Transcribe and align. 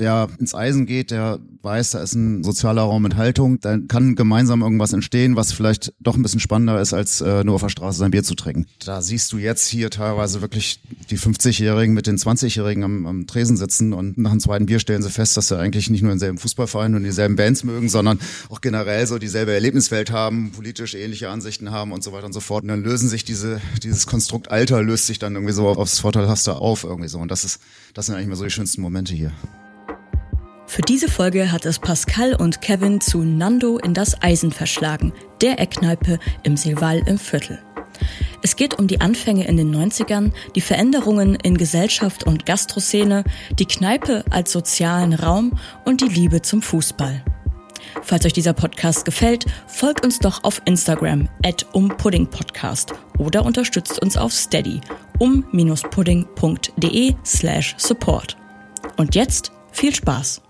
der 0.00 0.28
ins 0.38 0.54
Eisen 0.54 0.86
geht, 0.86 1.10
der 1.10 1.38
weiß, 1.62 1.90
da 1.90 2.00
ist 2.00 2.14
ein 2.14 2.42
sozialer 2.42 2.82
Raum 2.82 3.02
mit 3.02 3.16
Haltung, 3.16 3.60
dann 3.60 3.86
kann 3.86 4.14
gemeinsam 4.14 4.62
irgendwas 4.62 4.92
entstehen, 4.92 5.36
was 5.36 5.52
vielleicht 5.52 5.92
doch 6.00 6.16
ein 6.16 6.22
bisschen 6.22 6.40
spannender 6.40 6.80
ist, 6.80 6.94
als 6.94 7.20
äh, 7.20 7.44
nur 7.44 7.56
auf 7.56 7.60
der 7.60 7.68
Straße 7.68 7.98
sein 7.98 8.10
Bier 8.10 8.22
zu 8.22 8.34
trinken. 8.34 8.66
Da 8.84 9.02
siehst 9.02 9.32
du 9.32 9.38
jetzt 9.38 9.68
hier 9.68 9.90
teilweise 9.90 10.40
wirklich 10.40 10.80
die 11.10 11.18
50-Jährigen 11.18 11.94
mit 11.94 12.06
den 12.06 12.16
20-Jährigen 12.16 12.82
am, 12.82 13.06
am 13.06 13.26
Tresen 13.26 13.56
sitzen 13.56 13.92
und 13.92 14.16
nach 14.16 14.30
dem 14.30 14.40
zweiten 14.40 14.66
Bier 14.66 14.78
stellen 14.78 15.02
sie 15.02 15.10
fest, 15.10 15.36
dass 15.36 15.48
sie 15.48 15.58
eigentlich 15.58 15.90
nicht 15.90 16.02
nur 16.02 16.10
denselben 16.12 16.38
Fußballverein 16.38 16.94
und 16.94 17.04
dieselben 17.04 17.36
Bands 17.36 17.62
mögen, 17.62 17.88
sondern 17.88 18.18
auch 18.48 18.60
generell 18.60 19.06
so 19.06 19.18
dieselbe 19.18 19.52
Erlebniswelt 19.52 20.10
haben, 20.10 20.52
politisch 20.52 20.94
ähnliche 20.94 21.28
Ansichten 21.28 21.70
haben 21.70 21.92
und 21.92 22.02
so 22.02 22.12
weiter 22.12 22.26
und 22.26 22.32
so 22.32 22.40
fort. 22.40 22.62
Und 22.62 22.68
dann 22.68 22.82
lösen 22.82 23.08
sich 23.08 23.24
diese, 23.24 23.60
dieses 23.82 24.06
Konstrukt 24.06 24.50
Alter 24.50 24.82
löst 24.82 25.06
sich 25.06 25.18
dann 25.18 25.34
irgendwie 25.34 25.52
so 25.52 25.68
aufs 25.68 26.00
Vorteilhafte 26.00 26.56
auf 26.56 26.84
irgendwie 26.84 27.08
so. 27.08 27.18
Und 27.18 27.30
das 27.30 27.44
ist, 27.44 27.60
das 27.94 28.06
sind 28.06 28.14
eigentlich 28.14 28.28
mal 28.28 28.36
so 28.36 28.44
die 28.44 28.50
schönsten 28.50 28.80
Momente 28.80 29.14
hier. 29.14 29.32
Für 30.70 30.82
diese 30.82 31.08
Folge 31.08 31.50
hat 31.50 31.66
es 31.66 31.80
Pascal 31.80 32.32
und 32.32 32.60
Kevin 32.60 33.00
zu 33.00 33.24
Nando 33.24 33.78
in 33.78 33.92
das 33.92 34.22
Eisen 34.22 34.52
verschlagen, 34.52 35.12
der 35.40 35.58
Eckkneipe 35.58 36.20
im 36.44 36.56
Silval 36.56 37.02
im 37.06 37.18
Viertel. 37.18 37.58
Es 38.40 38.54
geht 38.54 38.78
um 38.78 38.86
die 38.86 39.00
Anfänge 39.00 39.48
in 39.48 39.56
den 39.56 39.74
90ern, 39.74 40.30
die 40.54 40.60
Veränderungen 40.60 41.34
in 41.34 41.58
Gesellschaft 41.58 42.22
und 42.22 42.46
Gastroszene, 42.46 43.24
die 43.58 43.66
Kneipe 43.66 44.24
als 44.30 44.52
sozialen 44.52 45.12
Raum 45.12 45.58
und 45.84 46.02
die 46.02 46.08
Liebe 46.08 46.40
zum 46.40 46.62
Fußball. 46.62 47.24
Falls 48.02 48.24
euch 48.24 48.34
dieser 48.34 48.52
Podcast 48.52 49.04
gefällt, 49.04 49.46
folgt 49.66 50.04
uns 50.04 50.20
doch 50.20 50.44
auf 50.44 50.62
Instagram 50.66 51.28
at 51.44 51.66
umpuddingpodcast 51.72 52.92
oder 53.18 53.44
unterstützt 53.44 54.00
uns 54.00 54.16
auf 54.16 54.32
steady 54.32 54.80
um-pudding.de 55.18 57.14
slash 57.26 57.74
support. 57.76 58.36
Und 58.96 59.16
jetzt 59.16 59.50
viel 59.72 59.92
Spaß! 59.92 60.42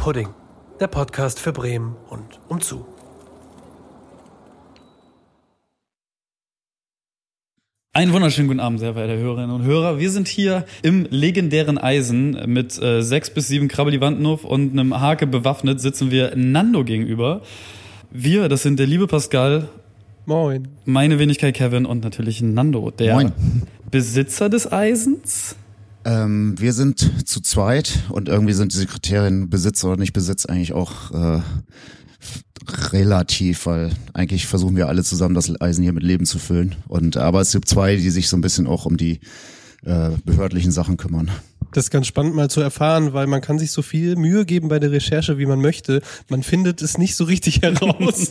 Pudding, 0.00 0.28
der 0.80 0.86
Podcast 0.86 1.38
für 1.38 1.52
Bremen 1.52 1.94
und 2.08 2.40
umzu. 2.48 2.86
Einen 7.92 8.10
wunderschönen 8.14 8.48
guten 8.48 8.60
Abend, 8.60 8.80
sehr 8.80 8.94
verehrte 8.94 9.18
Hörerinnen 9.20 9.50
und 9.50 9.62
Hörer. 9.62 9.98
Wir 9.98 10.10
sind 10.10 10.26
hier 10.26 10.64
im 10.82 11.06
legendären 11.10 11.76
Eisen 11.76 12.30
mit 12.46 12.80
äh, 12.80 13.02
sechs 13.02 13.28
bis 13.28 13.48
sieben 13.48 13.68
Krabbeliwantenhof 13.68 14.46
und 14.46 14.72
einem 14.72 14.98
Hake 14.98 15.26
bewaffnet 15.26 15.82
sitzen 15.82 16.10
wir 16.10 16.34
Nando 16.34 16.82
gegenüber. 16.82 17.42
Wir, 18.10 18.48
das 18.48 18.62
sind 18.62 18.78
der 18.78 18.86
liebe 18.86 19.06
Pascal, 19.06 19.68
Moin. 20.24 20.68
meine 20.86 21.18
Wenigkeit 21.18 21.54
Kevin 21.54 21.84
und 21.84 22.02
natürlich 22.02 22.40
Nando, 22.40 22.90
der 22.90 23.16
Moin. 23.16 23.32
Besitzer 23.90 24.48
des 24.48 24.72
Eisens. 24.72 25.56
Ähm, 26.04 26.54
wir 26.58 26.72
sind 26.72 27.28
zu 27.28 27.40
zweit 27.40 28.04
und 28.08 28.28
irgendwie 28.28 28.54
sind 28.54 28.72
diese 28.72 28.86
Kriterien 28.86 29.50
Besitz 29.50 29.84
oder 29.84 29.96
nicht 29.96 30.12
Besitz 30.12 30.46
eigentlich 30.46 30.72
auch 30.72 31.10
äh, 31.12 31.42
relativ, 32.92 33.66
weil 33.66 33.90
eigentlich 34.14 34.46
versuchen 34.46 34.76
wir 34.76 34.88
alle 34.88 35.02
zusammen 35.04 35.34
das 35.34 35.60
Eisen 35.60 35.82
hier 35.82 35.92
mit 35.92 36.02
Leben 36.02 36.26
zu 36.26 36.38
füllen. 36.38 36.76
Und 36.88 37.16
aber 37.16 37.40
es 37.40 37.52
gibt 37.52 37.68
zwei, 37.68 37.96
die 37.96 38.10
sich 38.10 38.28
so 38.28 38.36
ein 38.36 38.40
bisschen 38.40 38.66
auch 38.66 38.86
um 38.86 38.96
die 38.96 39.20
äh, 39.84 40.10
behördlichen 40.24 40.72
Sachen 40.72 40.96
kümmern. 40.96 41.30
Das 41.72 41.84
ist 41.84 41.90
ganz 41.90 42.06
spannend 42.06 42.34
mal 42.34 42.50
zu 42.50 42.60
erfahren, 42.60 43.12
weil 43.12 43.26
man 43.26 43.40
kann 43.40 43.58
sich 43.58 43.70
so 43.70 43.82
viel 43.82 44.16
Mühe 44.16 44.44
geben 44.44 44.68
bei 44.68 44.80
der 44.80 44.90
Recherche, 44.90 45.38
wie 45.38 45.46
man 45.46 45.60
möchte. 45.60 46.02
Man 46.28 46.42
findet 46.42 46.82
es 46.82 46.98
nicht 46.98 47.14
so 47.14 47.24
richtig 47.24 47.62
heraus. 47.62 48.28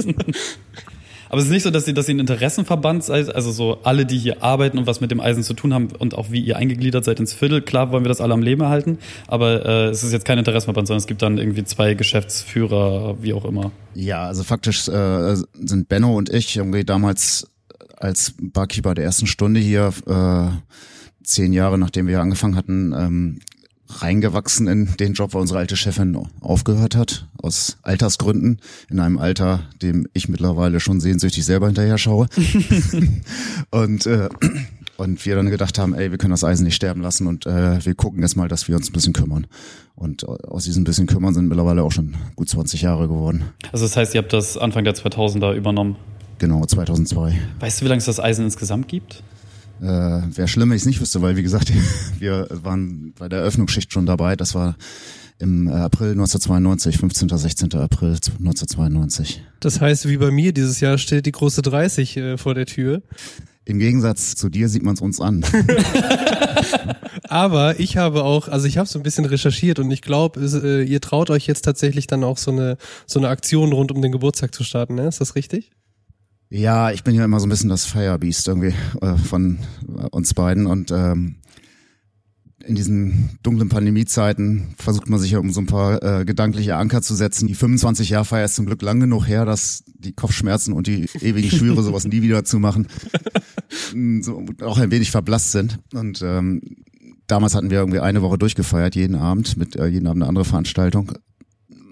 Aber 1.29 1.39
es 1.39 1.45
ist 1.45 1.51
nicht 1.51 1.63
so, 1.63 1.69
dass 1.69 1.87
ihr, 1.87 1.93
dass 1.93 2.09
ihr 2.09 2.15
ein 2.15 2.19
Interessenverband 2.19 3.03
seid, 3.03 3.33
also 3.33 3.51
so 3.51 3.79
alle, 3.83 4.05
die 4.05 4.17
hier 4.17 4.43
arbeiten 4.43 4.77
und 4.77 4.87
was 4.87 4.99
mit 4.99 5.11
dem 5.11 5.19
Eisen 5.19 5.43
zu 5.43 5.53
tun 5.53 5.73
haben 5.73 5.89
und 5.97 6.15
auch 6.15 6.31
wie 6.31 6.41
ihr 6.41 6.57
eingegliedert 6.57 7.05
seid 7.05 7.19
ins 7.19 7.33
Viertel. 7.33 7.61
Klar 7.61 7.91
wollen 7.91 8.03
wir 8.03 8.09
das 8.09 8.19
alle 8.19 8.33
am 8.33 8.41
Leben 8.41 8.61
erhalten, 8.61 8.97
aber 9.27 9.65
äh, 9.65 9.89
es 9.89 10.03
ist 10.03 10.11
jetzt 10.11 10.25
kein 10.25 10.39
Interessenverband, 10.39 10.87
sondern 10.87 10.99
es 10.99 11.07
gibt 11.07 11.21
dann 11.21 11.37
irgendwie 11.37 11.63
zwei 11.63 11.93
Geschäftsführer, 11.93 13.21
wie 13.21 13.33
auch 13.33 13.45
immer. 13.45 13.71
Ja, 13.93 14.23
also 14.23 14.43
faktisch 14.43 14.87
äh, 14.87 15.35
sind 15.35 15.87
Benno 15.87 16.17
und 16.17 16.29
ich 16.29 16.57
irgendwie 16.57 16.83
damals 16.83 17.47
als 17.97 18.33
Barkeeper 18.41 18.95
der 18.95 19.05
ersten 19.05 19.27
Stunde 19.27 19.59
hier, 19.59 19.93
äh, 20.07 20.49
zehn 21.23 21.53
Jahre 21.53 21.77
nachdem 21.77 22.07
wir 22.07 22.21
angefangen 22.21 22.55
hatten, 22.55 22.93
ähm, 22.97 23.39
reingewachsen 23.89 24.67
in 24.67 24.95
den 24.97 25.13
Job, 25.13 25.33
weil 25.33 25.41
unsere 25.41 25.59
alte 25.59 25.75
Chefin 25.75 26.17
aufgehört 26.41 26.95
hat, 26.95 27.27
aus 27.41 27.77
Altersgründen, 27.81 28.59
in 28.89 28.99
einem 28.99 29.17
Alter, 29.17 29.61
dem 29.81 30.07
ich 30.13 30.29
mittlerweile 30.29 30.79
schon 30.79 30.99
sehnsüchtig 30.99 31.43
selber 31.45 31.67
hinterher 31.67 31.97
schaue. 31.97 32.27
und, 33.71 34.05
äh, 34.05 34.29
und 34.97 35.25
wir 35.25 35.35
dann 35.35 35.49
gedacht 35.49 35.79
haben, 35.79 35.93
ey, 35.93 36.11
wir 36.11 36.17
können 36.17 36.31
das 36.31 36.43
Eisen 36.43 36.65
nicht 36.65 36.75
sterben 36.75 37.01
lassen 37.01 37.27
und 37.27 37.45
äh, 37.45 37.83
wir 37.83 37.95
gucken 37.95 38.21
jetzt 38.21 38.35
mal, 38.35 38.47
dass 38.47 38.67
wir 38.67 38.75
uns 38.75 38.89
ein 38.89 38.93
bisschen 38.93 39.13
kümmern. 39.13 39.47
Und 39.95 40.27
aus 40.27 40.63
diesem 40.63 40.83
bisschen 40.83 41.07
kümmern 41.07 41.33
sind 41.33 41.47
mittlerweile 41.47 41.83
auch 41.83 41.91
schon 41.91 42.15
gut 42.35 42.49
20 42.49 42.81
Jahre 42.81 43.07
geworden. 43.07 43.45
Also 43.71 43.85
das 43.85 43.97
heißt, 43.97 44.13
ihr 44.13 44.21
habt 44.21 44.31
das 44.31 44.57
Anfang 44.57 44.83
der 44.83 44.95
2000er 44.95 45.53
übernommen. 45.53 45.97
Genau, 46.37 46.65
2002. 46.65 47.37
Weißt 47.59 47.81
du, 47.81 47.85
wie 47.85 47.89
lange 47.89 47.99
es 47.99 48.05
das 48.05 48.19
Eisen 48.19 48.45
insgesamt 48.45 48.87
gibt? 48.87 49.23
Äh, 49.81 49.85
Wäre 49.85 50.47
schlimm, 50.47 50.69
wenn 50.69 50.75
ich 50.75 50.83
es 50.83 50.87
nicht 50.87 51.01
wüsste, 51.01 51.21
weil 51.21 51.35
wie 51.35 51.43
gesagt, 51.43 51.71
wir 52.19 52.47
waren 52.49 53.13
bei 53.17 53.29
der 53.29 53.39
Eröffnungsschicht 53.39 53.93
schon 53.93 54.05
dabei. 54.05 54.35
Das 54.35 54.55
war 54.55 54.75
im 55.39 55.67
äh, 55.67 55.71
April 55.71 56.11
1992, 56.11 56.97
15. 56.97 57.29
16. 57.29 57.73
April 57.75 58.09
1992. 58.09 59.41
Das 59.59 59.79
heißt, 59.79 60.07
wie 60.07 60.17
bei 60.17 60.31
mir 60.31 60.53
dieses 60.53 60.79
Jahr 60.81 60.97
steht 60.97 61.25
die 61.25 61.31
große 61.31 61.61
30 61.61 62.17
äh, 62.17 62.37
vor 62.37 62.55
der 62.55 62.65
Tür. 62.65 63.01
Im 63.65 63.79
Gegensatz 63.79 64.35
zu 64.35 64.49
dir 64.49 64.67
sieht 64.67 64.83
man 64.83 64.95
es 64.95 65.01
uns 65.01 65.21
an. 65.21 65.45
Aber 67.29 67.79
ich 67.79 67.97
habe 67.97 68.23
auch, 68.23 68.47
also 68.47 68.65
ich 68.65 68.79
habe 68.79 68.89
so 68.89 68.97
ein 68.97 69.03
bisschen 69.03 69.25
recherchiert 69.25 69.77
und 69.77 69.91
ich 69.91 70.01
glaube, 70.01 70.41
äh, 70.41 70.83
ihr 70.83 70.99
traut 71.01 71.29
euch 71.29 71.45
jetzt 71.45 71.61
tatsächlich 71.65 72.07
dann 72.07 72.23
auch 72.23 72.39
so 72.39 72.51
eine 72.51 72.77
so 73.05 73.19
eine 73.19 73.29
Aktion 73.29 73.71
rund 73.71 73.91
um 73.91 74.01
den 74.01 74.11
Geburtstag 74.11 74.55
zu 74.55 74.63
starten, 74.63 74.95
ne? 74.95 75.07
Ist 75.07 75.21
das 75.21 75.35
richtig? 75.35 75.71
Ja, 76.49 76.91
ich 76.91 77.03
bin 77.03 77.13
ja 77.13 77.23
immer 77.23 77.39
so 77.39 77.45
ein 77.45 77.49
bisschen 77.49 77.69
das 77.69 77.85
Firebeast 77.85 78.47
irgendwie 78.47 78.73
äh, 79.01 79.15
von 79.17 79.59
äh, 79.87 80.07
uns 80.09 80.33
beiden 80.33 80.65
und 80.65 80.91
ähm, 80.91 81.35
in 82.65 82.75
diesen 82.75 83.39
dunklen 83.41 83.69
Pandemiezeiten 83.69 84.75
versucht 84.77 85.09
man 85.09 85.19
sich 85.19 85.31
ja 85.31 85.39
um 85.39 85.51
so 85.51 85.61
ein 85.61 85.67
paar 85.67 86.03
äh, 86.03 86.25
gedankliche 86.25 86.75
Anker 86.75 87.01
zu 87.01 87.15
setzen. 87.15 87.47
Die 87.47 87.55
25 87.55 88.09
Jahr 88.09 88.25
Feier 88.25 88.45
ist 88.45 88.55
zum 88.55 88.65
Glück 88.65 88.81
lang 88.81 88.99
genug 88.99 89.27
her, 89.27 89.45
dass 89.45 89.83
die 89.87 90.13
Kopfschmerzen 90.13 90.73
und 90.73 90.87
die 90.87 91.05
ewigen 91.21 91.49
Schwüre 91.49 91.83
sowas 91.83 92.05
nie 92.05 92.21
wieder 92.21 92.43
zu 92.43 92.59
machen 92.59 92.87
so, 94.21 94.43
auch 94.61 94.77
ein 94.77 94.91
wenig 94.91 95.11
verblasst 95.11 95.51
sind. 95.51 95.79
Und 95.93 96.21
ähm, 96.21 96.61
damals 97.27 97.55
hatten 97.55 97.69
wir 97.69 97.79
irgendwie 97.79 97.99
eine 97.99 98.21
Woche 98.21 98.37
durchgefeiert, 98.37 98.95
jeden 98.95 99.15
Abend, 99.15 99.57
mit 99.57 99.75
äh, 99.75 99.87
jeden 99.87 100.07
Abend 100.07 100.23
eine 100.23 100.29
andere 100.29 100.45
Veranstaltung. 100.45 101.13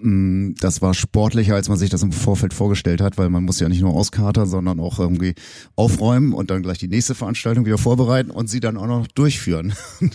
Mm, 0.00 0.52
Das 0.60 0.80
war 0.82 0.94
sportlicher, 0.94 1.54
als 1.54 1.68
man 1.68 1.78
sich 1.78 1.90
das 1.90 2.02
im 2.02 2.12
Vorfeld 2.12 2.54
vorgestellt 2.54 3.00
hat, 3.00 3.18
weil 3.18 3.30
man 3.30 3.44
muss 3.44 3.60
ja 3.60 3.68
nicht 3.68 3.80
nur 3.80 3.94
auskatern, 3.94 4.46
sondern 4.48 4.80
auch 4.80 4.98
irgendwie 4.98 5.34
aufräumen 5.76 6.32
und 6.32 6.50
dann 6.50 6.62
gleich 6.62 6.78
die 6.78 6.88
nächste 6.88 7.14
Veranstaltung 7.14 7.64
wieder 7.66 7.78
vorbereiten 7.78 8.30
und 8.30 8.48
sie 8.48 8.60
dann 8.60 8.76
auch 8.76 8.86
noch 8.86 9.06
durchführen. 9.08 9.72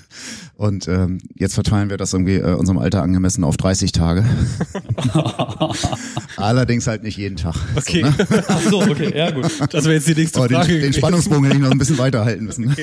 Und 0.55 0.87
ähm, 0.87 1.17
jetzt 1.35 1.55
verteilen 1.55 1.89
wir 1.89 1.97
das 1.97 2.13
irgendwie 2.13 2.35
äh, 2.35 2.53
unserem 2.53 2.77
Alter 2.77 3.01
angemessen 3.01 3.43
auf 3.43 3.57
30 3.57 3.91
Tage. 3.91 4.23
Allerdings 6.37 6.87
halt 6.87 7.03
nicht 7.03 7.17
jeden 7.17 7.35
Tag. 7.37 7.55
Okay. 7.75 8.01
So, 8.03 8.23
ne? 8.23 8.43
Ach 8.47 8.61
so, 8.61 8.81
okay, 8.81 9.17
ja 9.17 9.31
gut. 9.31 9.45
Das 9.71 9.83
wäre 9.85 9.95
jetzt 9.95 10.07
die 10.07 10.15
nächste 10.15 10.39
Oh, 10.39 10.47
den, 10.47 10.55
Frage. 10.57 10.69
den 10.73 10.79
gewesen. 10.81 10.93
Spannungsbogen 10.97 11.43
hätte 11.45 11.57
ich 11.57 11.61
noch 11.63 11.71
ein 11.71 11.77
bisschen 11.77 11.97
weiterhalten 11.97 12.45
müssen. 12.45 12.73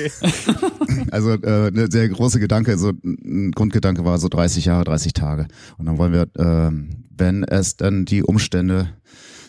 Also 1.11 1.31
äh, 1.31 1.67
eine 1.67 1.89
sehr 1.89 2.07
große 2.09 2.39
Gedanke, 2.39 2.77
so 2.77 2.91
ein 3.03 3.51
Grundgedanke 3.51 4.05
war 4.05 4.17
so 4.19 4.27
30 4.29 4.65
Jahre, 4.65 4.83
30 4.83 5.13
Tage. 5.13 5.47
Und 5.77 5.85
dann 5.85 5.97
wollen 5.97 6.13
wir, 6.13 6.27
ähm, 6.37 6.89
wenn 7.21 7.43
es 7.43 7.77
dann 7.77 8.03
die 8.03 8.23
Umstände 8.23 8.89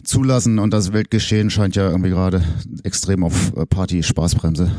zulassen 0.04 0.58
und 0.58 0.74
das 0.74 0.92
Weltgeschehen 0.92 1.48
scheint 1.48 1.74
ja 1.74 1.88
irgendwie 1.88 2.10
gerade 2.10 2.42
extrem 2.84 3.24
auf 3.24 3.56
äh, 3.56 3.64
Party-Spaßbremse 3.64 4.70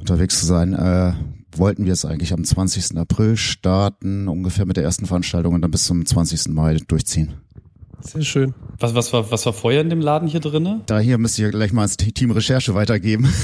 unterwegs 0.00 0.40
zu 0.40 0.46
sein, 0.46 0.72
äh, 0.72 1.12
wollten 1.54 1.84
wir 1.84 1.92
es 1.92 2.06
eigentlich 2.06 2.32
am 2.32 2.42
20. 2.42 2.96
April 2.96 3.36
starten, 3.36 4.28
ungefähr 4.28 4.64
mit 4.64 4.78
der 4.78 4.84
ersten 4.84 5.04
Veranstaltung 5.04 5.52
und 5.52 5.60
dann 5.60 5.70
bis 5.70 5.84
zum 5.84 6.06
20. 6.06 6.48
Mai 6.54 6.78
durchziehen. 6.88 7.34
Sehr 8.04 8.22
schön. 8.22 8.54
Was, 8.78 8.94
was, 8.94 9.12
war, 9.12 9.30
was 9.30 9.46
war 9.46 9.52
vorher 9.52 9.80
in 9.80 9.88
dem 9.88 10.00
Laden 10.00 10.28
hier 10.28 10.40
drinne? 10.40 10.80
Da 10.86 10.98
hier 10.98 11.18
müsst 11.18 11.38
ihr 11.38 11.50
gleich 11.50 11.72
mal 11.72 11.84
ins 11.84 11.96
Team 11.96 12.30
Recherche 12.30 12.74
weitergeben. 12.74 13.32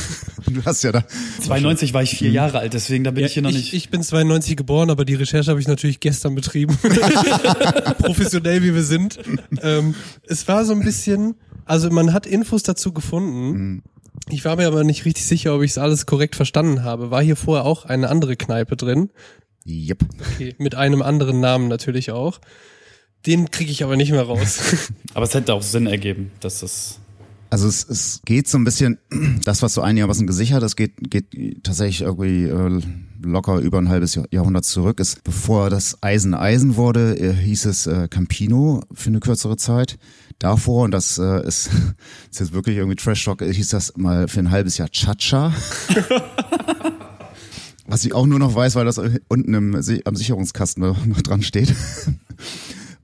Du 0.49 0.65
hast 0.65 0.83
ja 0.83 0.93
da 0.93 1.05
92 1.43 1.93
war 1.93 2.03
ich 2.03 2.17
vier 2.17 2.31
Jahre 2.31 2.61
alt, 2.61 2.73
deswegen 2.73 3.05
da 3.05 3.11
bin 3.11 3.23
ich 3.23 3.35
hier 3.35 3.43
noch 3.43 3.51
ich, 3.51 3.57
nicht. 3.57 3.75
ich 3.75 3.91
bin 3.91 4.03
92 4.03 4.57
geboren, 4.57 4.89
aber 4.89 5.05
die 5.05 5.15
Recherche 5.15 5.51
habe 5.51 5.61
ich 5.61 5.69
natürlich 5.69 6.01
gestern 6.01 6.35
betrieben. 6.35 6.79
Professionell 7.99 8.63
wie 8.63 8.75
wir 8.75 8.83
sind. 8.83 9.19
Ähm, 9.61 9.95
es 10.27 10.49
war 10.49 10.65
so 10.65 10.73
ein 10.73 10.81
bisschen, 10.81 11.35
also 11.67 11.91
man 11.91 12.15
hat 12.15 12.27
Infos 12.27 12.63
dazu 12.63 12.95
gefunden. 12.95 13.83
Ich 14.31 14.47
war 14.47 14.57
mir 14.57 14.67
aber 14.67 14.85
nicht 14.85 15.05
richtig 15.05 15.27
sicher, 15.27 15.55
ob 15.55 15.63
ich 15.63 15.73
es 15.73 15.79
alles 15.79 16.07
korrekt 16.07 16.35
verstanden 16.35 16.83
habe. 16.83 17.11
War 17.11 17.23
hier 17.23 17.37
vorher 17.37 17.67
auch 17.67 17.85
eine 17.85 18.09
andere 18.09 18.37
Kneipe 18.37 18.75
drin? 18.75 19.11
Yep. 19.67 20.05
Okay, 20.35 20.55
mit 20.57 20.75
einem 20.77 21.03
anderen 21.03 21.41
Namen 21.41 21.69
natürlich 21.69 22.11
auch. 22.11 22.41
Den 23.27 23.51
kriege 23.51 23.71
ich 23.71 23.83
aber 23.85 23.97
nicht 23.97 24.11
mehr 24.13 24.23
raus. 24.23 24.61
Aber 25.15 25.25
es 25.25 25.35
hätte 25.35 25.53
auch 25.55 25.63
Sinn 25.63 25.87
ergeben, 25.87 26.31
dass 26.41 26.61
das. 26.61 26.99
Also 27.51 27.67
es, 27.67 27.89
es 27.89 28.21
geht 28.25 28.47
so 28.47 28.59
ein 28.59 28.65
bisschen, 28.65 28.99
das, 29.45 29.63
was 29.63 29.75
so 29.75 29.81
einigermaßen 29.81 30.27
gesichert 30.27 30.63
ist, 30.63 30.77
geht, 30.77 30.93
geht 31.11 31.65
tatsächlich 31.65 32.03
irgendwie 32.03 32.45
äh, 32.45 32.81
locker 33.23 33.59
über 33.59 33.79
ein 33.79 33.89
halbes 33.89 34.15
Jahr- 34.15 34.27
Jahrhundert 34.31 34.67
zurück. 34.67 35.01
Ist, 35.01 35.25
bevor 35.25 35.71
das 35.71 36.03
Eisen 36.03 36.35
Eisen 36.35 36.77
wurde, 36.77 37.19
äh, 37.19 37.33
hieß 37.33 37.65
es 37.65 37.87
äh, 37.87 38.07
Campino 38.09 38.83
für 38.93 39.09
eine 39.09 39.21
kürzere 39.21 39.57
Zeit. 39.57 39.99
Davor, 40.39 40.85
und 40.85 40.91
das 40.93 41.19
äh, 41.19 41.45
ist, 41.47 41.71
ist 42.31 42.41
jetzt 42.41 42.53
wirklich 42.53 42.77
irgendwie 42.77 42.97
Trash-Talk, 42.97 43.43
äh, 43.43 43.53
hieß 43.53 43.69
das 43.71 43.97
mal 43.97 44.29
für 44.29 44.41
ein 44.41 44.51
halbes 44.51 44.77
Jahr 44.79 44.91
Chacha. 44.91 45.53
Was 47.87 48.05
ich 48.05 48.13
auch 48.13 48.27
nur 48.27 48.39
noch 48.39 48.55
weiß, 48.55 48.75
weil 48.75 48.85
das 48.85 49.01
unten 49.29 49.55
im, 49.55 49.75
am 49.75 50.17
Sicherungskasten 50.17 50.83
noch 50.83 51.23
dran 51.23 51.43
steht. 51.43 51.75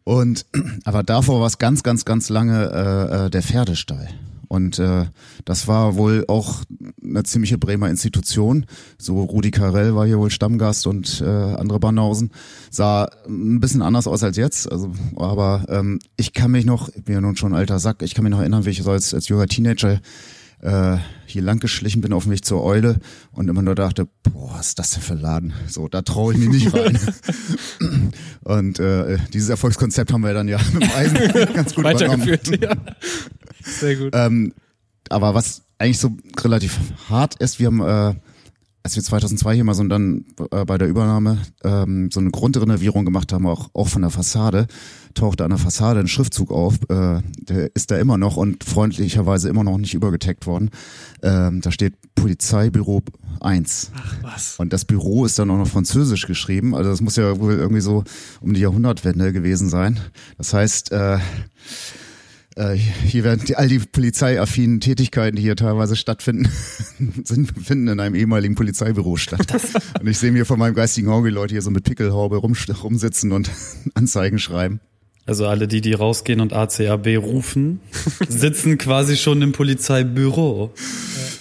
Und 0.05 0.47
aber 0.85 1.03
davor 1.03 1.41
war 1.41 1.47
es 1.47 1.59
ganz, 1.59 1.83
ganz, 1.83 2.05
ganz 2.05 2.29
lange 2.29 2.71
äh, 2.71 3.27
äh, 3.27 3.31
der 3.31 3.43
Pferdestall. 3.43 4.09
Und 4.47 4.79
äh, 4.79 5.07
das 5.45 5.67
war 5.67 5.97
wohl 5.97 6.25
auch 6.29 6.63
eine 7.03 7.25
ziemliche 7.25 7.59
Bremer 7.59 7.91
Institution. 7.91 8.67
So 8.99 9.23
Rudi 9.23 9.51
Carell 9.51 9.97
war 9.97 10.07
hier 10.07 10.19
wohl 10.19 10.31
Stammgast 10.31 10.87
und 10.87 11.21
äh, 11.21 11.25
andere 11.25 11.81
Banausen. 11.81 12.31
Sah 12.71 13.09
ein 13.27 13.59
bisschen 13.59 13.83
anders 13.83 14.07
aus 14.07 14.23
als 14.23 14.37
jetzt. 14.37 14.71
Also, 14.71 14.93
aber 15.17 15.65
ähm, 15.69 15.99
ich 16.17 16.35
kann 16.35 16.53
mich 16.53 16.67
noch, 16.67 16.89
ich 16.95 17.03
bin 17.03 17.15
ja 17.15 17.21
nun 17.21 17.37
schon 17.37 17.55
alter 17.55 17.81
Sack, 17.81 18.03
ich 18.03 18.15
kann 18.15 18.23
mich 18.23 18.31
noch 18.31 18.41
erinnern, 18.41 18.65
wie 18.65 18.71
ich 18.71 18.83
so 18.83 18.91
als, 18.91 19.13
als 19.13 19.29
junger 19.29 19.47
Teenager 19.47 20.01
äh, 20.65 20.97
hier 21.27 21.43
lang 21.43 21.61
geschlichen 21.61 22.01
bin 22.01 22.13
auf 22.13 22.25
dem 22.25 22.33
Weg 22.33 22.45
zur 22.45 22.63
Eule 22.65 22.99
und 23.33 23.49
immer 23.49 23.63
nur 23.63 23.75
dachte, 23.75 24.09
boah, 24.23 24.55
was 24.57 24.69
ist 24.69 24.79
das 24.79 24.91
denn 24.93 25.03
für 25.03 25.13
ein 25.13 25.21
Laden? 25.21 25.53
So, 25.69 25.89
da 25.89 26.03
traue 26.03 26.33
ich 26.33 26.39
mich 26.39 26.49
nicht 26.49 26.75
rein. 26.75 26.99
und 28.45 28.79
äh, 28.81 29.19
dieses 29.33 29.51
Erfolgskonzept 29.51 30.13
haben 30.13 30.23
wir 30.23 30.33
dann 30.33 30.49
ja 30.49 30.59
mit 30.73 30.83
dem 30.83 30.91
Eisen 30.91 31.17
ganz 31.55 31.75
gut. 31.75 31.85
Weitergeführt, 31.85 32.49
ja. 32.61 32.77
Sehr 33.63 33.97
gut. 33.97 34.13
Ähm, 34.15 34.55
aber 35.11 35.35
was 35.35 35.63
eigentlich 35.79 35.99
so 35.99 36.17
relativ 36.41 36.79
hart 37.09 37.35
ist, 37.37 37.59
wir 37.61 37.67
haben, 37.67 37.81
äh, 37.81 38.15
als 38.85 38.97
wir 38.97 39.03
2002 39.03 39.55
hier 39.55 39.65
mal 39.65 39.73
so 39.73 39.83
dann 39.85 40.27
äh, 40.51 40.65
bei 40.67 40.77
der 40.77 40.89
Übernahme 40.89 41.39
ähm, 41.65 42.11
so 42.13 42.21
eine 42.21 42.31
Grundrenovierung 42.31 43.07
gemacht 43.07 43.33
haben, 43.33 43.47
auch, 43.47 43.71
auch 43.73 43.89
von 43.89 44.03
der 44.03 44.11
Fassade, 44.11 44.67
tauchte 45.15 45.43
an 45.43 45.51
der 45.51 45.59
Fassade 45.59 46.01
ein 46.01 46.07
Schriftzug 46.07 46.51
auf, 46.51 46.75
äh, 46.91 47.23
der 47.39 47.75
ist 47.75 47.91
da 47.91 47.97
immer 47.97 48.19
noch 48.19 48.37
und 48.37 48.63
freundlicherweise 48.63 49.49
immer 49.49 49.65
noch 49.65 49.79
nicht 49.79 49.95
übergetaggt 49.95 50.47
worden. 50.47 50.71
Ähm, 51.23 51.63
da 51.63 51.73
steht 51.73 51.95
Polizeibüro 52.15 53.03
1. 53.41 53.91
Ach 53.97 54.17
was. 54.21 54.59
Und 54.59 54.75
das 54.75 54.85
Büro 54.85 55.25
ist 55.25 55.39
dann 55.39 55.51
auch 55.51 55.59
noch 55.59 55.69
französisch 55.69 56.27
geschrieben. 56.27 56.75
Also 56.75 56.91
das 56.91 57.01
muss 57.01 57.17
ja 57.17 57.41
wohl 57.41 57.55
irgendwie 57.55 57.81
so 57.81 58.05
um 58.43 58.53
die 58.53 58.61
Jahrhundertwende 58.61 59.33
gewesen 59.33 59.71
sein. 59.71 59.99
Das 60.37 60.53
heißt, 60.53 60.93
äh, 60.93 61.19
äh, 62.57 62.75
hier 62.75 63.25
werden 63.25 63.45
die, 63.47 63.57
all 63.57 63.69
die 63.69 63.79
polizeiaffinen 63.79 64.81
Tätigkeiten, 64.81 65.37
die 65.37 65.43
hier 65.43 65.57
teilweise 65.57 65.97
stattfinden, 65.97 66.49
sind, 67.25 67.53
finden 67.59 67.89
in 67.89 68.01
einem 68.01 68.15
ehemaligen 68.15 68.55
Polizeibüro 68.55 69.17
statt. 69.17 69.47
Und 70.01 70.07
ich 70.07 70.19
sehe 70.19 70.33
mir 70.33 70.47
von 70.47 70.59
meinem 70.59 70.75
geistigen 70.75 71.09
Auge 71.09 71.31
Leute 71.31 71.55
hier 71.55 71.63
so 71.63 71.71
mit 71.71 71.85
Pickelhaube 71.85 72.37
rum, 72.37 72.55
rumsitzen 72.83 73.33
und 73.33 73.51
Anzeigen 73.95 74.39
schreiben. 74.39 74.81
Also 75.27 75.47
alle 75.47 75.67
die, 75.67 75.81
die 75.81 75.95
rausgehen 75.95 76.41
und 76.41 76.53
ACAB 76.53 77.17
rufen, 77.17 77.81
sitzen 78.29 78.77
quasi 78.77 79.17
schon 79.17 79.41
im 79.41 79.53
Polizeibüro. 79.53 80.73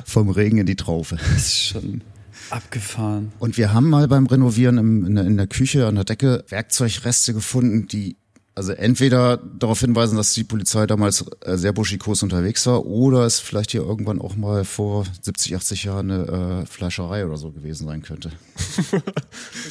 Vom 0.06 0.30
Regen 0.30 0.57
in 0.60 0.65
die 0.65 0.75
Traufe. 0.75 1.18
Das 1.18 1.48
ist 1.48 1.63
schon 1.68 2.01
abgefahren. 2.50 3.33
Und 3.39 3.57
wir 3.57 3.74
haben 3.74 3.89
mal 3.89 4.07
beim 4.07 4.25
Renovieren 4.25 4.77
im, 4.77 5.06
in, 5.06 5.15
der, 5.15 5.25
in 5.25 5.38
der 5.38 5.48
Küche 5.48 5.88
an 5.88 5.95
der 5.95 6.06
Decke 6.06 6.45
Werkzeugreste 6.50 7.33
gefunden, 7.33 7.88
die 7.88 8.15
also 8.55 8.71
entweder 8.71 9.38
darauf 9.57 9.79
hinweisen, 9.79 10.15
dass 10.15 10.33
die 10.33 10.44
Polizei 10.44 10.85
damals 10.85 11.25
äh, 11.44 11.57
sehr 11.57 11.73
buschikos 11.73 12.21
unterwegs 12.23 12.65
war, 12.67 12.85
oder 12.85 13.25
es 13.25 13.39
vielleicht 13.39 13.71
hier 13.71 13.81
irgendwann 13.81 14.21
auch 14.21 14.35
mal 14.35 14.63
vor 14.63 15.05
70, 15.21 15.55
80 15.55 15.83
Jahren 15.85 16.11
eine 16.11 16.61
äh, 16.63 16.65
Fleischerei 16.67 17.25
oder 17.25 17.38
so 17.38 17.51
gewesen 17.51 17.88
sein 17.88 18.01
könnte. 18.03 18.29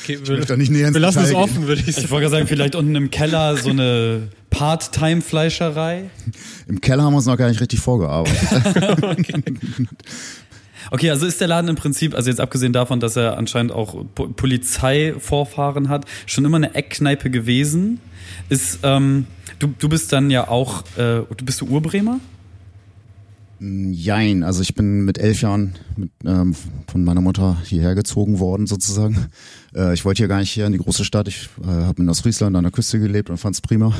Okay, 0.03 0.19
Ich 0.21 0.27
wir, 0.29 0.37
möchte 0.37 0.53
da 0.53 0.57
nicht 0.57 0.71
näher 0.73 0.89
ins 0.89 0.95
wir 0.95 1.01
lassen 1.01 1.21
es 1.21 1.29
Detail 1.29 1.45
gehen. 1.47 1.51
offen, 1.57 1.67
würde 1.69 1.81
ich 1.83 1.89
Ich 1.89 1.95
sagen. 1.97 2.11
wollte 2.11 2.23
gerade 2.25 2.37
sagen, 2.39 2.49
vielleicht 2.49 2.75
unten 2.75 2.97
im 2.97 3.11
Keller 3.11 3.57
so 3.57 3.71
eine 3.71 4.29
Part-Time-Fleischerei. 4.51 6.11
Im 6.67 6.81
Keller 6.81 7.05
haben 7.05 7.13
wir 7.13 7.19
uns 7.19 7.27
noch 7.27 7.37
gar 7.37 7.49
nicht 7.49 7.61
richtig 7.61 7.79
vorgearbeitet. 7.81 8.39
Okay, 9.03 9.43
also 10.91 11.27
ist 11.27 11.41
der 11.41 11.49
Laden 11.49 11.69
im 11.69 11.77
Prinzip, 11.77 12.15
also 12.15 12.31
jetzt 12.31 12.41
abgesehen 12.41 12.73
davon, 12.73 13.01
dass 13.01 13.17
er 13.17 13.39
anscheinend 13.39 13.73
auch 13.73 14.05
Po- 14.15 14.29
Polizeivorfahren 14.29 15.89
hat, 15.89 16.07
schon 16.27 16.45
immer 16.45 16.57
eine 16.57 16.75
Eckkneipe 16.75 17.31
gewesen. 17.31 18.01
Ist, 18.49 18.81
ähm, 18.83 19.27
du, 19.59 19.75
du 19.79 19.89
bist 19.89 20.13
dann 20.13 20.31
ja 20.31 20.49
auch, 20.49 20.83
äh, 20.97 21.23
du 21.37 21.45
bist 21.45 21.61
du 21.61 21.67
Urbremer? 21.67 22.21
Jein, 23.61 24.43
also 24.43 24.61
ich 24.61 24.75
bin 24.75 25.05
mit 25.05 25.19
elf 25.19 25.41
Jahren 25.41 25.75
mit, 25.97 26.11
ähm, 26.25 26.53
von 26.91 27.05
meiner 27.05 27.21
Mutter 27.21 27.59
hierher 27.65 27.95
gezogen 27.95 28.41
worden 28.41 28.67
sozusagen. 28.67 29.29
Äh, 29.73 29.95
ich 29.95 30.05
wollte 30.05 30.19
hier 30.19 30.27
gar 30.27 30.41
nicht 30.41 30.51
hier 30.51 30.67
in 30.67 30.73
die 30.73 30.79
große 30.79 31.05
Stadt. 31.05 31.29
Ich 31.29 31.49
äh, 31.63 31.69
habe 31.69 32.03
in 32.03 32.09
Ostfriesland 32.09 32.57
an 32.57 32.65
der 32.65 32.73
Küste 32.73 32.99
gelebt 32.99 33.31
und 33.31 33.39
fand's 33.39 33.61
prima. 33.61 33.95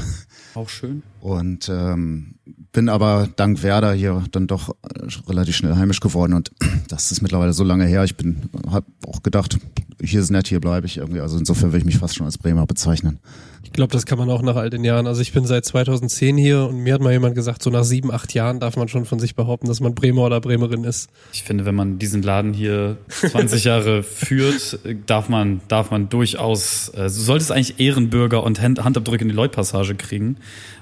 Auch 0.55 0.69
schön. 0.69 1.03
Und 1.21 1.69
ähm, 1.69 2.35
bin 2.73 2.89
aber 2.89 3.29
dank 3.37 3.63
Werder 3.63 3.93
hier 3.93 4.25
dann 4.33 4.47
doch 4.47 4.71
äh, 4.71 5.07
relativ 5.29 5.57
schnell 5.57 5.77
heimisch 5.77 6.01
geworden 6.01 6.35
und 6.35 6.51
das 6.89 7.13
ist 7.13 7.23
mittlerweile 7.23 7.53
so 7.53 7.65
lange 7.65 7.87
her. 7.87 8.05
Ich 8.05 8.17
bin 8.17 8.51
habe 8.71 8.87
auch 9.07 9.23
gedacht, 9.23 9.59
hier 10.03 10.21
ist 10.21 10.31
nett, 10.31 10.49
hier 10.49 10.61
bleibe 10.61 10.87
ich 10.87 10.97
irgendwie. 10.97 11.21
Also 11.21 11.39
insofern 11.39 11.73
will 11.73 11.79
ich 11.79 11.85
mich 11.85 11.99
fast 11.99 12.17
schon 12.17 12.27
als 12.27 12.39
Bremer 12.39 12.67
bezeichnen. 12.67 13.21
Ich 13.63 13.73
glaube, 13.73 13.93
das 13.93 14.05
kann 14.05 14.19
man 14.19 14.29
auch 14.29 14.43
nach 14.43 14.57
all 14.57 14.69
den 14.69 14.85
Jahren. 14.85 15.07
Also 15.07 15.23
ich 15.23 15.33
bin 15.33 15.47
seit 15.47 15.65
2010 15.65 16.37
hier 16.37 16.67
und 16.67 16.79
mir 16.79 16.95
hat 16.95 17.01
mal 17.01 17.13
jemand 17.13 17.35
gesagt, 17.35 17.63
so 17.63 17.71
nach 17.71 17.85
sieben, 17.85 18.11
acht 18.11 18.35
Jahren 18.35 18.61
darf 18.61 18.77
man 18.77 18.89
schon 18.89 19.05
von 19.05 19.21
sich 19.21 19.35
behaupten, 19.37 19.69
dass 19.69 19.81
man 19.81 19.95
Bremer 19.95 20.25
oder 20.25 20.41
Bremerin 20.41 20.85
ist. 20.85 21.09
Ich 21.33 21.45
finde, 21.45 21.65
wenn 21.65 21.75
man 21.75 21.99
diesen 21.99 22.23
Laden 22.23 22.53
hier 22.53 22.99
20 23.09 23.65
Jahre 23.65 24.03
führt, 24.03 24.81
darf 25.07 25.29
man, 25.29 25.61
darf 25.69 25.91
man 25.91 26.09
durchaus, 26.09 26.89
äh, 26.91 27.05
du 27.05 27.09
solltest 27.09 27.53
eigentlich 27.53 27.79
Ehrenbürger 27.81 28.43
und 28.43 28.61
Hand, 28.61 28.83
Handabdrücke 28.83 29.23
in 29.23 29.29
die 29.29 29.35
Leutpassage 29.35 29.95
kriegen. 29.95 30.37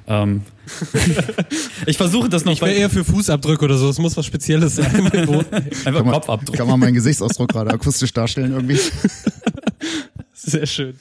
Ähm, 0.06 0.42
ich 1.86 1.96
versuche 1.96 2.28
das 2.28 2.44
noch 2.44 2.52
Ich 2.52 2.60
wäre 2.60 2.72
eher 2.72 2.90
für 2.90 3.04
Fußabdrücke 3.04 3.64
oder 3.64 3.76
so. 3.76 3.88
Es 3.88 3.98
muss 3.98 4.16
was 4.16 4.26
Spezielles 4.26 4.76
sein. 4.76 4.86
Einfach 5.06 5.84
Kann 5.84 5.94
man, 5.94 6.12
Kopfabdruck. 6.12 6.56
kann 6.56 6.66
man 6.66 6.80
meinen 6.80 6.94
Gesichtsausdruck 6.94 7.48
gerade 7.48 7.70
akustisch 7.70 8.12
darstellen 8.12 8.52
irgendwie? 8.52 8.78
Sehr 10.42 10.66
schön. 10.66 10.94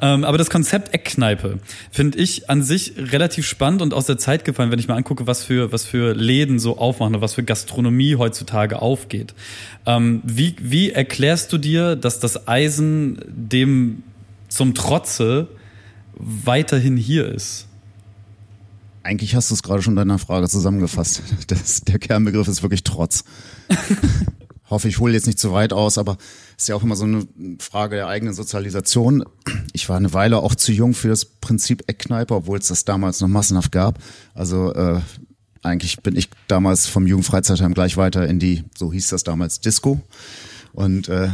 Ähm, 0.00 0.24
aber 0.24 0.38
das 0.38 0.50
Konzept 0.50 0.94
Eckkneipe 0.94 1.58
finde 1.90 2.16
ich 2.16 2.48
an 2.48 2.62
sich 2.62 2.94
relativ 2.96 3.44
spannend 3.44 3.82
und 3.82 3.92
aus 3.92 4.06
der 4.06 4.18
Zeit 4.18 4.44
gefallen, 4.44 4.70
wenn 4.70 4.78
ich 4.78 4.86
mal 4.86 4.94
angucke, 4.94 5.26
was 5.26 5.42
für, 5.42 5.72
was 5.72 5.84
für 5.84 6.14
Läden 6.14 6.60
so 6.60 6.78
aufmachen 6.78 7.16
und 7.16 7.20
was 7.20 7.34
für 7.34 7.42
Gastronomie 7.42 8.16
heutzutage 8.16 8.80
aufgeht. 8.80 9.34
Ähm, 9.84 10.22
wie, 10.24 10.54
wie 10.60 10.90
erklärst 10.90 11.52
du 11.52 11.58
dir, 11.58 11.96
dass 11.96 12.20
das 12.20 12.46
Eisen 12.46 13.18
dem 13.26 14.04
zum 14.48 14.74
Trotze 14.74 15.48
weiterhin 16.14 16.96
hier 16.96 17.26
ist? 17.26 17.66
Eigentlich 19.04 19.36
hast 19.36 19.50
du 19.50 19.54
es 19.54 19.62
gerade 19.62 19.82
schon 19.82 19.92
in 19.92 19.96
deiner 19.96 20.18
Frage 20.18 20.48
zusammengefasst. 20.48 21.22
Das, 21.46 21.82
der 21.82 21.98
Kernbegriff 21.98 22.48
ist 22.48 22.62
wirklich 22.62 22.84
Trotz. 22.84 23.24
Hoffe, 24.70 24.88
ich 24.88 24.98
hole 24.98 25.12
jetzt 25.12 25.26
nicht 25.26 25.38
zu 25.38 25.52
weit 25.52 25.74
aus, 25.74 25.98
aber 25.98 26.16
ist 26.56 26.68
ja 26.68 26.74
auch 26.74 26.82
immer 26.82 26.96
so 26.96 27.04
eine 27.04 27.26
Frage 27.60 27.96
der 27.96 28.08
eigenen 28.08 28.32
Sozialisation. 28.32 29.22
Ich 29.74 29.90
war 29.90 29.98
eine 29.98 30.14
Weile 30.14 30.38
auch 30.38 30.54
zu 30.54 30.72
jung 30.72 30.94
für 30.94 31.08
das 31.08 31.26
Prinzip 31.26 31.84
Eckkneipe, 31.86 32.34
obwohl 32.34 32.58
es 32.58 32.68
das 32.68 32.86
damals 32.86 33.20
noch 33.20 33.28
massenhaft 33.28 33.72
gab. 33.72 33.98
Also 34.32 34.72
äh, 34.72 35.02
eigentlich 35.62 35.98
bin 36.02 36.16
ich 36.16 36.30
damals 36.48 36.86
vom 36.86 37.06
Jugendfreizeitheim 37.06 37.74
gleich 37.74 37.98
weiter 37.98 38.26
in 38.26 38.38
die, 38.38 38.64
so 38.74 38.90
hieß 38.90 39.08
das 39.10 39.22
damals, 39.22 39.60
Disco. 39.60 40.00
Und 40.72 41.10
äh, 41.10 41.28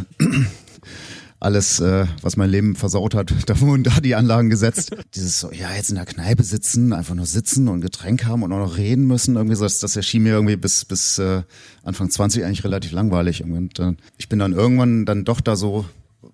alles, 1.41 1.81
äh, 1.81 2.07
was 2.21 2.37
mein 2.37 2.51
Leben 2.51 2.77
versaut 2.77 3.15
hat, 3.15 3.33
da 3.47 3.61
wurden 3.61 3.83
da 3.83 4.01
die 4.01 4.15
Anlagen 4.15 4.51
gesetzt. 4.51 4.91
Dieses 5.15 5.41
so, 5.41 5.51
ja, 5.51 5.75
jetzt 5.75 5.89
in 5.89 5.97
der 5.97 6.07
Kneipe 6.07 6.45
sitzen, 6.45 6.93
einfach 6.93 7.15
nur 7.15 7.27
sitzen 7.27 7.69
und 7.69 7.81
Getränk 7.81 8.27
haben 8.27 8.43
und 8.43 8.53
auch 8.53 8.59
noch 8.59 8.77
reden 8.77 9.07
müssen, 9.07 9.37
irgendwie 9.37 9.57
so, 9.57 9.65
das, 9.65 9.81
das 9.81 9.97
erschien 9.97 10.23
mir 10.23 10.35
irgendwie 10.35 10.57
bis, 10.57 10.85
bis 10.85 11.19
äh, 11.19 11.43
Anfang 11.83 12.11
20 12.11 12.45
eigentlich 12.45 12.63
relativ 12.63 12.93
langweilig. 12.93 13.43
Und 13.43 13.79
äh, 13.79 13.95
ich 14.19 14.29
bin 14.29 14.39
dann 14.39 14.53
irgendwann 14.53 15.07
dann 15.07 15.25
doch 15.25 15.41
da 15.41 15.57
so 15.57 15.87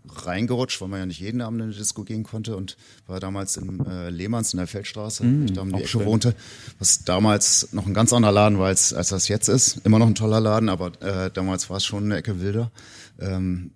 reingerutscht, 0.08 0.80
weil 0.80 0.88
man 0.88 1.00
ja 1.00 1.06
nicht 1.06 1.20
jeden 1.20 1.40
Abend 1.40 1.60
in 1.60 1.70
die 1.70 1.76
Disco 1.76 2.02
gehen 2.02 2.24
konnte 2.24 2.56
und 2.56 2.76
war 3.06 3.20
damals 3.20 3.56
im 3.56 3.86
äh, 3.86 4.10
Lehmanns 4.10 4.52
in 4.52 4.58
der 4.58 4.66
Feldstraße, 4.66 5.24
mm, 5.24 5.44
ich 5.44 5.52
da 5.52 5.60
um 5.60 5.72
die 5.72 5.82
Ecke 5.82 6.04
wohnte, 6.04 6.34
was 6.78 7.04
damals 7.04 7.68
noch 7.72 7.86
ein 7.86 7.94
ganz 7.94 8.12
anderer 8.12 8.32
Laden 8.32 8.58
war, 8.58 8.66
als, 8.66 8.92
als 8.92 9.10
das 9.10 9.28
jetzt 9.28 9.48
ist. 9.48 9.80
Immer 9.84 9.98
noch 9.98 10.06
ein 10.06 10.14
toller 10.14 10.40
Laden, 10.40 10.68
aber 10.68 11.00
äh, 11.02 11.30
damals 11.30 11.70
war 11.70 11.76
es 11.76 11.84
schon 11.84 12.04
eine 12.04 12.16
Ecke 12.16 12.40
wilder. 12.40 12.70
Ähm, 13.20 13.70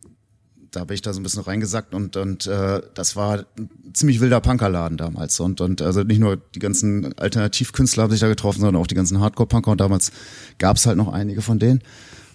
da 0.70 0.84
bin 0.84 0.94
ich 0.94 1.02
da 1.02 1.12
so 1.12 1.20
ein 1.20 1.22
bisschen 1.22 1.42
reingesackt 1.42 1.94
und 1.94 2.16
und 2.16 2.46
äh, 2.46 2.80
das 2.94 3.16
war 3.16 3.44
ein 3.58 3.68
ziemlich 3.92 4.20
wilder 4.20 4.40
Punkerladen 4.40 4.96
damals. 4.96 5.38
Und 5.40 5.60
und 5.60 5.82
also 5.82 6.02
nicht 6.02 6.20
nur 6.20 6.36
die 6.36 6.58
ganzen 6.58 7.16
Alternativkünstler 7.18 8.04
haben 8.04 8.10
sich 8.10 8.20
da 8.20 8.28
getroffen, 8.28 8.60
sondern 8.60 8.80
auch 8.80 8.86
die 8.86 8.94
ganzen 8.94 9.20
Hardcore-Punker. 9.20 9.70
Und 9.72 9.80
damals 9.80 10.12
gab 10.58 10.76
es 10.76 10.86
halt 10.86 10.96
noch 10.96 11.12
einige 11.12 11.42
von 11.42 11.58
denen. 11.58 11.82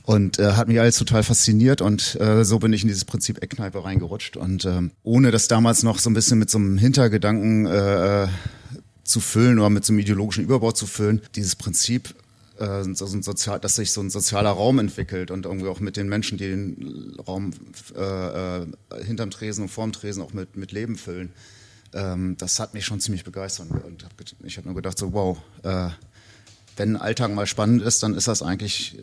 Und 0.04 0.38
äh, 0.38 0.52
hat 0.52 0.68
mich 0.68 0.80
alles 0.80 0.98
total 0.98 1.24
fasziniert. 1.24 1.82
Und 1.82 2.20
äh, 2.22 2.46
so 2.46 2.60
bin 2.60 2.74
ich 2.74 2.84
in 2.84 2.90
dieses 2.90 3.06
Prinzip 3.06 3.42
Eckkneipe 3.42 3.84
reingerutscht. 3.84 4.38
Und 4.38 4.66
ähm, 4.66 4.92
ohne 5.02 5.32
das 5.32 5.48
damals 5.48 5.82
noch 5.82 5.98
so 5.98 6.10
ein 6.10 6.14
bisschen 6.14 6.38
mit 6.38 6.50
so 6.50 6.60
einem 6.60 6.78
Hintergedanken 6.78 7.66
äh, 7.66 8.28
zu 9.04 9.20
füllen 9.20 9.58
oder 9.58 9.70
mit 9.70 9.84
so 9.84 9.94
einem 9.94 10.00
ideologischen 10.00 10.44
Überbau 10.44 10.72
zu 10.74 10.86
füllen, 10.86 11.22
dieses 11.36 11.56
Prinzip 11.56 12.14
äh, 12.60 12.84
so 12.94 13.06
ein 13.06 13.24
sozial, 13.24 13.60
dass 13.60 13.76
sich 13.76 13.92
so 13.92 14.02
ein 14.02 14.10
sozialer 14.10 14.52
Raum 14.52 14.80
entwickelt 14.80 15.32
und 15.32 15.46
irgendwie 15.46 15.68
auch 15.68 15.80
mit 15.80 15.98
den 15.98 16.08
Menschen, 16.08 16.38
die 16.38 16.48
den 16.48 17.16
Raum 17.28 17.52
äh, 17.96 18.62
äh, 18.62 18.66
hinterm 19.04 19.32
Tresen 19.32 19.64
und 19.64 19.70
vorm 19.70 19.92
Tresen 19.92 20.24
auch 20.24 20.34
mit, 20.34 20.56
mit 20.56 20.72
Leben 20.72 20.96
füllen. 20.96 21.34
Ähm, 21.94 22.36
das 22.38 22.60
hat 22.60 22.74
mich 22.74 22.86
schon 22.86 23.00
ziemlich 23.00 23.24
begeistert 23.24 23.68
und 23.72 24.04
hab, 24.04 24.12
ich 24.44 24.58
habe 24.58 24.68
nur 24.68 24.76
gedacht 24.76 24.98
so 24.98 25.14
wow, 25.14 25.38
äh, 25.64 25.90
wenn 26.78 26.98
Alltag 26.98 27.34
mal 27.34 27.48
spannend 27.48 27.82
ist, 27.82 28.04
dann 28.04 28.14
ist 28.16 28.28
das 28.28 28.42
eigentlich 28.42 28.98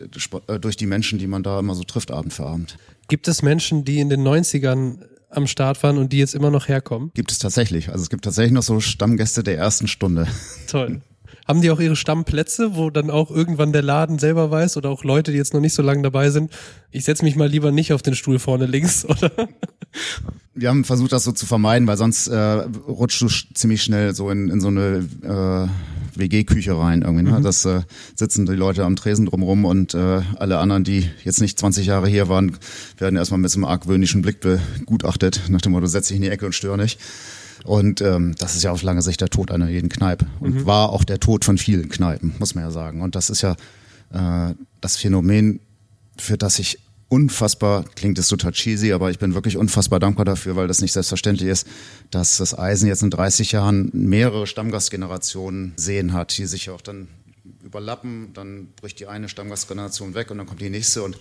äh, 0.47 0.59
durch 0.59 0.77
die 0.77 0.85
Menschen, 0.85 1.19
die 1.19 1.27
man 1.27 1.43
da 1.43 1.59
immer 1.59 1.75
so 1.75 1.83
trifft, 1.83 2.11
Abend 2.11 2.33
für 2.33 2.45
Abend. 2.45 2.77
Gibt 3.07 3.27
es 3.27 3.41
Menschen, 3.41 3.83
die 3.83 3.99
in 3.99 4.09
den 4.09 4.21
90ern 4.21 4.99
am 5.29 5.47
Start 5.47 5.81
waren 5.83 5.97
und 5.97 6.13
die 6.13 6.19
jetzt 6.19 6.35
immer 6.35 6.51
noch 6.51 6.67
herkommen? 6.67 7.11
Gibt 7.13 7.31
es 7.31 7.39
tatsächlich. 7.39 7.89
Also 7.89 8.03
es 8.03 8.09
gibt 8.09 8.23
tatsächlich 8.23 8.53
noch 8.53 8.63
so 8.63 8.79
Stammgäste 8.79 9.43
der 9.43 9.57
ersten 9.57 9.87
Stunde. 9.87 10.27
Toll. 10.67 11.01
Haben 11.47 11.61
die 11.61 11.71
auch 11.71 11.79
ihre 11.79 11.95
Stammplätze, 11.95 12.75
wo 12.75 12.89
dann 12.89 13.09
auch 13.09 13.29
irgendwann 13.29 13.73
der 13.73 13.81
Laden 13.81 14.19
selber 14.19 14.49
weiß 14.49 14.77
oder 14.77 14.89
auch 14.89 15.03
Leute, 15.03 15.31
die 15.31 15.37
jetzt 15.37 15.53
noch 15.53 15.61
nicht 15.61 15.73
so 15.73 15.81
lange 15.81 16.01
dabei 16.01 16.29
sind, 16.29 16.51
ich 16.91 17.05
setze 17.05 17.25
mich 17.25 17.35
mal 17.35 17.47
lieber 17.47 17.71
nicht 17.71 17.91
auf 17.91 18.01
den 18.01 18.15
Stuhl 18.15 18.39
vorne 18.39 18.65
links, 18.65 19.05
oder? 19.09 19.31
Wir 20.55 20.69
haben 20.69 20.83
versucht, 20.83 21.11
das 21.11 21.23
so 21.23 21.31
zu 21.31 21.45
vermeiden, 21.45 21.87
weil 21.87 21.97
sonst 21.97 22.27
äh, 22.27 22.37
rutschst 22.37 23.21
du 23.21 23.27
ziemlich 23.53 23.81
schnell 23.81 24.13
so 24.13 24.29
in, 24.29 24.49
in 24.49 24.61
so 24.61 24.67
eine 24.67 25.07
äh, 25.23 26.17
WG-Küche 26.19 26.77
rein 26.77 27.01
irgendwie. 27.01 27.23
Ne? 27.23 27.39
Mhm. 27.39 27.43
Das 27.43 27.65
äh, 27.65 27.81
sitzen 28.15 28.45
die 28.45 28.53
Leute 28.53 28.85
am 28.85 28.95
Tresen 28.95 29.25
drumrum 29.25 29.65
und 29.65 29.93
äh, 29.93 30.21
alle 30.37 30.59
anderen, 30.59 30.83
die 30.83 31.09
jetzt 31.23 31.41
nicht 31.41 31.57
20 31.57 31.87
Jahre 31.87 32.07
hier 32.07 32.29
waren, 32.29 32.57
werden 32.97 33.15
erstmal 33.15 33.39
mit 33.39 33.51
so 33.51 33.57
einem 33.57 33.65
argwöhnischen 33.65 34.21
Blick 34.21 34.39
begutachtet, 34.39 35.41
nach 35.49 35.61
dem 35.61 35.71
Motto, 35.71 35.87
setz 35.87 36.07
dich 36.07 36.17
in 36.17 36.23
die 36.23 36.29
Ecke 36.29 36.45
und 36.45 36.53
stör 36.53 36.77
nicht. 36.77 36.99
Und 37.63 38.01
ähm, 38.01 38.35
das 38.37 38.55
ist 38.55 38.63
ja 38.63 38.71
auf 38.71 38.83
lange 38.83 39.01
Sicht 39.01 39.21
der 39.21 39.29
Tod 39.29 39.51
einer 39.51 39.69
jeden 39.69 39.89
Kneipe 39.89 40.25
und 40.39 40.55
mhm. 40.55 40.65
war 40.65 40.89
auch 40.89 41.03
der 41.03 41.19
Tod 41.19 41.45
von 41.45 41.57
vielen 41.57 41.89
Kneipen, 41.89 42.35
muss 42.39 42.55
man 42.55 42.63
ja 42.65 42.71
sagen. 42.71 43.01
Und 43.01 43.15
das 43.15 43.29
ist 43.29 43.41
ja 43.41 43.55
äh, 44.11 44.53
das 44.81 44.97
Phänomen, 44.97 45.59
für 46.17 46.37
das 46.37 46.59
ich 46.59 46.79
unfassbar, 47.13 47.85
klingt 47.95 48.17
es 48.17 48.27
total 48.27 48.51
cheesy, 48.51 48.91
aber 48.91 49.11
ich 49.11 49.19
bin 49.19 49.35
wirklich 49.35 49.55
unfassbar 49.55 49.99
dankbar 49.99 50.25
dafür, 50.25 50.55
weil 50.55 50.67
das 50.67 50.81
nicht 50.81 50.93
selbstverständlich 50.93 51.47
ist, 51.47 51.67
dass 52.09 52.37
das 52.37 52.57
Eisen 52.57 52.87
jetzt 52.87 53.03
in 53.03 53.11
30 53.11 53.51
Jahren 53.51 53.91
mehrere 53.93 54.47
Stammgastgenerationen 54.47 55.73
sehen 55.75 56.13
hat, 56.13 56.35
die 56.37 56.45
sich 56.47 56.71
auch 56.71 56.81
dann 56.81 57.07
überlappen, 57.63 58.31
dann 58.33 58.67
bricht 58.81 58.99
die 58.99 59.07
eine 59.07 59.29
Stammgastgeneration 59.29 60.15
weg 60.15 60.31
und 60.31 60.39
dann 60.39 60.47
kommt 60.47 60.61
die 60.61 60.69
nächste 60.69 61.03
und 61.03 61.17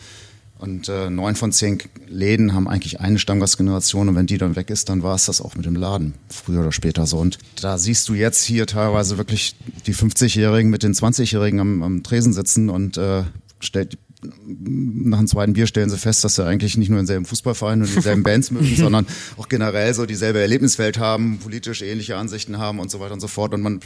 und 0.62 0.88
äh, 0.88 1.10
neun 1.10 1.34
von 1.34 1.50
zehn 1.50 1.78
Läden 2.06 2.54
haben 2.54 2.68
eigentlich 2.68 3.00
eine 3.00 3.18
Stammgastgeneration 3.18 4.08
und 4.08 4.14
wenn 4.14 4.26
die 4.26 4.38
dann 4.38 4.54
weg 4.54 4.70
ist, 4.70 4.88
dann 4.88 5.02
war 5.02 5.16
es 5.16 5.26
das 5.26 5.40
auch 5.40 5.56
mit 5.56 5.66
dem 5.66 5.74
Laden, 5.74 6.14
früher 6.28 6.60
oder 6.60 6.70
später 6.70 7.04
so. 7.04 7.18
Und 7.18 7.38
da 7.60 7.78
siehst 7.78 8.08
du 8.08 8.14
jetzt 8.14 8.44
hier 8.44 8.68
teilweise 8.68 9.18
wirklich 9.18 9.56
die 9.86 9.94
50-Jährigen 9.94 10.70
mit 10.70 10.84
den 10.84 10.94
20-Jährigen 10.94 11.58
am, 11.58 11.82
am 11.82 12.02
Tresen 12.04 12.32
sitzen 12.32 12.70
und 12.70 12.96
äh, 12.96 13.24
stellt 13.58 13.98
nach 14.24 15.18
dem 15.18 15.26
zweiten 15.26 15.52
Bier 15.52 15.66
stellen 15.66 15.90
sie 15.90 15.98
fest, 15.98 16.22
dass 16.22 16.36
sie 16.36 16.44
eigentlich 16.44 16.76
nicht 16.76 16.88
nur 16.88 16.98
denselben 16.98 17.24
Fußballverein 17.24 17.80
und 17.80 17.94
dieselben 17.94 18.22
Bands 18.22 18.50
mögen, 18.52 18.74
sondern 18.76 19.06
auch 19.36 19.48
generell 19.48 19.92
so 19.94 20.06
dieselbe 20.06 20.40
Erlebniswelt 20.40 20.98
haben, 20.98 21.38
politisch 21.38 21.82
ähnliche 21.82 22.16
Ansichten 22.16 22.58
haben 22.58 22.78
und 22.78 22.90
so 22.90 23.00
weiter 23.00 23.14
und 23.14 23.20
so 23.20 23.28
fort. 23.28 23.52
Und 23.52 23.62
man 23.62 23.80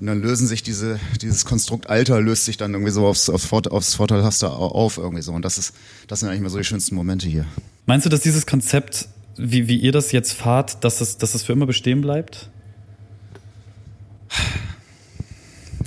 und 0.00 0.06
dann 0.06 0.20
lösen 0.20 0.46
sich 0.46 0.62
diese 0.62 0.98
dieses 1.22 1.44
Konstrukt 1.44 1.88
Alter 1.88 2.20
löst 2.20 2.46
sich 2.46 2.56
dann 2.56 2.72
irgendwie 2.72 2.90
so 2.90 3.06
aufs 3.06 3.28
aufs, 3.28 3.52
aufs 3.52 3.94
Vorteilhafte 3.94 4.50
auf 4.50 4.98
irgendwie 4.98 5.22
so. 5.22 5.32
Und 5.32 5.44
das 5.44 5.58
ist 5.58 5.74
das 6.08 6.20
sind 6.20 6.28
eigentlich 6.28 6.42
mal 6.42 6.50
so 6.50 6.58
die 6.58 6.64
schönsten 6.64 6.96
Momente 6.96 7.28
hier. 7.28 7.46
Meinst 7.86 8.06
du, 8.06 8.10
dass 8.10 8.20
dieses 8.20 8.46
Konzept, 8.46 9.08
wie 9.36 9.68
wie 9.68 9.76
ihr 9.76 9.92
das 9.92 10.10
jetzt 10.10 10.32
fahrt, 10.32 10.82
dass 10.82 11.00
es 11.00 11.18
dass 11.18 11.34
es 11.34 11.44
für 11.44 11.52
immer 11.52 11.66
bestehen 11.66 12.00
bleibt? 12.00 12.50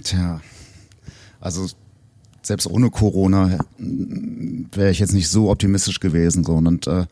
Tja, 0.04 0.42
also 1.40 1.68
selbst 2.44 2.68
ohne 2.68 2.90
Corona 2.90 3.60
wäre 3.78 4.92
ich 4.92 5.00
jetzt 5.00 5.14
nicht 5.14 5.30
so 5.30 5.50
optimistisch 5.50 6.00
gewesen. 6.00 6.44
So. 6.44 6.54
Und 6.54 6.88
äh, 6.88 7.06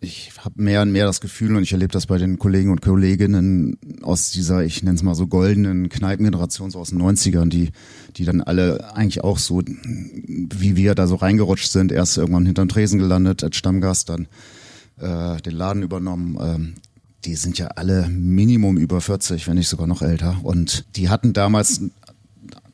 ich 0.00 0.30
habe 0.38 0.62
mehr 0.62 0.82
und 0.82 0.92
mehr 0.92 1.06
das 1.06 1.20
Gefühl, 1.20 1.56
und 1.56 1.62
ich 1.62 1.72
erlebe 1.72 1.92
das 1.92 2.06
bei 2.06 2.18
den 2.18 2.38
Kollegen 2.38 2.70
und 2.70 2.82
Kolleginnen 2.82 3.78
aus 4.02 4.30
dieser, 4.30 4.62
ich 4.62 4.82
nenne 4.82 4.94
es 4.94 5.02
mal 5.02 5.14
so 5.14 5.26
goldenen 5.26 5.88
Kneipengeneration, 5.88 6.70
so 6.70 6.78
aus 6.78 6.90
den 6.90 7.02
90ern, 7.02 7.48
die, 7.48 7.70
die 8.16 8.24
dann 8.24 8.40
alle 8.40 8.94
eigentlich 8.94 9.24
auch 9.24 9.38
so, 9.38 9.60
wie 9.60 10.76
wir 10.76 10.94
da 10.94 11.08
so 11.08 11.16
reingerutscht 11.16 11.70
sind, 11.70 11.90
erst 11.90 12.16
irgendwann 12.16 12.46
hinterm 12.46 12.68
Tresen 12.68 13.00
gelandet, 13.00 13.42
als 13.42 13.56
Stammgast, 13.56 14.08
dann 14.08 14.28
äh, 15.00 15.40
den 15.42 15.54
Laden 15.54 15.82
übernommen. 15.82 16.38
Ähm, 16.40 16.74
die 17.24 17.34
sind 17.34 17.58
ja 17.58 17.66
alle 17.68 18.08
Minimum 18.08 18.76
über 18.76 19.00
40, 19.00 19.48
wenn 19.48 19.56
nicht 19.56 19.68
sogar 19.68 19.88
noch 19.88 20.02
älter. 20.02 20.38
Und 20.44 20.84
die 20.94 21.08
hatten 21.08 21.32
damals 21.32 21.80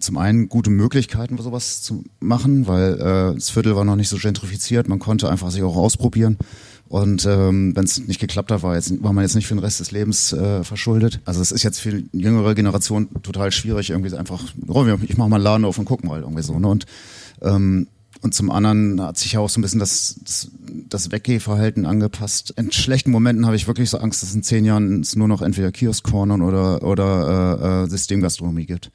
zum 0.05 0.19
einen 0.19 0.49
gute 0.49 0.71
Möglichkeiten, 0.71 1.37
sowas 1.39 1.83
zu 1.83 2.05
machen, 2.21 2.67
weil 2.67 2.95
äh, 2.95 3.35
das 3.35 3.51
Viertel 3.51 3.75
war 3.77 3.85
noch 3.85 3.97
nicht 3.97 4.09
so 4.09 4.17
gentrifiziert. 4.17 4.89
Man 4.89 4.99
konnte 4.99 5.29
einfach 5.29 5.51
sich 5.51 5.63
auch 5.63 5.77
ausprobieren. 5.77 6.39
Und 6.89 7.27
ähm, 7.27 7.75
wenn 7.75 7.85
es 7.85 8.07
nicht 8.07 8.21
geklappt 8.21 8.53
hat, 8.53 8.63
war, 8.63 8.75
jetzt, 8.75 9.03
war 9.03 9.13
man 9.13 9.25
jetzt 9.25 9.35
nicht 9.35 9.47
für 9.47 9.55
den 9.55 9.65
Rest 9.65 9.81
des 9.81 9.91
Lebens 9.91 10.33
äh, 10.33 10.63
verschuldet. 10.63 11.21
Also 11.25 11.41
es 11.41 11.51
ist 11.51 11.63
jetzt 11.63 11.81
für 11.81 12.03
die 12.03 12.19
jüngere 12.19 12.55
Generation 12.55 13.09
total 13.23 13.51
schwierig, 13.51 13.91
irgendwie 13.91 14.15
einfach, 14.15 14.43
oh, 14.69 14.87
ich 15.03 15.17
mach 15.17 15.29
mal 15.29 15.37
einen 15.37 15.45
Laden 15.45 15.65
auf 15.65 15.79
und 15.79 15.87
guck 15.87 16.05
mal 16.05 16.21
irgendwie 16.21 16.43
so. 16.43 16.59
Ne? 16.59 16.69
Und 16.69 16.87
ähm, 17.43 17.89
und 18.21 18.33
zum 18.33 18.51
anderen 18.51 19.03
hat 19.03 19.19
sich 19.19 19.33
ja 19.33 19.41
auch 19.41 19.51
so 19.51 19.61
ein 19.61 19.63
bisschen 19.63 19.81
das, 19.81 20.19
das, 20.25 20.51
das 20.89 21.13
Weggehverhalten 21.13 21.85
angepasst. 21.85 22.55
In 22.57 22.73
schlechten 22.73 23.11
Momenten 23.11 23.45
habe 23.45 23.55
ich 23.55 23.67
wirklich 23.67 23.91
so 23.91 23.99
Angst, 23.99 24.23
dass 24.23 24.35
in 24.35 24.43
zehn 24.43 24.65
Jahren 24.65 25.03
es 25.03 25.15
nur 25.15 25.29
noch 25.29 25.43
entweder 25.43 25.71
Kiosk-Cornern 25.71 26.41
oder, 26.41 26.83
oder 26.85 27.83
äh, 27.83 27.85
äh 27.85 27.91
Systemgastronomie 27.91 28.65
gibt 28.65 28.91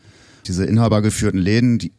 diese 0.48 0.66
inhabergeführten 0.66 1.40
Läden, 1.40 1.80
die 1.80 1.92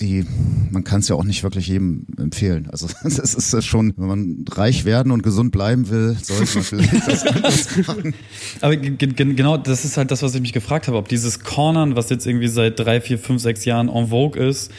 die, 0.00 0.24
man 0.70 0.84
kann 0.84 1.00
es 1.00 1.08
ja 1.08 1.16
auch 1.16 1.24
nicht 1.24 1.42
wirklich 1.42 1.66
jedem 1.66 2.06
empfehlen. 2.18 2.68
Also 2.70 2.88
es 3.04 3.18
ist 3.18 3.66
schon, 3.66 3.94
wenn 3.96 4.06
man 4.06 4.44
reich 4.50 4.84
werden 4.84 5.12
und 5.12 5.22
gesund 5.22 5.52
bleiben 5.52 5.88
will, 5.90 6.16
sollte 6.22 6.54
man 6.54 6.64
vielleicht 6.64 7.08
das 7.08 7.26
anders 7.26 7.76
machen. 7.86 8.14
Aber 8.60 8.76
genau, 8.76 9.56
das 9.56 9.84
ist 9.84 9.96
halt 9.96 10.10
das, 10.10 10.22
was 10.22 10.34
ich 10.34 10.40
mich 10.40 10.52
gefragt 10.52 10.88
habe, 10.88 10.96
ob 10.96 11.08
dieses 11.08 11.40
Cornern, 11.40 11.96
was 11.96 12.10
jetzt 12.10 12.26
irgendwie 12.26 12.48
seit 12.48 12.78
drei, 12.78 13.00
vier, 13.00 13.18
fünf, 13.18 13.42
sechs 13.42 13.64
Jahren 13.64 13.88
en 13.88 14.08
vogue 14.08 14.40
ist, 14.40 14.70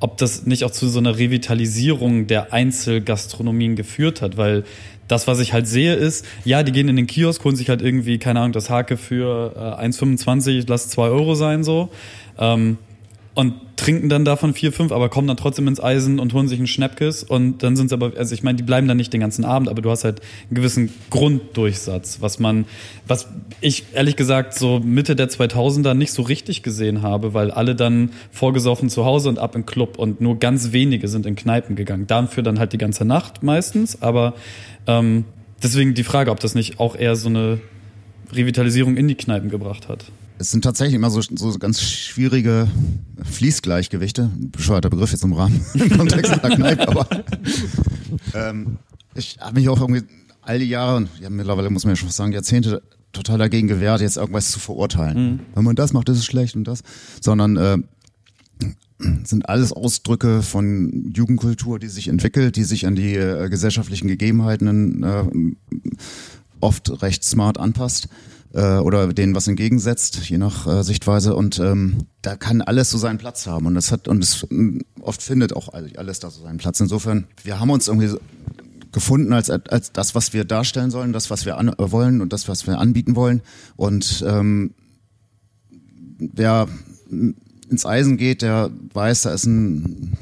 ob 0.00 0.16
das 0.18 0.46
nicht 0.46 0.64
auch 0.64 0.70
zu 0.70 0.88
so 0.88 1.00
einer 1.00 1.18
Revitalisierung 1.18 2.28
der 2.28 2.52
Einzelgastronomien 2.52 3.74
geführt 3.74 4.22
hat, 4.22 4.36
weil 4.36 4.64
das, 5.08 5.26
was 5.26 5.40
ich 5.40 5.52
halt 5.52 5.66
sehe, 5.66 5.94
ist, 5.94 6.24
ja, 6.44 6.62
die 6.62 6.70
gehen 6.70 6.88
in 6.88 6.96
den 6.96 7.06
Kiosk, 7.06 7.42
holen 7.44 7.56
sich 7.56 7.70
halt 7.70 7.82
irgendwie, 7.82 8.18
keine 8.18 8.40
Ahnung, 8.40 8.52
das 8.52 8.70
Hake 8.70 8.96
für 8.96 9.54
äh, 9.80 9.86
1,25, 9.86 10.66
lass 10.68 10.90
zwei 10.90 11.08
Euro 11.08 11.34
sein 11.34 11.64
so. 11.64 11.88
Ähm, 12.38 12.78
und 13.38 13.54
trinken 13.76 14.08
dann 14.08 14.24
davon 14.24 14.52
vier, 14.52 14.72
fünf, 14.72 14.90
aber 14.90 15.08
kommen 15.08 15.28
dann 15.28 15.36
trotzdem 15.36 15.68
ins 15.68 15.80
Eisen 15.80 16.18
und 16.18 16.34
holen 16.34 16.48
sich 16.48 16.58
einen 16.58 16.66
Schnäppkes 16.66 17.22
und 17.22 17.62
dann 17.62 17.76
sind 17.76 17.88
sie 17.88 17.94
aber, 17.94 18.14
also 18.16 18.34
ich 18.34 18.42
meine, 18.42 18.56
die 18.56 18.64
bleiben 18.64 18.88
dann 18.88 18.96
nicht 18.96 19.12
den 19.12 19.20
ganzen 19.20 19.44
Abend, 19.44 19.68
aber 19.68 19.80
du 19.80 19.92
hast 19.92 20.02
halt 20.02 20.20
einen 20.48 20.56
gewissen 20.56 20.92
Grunddurchsatz, 21.10 22.20
was 22.20 22.40
man, 22.40 22.64
was 23.06 23.28
ich 23.60 23.84
ehrlich 23.94 24.16
gesagt 24.16 24.54
so 24.54 24.80
Mitte 24.80 25.14
der 25.14 25.28
2000er 25.28 25.94
nicht 25.94 26.10
so 26.10 26.22
richtig 26.22 26.64
gesehen 26.64 27.02
habe, 27.02 27.32
weil 27.32 27.52
alle 27.52 27.76
dann 27.76 28.10
vorgesoffen 28.32 28.90
zu 28.90 29.04
Hause 29.04 29.28
und 29.28 29.38
ab 29.38 29.54
im 29.54 29.66
Club 29.66 29.98
und 29.98 30.20
nur 30.20 30.40
ganz 30.40 30.72
wenige 30.72 31.06
sind 31.06 31.24
in 31.24 31.36
Kneipen 31.36 31.76
gegangen. 31.76 32.08
Dafür 32.08 32.42
dann 32.42 32.58
halt 32.58 32.72
die 32.72 32.78
ganze 32.78 33.04
Nacht 33.04 33.44
meistens, 33.44 34.02
aber 34.02 34.34
ähm, 34.88 35.26
deswegen 35.62 35.94
die 35.94 36.02
Frage, 36.02 36.32
ob 36.32 36.40
das 36.40 36.56
nicht 36.56 36.80
auch 36.80 36.96
eher 36.96 37.14
so 37.14 37.28
eine 37.28 37.60
Revitalisierung 38.32 38.96
in 38.96 39.06
die 39.06 39.14
Kneipen 39.14 39.48
gebracht 39.48 39.88
hat 39.88 40.06
es 40.38 40.50
sind 40.50 40.62
tatsächlich 40.62 40.94
immer 40.94 41.10
so, 41.10 41.20
so 41.20 41.58
ganz 41.58 41.82
schwierige 41.82 42.68
Fließgleichgewichte. 43.22 44.30
Bescheuerter 44.52 44.88
Begriff 44.88 45.12
jetzt 45.12 45.24
im 45.24 45.32
Rahmen, 45.32 45.64
im 45.74 45.90
Kontext 45.90 46.32
einer 46.32 46.54
Kneipe, 46.54 46.88
aber 46.88 47.08
ähm, 48.34 48.78
ich 49.14 49.38
habe 49.40 49.58
mich 49.58 49.68
auch 49.68 49.80
irgendwie 49.80 50.02
all 50.42 50.58
die 50.58 50.66
Jahre, 50.66 51.08
ja, 51.20 51.28
mittlerweile 51.28 51.70
muss 51.70 51.84
man 51.84 51.92
ja 51.92 51.96
schon 51.96 52.10
sagen, 52.10 52.32
Jahrzehnte 52.32 52.82
total 53.12 53.38
dagegen 53.38 53.68
gewehrt, 53.68 54.00
jetzt 54.00 54.16
irgendwas 54.16 54.50
zu 54.50 54.60
verurteilen. 54.60 55.32
Mhm. 55.32 55.40
Wenn 55.54 55.64
man 55.64 55.76
das 55.76 55.92
macht, 55.92 56.08
ist 56.08 56.18
es 56.18 56.24
schlecht 56.24 56.54
und 56.56 56.64
das. 56.64 56.82
Sondern 57.20 57.56
äh, 57.56 57.78
sind 59.24 59.48
alles 59.48 59.72
Ausdrücke 59.72 60.42
von 60.42 61.12
Jugendkultur, 61.14 61.78
die 61.78 61.88
sich 61.88 62.08
entwickelt, 62.08 62.56
die 62.56 62.64
sich 62.64 62.86
an 62.86 62.94
die 62.94 63.14
äh, 63.14 63.48
gesellschaftlichen 63.48 64.08
Gegebenheiten 64.08 65.02
äh, 65.02 65.24
oft 66.60 67.02
recht 67.02 67.24
smart 67.24 67.58
anpasst 67.58 68.08
äh, 68.52 68.78
oder 68.78 69.12
denen 69.12 69.34
was 69.34 69.48
entgegensetzt, 69.48 70.28
je 70.28 70.38
nach 70.38 70.66
äh, 70.66 70.82
Sichtweise. 70.82 71.34
Und 71.34 71.58
ähm, 71.58 72.06
da 72.22 72.36
kann 72.36 72.62
alles 72.62 72.90
so 72.90 72.98
seinen 72.98 73.18
Platz 73.18 73.46
haben. 73.46 73.66
Und 73.66 73.76
es 73.76 73.92
hat 73.92 74.08
und 74.08 74.22
es 74.22 74.46
oft 75.00 75.22
findet 75.22 75.54
auch 75.54 75.68
alles 75.72 76.20
da 76.20 76.30
so 76.30 76.42
seinen 76.42 76.58
Platz. 76.58 76.80
Insofern, 76.80 77.26
wir 77.42 77.60
haben 77.60 77.70
uns 77.70 77.88
irgendwie 77.88 78.16
gefunden 78.92 79.32
als, 79.32 79.50
als 79.50 79.92
das, 79.92 80.14
was 80.14 80.32
wir 80.32 80.44
darstellen 80.44 80.90
sollen, 80.90 81.12
das, 81.12 81.30
was 81.30 81.44
wir 81.44 81.58
an, 81.58 81.68
äh, 81.68 81.74
wollen 81.92 82.20
und 82.20 82.32
das, 82.32 82.48
was 82.48 82.66
wir 82.66 82.78
anbieten 82.78 83.16
wollen. 83.16 83.42
Und 83.76 84.24
ähm, 84.26 84.74
wer 86.18 86.68
ins 87.70 87.84
Eisen 87.84 88.16
geht, 88.16 88.42
der 88.42 88.70
weiß, 88.94 89.22
da 89.22 89.32
ist 89.32 89.46
ein 89.46 90.16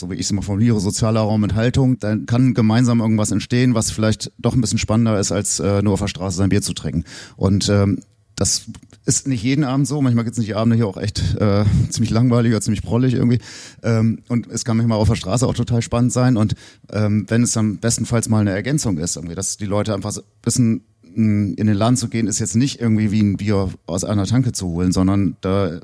so 0.00 0.10
wie 0.10 0.14
ich 0.14 0.22
es 0.22 0.30
immer 0.30 0.42
formuliere, 0.42 0.80
sozialer 0.80 1.20
Raum 1.20 1.42
mit 1.42 1.54
Haltung, 1.54 1.98
dann 1.98 2.26
kann 2.26 2.54
gemeinsam 2.54 3.00
irgendwas 3.00 3.30
entstehen, 3.30 3.74
was 3.74 3.90
vielleicht 3.90 4.32
doch 4.38 4.54
ein 4.54 4.60
bisschen 4.60 4.78
spannender 4.78 5.18
ist, 5.20 5.30
als 5.30 5.60
äh, 5.60 5.82
nur 5.82 5.92
auf 5.92 6.00
der 6.00 6.08
Straße 6.08 6.36
sein 6.38 6.48
Bier 6.48 6.62
zu 6.62 6.72
trinken. 6.72 7.04
Und 7.36 7.68
ähm, 7.68 8.00
das 8.34 8.62
ist 9.04 9.28
nicht 9.28 9.42
jeden 9.42 9.64
Abend 9.64 9.86
so. 9.86 10.00
Manchmal 10.00 10.24
gibt 10.24 10.38
es 10.38 10.44
die 10.44 10.54
Abende 10.54 10.74
hier 10.74 10.86
auch 10.86 10.96
echt 10.96 11.36
äh, 11.38 11.64
ziemlich 11.90 12.10
langweilig 12.10 12.52
oder 12.52 12.62
ziemlich 12.62 12.82
prollig 12.82 13.14
irgendwie. 13.14 13.38
Ähm, 13.82 14.20
und 14.28 14.46
es 14.48 14.64
kann 14.64 14.78
manchmal 14.78 14.98
auf 14.98 15.08
der 15.08 15.14
Straße 15.14 15.46
auch 15.46 15.54
total 15.54 15.82
spannend 15.82 16.12
sein. 16.12 16.36
Und 16.38 16.54
ähm, 16.90 17.26
wenn 17.28 17.42
es 17.42 17.52
dann 17.52 17.78
bestenfalls 17.78 18.28
mal 18.30 18.40
eine 18.40 18.52
Ergänzung 18.52 18.96
ist, 18.96 19.16
irgendwie, 19.16 19.34
dass 19.34 19.58
die 19.58 19.66
Leute 19.66 19.94
einfach 19.94 20.16
wissen, 20.42 20.82
in 21.14 21.56
den 21.56 21.74
Laden 21.74 21.96
zu 21.96 22.08
gehen, 22.08 22.28
ist 22.28 22.38
jetzt 22.38 22.54
nicht 22.54 22.80
irgendwie 22.80 23.10
wie 23.10 23.20
ein 23.20 23.36
Bier 23.36 23.68
aus 23.86 24.04
einer 24.04 24.26
Tanke 24.26 24.52
zu 24.52 24.68
holen, 24.68 24.92
sondern 24.92 25.36
da 25.40 25.80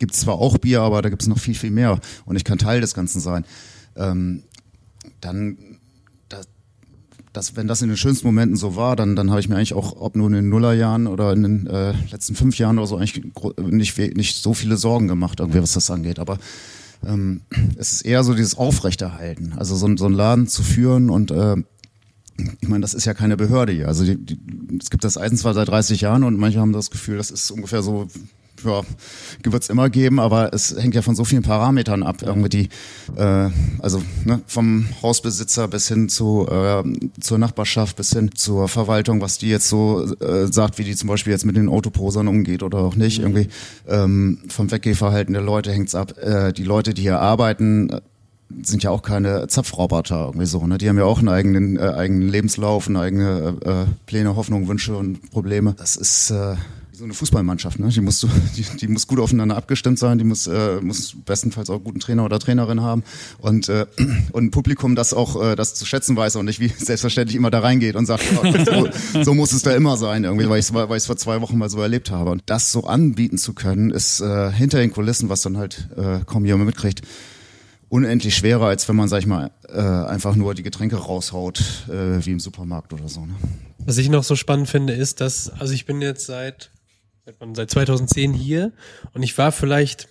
gibt 0.00 0.14
es 0.14 0.20
zwar 0.20 0.34
auch 0.34 0.58
Bier, 0.58 0.80
aber 0.80 1.00
da 1.02 1.10
gibt 1.10 1.22
es 1.22 1.28
noch 1.28 1.38
viel, 1.38 1.54
viel 1.54 1.70
mehr. 1.70 2.00
Und 2.24 2.34
ich 2.34 2.42
kann 2.42 2.58
Teil 2.58 2.80
des 2.80 2.94
Ganzen 2.94 3.20
sein. 3.20 3.44
Ähm, 3.96 4.42
dann 5.20 5.56
das, 7.32 7.56
wenn 7.56 7.68
das 7.68 7.82
in 7.82 7.88
den 7.88 7.96
schönsten 7.96 8.26
Momenten 8.26 8.56
so 8.56 8.74
war, 8.74 8.96
dann, 8.96 9.14
dann 9.14 9.30
habe 9.30 9.40
ich 9.40 9.48
mir 9.48 9.56
eigentlich 9.56 9.74
auch, 9.74 10.00
ob 10.00 10.16
nur 10.16 10.26
in 10.26 10.32
den 10.32 10.48
Nullerjahren 10.48 11.06
oder 11.06 11.32
in 11.32 11.42
den 11.42 11.66
äh, 11.68 11.92
letzten 12.10 12.34
fünf 12.34 12.58
Jahren 12.58 12.78
oder 12.78 12.88
so, 12.88 12.96
eigentlich 12.96 13.22
nicht, 13.70 13.98
nicht 14.16 14.42
so 14.42 14.52
viele 14.52 14.76
Sorgen 14.76 15.06
gemacht, 15.06 15.38
irgendwie, 15.38 15.62
was 15.62 15.72
das 15.72 15.90
angeht. 15.90 16.18
Aber 16.18 16.38
ähm, 17.06 17.42
es 17.76 17.92
ist 17.92 18.02
eher 18.02 18.24
so 18.24 18.34
dieses 18.34 18.56
Aufrechterhalten, 18.56 19.54
also 19.56 19.76
so, 19.76 19.96
so 19.96 20.06
einen 20.06 20.14
Laden 20.14 20.48
zu 20.48 20.62
führen 20.62 21.08
und 21.08 21.30
äh, 21.30 21.56
ich 22.60 22.68
meine, 22.68 22.80
das 22.80 22.94
ist 22.94 23.04
ja 23.04 23.14
keine 23.14 23.36
Behörde 23.36 23.72
hier. 23.72 23.86
Also 23.86 24.04
die, 24.04 24.16
die, 24.16 24.38
es 24.80 24.90
gibt 24.90 25.04
das 25.04 25.18
Eisen 25.18 25.36
zwar 25.36 25.54
seit 25.54 25.68
30 25.68 26.00
Jahren 26.00 26.24
und 26.24 26.38
manche 26.38 26.58
haben 26.58 26.72
das 26.72 26.90
Gefühl, 26.90 27.18
das 27.18 27.30
ist 27.30 27.50
ungefähr 27.50 27.82
so 27.82 28.08
ja, 28.64 28.82
wird 29.42 29.62
es 29.62 29.68
immer 29.68 29.90
geben, 29.90 30.20
aber 30.20 30.52
es 30.52 30.74
hängt 30.76 30.94
ja 30.94 31.02
von 31.02 31.14
so 31.14 31.24
vielen 31.24 31.42
Parametern 31.42 32.02
ab, 32.02 32.22
irgendwie 32.22 32.48
die, 32.48 32.68
äh, 33.16 33.50
also 33.80 34.02
ne, 34.24 34.40
vom 34.46 34.86
Hausbesitzer 35.02 35.68
bis 35.68 35.88
hin 35.88 36.08
zu 36.08 36.46
äh, 36.48 36.82
zur 37.20 37.38
Nachbarschaft, 37.38 37.96
bis 37.96 38.12
hin 38.12 38.30
zur 38.34 38.68
Verwaltung, 38.68 39.20
was 39.20 39.38
die 39.38 39.48
jetzt 39.48 39.68
so 39.68 40.04
äh, 40.20 40.46
sagt, 40.46 40.78
wie 40.78 40.84
die 40.84 40.96
zum 40.96 41.08
Beispiel 41.08 41.32
jetzt 41.32 41.44
mit 41.44 41.56
den 41.56 41.68
Autoposern 41.68 42.28
umgeht 42.28 42.62
oder 42.62 42.78
auch 42.78 42.96
nicht. 42.96 43.20
Irgendwie 43.20 43.48
ähm, 43.88 44.38
vom 44.48 44.70
Weggehverhalten 44.70 45.32
der 45.32 45.42
Leute 45.42 45.72
hängt's 45.72 45.94
ab. 45.94 46.16
Äh, 46.18 46.52
die 46.52 46.64
Leute, 46.64 46.94
die 46.94 47.02
hier 47.02 47.20
arbeiten, 47.20 47.90
sind 48.62 48.82
ja 48.82 48.90
auch 48.90 49.02
keine 49.02 49.46
Zapfroboter 49.46 50.26
irgendwie 50.26 50.46
so, 50.46 50.66
ne? 50.66 50.78
Die 50.78 50.88
haben 50.88 50.98
ja 50.98 51.04
auch 51.04 51.18
einen 51.18 51.28
eigenen, 51.28 51.76
äh, 51.76 51.82
eigenen 51.82 52.28
Lebenslauf, 52.28 52.88
eine 52.88 53.00
eigene 53.00 53.56
äh, 53.64 53.84
Pläne, 54.06 54.36
Hoffnungen, 54.36 54.68
Wünsche 54.68 54.96
und 54.96 55.30
Probleme. 55.30 55.74
Das 55.78 55.96
ist 55.96 56.30
äh, 56.30 56.56
so 57.00 57.04
eine 57.06 57.14
Fußballmannschaft, 57.14 57.78
ne? 57.78 57.88
Die 57.88 58.00
muss, 58.00 58.26
die, 58.56 58.64
die 58.76 58.88
muss 58.88 59.06
gut 59.06 59.18
aufeinander 59.18 59.56
abgestimmt 59.56 59.98
sein, 59.98 60.18
die 60.18 60.24
muss, 60.24 60.46
äh, 60.46 60.80
muss 60.82 61.16
bestenfalls 61.24 61.70
auch 61.70 61.76
einen 61.76 61.84
guten 61.84 62.00
Trainer 62.00 62.24
oder 62.24 62.38
Trainerin 62.38 62.82
haben 62.82 63.02
und, 63.38 63.68
äh, 63.68 63.86
und 64.32 64.44
ein 64.44 64.50
Publikum, 64.50 64.94
das 64.94 65.14
auch 65.14 65.42
äh, 65.42 65.56
das 65.56 65.74
zu 65.74 65.86
schätzen 65.86 66.14
weiß 66.14 66.36
und 66.36 66.44
nicht 66.44 66.60
wie 66.60 66.68
selbstverständlich 66.78 67.36
immer 67.36 67.50
da 67.50 67.60
reingeht 67.60 67.96
und 67.96 68.06
sagt, 68.06 68.24
ja, 68.30 68.64
so, 68.64 68.88
so 69.24 69.34
muss 69.34 69.52
es 69.52 69.62
da 69.62 69.74
immer 69.74 69.96
sein, 69.96 70.24
irgendwie, 70.24 70.48
weil 70.48 70.60
ich 70.60 70.66
es 70.66 70.74
weil 70.74 70.96
ich's 70.96 71.06
vor 71.06 71.16
zwei 71.16 71.40
Wochen 71.40 71.56
mal 71.58 71.70
so 71.70 71.80
erlebt 71.80 72.10
habe. 72.10 72.30
Und 72.30 72.42
das 72.46 72.70
so 72.70 72.84
anbieten 72.84 73.38
zu 73.38 73.54
können, 73.54 73.90
ist 73.90 74.20
äh, 74.20 74.52
hinter 74.52 74.78
den 74.78 74.92
Kulissen, 74.92 75.30
was 75.30 75.40
dann 75.40 75.56
halt 75.56 75.88
äh, 75.96 76.20
kaum 76.26 76.44
jemand 76.44 76.66
mitkriegt, 76.66 77.02
unendlich 77.88 78.36
schwerer, 78.36 78.66
als 78.66 78.86
wenn 78.88 78.96
man, 78.96 79.08
sag 79.08 79.20
ich 79.20 79.26
mal, 79.26 79.50
äh, 79.68 79.80
einfach 79.80 80.36
nur 80.36 80.54
die 80.54 80.62
Getränke 80.62 80.96
raushaut, 80.96 81.88
äh, 81.88 82.24
wie 82.24 82.32
im 82.32 82.40
Supermarkt 82.40 82.92
oder 82.92 83.08
so. 83.08 83.24
Ne? 83.24 83.34
Was 83.78 83.96
ich 83.96 84.10
noch 84.10 84.22
so 84.22 84.36
spannend 84.36 84.68
finde, 84.68 84.92
ist, 84.92 85.22
dass, 85.22 85.48
also 85.48 85.72
ich 85.72 85.86
bin 85.86 86.02
jetzt 86.02 86.26
seit 86.26 86.70
seit 87.54 87.70
2010 87.70 88.32
hier. 88.32 88.72
Und 89.12 89.22
ich 89.22 89.36
war 89.38 89.52
vielleicht 89.52 90.08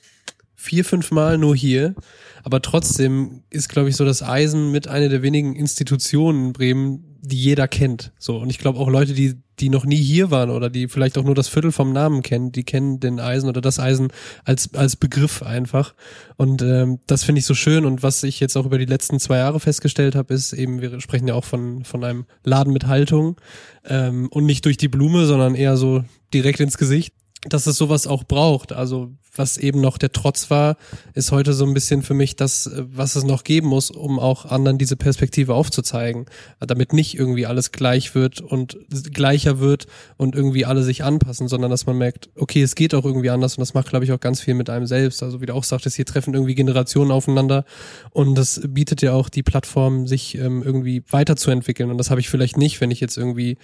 vier, 0.56 0.84
fünf 0.84 1.12
Mal 1.12 1.38
nur 1.38 1.56
hier, 1.56 1.96
aber 2.44 2.62
trotzdem 2.62 3.44
ist, 3.50 3.70
glaube 3.70 3.89
ich, 3.89 3.96
so 3.96 4.04
das 4.04 4.22
Eisen 4.22 4.72
mit 4.72 4.88
einer 4.88 5.08
der 5.08 5.22
wenigen 5.22 5.56
Institutionen 5.56 6.48
in 6.48 6.54
Bremen, 6.54 7.09
die 7.21 7.38
jeder 7.38 7.67
kennt. 7.67 8.11
So 8.17 8.38
und 8.38 8.49
ich 8.49 8.59
glaube 8.59 8.79
auch 8.79 8.89
Leute, 8.89 9.13
die 9.13 9.35
die 9.59 9.69
noch 9.69 9.85
nie 9.85 10.01
hier 10.01 10.31
waren 10.31 10.49
oder 10.49 10.69
die 10.69 10.88
vielleicht 10.88 11.17
auch 11.17 11.23
nur 11.23 11.35
das 11.35 11.49
Viertel 11.49 11.71
vom 11.71 11.91
Namen 11.91 12.21
kennen, 12.21 12.51
die 12.51 12.63
kennen 12.63 12.99
den 12.99 13.19
Eisen 13.19 13.49
oder 13.49 13.59
das 13.61 13.79
Eisen 13.79 14.07
als 14.45 14.73
als 14.73 14.95
Begriff 14.95 15.43
einfach. 15.43 15.95
Und 16.38 16.62
ähm, 16.62 16.99
das 17.08 17.23
finde 17.23 17.39
ich 17.39 17.45
so 17.45 17.53
schön. 17.53 17.86
Und 17.86 18.01
was 18.01 18.23
ich 18.23 18.39
jetzt 18.39 18.55
auch 18.55 18.65
über 18.65 18.77
die 18.77 18.86
letzten 18.86 19.19
zwei 19.19 19.38
Jahre 19.38 19.60
festgestellt 19.60 20.15
habe, 20.15 20.34
ist 20.34 20.53
eben, 20.53 20.82
wir 20.82 21.01
sprechen 21.01 21.27
ja 21.27 21.34
auch 21.34 21.45
von 21.45 21.84
von 21.84 22.03
einem 22.03 22.25
Laden 22.43 22.73
mit 22.73 22.88
Haltung 22.88 23.39
ähm, 23.86 24.29
und 24.32 24.45
nicht 24.45 24.65
durch 24.65 24.77
die 24.77 24.88
Blume, 24.88 25.25
sondern 25.25 25.55
eher 25.55 25.75
so 25.75 26.03
direkt 26.34 26.62
ins 26.62 26.77
Gesicht 26.77 27.13
dass 27.47 27.67
es 27.67 27.78
sowas 27.78 28.06
auch 28.06 28.23
braucht. 28.25 28.73
Also 28.73 29.12
was 29.36 29.58
eben 29.58 29.80
noch 29.80 29.97
der 29.97 30.12
Trotz 30.12 30.49
war, 30.49 30.75
ist 31.13 31.32
heute 31.32 31.54
so 31.54 31.65
ein 31.65 31.73
bisschen 31.73 32.04
für 32.04 32.13
mich 32.13 32.36
das, 32.36 32.67
äh, 32.67 32.84
was 32.91 33.15
es 33.15 33.23
noch 33.23 33.43
geben 33.43 33.67
muss, 33.67 33.91
um 33.91 34.19
auch 34.19 34.45
anderen 34.45 34.78
diese 34.78 34.97
Perspektive 34.97 35.54
aufzuzeigen, 35.54 36.25
damit 36.60 36.93
nicht 36.93 37.17
irgendwie 37.17 37.45
alles 37.45 37.71
gleich 37.71 38.15
wird 38.15 38.41
und 38.41 38.78
gleicher 39.13 39.60
wird 39.60 39.88
und 40.17 40.36
irgendwie 40.36 40.65
alle 40.65 40.84
sich 40.84 41.04
anpassen, 41.04 41.47
sondern 41.47 41.71
dass 41.71 41.86
man 41.86 41.97
merkt, 41.97 42.30
okay, 42.36 42.62
es 42.62 42.75
geht 42.75 42.93
auch 42.93 43.06
irgendwie 43.06 43.30
anders 43.30 43.58
und 43.58 43.62
das 43.62 43.73
macht, 43.73 43.89
glaube 43.89 44.04
ich, 44.04 44.12
auch 44.12 44.19
ganz 44.19 44.41
viel 44.41 44.56
mit 44.56 44.69
einem 44.69 44.86
selbst. 44.86 45.23
Also 45.23 45.41
wie 45.41 45.45
du 45.45 45.54
auch 45.54 45.63
sagtest, 45.63 45.95
hier 45.95 46.06
treffen 46.06 46.34
irgendwie 46.34 46.56
Generationen 46.56 47.12
aufeinander 47.12 47.63
und 48.12 48.36
das 48.36 48.62
bietet 48.67 49.02
ja 49.02 49.13
auch 49.13 49.30
die 49.30 49.43
Plattform, 49.43 50.08
sich 50.08 50.36
ähm, 50.36 50.63
irgendwie 50.63 51.04
weiterzuentwickeln 51.10 51.89
und 51.89 51.97
das 51.97 52.10
habe 52.10 52.19
ich 52.19 52.30
vielleicht 52.30 52.58
nicht, 52.58 52.82
wenn 52.82 52.91
ich 52.91 52.99
jetzt 52.99 53.17
irgendwie 53.17 53.58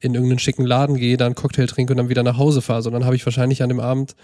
in 0.00 0.14
irgendeinen 0.14 0.38
schicken 0.38 0.64
Laden 0.64 0.96
gehe, 0.96 1.16
da 1.16 1.26
einen 1.26 1.34
Cocktail 1.34 1.66
trinke 1.66 1.92
und 1.92 1.98
dann 1.98 2.08
wieder 2.08 2.22
nach 2.22 2.38
Hause 2.38 2.62
fahre, 2.62 2.82
sondern 2.82 3.04
habe 3.04 3.16
ich 3.16 3.26
wahrscheinlich 3.26 3.62
an 3.62 3.68
dem 3.68 3.80
Abend 3.80 4.16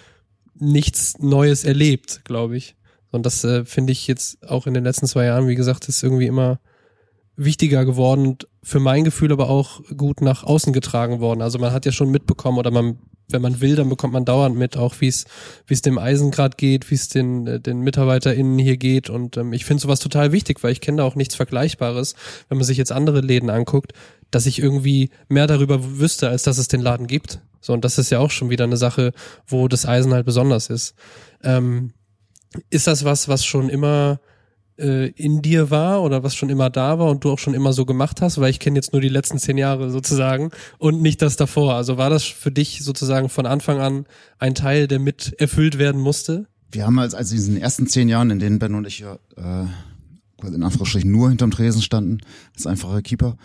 nichts 0.54 1.18
Neues 1.18 1.64
erlebt, 1.64 2.22
glaube 2.24 2.56
ich. 2.56 2.76
Und 3.10 3.26
das 3.26 3.44
äh, 3.44 3.64
finde 3.64 3.92
ich 3.92 4.06
jetzt 4.06 4.46
auch 4.48 4.66
in 4.66 4.74
den 4.74 4.84
letzten 4.84 5.06
zwei 5.06 5.26
Jahren, 5.26 5.48
wie 5.48 5.54
gesagt, 5.54 5.88
ist 5.88 6.02
irgendwie 6.02 6.26
immer 6.26 6.60
wichtiger 7.36 7.84
geworden 7.84 8.26
und 8.26 8.48
für 8.62 8.80
mein 8.80 9.04
Gefühl 9.04 9.30
aber 9.30 9.50
auch 9.50 9.82
gut 9.96 10.22
nach 10.22 10.42
außen 10.42 10.72
getragen 10.72 11.20
worden. 11.20 11.42
Also 11.42 11.58
man 11.58 11.72
hat 11.72 11.84
ja 11.84 11.92
schon 11.92 12.10
mitbekommen 12.10 12.58
oder 12.58 12.70
man, 12.70 12.98
wenn 13.28 13.42
man 13.42 13.60
will, 13.60 13.76
dann 13.76 13.88
bekommt 13.88 14.12
man 14.12 14.24
dauernd 14.24 14.56
mit, 14.56 14.76
auch 14.76 14.94
wie 15.00 15.08
es 15.08 15.24
wie 15.66 15.74
es 15.74 15.82
dem 15.82 15.98
Eisengrad 15.98 16.58
geht, 16.58 16.90
wie 16.90 16.94
es 16.94 17.08
den 17.08 17.46
äh, 17.46 17.60
den 17.60 17.80
MitarbeiterInnen 17.80 18.58
hier 18.58 18.76
geht. 18.76 19.10
Und 19.10 19.36
ähm, 19.36 19.52
ich 19.52 19.64
finde 19.64 19.82
sowas 19.82 20.00
total 20.00 20.32
wichtig, 20.32 20.62
weil 20.62 20.72
ich 20.72 20.80
kenne 20.80 20.98
da 20.98 21.04
auch 21.04 21.14
nichts 21.14 21.34
Vergleichbares, 21.34 22.14
wenn 22.48 22.58
man 22.58 22.64
sich 22.64 22.78
jetzt 22.78 22.92
andere 22.92 23.20
Läden 23.20 23.50
anguckt, 23.50 23.92
dass 24.30 24.46
ich 24.46 24.60
irgendwie 24.60 25.10
mehr 25.28 25.46
darüber 25.46 25.98
wüsste, 25.98 26.28
als 26.28 26.42
dass 26.42 26.58
es 26.58 26.68
den 26.68 26.80
Laden 26.80 27.06
gibt. 27.06 27.40
So, 27.60 27.72
und 27.72 27.84
das 27.84 27.98
ist 27.98 28.10
ja 28.10 28.20
auch 28.20 28.30
schon 28.30 28.50
wieder 28.50 28.64
eine 28.64 28.76
Sache, 28.76 29.12
wo 29.46 29.66
das 29.66 29.86
Eisen 29.86 30.14
halt 30.14 30.26
besonders 30.26 30.70
ist. 30.70 30.94
Ähm, 31.42 31.92
ist 32.70 32.86
das 32.86 33.04
was, 33.04 33.28
was 33.28 33.44
schon 33.44 33.68
immer 33.68 34.20
äh, 34.78 35.08
in 35.10 35.42
dir 35.42 35.70
war 35.70 36.02
oder 36.02 36.22
was 36.22 36.34
schon 36.34 36.48
immer 36.48 36.70
da 36.70 36.98
war 36.98 37.10
und 37.10 37.24
du 37.24 37.30
auch 37.30 37.38
schon 37.38 37.54
immer 37.54 37.72
so 37.72 37.84
gemacht 37.84 38.20
hast? 38.20 38.40
Weil 38.40 38.50
ich 38.50 38.60
kenne 38.60 38.76
jetzt 38.76 38.92
nur 38.92 39.00
die 39.00 39.08
letzten 39.08 39.38
zehn 39.38 39.58
Jahre 39.58 39.90
sozusagen 39.90 40.50
und 40.78 41.02
nicht 41.02 41.22
das 41.22 41.36
davor. 41.36 41.74
Also 41.74 41.98
war 41.98 42.10
das 42.10 42.24
für 42.24 42.50
dich 42.50 42.82
sozusagen 42.82 43.28
von 43.28 43.46
Anfang 43.46 43.80
an 43.80 44.06
ein 44.38 44.54
Teil, 44.54 44.88
der 44.88 44.98
mit 44.98 45.34
erfüllt 45.38 45.78
werden 45.78 46.00
musste? 46.00 46.46
Wir 46.70 46.86
haben 46.86 46.98
als, 46.98 47.14
also 47.14 47.34
in 47.34 47.40
diesen 47.40 47.56
ersten 47.56 47.86
zehn 47.86 48.08
Jahren, 48.08 48.30
in 48.30 48.38
denen 48.38 48.58
Ben 48.58 48.74
und 48.74 48.86
ich 48.86 48.98
ja 48.98 49.18
äh, 49.36 49.66
in 50.46 50.62
Anführungsstrichen 50.62 51.10
nur 51.10 51.28
hinterm 51.28 51.50
Tresen 51.50 51.82
standen, 51.82 52.18
als 52.54 52.66
einfache 52.66 53.02
Keeper, 53.02 53.36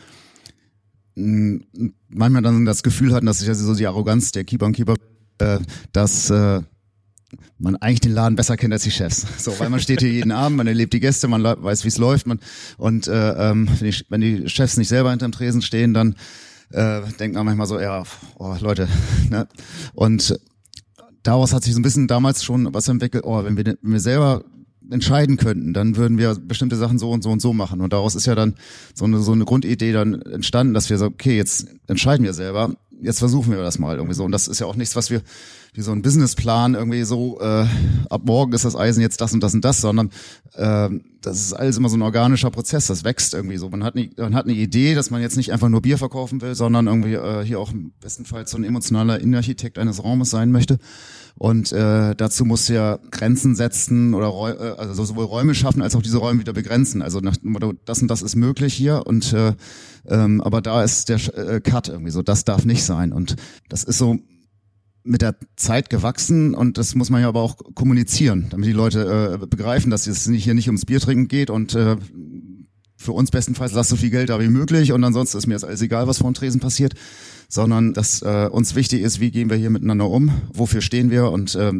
manchmal 1.15 2.41
dann 2.41 2.65
das 2.65 2.84
Gefühl 2.84 3.13
hatten, 3.13 3.26
dass 3.26 3.41
ich 3.41 3.50
also 3.50 3.65
so 3.65 3.76
die 3.76 3.88
Arroganz 3.88 4.32
der 4.32 4.44
Keeper 4.44 4.65
und 4.65 4.74
Keeper, 4.74 4.96
äh, 5.39 5.60
dass 5.91 6.30
äh, 6.30 6.62
man 7.58 7.76
eigentlich 7.78 8.02
den 8.02 8.13
Laden 8.13 8.36
besser 8.36 8.58
kennt 8.58 8.74
als 8.74 8.84
die 8.84 8.91
Chefs. 8.91 9.26
So, 9.38 9.60
weil 9.60 9.70
man 9.70 9.80
steht 9.80 10.02
hier 10.02 10.12
jeden 10.12 10.32
Abend, 10.32 10.58
man 10.58 10.67
erlebt 10.67 10.94
die 10.94 11.00
Gäste, 11.00 11.28
man 11.28 11.44
weiß, 11.44 11.84
wie 11.84 11.89
es 11.89 11.98
läuft, 11.98 12.28
man 12.28 12.39
und 12.78 13.08
äh, 13.08 13.52
ähm, 13.52 13.70
wenn, 13.80 13.91
die, 13.91 13.98
wenn 14.10 14.22
die 14.22 14.50
Chefs 14.50 14.78
nicht 14.78 14.89
selber 14.89 15.12
hinterm 15.12 15.32
Tresen 15.32 15.62
stehen, 15.62 15.94
dann 15.94 16.15
äh, 16.72 17.02
denkt 17.20 17.36
man 17.36 17.46
manchmal 17.46 17.67
so, 17.67 17.80
ja, 17.80 18.04
oh, 18.38 18.56
Leute, 18.60 18.88
ne? 19.30 19.48
Und 19.94 20.39
daraus 21.24 21.54
hat 21.54 21.63
sich 21.63 21.74
so 21.74 21.80
ein 21.80 21.84
bisschen 21.84 22.08
damals 22.08 22.44
schon 22.44 22.74
was 22.74 22.88
entwickelt, 22.88 23.24
oh, 23.26 23.44
wenn 23.44 23.58
wir, 23.58 23.65
wenn 23.65 23.91
wir 23.91 24.00
selber 24.00 24.44
entscheiden 24.89 25.38
könnten, 25.38 25.74
dann 25.74 25.96
würden 25.96 26.17
wir 26.17 26.36
bestimmte 26.36 26.76
Sachen 26.76 27.00
so 27.00 27.12
und 27.12 27.24
so 27.24 27.30
und 27.30 27.41
so 27.41 27.54
machen. 27.54 27.82
Und 27.82 27.94
daraus 27.94 28.15
ist 28.15 28.26
ja 28.26 28.36
dann 28.36 28.56
so 28.94 29.06
eine, 29.06 29.20
so 29.20 29.32
eine 29.32 29.46
Grundidee 29.46 29.94
dann 29.94 30.22
entstanden, 30.22 30.74
dass 30.74 30.89
wir 30.89 30.98
so, 30.98 31.06
okay, 31.06 31.38
jetzt 31.38 31.67
entscheiden 31.88 32.26
wir 32.26 32.34
selber, 32.34 32.76
jetzt 33.02 33.20
versuchen 33.20 33.52
wir 33.52 33.62
das 33.62 33.80
mal 33.80 33.96
irgendwie 33.96 34.15
so. 34.15 34.26
Und 34.26 34.32
das 34.32 34.48
ist 34.48 34.60
ja 34.60 34.65
auch 34.65 34.76
nichts, 34.76 34.96
was 34.96 35.10
wir 35.10 35.22
wie 35.73 35.81
so 35.81 35.93
ein 35.93 36.01
Businessplan 36.01 36.73
irgendwie 36.73 37.03
so, 37.03 37.39
äh, 37.39 37.65
ab 38.10 38.21
morgen 38.25 38.51
ist 38.51 38.65
das 38.65 38.75
Eisen 38.75 39.01
jetzt 39.01 39.21
das 39.21 39.34
und 39.34 39.41
das 39.41 39.53
und 39.53 39.63
das, 39.63 39.79
sondern 39.79 40.10
äh, 40.53 40.89
das 41.21 41.39
ist 41.39 41.53
alles 41.53 41.77
immer 41.77 41.88
so 41.88 41.95
ein 41.95 42.01
organischer 42.01 42.51
Prozess, 42.51 42.88
das 42.88 43.05
wächst 43.05 43.34
irgendwie 43.34 43.55
so. 43.55 43.69
Man 43.69 43.84
hat, 43.84 43.95
eine, 43.95 44.10
man 44.17 44.36
hat 44.36 44.45
eine 44.45 44.55
Idee, 44.55 44.95
dass 44.95 45.12
man 45.12 45.21
jetzt 45.21 45.38
nicht 45.38 45.53
einfach 45.53 45.69
nur 45.69 45.81
Bier 45.81 45.97
verkaufen 45.97 46.41
will, 46.41 46.55
sondern 46.55 46.88
irgendwie 46.88 47.13
äh, 47.13 47.45
hier 47.45 47.60
auch 47.60 47.71
bestenfalls 48.01 48.51
so 48.51 48.57
ein 48.57 48.65
emotionaler 48.65 49.19
Innenarchitekt 49.19 49.77
eines 49.77 50.03
Raumes 50.03 50.29
sein 50.29 50.51
möchte. 50.51 50.77
Und 51.36 51.71
äh, 51.71 52.15
dazu 52.15 52.43
muss 52.43 52.67
ja 52.67 52.99
Grenzen 53.10 53.55
setzen 53.55 54.13
oder 54.13 54.27
Räu 54.27 54.51
äh, 54.51 54.75
also 54.77 55.05
sowohl 55.05 55.25
Räume 55.25 55.55
schaffen 55.55 55.81
als 55.81 55.95
auch 55.95 56.01
diese 56.01 56.17
Räume 56.17 56.41
wieder 56.41 56.53
begrenzen. 56.53 57.01
Also 57.01 57.21
nach 57.21 57.38
das 57.86 58.01
und 58.01 58.10
das 58.10 58.21
ist 58.21 58.36
möglich 58.36 58.73
hier 58.73 59.07
und 59.07 59.31
äh, 59.31 59.53
ähm, 60.05 60.41
aber 60.41 60.62
da 60.62 60.84
ist 60.84 61.07
der 61.07 61.17
äh, 61.38 61.62
Cut 61.62 61.88
irgendwie 61.88 62.12
so, 62.12 62.21
das 62.21 62.43
darf 62.43 62.65
nicht 62.65 62.84
sein. 62.84 63.13
Und 63.13 63.38
das 63.69 63.86
ist 63.86 63.99
so 63.99 64.19
mit 65.04 65.22
der 65.22 65.36
Zeit 65.56 65.90
gewachsen 65.90 66.54
und 66.54 66.78
das 66.78 66.96
muss 66.96 67.10
man 67.10 67.22
ja 67.22 67.28
aber 67.28 67.42
auch 67.42 67.58
kommunizieren, 67.74 68.48
damit 68.50 68.68
die 68.68 68.74
Leute 68.74 69.40
äh, 69.42 69.46
begreifen, 69.46 69.90
dass 69.90 70.08
es 70.08 70.30
hier 70.30 70.54
nicht 70.54 70.68
ums 70.68 70.86
Bier 70.86 71.00
trinken 71.00 71.28
geht 71.28 71.50
und 71.50 71.76
äh, 71.76 71.98
für 72.98 73.14
uns 73.14 73.32
bestenfalls 73.32 73.74
lass 73.74 73.90
so 73.90 73.96
viel 73.96 74.12
Geld 74.12 74.30
da 74.30 74.40
wie 74.40 74.48
möglich 74.48 74.92
und 74.92 75.04
ansonsten 75.04 75.38
ist 75.38 75.48
mir 75.48 75.56
jetzt 75.56 75.66
alles 75.66 75.82
egal, 75.82 76.08
was 76.08 76.20
vor 76.20 76.30
dem 76.30 76.36
Tresen 76.36 76.62
passiert, 76.62 76.94
sondern 77.50 77.94
dass 77.94 78.22
äh, 78.22 78.48
uns 78.52 78.76
wichtig 78.76 79.02
ist, 79.02 79.20
wie 79.20 79.32
gehen 79.32 79.50
wir 79.50 79.58
hier 79.58 79.72
miteinander 79.72 80.10
um, 80.10 80.32
wofür 80.54 80.82
stehen 80.82 81.10
wir 81.10 81.32
und 81.32 81.56
äh, 81.56 81.72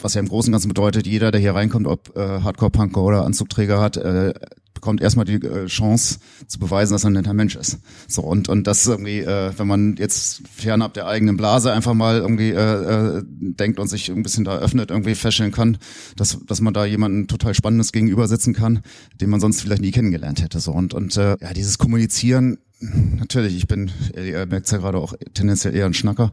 was 0.00 0.14
ja 0.14 0.20
im 0.20 0.28
Großen 0.28 0.50
und 0.50 0.52
Ganzen 0.52 0.68
bedeutet, 0.68 1.06
jeder, 1.06 1.30
der 1.30 1.40
hier 1.40 1.54
reinkommt, 1.54 1.86
ob 1.86 2.16
äh, 2.16 2.20
Hardcore-Punker 2.20 3.02
oder 3.02 3.24
Anzugträger 3.24 3.80
hat, 3.80 3.96
äh, 3.96 4.32
bekommt 4.78 5.00
erstmal 5.00 5.24
die 5.24 5.34
äh, 5.34 5.66
Chance 5.66 6.18
zu 6.46 6.60
beweisen, 6.60 6.92
dass 6.92 7.04
er 7.04 7.10
ein 7.10 7.14
netter 7.14 7.34
Mensch 7.34 7.56
ist. 7.56 7.78
So 8.06 8.22
und 8.22 8.48
und 8.48 8.68
das 8.68 8.86
irgendwie, 8.86 9.18
äh, 9.18 9.52
wenn 9.56 9.66
man 9.66 9.96
jetzt 9.96 10.42
fernab 10.48 10.94
der 10.94 11.08
eigenen 11.08 11.36
Blase 11.36 11.72
einfach 11.72 11.94
mal 11.94 12.18
irgendwie 12.18 12.50
äh, 12.50 13.18
äh, 13.18 13.22
denkt 13.24 13.80
und 13.80 13.88
sich 13.88 14.08
ein 14.08 14.22
bisschen 14.22 14.44
da 14.44 14.58
öffnet, 14.58 14.90
irgendwie 14.90 15.16
feststellen 15.16 15.52
kann, 15.52 15.78
dass 16.16 16.38
dass 16.46 16.60
man 16.60 16.74
da 16.74 16.84
jemanden 16.84 17.26
total 17.26 17.54
spannendes 17.54 17.90
gegenüber 17.90 18.28
sitzen 18.28 18.54
kann, 18.54 18.82
den 19.20 19.30
man 19.30 19.40
sonst 19.40 19.62
vielleicht 19.62 19.82
nie 19.82 19.90
kennengelernt 19.90 20.42
hätte. 20.42 20.60
So 20.60 20.70
und 20.72 20.94
und 20.94 21.16
äh, 21.16 21.36
ja, 21.40 21.52
dieses 21.52 21.78
Kommunizieren. 21.78 22.58
Natürlich, 22.80 23.56
ich 23.56 23.66
bin, 23.66 23.90
ihr 24.14 24.46
merkt 24.46 24.70
ja 24.70 24.78
gerade 24.78 24.98
auch 24.98 25.14
tendenziell 25.34 25.74
eher 25.74 25.86
ein 25.86 25.94
Schnacker 25.94 26.30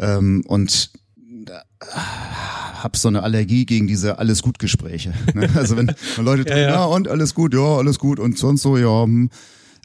ähm, 0.00 0.42
und 0.44 0.90
äh, 1.46 1.52
habe 2.82 2.98
so 2.98 3.08
eine 3.08 3.22
Allergie 3.22 3.66
gegen 3.66 3.86
diese 3.86 4.18
alles 4.18 4.42
gut 4.42 4.58
Gespräche. 4.58 5.12
Ne? 5.34 5.48
Also 5.54 5.76
wenn, 5.76 5.92
wenn 6.16 6.24
Leute 6.24 6.48
ja, 6.48 6.56
ja. 6.56 6.68
ja, 6.68 6.84
und 6.84 7.08
alles 7.08 7.34
gut, 7.34 7.54
ja 7.54 7.76
alles 7.76 7.98
gut 7.98 8.20
und 8.20 8.38
sonst 8.38 8.62
so 8.62 8.76
ja. 8.76 9.04
Hm, 9.04 9.30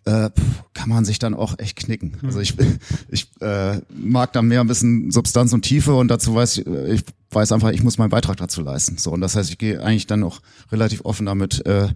äh, 0.06 0.32
kann 0.74 0.90
man 0.90 1.06
sich 1.06 1.20
dann 1.20 1.36
auch 1.36 1.60
echt 1.60 1.78
knicken. 1.78 2.18
Also 2.24 2.40
ich, 2.40 2.56
ich 3.10 3.30
äh, 3.40 3.80
mag 3.94 4.34
da 4.34 4.42
mehr 4.42 4.62
ein 4.62 4.68
bisschen 4.68 5.12
Substanz 5.12 5.54
und 5.54 5.62
Tiefe 5.62 5.94
und 5.94 6.08
dazu 6.08 6.34
weiß 6.34 6.58
ich, 6.58 6.68
ich 6.68 7.04
weiß 7.30 7.52
einfach, 7.52 7.70
ich 7.70 7.84
muss 7.84 8.00
meinen 8.00 8.10
Beitrag 8.10 8.38
dazu 8.38 8.62
leisten. 8.62 8.98
So 8.98 9.12
und 9.12 9.22
das 9.22 9.36
heißt, 9.36 9.52
ich 9.52 9.60
gehe 9.60 9.82
eigentlich 9.84 10.08
dann 10.08 10.24
auch 10.24 10.42
relativ 10.72 11.06
offen 11.06 11.28
damit 11.28 11.64
äh, 11.68 11.90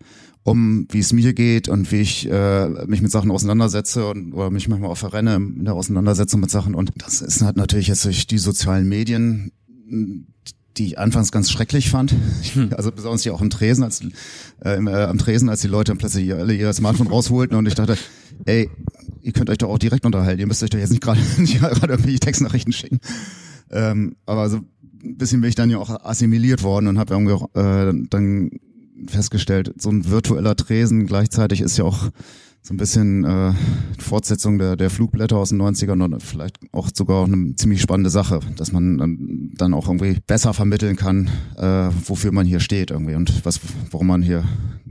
um, 0.44 0.88
wie 0.92 1.00
es 1.00 1.12
mir 1.12 1.34
geht 1.34 1.68
und 1.68 1.92
wie 1.92 2.02
ich 2.02 2.30
äh, 2.30 2.68
mich 2.86 3.02
mit 3.02 3.10
Sachen 3.10 3.32
auseinandersetze 3.32 4.08
und 4.08 4.34
oder 4.34 4.52
mich 4.52 4.68
manchmal 4.68 4.92
auch 4.92 4.98
verrenne 4.98 5.36
in 5.38 5.66
der 5.66 5.74
Auseinandersetzung 5.74 6.40
mit 6.40 6.52
Sachen. 6.52 6.76
Und 6.76 6.92
das 6.98 7.22
ist 7.22 7.42
halt 7.42 7.58
natürlich 7.58 7.88
jetzt 7.88 8.06
durch 8.06 8.28
die 8.28 8.38
sozialen 8.38 8.88
Medien 8.88 9.52
die 10.78 10.88
ich 10.88 11.00
anfangs 11.00 11.32
ganz 11.32 11.52
schrecklich 11.52 11.90
fand. 11.90 12.14
Hm. 12.54 12.70
Also 12.76 12.92
besonders 12.92 13.24
hier 13.24 13.34
auch 13.34 13.42
im 13.42 13.50
Tresen, 13.50 13.84
als, 13.84 14.02
äh, 14.64 14.76
äh, 14.76 15.04
am 15.04 15.18
Tresen, 15.18 15.50
als 15.50 15.62
die 15.62 15.68
Leute 15.68 15.92
dann 15.92 15.98
plötzlich 15.98 16.34
alle 16.34 16.54
ihr 16.54 16.72
Smartphone 16.74 17.08
rausholten 17.08 17.58
und 17.58 17.66
ich 17.68 17.76
dachte, 17.76 17.98
ey, 18.46 18.70
ihr 19.22 19.32
könnt 19.32 19.50
euch 19.50 19.58
doch 19.58 19.70
auch 19.70 19.80
direkt 19.80 20.06
unterhalten, 20.06 20.40
ihr 20.40 20.48
müsst 20.48 20.64
euch 20.64 20.70
doch 20.70 20.80
jetzt 20.80 20.92
nicht 20.92 21.02
gerade 21.02 21.20
irgendwelche 21.38 22.20
Textnachrichten 22.20 22.74
schicken. 22.74 23.00
Ähm, 23.72 24.16
aber 24.26 24.50
so 24.50 24.58
ein 24.58 25.18
bisschen 25.18 25.42
bin 25.42 25.50
ich 25.50 25.56
dann 25.56 25.70
ja 25.70 25.78
auch 25.78 25.90
assimiliert 26.04 26.64
worden 26.64 26.88
und 26.88 27.00
habe 27.00 27.14
irgendwie 27.14 27.34
auch 27.34 27.50
äh, 27.56 27.94
dann 28.10 28.52
festgestellt, 29.08 29.74
so 29.78 29.90
ein 29.90 30.10
virtueller 30.10 30.56
Tresen 30.56 31.06
gleichzeitig 31.06 31.62
ist 31.62 31.78
ja 31.78 31.84
auch 31.84 32.10
so 32.66 32.74
ein 32.74 32.78
bisschen 32.78 33.24
äh, 33.26 33.54
Fortsetzung 34.00 34.58
der, 34.58 34.76
der 34.76 34.90
Flugblätter 34.90 35.38
aus 35.38 35.50
den 35.50 35.62
90ern 35.62 36.04
und 36.04 36.24
vielleicht 36.24 36.58
auch 36.72 36.90
sogar 36.92 37.18
auch 37.18 37.28
eine 37.28 37.56
ziemlich 37.56 37.80
spannende 37.80 38.10
Sache, 38.10 38.40
dass 38.58 38.72
man 38.72 38.98
dann, 38.98 39.52
dann 39.54 39.76
auch 39.76 39.86
irgendwie 39.86 40.18
besser 40.26 40.52
vermitteln 40.56 40.96
kann, 40.96 41.30
äh, 41.58 41.90
wofür 42.08 42.32
man 42.32 42.48
hier 42.48 42.60
steht 42.60 42.90
irgendwie 42.90 43.14
und 43.14 43.46
was, 43.46 43.60
warum 43.92 44.08
man 44.08 44.24
hier 44.24 44.46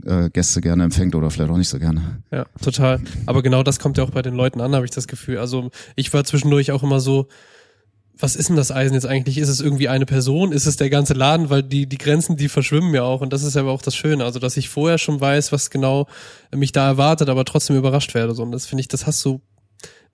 äh, 0.05 0.29
Gäste 0.29 0.61
gerne 0.61 0.85
empfängt 0.85 1.15
oder 1.15 1.29
vielleicht 1.29 1.51
auch 1.51 1.57
nicht 1.57 1.67
so 1.67 1.77
gerne. 1.77 2.21
Ja, 2.31 2.45
total. 2.61 3.01
Aber 3.25 3.43
genau 3.43 3.61
das 3.61 3.77
kommt 3.77 3.97
ja 3.97 4.05
auch 4.05 4.11
bei 4.11 4.21
den 4.21 4.35
Leuten 4.35 4.61
an, 4.61 4.73
habe 4.73 4.85
ich 4.85 4.91
das 4.91 5.07
Gefühl. 5.07 5.39
Also 5.39 5.69
ich 5.97 6.13
war 6.13 6.23
zwischendurch 6.23 6.71
auch 6.71 6.81
immer 6.81 7.01
so, 7.01 7.27
was 8.17 8.35
ist 8.35 8.49
denn 8.49 8.55
das 8.55 8.71
Eisen 8.71 8.93
jetzt 8.93 9.05
eigentlich? 9.05 9.37
Ist 9.37 9.49
es 9.49 9.59
irgendwie 9.59 9.89
eine 9.89 10.05
Person? 10.05 10.51
Ist 10.51 10.65
es 10.65 10.77
der 10.77 10.89
ganze 10.89 11.13
Laden? 11.13 11.49
Weil 11.49 11.63
die, 11.63 11.85
die 11.85 11.97
Grenzen, 11.97 12.37
die 12.37 12.49
verschwimmen 12.49 12.93
ja 12.93 13.03
auch. 13.03 13.21
Und 13.21 13.33
das 13.33 13.43
ist 13.43 13.57
aber 13.57 13.71
auch 13.71 13.81
das 13.81 13.95
Schöne. 13.95 14.23
Also, 14.23 14.39
dass 14.39 14.57
ich 14.57 14.69
vorher 14.69 14.97
schon 14.97 15.19
weiß, 15.19 15.51
was 15.51 15.69
genau 15.69 16.07
mich 16.53 16.71
da 16.71 16.87
erwartet, 16.87 17.29
aber 17.29 17.45
trotzdem 17.45 17.75
überrascht 17.75 18.13
werde. 18.13 18.33
So. 18.33 18.43
Und 18.43 18.51
das 18.51 18.65
finde 18.65 18.81
ich, 18.81 18.87
das 18.87 19.05
hast 19.05 19.23
du 19.25 19.41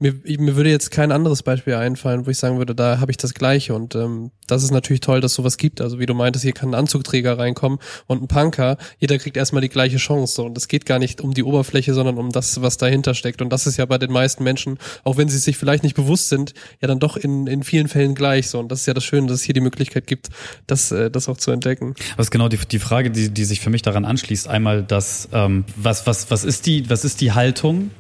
mir, 0.01 0.15
mir 0.25 0.55
würde 0.55 0.69
jetzt 0.69 0.89
kein 0.89 1.11
anderes 1.11 1.43
Beispiel 1.43 1.75
einfallen, 1.75 2.25
wo 2.25 2.31
ich 2.31 2.37
sagen 2.37 2.57
würde, 2.57 2.73
da 2.73 2.99
habe 2.99 3.11
ich 3.11 3.17
das 3.17 3.33
Gleiche. 3.33 3.75
Und 3.75 3.95
ähm, 3.95 4.31
das 4.47 4.63
ist 4.63 4.71
natürlich 4.71 4.99
toll, 4.99 5.21
dass 5.21 5.33
sowas 5.33 5.57
gibt. 5.57 5.79
Also 5.79 5.99
wie 5.99 6.05
du 6.05 6.13
meintest, 6.13 6.43
hier 6.43 6.53
kann 6.53 6.69
ein 6.69 6.75
Anzugträger 6.75 7.37
reinkommen 7.37 7.79
und 8.07 8.23
ein 8.23 8.27
Punker. 8.27 8.77
Jeder 8.99 9.17
kriegt 9.19 9.37
erstmal 9.37 9.61
die 9.61 9.69
gleiche 9.69 9.97
Chance. 9.97 10.33
So. 10.33 10.45
Und 10.45 10.57
es 10.57 10.67
geht 10.67 10.85
gar 10.85 10.99
nicht 10.99 11.21
um 11.21 11.33
die 11.33 11.43
Oberfläche, 11.43 11.93
sondern 11.93 12.17
um 12.17 12.31
das, 12.31 12.61
was 12.61 12.77
dahinter 12.77 13.13
steckt. 13.13 13.41
Und 13.41 13.49
das 13.49 13.67
ist 13.67 13.77
ja 13.77 13.85
bei 13.85 13.99
den 13.99 14.11
meisten 14.11 14.43
Menschen, 14.43 14.79
auch 15.03 15.17
wenn 15.17 15.29
sie 15.29 15.37
sich 15.37 15.57
vielleicht 15.57 15.83
nicht 15.83 15.95
bewusst 15.95 16.29
sind, 16.29 16.53
ja 16.81 16.87
dann 16.87 16.99
doch 16.99 17.15
in, 17.15 17.45
in 17.45 17.63
vielen 17.63 17.87
Fällen 17.87 18.15
gleich. 18.15 18.49
So. 18.49 18.59
Und 18.59 18.71
das 18.71 18.81
ist 18.81 18.85
ja 18.87 18.95
das 18.95 19.03
Schöne, 19.03 19.27
dass 19.27 19.37
es 19.37 19.43
hier 19.43 19.53
die 19.53 19.61
Möglichkeit 19.61 20.07
gibt, 20.07 20.29
das, 20.65 20.91
äh, 20.91 21.11
das 21.11 21.29
auch 21.29 21.37
zu 21.37 21.51
entdecken. 21.51 21.93
Was 22.17 22.27
ist 22.27 22.31
genau 22.31 22.49
die, 22.49 22.57
die 22.57 22.79
Frage, 22.79 23.11
die, 23.11 23.29
die 23.29 23.45
sich 23.45 23.61
für 23.61 23.69
mich 23.69 23.83
daran 23.83 24.05
anschließt. 24.05 24.47
Einmal 24.47 24.83
das, 24.83 25.29
ähm, 25.31 25.63
was, 25.75 26.07
was, 26.07 26.31
was 26.31 26.43
ist 26.43 26.65
die, 26.65 26.89
was 26.89 27.05
ist 27.05 27.21
die 27.21 27.33
Haltung 27.33 27.91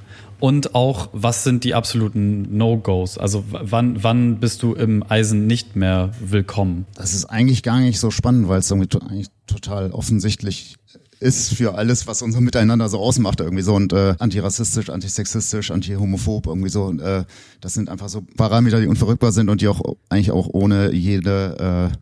und 0.41 0.73
auch, 0.75 1.09
was 1.13 1.43
sind 1.43 1.63
die 1.63 1.75
absoluten 1.75 2.57
No-Gos? 2.57 3.17
Also 3.17 3.45
wann, 3.49 4.03
wann 4.03 4.39
bist 4.39 4.63
du 4.63 4.73
im 4.73 5.03
Eisen 5.07 5.45
nicht 5.45 5.75
mehr 5.75 6.11
willkommen? 6.19 6.87
Das 6.95 7.13
ist 7.13 7.25
eigentlich 7.25 7.61
gar 7.61 7.79
nicht 7.79 7.99
so 7.99 8.09
spannend, 8.09 8.49
weil 8.49 8.59
es 8.59 8.69
irgendwie 8.69 8.87
to 8.87 8.99
eigentlich 8.99 9.27
total 9.45 9.91
offensichtlich 9.91 10.75
ist 11.19 11.53
für 11.53 11.75
alles, 11.75 12.07
was 12.07 12.23
unser 12.23 12.41
Miteinander 12.41 12.89
so 12.89 12.97
ausmacht 12.97 13.39
irgendwie 13.39 13.61
so 13.61 13.75
und 13.75 13.93
äh, 13.93 14.15
antirassistisch, 14.17 14.89
antisexistisch, 14.89 15.69
antihomophob 15.69 16.47
irgendwie 16.47 16.69
so. 16.69 16.85
Und, 16.85 16.99
äh, 16.99 17.23
das 17.61 17.75
sind 17.75 17.89
einfach 17.89 18.09
so 18.09 18.21
Parameter, 18.35 18.81
die 18.81 18.87
unverrückbar 18.87 19.31
sind 19.31 19.47
und 19.47 19.61
die 19.61 19.67
auch 19.67 19.79
eigentlich 20.09 20.31
auch 20.31 20.47
ohne 20.51 20.91
jede 20.91 21.91
äh, 21.93 21.97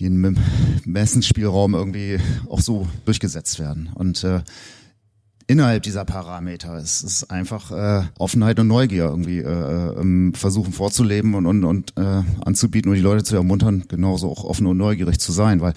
jeden 0.00 0.38
Messensspielraum 0.84 1.74
irgendwie 1.74 2.18
auch 2.48 2.60
so 2.60 2.88
durchgesetzt 3.04 3.58
werden. 3.58 3.90
Und 3.94 4.24
äh, 4.24 4.40
innerhalb 5.48 5.82
dieser 5.82 6.04
Parameter. 6.04 6.74
Es 6.76 7.02
ist 7.02 7.24
einfach 7.30 7.72
äh, 7.72 8.06
Offenheit 8.18 8.60
und 8.60 8.68
Neugier 8.68 9.06
irgendwie 9.06 9.38
äh, 9.38 10.00
ähm, 10.00 10.34
versuchen 10.34 10.72
vorzuleben 10.72 11.34
und, 11.34 11.46
und, 11.46 11.64
und 11.64 11.94
äh, 11.96 12.22
anzubieten 12.44 12.90
und 12.90 12.96
die 12.96 13.02
Leute 13.02 13.24
zu 13.24 13.34
ermuntern, 13.34 13.84
genauso 13.88 14.30
auch 14.30 14.44
offen 14.44 14.66
und 14.66 14.76
neugierig 14.76 15.18
zu 15.18 15.32
sein, 15.32 15.60
weil 15.60 15.72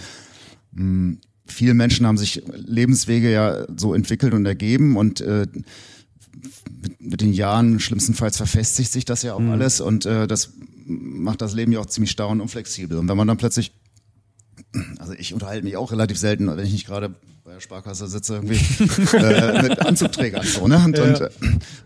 mh, 0.73 0.81
hm, 0.81 1.17
viele 1.45 1.73
Menschen 1.73 2.05
haben 2.05 2.17
sich 2.17 2.43
Lebenswege 2.53 3.31
ja 3.31 3.65
so 3.75 3.93
entwickelt 3.93 4.34
und 4.34 4.45
ergeben 4.45 4.97
und 4.97 5.21
äh, 5.21 5.47
mit, 6.81 7.01
mit 7.01 7.21
den 7.21 7.34
Jahren 7.34 7.79
schlimmstenfalls 7.79 8.38
verfestigt 8.38 8.91
sich 8.91 9.05
das 9.05 9.23
ja 9.23 9.36
auch 9.36 9.39
mhm. 9.39 9.51
alles 9.51 9.79
und 9.79 10.05
äh, 10.05 10.27
das 10.27 10.51
macht 10.86 11.41
das 11.41 11.53
Leben 11.53 11.71
ja 11.71 11.79
auch 11.79 11.86
ziemlich 11.86 12.12
starr 12.12 12.29
und 12.29 12.41
unflexibel. 12.41 12.97
Und 12.97 13.07
wenn 13.07 13.17
man 13.17 13.27
dann 13.27 13.38
plötzlich 13.38 13.71
also 14.99 15.13
ich 15.13 15.34
unterhalte 15.34 15.63
mich 15.63 15.77
auch 15.77 15.91
relativ 15.91 16.17
selten, 16.17 16.47
wenn 16.47 16.65
ich 16.65 16.71
nicht 16.71 16.88
gerade 16.88 17.13
bei 17.43 17.53
der 17.53 17.60
Sparkasse 17.60 18.07
sitze 18.07 18.36
irgendwie 18.36 18.60
äh, 19.17 19.62
mit 19.63 19.86
Anzugträgern 19.86 20.45
so, 20.45 20.67
ne? 20.67 20.81
Und, 20.86 20.97
ja. 20.97 21.03
und, 21.03 21.21
äh, 21.21 21.29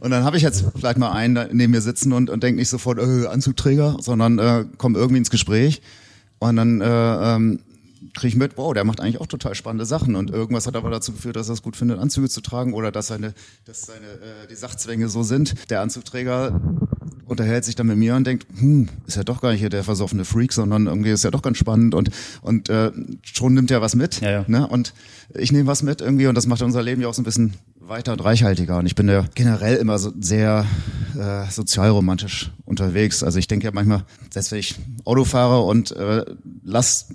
und 0.02 0.12
dann 0.12 0.24
habe 0.24 0.38
ich 0.38 0.44
jetzt 0.44 0.66
vielleicht 0.76 0.98
mal 0.98 1.12
einen 1.12 1.56
neben 1.56 1.72
mir 1.72 1.82
sitzen 1.82 2.14
und, 2.14 2.30
und 2.30 2.44
denke 2.44 2.60
nicht 2.60 2.70
sofort 2.70 3.00
äh, 3.00 3.28
Anzugträger, 3.28 3.98
sondern 4.00 4.38
äh, 4.40 4.66
komme 4.78 4.98
irgendwie 4.98 5.20
ins 5.20 5.30
Gespräch 5.30 5.82
und 6.40 6.56
dann 6.58 6.82
äh, 6.82 7.36
ähm, 7.36 7.60
kriege 8.14 8.30
ich 8.30 8.36
mit, 8.36 8.58
wow, 8.58 8.74
der 8.74 8.84
macht 8.84 9.00
eigentlich 9.02 9.20
auch 9.20 9.28
total 9.28 9.56
spannende 9.56 9.86
Sachen 9.86 10.16
und 10.16 10.32
irgendwas 10.32 10.68
hat 10.68 10.76
aber 10.76 10.90
dazu 10.90 11.12
geführt, 11.12 11.36
dass 11.36 11.50
er 11.50 11.54
es 11.54 11.62
gut 11.62 11.76
findet, 11.76 12.00
Anzüge 12.00 12.30
zu 12.30 12.42
tragen 12.42 12.74
oder 12.74 12.92
dass 12.92 13.08
seine, 13.08 13.34
dass 13.66 13.84
seine 13.84 14.06
äh, 14.06 14.48
die 14.50 14.56
Sachzwänge 14.56 15.10
so 15.10 15.24
sind. 15.24 15.70
Der 15.70 15.82
Anzugträger 15.82 16.60
unterhält 17.26 17.66
sich 17.66 17.76
dann 17.76 17.88
mit 17.88 17.98
mir 17.98 18.16
und 18.16 18.26
denkt, 18.26 18.48
hm, 18.58 18.90
ist 19.08 19.18
ja 19.18 19.24
doch 19.24 19.42
gar 19.42 19.52
nicht 19.52 19.60
hier 19.60 19.70
der 19.70 19.84
versoffene 19.84 20.26
Freak, 20.26 20.54
sondern 20.54 20.88
irgendwie 20.88 21.12
ist 21.12 21.24
ja 21.24 21.32
doch 21.32 21.42
ganz 21.42 21.58
spannend 21.58 21.96
und 21.96 22.10
und 22.42 22.70
äh, 22.70 22.92
schon 23.24 23.54
nimmt 23.54 23.72
er 23.72 23.82
was 23.82 23.96
mit. 23.96 24.22
Ja, 24.22 24.32
ja. 24.32 24.46
Ne? 24.48 24.68
Und 24.68 24.94
ich 25.34 25.52
nehme 25.52 25.68
was 25.68 25.84
mit 25.84 26.02
irgendwie 26.02 26.28
und 26.28 26.36
das 26.36 26.48
macht 26.48 26.62
unser 26.62 26.84
Leben 26.84 27.02
ja 27.02 27.08
auch 27.08 27.14
so 27.14 27.22
ein 27.22 27.26
bisschen 27.26 27.56
weiter 27.80 28.14
und 28.14 28.24
reichhaltiger. 28.24 28.78
Und 28.78 28.86
ich 28.86 28.96
bin 28.96 29.08
ja 29.08 29.26
generell 29.36 29.78
immer 29.78 30.00
so 30.00 30.12
sehr 30.20 30.66
äh, 31.18 31.50
sozialromantisch 31.50 32.52
unterwegs. 32.66 33.24
Also 33.24 33.40
ich 33.40 33.48
denke 33.48 33.66
ja 33.66 33.72
manchmal, 33.74 34.04
selbst 34.30 34.52
wenn 34.52 34.60
ich 34.60 34.76
Auto 35.04 35.24
fahre 35.24 35.62
und 35.62 35.92
äh, 35.92 36.26
lass 36.64 37.08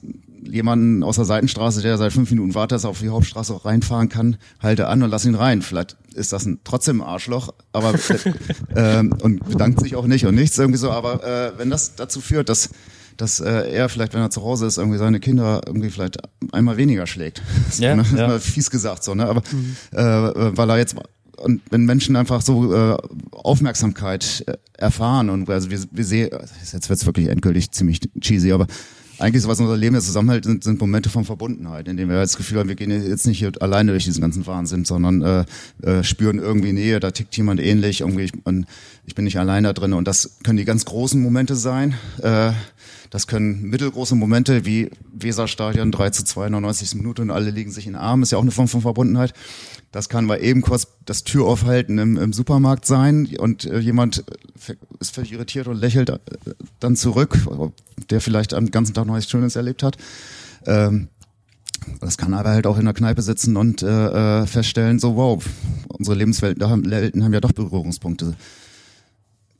jemanden 0.42 1.03
aus 1.03 1.16
der 1.16 1.24
Seitenstraße, 1.24 1.83
der 1.83 1.98
seit 1.98 2.12
fünf 2.12 2.31
Minuten 2.31 2.55
wartet, 2.55 2.76
dass 2.76 2.85
er 2.85 2.90
auf 2.90 3.00
die 3.00 3.09
Hauptstraße 3.09 3.64
reinfahren 3.64 4.09
kann, 4.09 4.37
halte 4.61 4.88
an 4.88 5.03
und 5.03 5.11
lass 5.11 5.24
ihn 5.24 5.35
rein. 5.35 5.62
Vielleicht 5.62 5.96
ist 6.14 6.33
das 6.33 6.46
ein, 6.46 6.61
trotzdem 6.64 7.00
ein 7.00 7.07
Arschloch, 7.07 7.53
aber 7.72 7.94
äh, 8.74 8.98
und 8.98 9.48
bedankt 9.48 9.81
sich 9.81 9.96
auch 9.96 10.07
nicht 10.07 10.26
und 10.26 10.35
nichts 10.35 10.59
irgendwie 10.59 10.79
so. 10.79 10.90
Aber 10.90 11.24
äh, 11.24 11.53
wenn 11.59 11.70
das 11.70 11.94
dazu 11.94 12.20
führt, 12.20 12.48
dass 12.48 12.70
dass 13.16 13.38
äh, 13.38 13.70
er 13.70 13.90
vielleicht, 13.90 14.14
wenn 14.14 14.22
er 14.22 14.31
zu 14.31 14.42
Hause 14.42 14.66
ist, 14.66 14.79
irgendwie 14.79 14.96
seine 14.96 15.20
Kinder 15.20 15.61
irgendwie 15.66 15.90
vielleicht 15.90 16.16
einmal 16.53 16.76
weniger 16.76 17.07
schlägt. 17.07 17.42
So, 17.70 17.83
ja, 17.83 17.94
ne? 17.94 18.05
ja. 18.16 18.29
mal 18.29 18.40
fies 18.40 18.70
gesagt 18.70 19.05
so, 19.05 19.14
ne? 19.14 19.26
Aber 19.26 19.42
mhm. 19.53 19.76
äh, 19.92 20.57
weil 20.57 20.70
er 20.70 20.79
jetzt 20.79 20.96
und 21.37 21.62
wenn 21.70 21.85
Menschen 21.85 22.16
einfach 22.16 22.42
so 22.42 22.74
äh, 22.74 22.96
Aufmerksamkeit 23.31 24.44
äh, 24.46 24.57
erfahren 24.76 25.31
und 25.31 25.48
also 25.48 25.70
wir, 25.70 25.81
wir 25.90 26.05
sehen, 26.05 26.31
jetzt 26.72 26.88
wird's 26.88 27.07
wirklich 27.07 27.29
endgültig 27.29 27.70
ziemlich 27.70 28.00
cheesy, 28.20 28.53
aber 28.53 28.66
eigentlich 29.20 29.42
so 29.42 29.48
was 29.48 29.61
unser 29.61 29.76
Leben 29.76 30.00
zusammenhält, 30.00 30.44
sind, 30.44 30.64
sind 30.64 30.80
Momente 30.80 31.09
von 31.11 31.24
Verbundenheit, 31.24 31.88
in 31.88 31.96
denen 31.96 32.11
wir 32.11 32.16
das 32.16 32.37
Gefühl 32.37 32.59
haben, 32.59 32.68
wir 32.68 32.76
gehen 32.76 32.90
jetzt 32.90 33.26
nicht 33.26 33.38
hier 33.38 33.52
alleine 33.61 33.92
durch 33.92 34.04
diesen 34.04 34.20
ganzen 34.20 34.46
Wahnsinn, 34.46 34.85
sondern 34.85 35.22
äh, 35.22 35.44
äh, 35.83 36.04
spüren 36.04 36.38
irgendwie 36.38 36.72
Nähe, 36.72 37.00
da 37.00 37.11
tickt 37.11 37.37
jemand 37.37 37.61
ähnlich, 37.61 38.00
irgendwie 38.00 38.24
ich, 38.24 38.33
und 38.44 38.66
ich 39.06 39.14
bin 39.14 39.24
nicht 39.24 39.38
allein 39.38 39.64
da 39.64 39.72
drin. 39.72 39.92
Und 39.92 40.06
das 40.06 40.38
können 40.42 40.56
die 40.56 40.64
ganz 40.64 40.85
großen 40.85 41.20
Momente 41.20 41.56
sein, 41.56 41.94
äh, 42.22 42.52
Das 43.11 43.27
können 43.27 43.62
mittelgroße 43.62 44.14
Momente 44.14 44.64
wie 44.64 44.88
Weserstadion 45.12 45.90
3 45.90 46.11
zu 46.11 46.25
2 46.25 46.46
in 46.46 46.53
der 46.53 46.61
90. 46.61 46.94
Minute 46.94 47.23
und 47.23 47.33
alle 47.33 47.51
liegen 47.51 47.73
sich 47.73 47.87
in 47.87 47.94
den 47.94 48.01
Arm, 48.01 48.23
ist 48.23 48.31
ja 48.31 48.38
auch 48.38 48.42
eine 48.42 48.53
Form 48.53 48.68
von 48.68 48.83
Verbundenheit. 48.83 49.35
Das 49.90 50.09
kann 50.09 50.25
mal 50.25 50.37
eben 50.37 50.62
kurz 50.62 50.87
das 51.05 51.25
Tür 51.25 51.46
aufhalten 51.46 51.99
im, 51.99 52.16
im 52.16 52.33
Supermarkt 52.33 52.87
sein 52.87 53.29
und 53.37 53.64
äh, 53.64 53.81
jemand 53.81 54.25
ist 55.01 55.12
völlig 55.12 55.33
irritiert 55.33 55.66
und 55.66 55.81
lächelt 55.81 56.11
äh, 56.11 56.18
dann 56.79 56.94
zurück, 56.94 57.37
der 58.11 58.20
vielleicht 58.20 58.55
am 58.55 58.70
ganzen 58.70 58.94
Tag 58.94 59.07
noch 59.07 59.16
nichts 59.16 59.31
Schönes 59.31 59.57
erlebt 59.57 59.83
hat. 59.83 59.96
Ähm, 60.66 61.09
das 62.01 62.16
kann 62.16 62.33
aber 62.33 62.51
halt 62.51 62.66
auch 62.68 62.79
in 62.79 62.85
der 62.85 62.94
Kneipe 62.94 63.23
sitzen 63.23 63.57
und 63.57 63.83
äh, 63.83 64.42
äh 64.42 64.46
feststellen, 64.46 65.01
so 65.01 65.16
wow, 65.16 65.44
unsere 65.88 66.16
Lebenswelten 66.16 66.62
haben 66.64 67.33
ja 67.33 67.40
doch 67.40 67.53
Berührungspunkte 67.53 68.37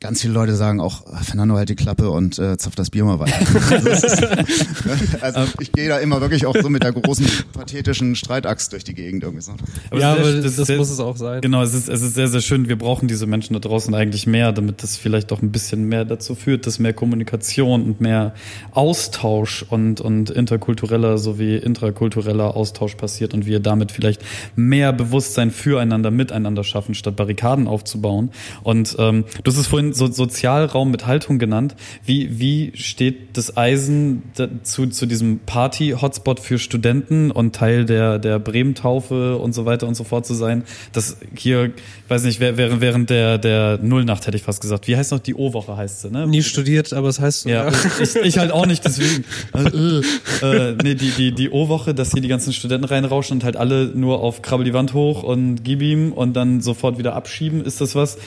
ganz 0.01 0.23
viele 0.23 0.33
Leute 0.33 0.57
sagen 0.57 0.81
auch, 0.81 1.03
Fernando 1.23 1.57
halt 1.57 1.69
die 1.69 1.77
Klappe 1.77 2.11
und 2.11 2.39
äh, 2.39 2.57
zapft 2.57 2.79
das 2.79 2.89
Bier 2.89 3.05
mal 3.05 3.19
weiter. 3.19 3.37
also 5.21 5.41
ich 5.61 5.73
gehe 5.73 5.91
da 5.91 5.99
immer 5.99 6.23
wirklich 6.23 6.47
auch 6.47 6.57
so 6.57 6.71
mit 6.71 6.83
der 6.83 6.93
großen 6.93 7.27
pathetischen 7.53 8.17
Streitaxt 8.17 8.73
durch 8.73 8.83
die 8.83 8.95
Gegend 8.95 9.23
irgendwie 9.25 9.43
so. 9.43 9.53
Aber 9.91 10.01
ja, 10.01 10.13
aber 10.13 10.33
das, 10.33 10.57
das 10.57 10.69
sehr, 10.69 10.79
muss 10.79 10.89
es 10.91 11.01
auch 11.01 11.19
sein. 11.19 11.43
Genau, 11.43 11.63
es 11.63 11.75
ist, 11.75 11.91
es 11.91 12.01
ist 12.01 12.15
sehr, 12.15 12.29
sehr 12.29 12.41
schön. 12.41 12.69
Wir 12.69 12.79
brauchen 12.79 13.09
diese 13.09 13.27
Menschen 13.27 13.53
da 13.53 13.61
draußen 13.61 13.95
eigentlich 13.95 14.27
mehr, 14.27 14.53
damit 14.53 14.83
das 14.83 14.97
vielleicht 14.97 15.33
auch 15.33 15.43
ein 15.43 15.53
bisschen 15.53 15.85
mehr 15.85 16.07
dazu 16.07 16.35
führt, 16.35 16.67
dass 16.67 16.79
mehr 16.79 16.95
Kommunikation 16.95 17.83
und 17.83 18.01
mehr 18.01 18.35
Austausch 18.73 19.67
und, 19.69 20.01
und 20.01 20.31
interkultureller 20.31 21.19
sowie 21.19 21.57
intrakultureller 21.57 22.57
Austausch 22.57 22.95
passiert 22.95 23.35
und 23.35 23.45
wir 23.45 23.61
damit 23.61 23.93
vielleicht 23.93 24.23
mehr 24.57 24.95
Bewusstsein 24.95 25.51
füreinander, 25.51 26.11
miteinander 26.11 26.65
schaffen, 26.65 26.95
statt 26.95 27.17
Barrikaden 27.17 27.69
aufzubauen. 27.69 28.31
Und 28.63 28.97
ähm, 28.99 29.27
du 29.45 29.51
hast 29.51 29.59
es 29.59 29.67
vorhin 29.67 29.90
so 29.93 30.11
Sozialraum 30.11 30.91
mit 30.91 31.07
Haltung 31.07 31.39
genannt. 31.39 31.77
Wie, 32.05 32.39
wie 32.39 32.73
steht 32.75 33.37
das 33.37 33.57
Eisen 33.57 34.23
zu, 34.63 34.87
zu 34.87 35.07
diesem 35.07 35.41
Party-Hotspot 35.41 36.41
für 36.41 36.59
Studenten 36.59 37.31
und 37.31 37.55
Teil 37.55 37.85
der, 37.85 38.19
der 38.19 38.39
Bremen-Taufe 38.39 39.37
und 39.37 39.53
so 39.53 39.67
weiter 39.67 39.87
und 39.87 39.95
so 39.95 40.05
fort 40.05 40.27
zu 40.27 40.35
sein? 40.35 40.65
Das 40.93 41.19
hier, 41.37 41.73
weiß 42.09 42.25
nicht, 42.25 42.41
während, 42.41 42.81
während 42.81 43.11
der, 43.11 43.39
der 43.39 43.79
Nullnacht 43.83 44.27
hätte 44.27 44.37
ich 44.37 44.43
fast 44.43 44.61
gesagt. 44.61 44.89
Wie 44.89 44.97
heißt 44.97 45.13
noch 45.13 45.21
die 45.21 45.35
O-Woche 45.35 45.77
heißt 45.77 46.03
sie, 46.03 46.11
ne? 46.11 46.27
Nie 46.27 46.43
studiert, 46.43 46.93
aber 46.93 47.09
es 47.09 47.21
heißt 47.21 47.43
so. 47.43 47.49
Ja, 47.49 47.69
ich, 48.01 48.17
ich 48.17 48.39
halt 48.39 48.53
auch 48.53 48.67
nicht, 48.67 48.85
deswegen. 48.85 49.25
äh, 50.43 50.73
nee, 50.83 50.95
die, 50.95 51.11
die, 51.11 51.33
die 51.33 51.51
O-Woche, 51.51 51.95
dass 51.95 52.13
hier 52.13 52.23
die 52.23 52.29
ganzen 52.29 52.53
Studenten 52.53 52.85
reinrauschen 52.85 53.39
und 53.39 53.45
halt 53.45 53.57
alle 53.57 53.87
nur 53.87 54.21
auf 54.21 54.43
Krabbel 54.43 54.65
die 54.65 54.75
Wand 54.75 54.95
hoch 54.95 55.23
und 55.23 55.65
gib 55.65 55.83
ihm 55.83 56.13
und 56.13 56.35
dann 56.35 56.61
sofort 56.61 56.99
wieder 56.99 57.15
abschieben. 57.15 57.65
Ist 57.65 57.81
das 57.81 57.95
was, 57.95 58.19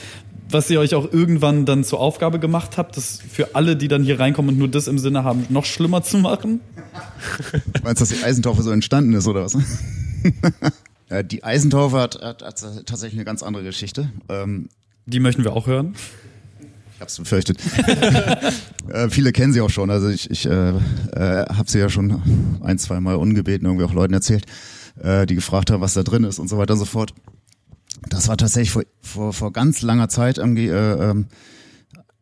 was 0.48 0.70
ihr 0.70 0.80
euch 0.80 0.94
auch 0.94 1.12
irgendwann 1.12 1.64
dann 1.66 1.84
zur 1.84 2.00
Aufgabe 2.00 2.38
gemacht 2.38 2.76
habt, 2.76 2.96
das 2.96 3.20
für 3.28 3.54
alle, 3.54 3.76
die 3.76 3.88
dann 3.88 4.02
hier 4.02 4.20
reinkommen 4.20 4.52
und 4.52 4.58
nur 4.58 4.68
das 4.68 4.88
im 4.88 4.98
Sinne 4.98 5.24
haben, 5.24 5.46
noch 5.48 5.64
schlimmer 5.64 6.02
zu 6.02 6.18
machen? 6.18 6.60
Meinst 7.82 8.00
du, 8.00 8.06
dass 8.06 8.08
die 8.08 8.24
Eisentaufe 8.24 8.62
so 8.62 8.70
entstanden 8.70 9.14
ist 9.14 9.26
oder 9.26 9.44
was? 9.44 9.56
die 11.30 11.44
Eisentaufe 11.44 11.98
hat, 11.98 12.20
hat, 12.20 12.42
hat, 12.42 12.86
tatsächlich 12.86 13.18
eine 13.18 13.24
ganz 13.24 13.42
andere 13.42 13.64
Geschichte. 13.64 14.10
Ähm, 14.28 14.68
die 15.06 15.20
möchten 15.20 15.44
wir 15.44 15.52
auch 15.52 15.66
hören. 15.66 15.94
Ich 16.94 17.00
hab's 17.00 17.18
befürchtet. 17.18 17.58
äh, 18.88 19.08
viele 19.10 19.32
kennen 19.32 19.52
sie 19.52 19.60
auch 19.60 19.70
schon. 19.70 19.90
Also 19.90 20.08
ich, 20.08 20.30
ich 20.30 20.46
äh, 20.46 20.70
äh, 20.70 21.46
habe 21.46 21.70
sie 21.70 21.78
ja 21.78 21.88
schon 21.88 22.58
ein, 22.62 22.78
zwei 22.78 23.00
Mal 23.00 23.16
ungebeten 23.16 23.66
irgendwie 23.66 23.84
auch 23.84 23.92
Leuten 23.92 24.14
erzählt, 24.14 24.46
äh, 25.02 25.26
die 25.26 25.34
gefragt 25.34 25.70
haben, 25.70 25.80
was 25.80 25.94
da 25.94 26.02
drin 26.02 26.24
ist 26.24 26.38
und 26.38 26.48
so 26.48 26.56
weiter 26.56 26.74
und 26.74 26.78
so 26.78 26.84
fort. 26.84 27.12
Das 28.08 28.28
war 28.28 28.36
tatsächlich 28.36 28.70
vor, 28.70 28.82
vor, 29.00 29.32
vor 29.32 29.52
ganz 29.52 29.82
langer 29.82 30.08
Zeit 30.08 30.38
äh, 30.38 30.42
ähm, 30.42 31.26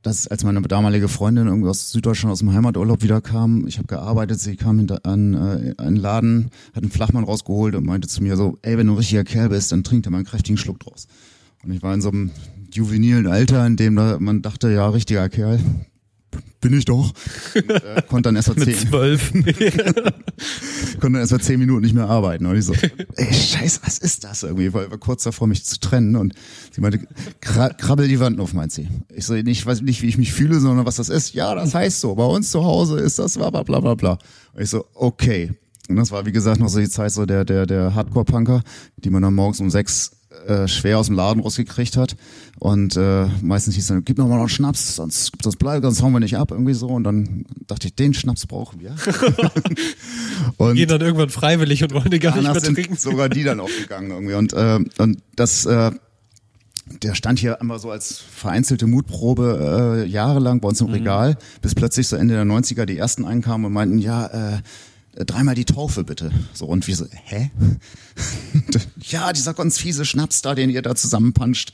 das, 0.03 0.27
als 0.27 0.45
meine 0.45 0.61
damalige 0.62 1.09
Freundin 1.09 1.47
irgendwie 1.47 1.68
aus 1.68 1.90
Süddeutschland 1.90 2.33
aus 2.33 2.40
dem 2.40 2.53
Heimaturlaub 2.53 3.03
wiederkam. 3.03 3.66
Ich 3.66 3.79
habe 3.79 3.87
gearbeitet, 3.87 4.40
sie 4.40 4.57
kam 4.57 4.79
hinter, 4.79 5.01
an 5.05 5.35
äh, 5.35 5.75
einen 5.79 5.97
Laden, 5.97 6.51
hat 6.75 6.83
einen 6.83 6.92
Flachmann 6.92 7.25
rausgeholt 7.25 7.75
und 7.75 7.87
meinte 7.87 8.09
zu 8.09 8.23
mir 8.23 8.37
so, 8.37 8.59
ey, 8.62 8.77
wenn 8.77 8.87
du 8.87 8.95
ein 8.95 8.99
richtiger 8.99 9.25
Kerl 9.25 9.49
bist, 9.49 9.73
dann 9.73 9.85
trink 9.85 10.03
dir 10.03 10.11
mal 10.11 10.18
einen 10.18 10.27
kräftigen 10.27 10.57
Schluck 10.57 10.81
draus. 10.81 11.07
Und 11.62 11.73
ich 11.73 11.83
war 11.83 11.95
in 11.95 12.01
so 12.01 12.11
einem 12.11 12.31
juvenilen 12.73 13.27
Alter, 13.27 13.64
in 13.66 13.77
dem 13.77 13.95
man 13.95 14.42
dachte, 14.42 14.71
ja, 14.73 14.88
richtiger 14.88 15.29
Kerl, 15.29 15.61
bin 16.61 16.73
ich 16.79 16.85
doch. 16.85 17.12
Und, 17.55 17.71
äh, 17.71 18.03
konnte 18.09 18.29
dann 18.29 18.37
erst 18.37 18.49
mal 18.49 18.64
zehn, 18.64 18.75
zwölf. 18.75 19.33
konnte 19.33 21.01
dann 21.01 21.14
erst 21.16 21.33
mal 21.33 21.40
zehn 21.40 21.59
Minuten 21.59 21.83
nicht 21.83 21.95
mehr 21.95 22.09
arbeiten. 22.09 22.47
Und 22.47 22.57
ich 22.57 22.64
so, 22.64 22.73
ey, 22.73 23.33
scheiße, 23.33 23.81
was 23.85 23.99
ist 23.99 24.25
das 24.25 24.42
irgendwie? 24.42 24.73
Weil 24.73 24.90
war 24.90 24.99
kurz 24.99 25.25
davor, 25.25 25.47
mich 25.49 25.64
zu 25.64 25.81
trennen. 25.81 26.16
Und 26.16 26.35
sie 26.71 26.81
meinte, 26.81 27.01
krabbel 27.40 28.09
die 28.09 28.21
Wand 28.21 28.40
auf, 28.40 28.55
meint 28.55 28.73
sie. 28.73 28.88
Ich 29.14 29.27
so, 29.27 29.35
nicht, 29.35 29.66
weiß 29.66 29.83
nicht, 29.83 30.03
wie 30.03 30.09
ich 30.09 30.18
mich 30.18 30.33
fühle, 30.33 30.61
sondern 30.61 30.87
was 30.87 30.97
das 30.97 31.09
ist. 31.09 31.35
Ja, 31.35 31.55
das 31.55 31.75
heißt 31.75 32.01
so. 32.01 32.14
Bei 32.14 32.27
uns 32.27 32.51
zu 32.51 32.64
Hause 32.64 32.99
ist 33.01 33.18
das 33.18 33.37
bla 33.37 33.51
bla 33.51 33.62
bla 33.62 33.95
bla. 33.95 34.18
Und 34.55 34.62
ich 34.62 34.71
so, 34.71 34.85
okay. 34.95 35.53
Und 35.88 35.97
das 35.97 36.12
war, 36.12 36.25
wie 36.25 36.33
gesagt, 36.33 36.61
noch 36.61 36.68
so 36.68 36.79
die 36.79 36.88
Zeit 36.88 37.11
so 37.11 37.27
der, 37.27 37.45
der, 37.45 37.66
der 37.66 37.95
Hardcore-Punker, 37.95 38.62
die 38.97 39.11
man 39.11 39.23
dann 39.23 39.35
morgens 39.35 39.61
um 39.61 39.68
sechs 39.68 40.12
äh, 40.47 40.68
schwer 40.68 40.99
aus 40.99 41.07
dem 41.07 41.16
Laden 41.16 41.42
rausgekriegt 41.42 41.97
hat. 41.97 42.16
Und 42.59 42.97
äh, 42.97 43.27
meistens 43.40 43.75
hieß 43.75 43.88
dann, 43.88 44.05
gib 44.05 44.18
noch 44.18 44.29
mal 44.29 44.35
noch 44.35 44.40
einen 44.42 44.49
Schnaps, 44.49 44.97
sonst 44.97 45.33
gibt 45.33 45.45
das 45.45 45.57
bleibt, 45.57 45.85
sonst 45.85 46.03
hauen 46.03 46.12
wir 46.12 46.21
nicht 46.21 46.37
ab, 46.37 46.51
irgendwie 46.51 46.75
so. 46.75 46.88
Und 46.88 47.05
dann 47.05 47.45
dachte 47.66 47.88
ich, 47.88 47.95
den 47.95 48.14
Schnaps 48.14 48.47
brauchen 48.47 48.81
wir. 48.81 48.95
und 50.59 50.77
gehen 50.77 50.88
dann 50.88 51.01
irgendwann 51.01 51.31
freiwillig 51.31 51.83
und 51.83 51.92
wollen 51.92 52.11
den 52.11 52.21
gar 52.21 52.37
nicht 52.37 52.53
mehr 52.53 52.62
trinken. 52.62 52.97
sogar 52.97 53.29
die 53.29 53.42
dann 53.42 53.61
aufgegangen 53.61 54.11
irgendwie. 54.11 54.35
Und, 54.35 54.53
äh, 54.53 54.79
und 54.99 55.23
das 55.35 55.66
äh, 55.66 55.90
der 57.03 57.14
stand 57.14 57.38
hier 57.38 57.59
immer 57.61 57.79
so 57.79 57.90
als 57.90 58.18
vereinzelte 58.18 58.87
Mutprobe 58.87 60.05
äh, 60.05 60.09
jahrelang 60.09 60.61
bei 60.61 60.68
uns 60.68 60.81
im 60.81 60.88
mhm. 60.88 60.95
Regal, 60.95 61.38
bis 61.61 61.75
plötzlich 61.75 62.09
so 62.09 62.16
Ende 62.16 62.35
der 62.35 62.45
90er 62.45 62.85
die 62.85 62.99
ersten 62.99 63.25
einkamen 63.25 63.66
und 63.66 63.73
meinten, 63.73 63.99
ja, 63.99 64.27
äh, 64.27 64.59
dreimal 65.14 65.55
die 65.55 65.64
Taufe 65.64 66.05
bitte. 66.05 66.31
So, 66.53 66.66
und 66.66 66.87
wir 66.87 66.96
so, 66.96 67.07
hä? 67.11 67.51
ja, 69.03 69.33
dieser 69.33 69.55
ganz 69.55 69.79
fiese 69.79 70.05
Schnaps 70.05 70.42
da, 70.42 70.55
den 70.55 70.70
ihr 70.70 70.83
da 70.83 70.94
zusammenpanscht. 70.94 71.72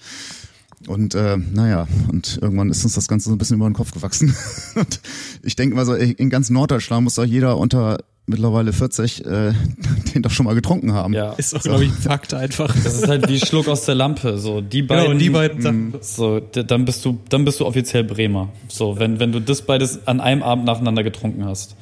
Und 0.87 1.15
äh, 1.15 1.37
naja, 1.37 1.89
und 2.09 2.39
irgendwann 2.41 2.71
ist 2.71 2.85
uns 2.85 2.95
das 2.95 3.09
Ganze 3.09 3.29
so 3.29 3.35
ein 3.35 3.39
bisschen 3.39 3.57
über 3.57 3.69
den 3.69 3.75
Kopf 3.75 3.93
gewachsen. 3.93 4.35
und 4.77 5.01
ich 5.43 5.57
denke 5.57 5.75
mal 5.75 5.85
so, 5.85 5.95
in 5.95 6.31
ganz 6.31 6.51
Norddeutschland 6.51 7.05
muss 7.05 7.15
doch 7.15 7.25
jeder 7.25 7.59
unter 7.59 7.99
mittlerweile 8.27 8.73
40 8.73 9.25
äh, 9.25 9.53
den 10.15 10.23
doch 10.23 10.31
schon 10.31 10.45
mal 10.45 10.55
getrunken 10.55 10.93
haben. 10.93 11.15
Ja. 11.15 11.33
Ist 11.33 11.55
doch, 11.55 11.63
so. 11.63 11.71
glaube 11.71 11.85
ich, 11.85 11.91
ein 11.91 11.97
Fakt 11.97 12.35
einfach. 12.35 12.73
Das 12.85 12.95
ist 12.95 13.09
halt 13.09 13.29
wie 13.29 13.41
Schluck 13.41 13.69
aus 13.69 13.87
der 13.87 13.95
Lampe. 13.95 14.39
So, 14.39 14.61
die 14.61 14.83
beiden. 14.83 15.07
Genau, 15.07 15.19
die 15.19 15.31
beiden 15.31 15.63
Sachen. 15.63 15.95
So, 16.01 16.39
dann 16.41 16.85
bist 16.85 17.05
du, 17.05 17.19
dann 17.29 17.45
bist 17.45 17.59
du 17.59 17.67
offiziell 17.67 18.05
Bremer. 18.05 18.51
So, 18.69 18.99
wenn, 18.99 19.19
wenn 19.19 19.33
du 19.33 19.41
das 19.41 19.63
beides 19.63 20.07
an 20.07 20.21
einem 20.21 20.43
Abend 20.43 20.67
nacheinander 20.67 21.03
getrunken 21.03 21.45
hast 21.45 21.75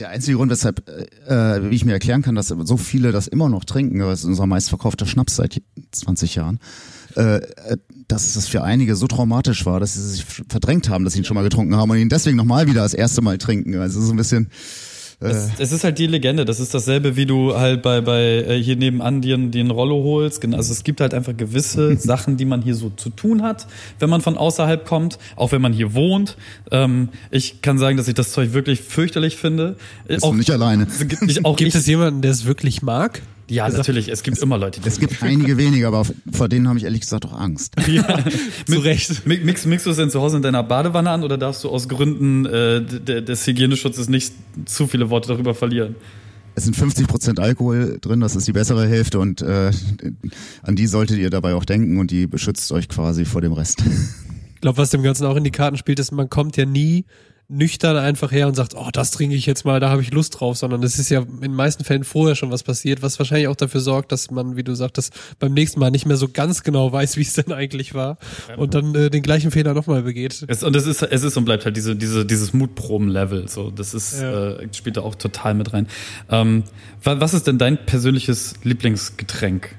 der 0.00 0.08
einzige 0.08 0.36
Grund, 0.36 0.50
weshalb, 0.50 0.88
äh, 0.88 1.70
wie 1.70 1.74
ich 1.74 1.84
mir 1.84 1.92
erklären 1.92 2.22
kann, 2.22 2.34
dass 2.34 2.48
so 2.48 2.76
viele 2.76 3.12
das 3.12 3.28
immer 3.28 3.48
noch 3.48 3.64
trinken, 3.64 3.98
das 3.98 4.20
ist 4.20 4.24
unser 4.24 4.46
meistverkaufter 4.46 5.06
Schnaps 5.06 5.36
seit 5.36 5.62
20 5.92 6.34
Jahren, 6.34 6.58
äh, 7.16 7.36
äh, 7.36 7.76
dass 8.08 8.34
es 8.36 8.48
für 8.48 8.62
einige 8.62 8.96
so 8.96 9.06
traumatisch 9.06 9.66
war, 9.66 9.78
dass 9.78 9.94
sie 9.94 10.08
sich 10.08 10.24
verdrängt 10.24 10.88
haben, 10.88 11.04
dass 11.04 11.12
sie 11.12 11.20
ihn 11.20 11.24
schon 11.24 11.34
mal 11.34 11.42
getrunken 11.42 11.76
haben 11.76 11.90
und 11.90 11.98
ihn 11.98 12.08
deswegen 12.08 12.36
nochmal 12.36 12.66
wieder 12.66 12.82
das 12.82 12.94
erste 12.94 13.22
Mal 13.22 13.38
trinken. 13.38 13.76
Also 13.76 14.00
so 14.00 14.12
ein 14.12 14.16
bisschen 14.16 14.50
es, 15.20 15.48
äh. 15.48 15.50
es, 15.58 15.72
ist 15.72 15.84
halt 15.84 15.98
die 15.98 16.06
Legende. 16.06 16.44
Das 16.44 16.60
ist 16.60 16.72
dasselbe, 16.72 17.14
wie 17.14 17.26
du 17.26 17.54
halt 17.54 17.82
bei, 17.82 18.00
bei 18.00 18.22
äh, 18.22 18.62
hier 18.62 18.76
nebenan 18.76 19.20
dir, 19.20 19.36
dir 19.36 19.60
einen 19.60 19.70
Rollo 19.70 20.02
holst. 20.02 20.42
Also 20.54 20.72
es 20.72 20.82
gibt 20.82 21.00
halt 21.00 21.12
einfach 21.12 21.36
gewisse 21.36 21.96
Sachen, 21.98 22.38
die 22.38 22.46
man 22.46 22.62
hier 22.62 22.74
so 22.74 22.90
zu 22.90 23.10
tun 23.10 23.42
hat, 23.42 23.66
wenn 23.98 24.08
man 24.08 24.22
von 24.22 24.38
außerhalb 24.38 24.86
kommt, 24.86 25.18
auch 25.36 25.52
wenn 25.52 25.60
man 25.60 25.74
hier 25.74 25.94
wohnt. 25.94 26.36
Ähm, 26.70 27.10
ich 27.30 27.60
kann 27.60 27.78
sagen, 27.78 27.98
dass 27.98 28.08
ich 28.08 28.14
das 28.14 28.32
Zeug 28.32 28.54
wirklich 28.54 28.80
fürchterlich 28.80 29.36
finde. 29.36 29.76
Bist 30.08 30.24
auch, 30.24 30.30
du 30.30 30.38
nicht 30.38 30.50
alleine. 30.50 30.86
Auch 31.42 31.56
gibt 31.56 31.68
ich, 31.68 31.74
es 31.74 31.86
jemanden, 31.86 32.22
der 32.22 32.30
es 32.30 32.46
wirklich 32.46 32.80
mag? 32.80 33.20
Ja, 33.50 33.66
gesagt, 33.66 33.78
natürlich. 33.78 34.08
Es 34.08 34.22
gibt 34.22 34.36
es, 34.36 34.42
immer 34.42 34.58
Leute. 34.58 34.80
Die 34.80 34.88
es 34.88 34.98
gibt 34.98 35.22
einige 35.22 35.58
wenige, 35.58 35.86
aber 35.86 36.06
vor 36.32 36.48
denen 36.48 36.68
habe 36.68 36.78
ich 36.78 36.84
ehrlich 36.84 37.00
gesagt 37.00 37.26
auch 37.26 37.38
Angst. 37.38 37.74
Ja, 37.90 38.24
zu 38.66 38.78
Recht. 38.78 39.26
Mix, 39.26 39.66
mixst 39.66 39.86
du 39.86 39.90
es 39.90 39.96
denn 39.96 40.10
zu 40.10 40.20
Hause 40.20 40.36
in 40.36 40.42
deiner 40.42 40.62
Badewanne 40.62 41.10
an 41.10 41.24
oder 41.24 41.36
darfst 41.36 41.64
du 41.64 41.68
aus 41.68 41.88
Gründen 41.88 42.46
äh, 42.46 42.84
des 42.84 43.46
Hygieneschutzes 43.46 44.08
nicht 44.08 44.32
zu 44.66 44.86
viele 44.86 45.10
Worte 45.10 45.28
darüber 45.28 45.54
verlieren? 45.54 45.96
Es 46.54 46.64
sind 46.64 46.76
50 46.76 47.08
Prozent 47.08 47.40
Alkohol 47.40 47.98
drin, 48.00 48.20
das 48.20 48.36
ist 48.36 48.46
die 48.46 48.52
bessere 48.52 48.86
Hälfte 48.86 49.18
und 49.18 49.42
äh, 49.42 49.72
an 50.62 50.76
die 50.76 50.86
solltet 50.86 51.18
ihr 51.18 51.30
dabei 51.30 51.54
auch 51.54 51.64
denken 51.64 51.98
und 51.98 52.10
die 52.10 52.26
beschützt 52.26 52.70
euch 52.70 52.88
quasi 52.88 53.24
vor 53.24 53.40
dem 53.40 53.52
Rest. 53.52 53.82
Ich 54.54 54.60
glaube, 54.60 54.78
was 54.78 54.90
dem 54.90 55.02
Ganzen 55.02 55.24
auch 55.26 55.36
in 55.36 55.44
die 55.44 55.50
Karten 55.50 55.78
spielt, 55.78 55.98
ist, 55.98 56.12
man 56.12 56.28
kommt 56.28 56.56
ja 56.56 56.66
nie 56.66 57.06
nüchtern 57.50 57.96
einfach 57.96 58.30
her 58.30 58.46
und 58.46 58.54
sagt, 58.54 58.74
oh, 58.76 58.88
das 58.92 59.10
trinke 59.10 59.34
ich 59.34 59.44
jetzt 59.44 59.64
mal, 59.64 59.80
da 59.80 59.90
habe 59.90 60.02
ich 60.02 60.12
Lust 60.12 60.38
drauf, 60.38 60.56
sondern 60.56 60.82
es 60.84 60.98
ist 60.98 61.10
ja 61.10 61.20
in 61.20 61.40
den 61.40 61.54
meisten 61.54 61.84
Fällen 61.84 62.04
vorher 62.04 62.36
schon 62.36 62.50
was 62.50 62.62
passiert, 62.62 63.02
was 63.02 63.18
wahrscheinlich 63.18 63.48
auch 63.48 63.56
dafür 63.56 63.80
sorgt, 63.80 64.12
dass 64.12 64.30
man, 64.30 64.56
wie 64.56 64.62
du 64.62 64.74
sagtest, 64.74 65.12
beim 65.40 65.52
nächsten 65.52 65.80
Mal 65.80 65.90
nicht 65.90 66.06
mehr 66.06 66.16
so 66.16 66.28
ganz 66.28 66.62
genau 66.62 66.92
weiß, 66.92 67.16
wie 67.18 67.22
es 67.22 67.34
denn 67.34 67.52
eigentlich 67.52 67.92
war 67.92 68.18
und 68.56 68.74
dann 68.74 68.94
äh, 68.94 69.10
den 69.10 69.22
gleichen 69.22 69.50
Fehler 69.50 69.74
nochmal 69.74 70.02
begeht. 70.02 70.44
Es, 70.46 70.62
und 70.62 70.76
es 70.76 70.86
ist, 70.86 71.02
es 71.02 71.22
ist 71.24 71.36
und 71.36 71.44
bleibt 71.44 71.64
halt 71.64 71.76
diese, 71.76 71.96
diese, 71.96 72.24
dieses 72.24 72.52
Mutproben-Level, 72.52 73.48
so, 73.48 73.70
das 73.70 73.94
ist, 73.94 74.20
ja. 74.20 74.52
äh, 74.52 74.68
spielt 74.72 74.96
da 74.96 75.00
auch 75.02 75.16
total 75.16 75.54
mit 75.54 75.72
rein. 75.72 75.88
Ähm, 76.30 76.64
was 77.02 77.34
ist 77.34 77.46
denn 77.46 77.58
dein 77.58 77.84
persönliches 77.84 78.54
Lieblingsgetränk? 78.62 79.74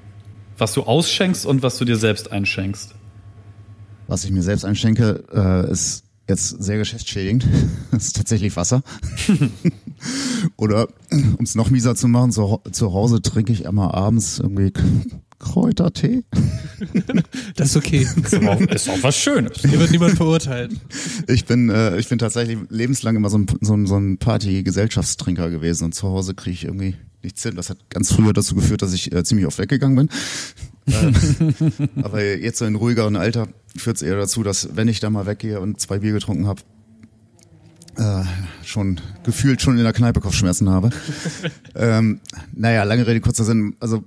Was 0.57 0.73
du 0.73 0.83
ausschenkst 0.83 1.45
und 1.45 1.63
was 1.63 1.77
du 1.77 1.85
dir 1.85 1.95
selbst 1.95 2.31
einschenkst? 2.31 2.95
Was 4.07 4.25
ich 4.25 4.31
mir 4.31 4.43
selbst 4.43 4.65
einschenke, 4.65 5.23
äh, 5.33 5.71
ist 5.71 6.03
jetzt 6.27 6.49
sehr 6.63 6.77
geschäftsschädigend. 6.77 7.45
Das 7.91 8.07
ist 8.07 8.15
tatsächlich 8.15 8.55
Wasser. 8.55 8.83
Oder 10.57 10.87
um 11.11 11.43
es 11.43 11.55
noch 11.55 11.69
mieser 11.69 11.93
zu 11.95 12.07
machen, 12.07 12.31
zu, 12.31 12.61
zu 12.71 12.93
Hause 12.93 13.21
trinke 13.21 13.51
ich 13.51 13.65
immer 13.65 13.93
abends 13.93 14.39
irgendwie 14.39 14.71
Kräutertee. 15.41 16.23
Das 17.55 17.69
ist 17.69 17.77
okay. 17.77 18.07
Ist 18.23 18.35
auch, 18.35 18.59
ist 18.61 18.89
auch 18.89 19.03
was 19.03 19.17
Schönes. 19.17 19.59
Hier 19.61 19.79
wird 19.79 19.91
niemand 19.91 20.15
verurteilt. 20.15 20.73
Ich 21.27 21.45
bin, 21.45 21.69
äh, 21.69 21.97
ich 21.97 22.07
bin 22.07 22.17
tatsächlich 22.17 22.57
lebenslang 22.69 23.15
immer 23.15 23.29
so 23.29 23.37
ein, 23.37 23.45
so 23.59 23.75
ein, 23.75 23.85
so 23.85 23.97
ein 23.97 24.17
Party-Gesellschaftstrinker 24.17 25.49
gewesen 25.49 25.85
und 25.85 25.95
zu 25.95 26.07
Hause 26.07 26.33
kriege 26.33 26.53
ich 26.53 26.65
irgendwie 26.65 26.95
nichts 27.23 27.43
hin. 27.43 27.55
Das 27.55 27.69
hat 27.69 27.89
ganz 27.89 28.13
früher 28.13 28.33
dazu 28.33 28.55
geführt, 28.55 28.81
dass 28.81 28.93
ich 28.93 29.11
äh, 29.13 29.23
ziemlich 29.23 29.45
oft 29.47 29.59
weggegangen 29.59 29.95
bin. 29.95 30.09
Äh, 30.87 31.11
aber 32.03 32.23
jetzt 32.23 32.59
so 32.59 32.65
in 32.65 32.75
ruhigeren 32.75 33.15
Alter 33.15 33.47
führt 33.75 33.97
es 33.97 34.01
eher 34.01 34.17
dazu, 34.17 34.43
dass 34.43 34.75
wenn 34.75 34.87
ich 34.87 34.99
da 34.99 35.09
mal 35.09 35.25
weggehe 35.25 35.59
und 35.59 35.79
zwei 35.79 35.99
Bier 35.99 36.13
getrunken 36.13 36.47
habe, 36.47 36.61
äh, 37.97 38.23
schon 38.63 38.99
gefühlt 39.23 39.61
schon 39.61 39.77
in 39.77 39.83
der 39.83 39.93
Kneipe 39.93 40.21
Kopfschmerzen 40.21 40.69
habe. 40.69 40.91
ähm, 41.75 42.19
naja, 42.53 42.83
lange 42.83 43.05
Rede, 43.05 43.21
kurzer 43.21 43.43
Sinn. 43.43 43.75
Also 43.79 44.03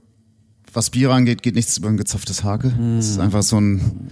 was 0.72 0.90
Bier 0.90 1.10
angeht, 1.10 1.42
geht 1.42 1.54
nichts 1.54 1.78
über 1.78 1.88
ein 1.88 1.96
gezapftes 1.96 2.42
Hake. 2.42 2.72
Es 2.98 3.10
ist 3.10 3.20
einfach 3.20 3.42
so 3.42 3.60
ein 3.60 4.10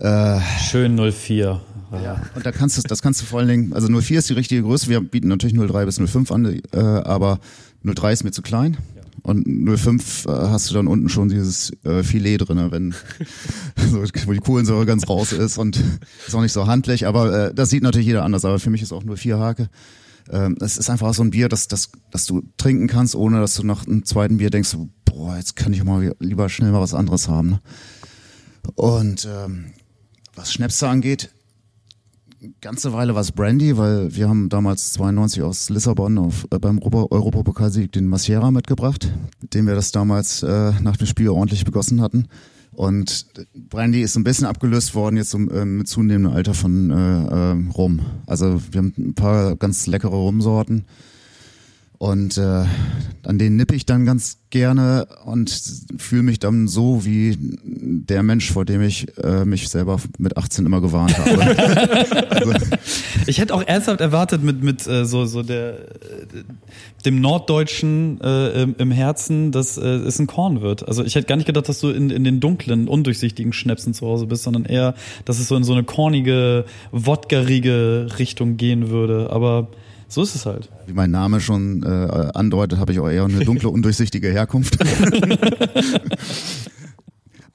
äh, 0.00 0.40
Schön 0.58 0.96
04. 0.96 1.60
ja. 1.92 2.20
Und 2.34 2.44
da 2.44 2.50
kannst 2.50 2.76
du, 2.76 2.82
das 2.82 3.02
kannst 3.02 3.20
du 3.20 3.24
vor 3.24 3.38
allen 3.38 3.48
Dingen, 3.48 3.72
also 3.72 3.88
04 3.88 4.18
ist 4.18 4.28
die 4.28 4.34
richtige 4.34 4.62
Größe. 4.62 4.88
Wir 4.88 5.00
bieten 5.00 5.28
natürlich 5.28 5.56
03 5.56 5.84
bis 5.84 5.98
05 5.98 6.32
an, 6.32 6.60
äh, 6.72 6.78
aber 6.78 7.38
03 7.84 8.12
ist 8.12 8.24
mir 8.24 8.32
zu 8.32 8.42
klein. 8.42 8.78
Und 9.22 9.46
05 9.46 10.26
äh, 10.26 10.30
hast 10.30 10.70
du 10.70 10.74
dann 10.74 10.88
unten 10.88 11.08
schon 11.08 11.28
dieses 11.28 11.72
äh, 11.84 12.02
Filet 12.02 12.38
drinne, 12.38 12.72
wenn 12.72 12.94
so, 13.90 14.02
wo 14.02 14.32
die 14.32 14.40
Kohlensäure 14.40 14.84
ganz 14.84 15.08
raus 15.08 15.32
ist 15.32 15.58
und 15.58 15.80
ist 16.26 16.34
auch 16.34 16.40
nicht 16.40 16.52
so 16.52 16.66
handlich, 16.66 17.06
aber 17.06 17.48
äh, 17.50 17.54
das 17.54 17.70
sieht 17.70 17.84
natürlich 17.84 18.08
jeder 18.08 18.24
anders. 18.24 18.44
Aber 18.44 18.58
für 18.58 18.70
mich 18.70 18.82
ist 18.82 18.92
auch 18.92 19.04
04 19.04 19.38
Hake. 19.38 19.68
Ähm, 20.30 20.56
es 20.60 20.76
ist 20.76 20.90
einfach 20.90 21.14
so 21.14 21.22
ein 21.22 21.30
Bier, 21.30 21.48
das, 21.48 21.68
das, 21.68 21.90
das 22.10 22.26
du 22.26 22.42
trinken 22.56 22.88
kannst, 22.88 23.14
ohne 23.14 23.40
dass 23.40 23.54
du 23.54 23.64
nach 23.64 23.86
einem 23.86 24.04
zweiten 24.04 24.38
Bier 24.38 24.50
denkst, 24.50 24.76
boah, 25.04 25.36
jetzt 25.36 25.56
kann 25.56 25.72
ich 25.72 25.84
mal 25.84 26.14
lieber 26.18 26.48
schnell 26.48 26.72
mal 26.72 26.80
was 26.80 26.94
anderes 26.94 27.28
haben. 27.28 27.50
Ne? 27.50 27.60
Und 28.74 29.28
ähm, 29.30 29.66
was 30.34 30.52
Schnäpse 30.52 30.88
angeht, 30.88 31.30
ganze 32.60 32.92
Weile 32.92 33.14
war 33.14 33.20
es 33.20 33.32
Brandy, 33.32 33.76
weil 33.76 34.14
wir 34.14 34.28
haben 34.28 34.48
damals 34.48 34.92
92 34.94 35.42
aus 35.42 35.70
Lissabon 35.70 36.18
auf, 36.18 36.46
äh, 36.50 36.58
beim 36.58 36.78
Europa- 36.78 37.06
Europapokalsieg 37.10 37.92
den 37.92 38.08
Massiera 38.08 38.50
mitgebracht, 38.50 39.12
mit 39.40 39.54
dem 39.54 39.66
wir 39.66 39.74
das 39.74 39.92
damals 39.92 40.42
äh, 40.42 40.72
nach 40.80 40.96
dem 40.96 41.06
Spiel 41.06 41.28
ordentlich 41.28 41.64
begossen 41.64 42.00
hatten. 42.00 42.26
Und 42.72 43.26
Brandy 43.68 44.00
ist 44.00 44.16
ein 44.16 44.24
bisschen 44.24 44.46
abgelöst 44.46 44.94
worden 44.94 45.16
jetzt 45.16 45.30
so, 45.30 45.38
äh, 45.38 45.64
mit 45.64 45.88
zunehmendem 45.88 46.32
Alter 46.32 46.54
von 46.54 46.90
äh, 46.90 47.52
äh, 47.52 47.70
Rum. 47.74 48.00
Also 48.26 48.60
wir 48.70 48.78
haben 48.78 48.94
ein 48.96 49.14
paar 49.14 49.56
ganz 49.56 49.86
leckere 49.86 50.16
Rumsorten. 50.16 50.84
Und 52.02 52.36
äh, 52.36 52.64
an 53.22 53.38
denen 53.38 53.54
nippe 53.54 53.76
ich 53.76 53.86
dann 53.86 54.04
ganz 54.04 54.38
gerne 54.50 55.06
und 55.24 55.52
fühle 55.98 56.24
mich 56.24 56.40
dann 56.40 56.66
so 56.66 57.04
wie 57.04 57.38
der 57.38 58.24
Mensch, 58.24 58.50
vor 58.50 58.64
dem 58.64 58.82
ich 58.82 59.06
äh, 59.18 59.44
mich 59.44 59.68
selber 59.68 60.00
mit 60.18 60.36
18 60.36 60.66
immer 60.66 60.80
gewarnt 60.80 61.16
habe. 61.16 62.48
Ich 63.28 63.38
hätte 63.38 63.54
auch 63.54 63.62
ernsthaft 63.64 64.00
erwartet 64.00 64.42
mit 64.42 64.64
mit 64.64 64.84
äh, 64.88 65.04
so 65.04 65.26
so 65.26 65.44
der 65.44 65.74
äh, 65.74 66.42
dem 67.04 67.20
Norddeutschen 67.20 68.20
äh, 68.20 68.62
im, 68.62 68.74
im 68.78 68.90
Herzen, 68.90 69.52
dass 69.52 69.78
äh, 69.78 69.86
es 69.86 70.18
ein 70.18 70.26
Korn 70.26 70.60
wird. 70.60 70.88
Also 70.88 71.04
ich 71.04 71.14
hätte 71.14 71.28
gar 71.28 71.36
nicht 71.36 71.46
gedacht, 71.46 71.68
dass 71.68 71.78
du 71.78 71.90
in, 71.90 72.10
in 72.10 72.24
den 72.24 72.40
dunklen, 72.40 72.88
undurchsichtigen 72.88 73.52
Schnäpsen 73.52 73.94
zu 73.94 74.08
Hause 74.08 74.26
bist, 74.26 74.42
sondern 74.42 74.64
eher, 74.64 74.96
dass 75.24 75.38
es 75.38 75.46
so 75.46 75.54
in 75.54 75.62
so 75.62 75.72
eine 75.72 75.84
kornige, 75.84 76.64
wodgerige 76.90 78.08
Richtung 78.18 78.56
gehen 78.56 78.90
würde. 78.90 79.30
Aber 79.30 79.68
so 80.12 80.22
ist 80.22 80.34
es 80.34 80.44
halt. 80.46 80.70
Wie 80.86 80.92
mein 80.92 81.10
Name 81.10 81.40
schon 81.40 81.82
äh, 81.82 82.30
andeutet, 82.34 82.78
habe 82.78 82.92
ich 82.92 83.00
auch 83.00 83.08
eher 83.08 83.24
eine 83.24 83.44
dunkle, 83.44 83.68
undurchsichtige 83.70 84.28
Herkunft. 84.28 84.78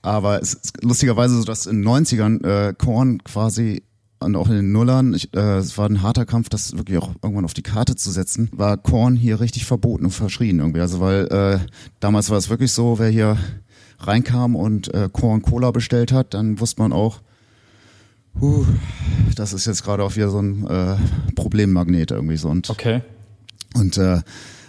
Aber 0.02 0.41
es 0.41 0.54
ist 0.54 0.84
lustigerweise 0.84 1.38
so, 1.38 1.43
dass 1.43 1.65
in 1.67 1.84
den 1.84 1.88
90ern 1.88 2.43
äh, 2.46 2.74
Korn 2.74 3.24
quasi 3.24 3.84
und 4.20 4.36
auch 4.36 4.48
in 4.48 4.56
den 4.56 4.72
Nullern, 4.72 5.13
ich, 5.13 5.32
äh, 5.36 5.58
es 5.58 5.78
war 5.78 5.88
ein 5.88 6.02
harter 6.02 6.26
Kampf, 6.26 6.50
das 6.50 6.76
wirklich 6.76 6.98
auch 6.98 7.12
irgendwann 7.22 7.46
auf 7.46 7.54
die 7.54 7.62
Karte 7.62 7.96
zu 7.96 8.10
setzen, 8.10 8.50
war 8.52 8.78
Korn 8.78 9.15
hier 9.15 9.39
richtig 9.39 9.65
verboten 9.65 10.06
und 10.06 10.12
verschrien 10.12 10.60
irgendwie. 10.60 10.82
Also 10.82 11.00
weil 11.00 11.28
äh, 11.28 11.60
damals 12.00 12.32
war 12.32 12.38
es 12.38 12.50
wirklich 12.50 12.72
so, 12.72 12.98
wer 12.98 13.10
hier 13.10 13.38
reinkam 14.00 14.56
und 14.56 14.91
äh, 14.93 15.10
Korn 15.12 15.43
Cola 15.43 15.70
bestellt 15.72 16.12
hat, 16.12 16.34
dann 16.34 16.60
wusste 16.60 16.82
man 16.82 16.93
auch, 16.93 17.22
huh, 18.41 18.65
das 19.36 19.54
ist 19.54 19.65
jetzt 19.65 19.84
gerade 19.84 20.04
auch 20.04 20.15
wieder 20.15 20.30
so 20.30 20.39
ein 20.39 20.65
äh, 20.67 20.95
Problemmagnet 21.36 22.12
irgendwie 22.12 22.38
so. 22.38 22.50
Und 22.50 22.69
Okay. 22.69 23.02
und 23.76 23.97
äh, 23.97 24.21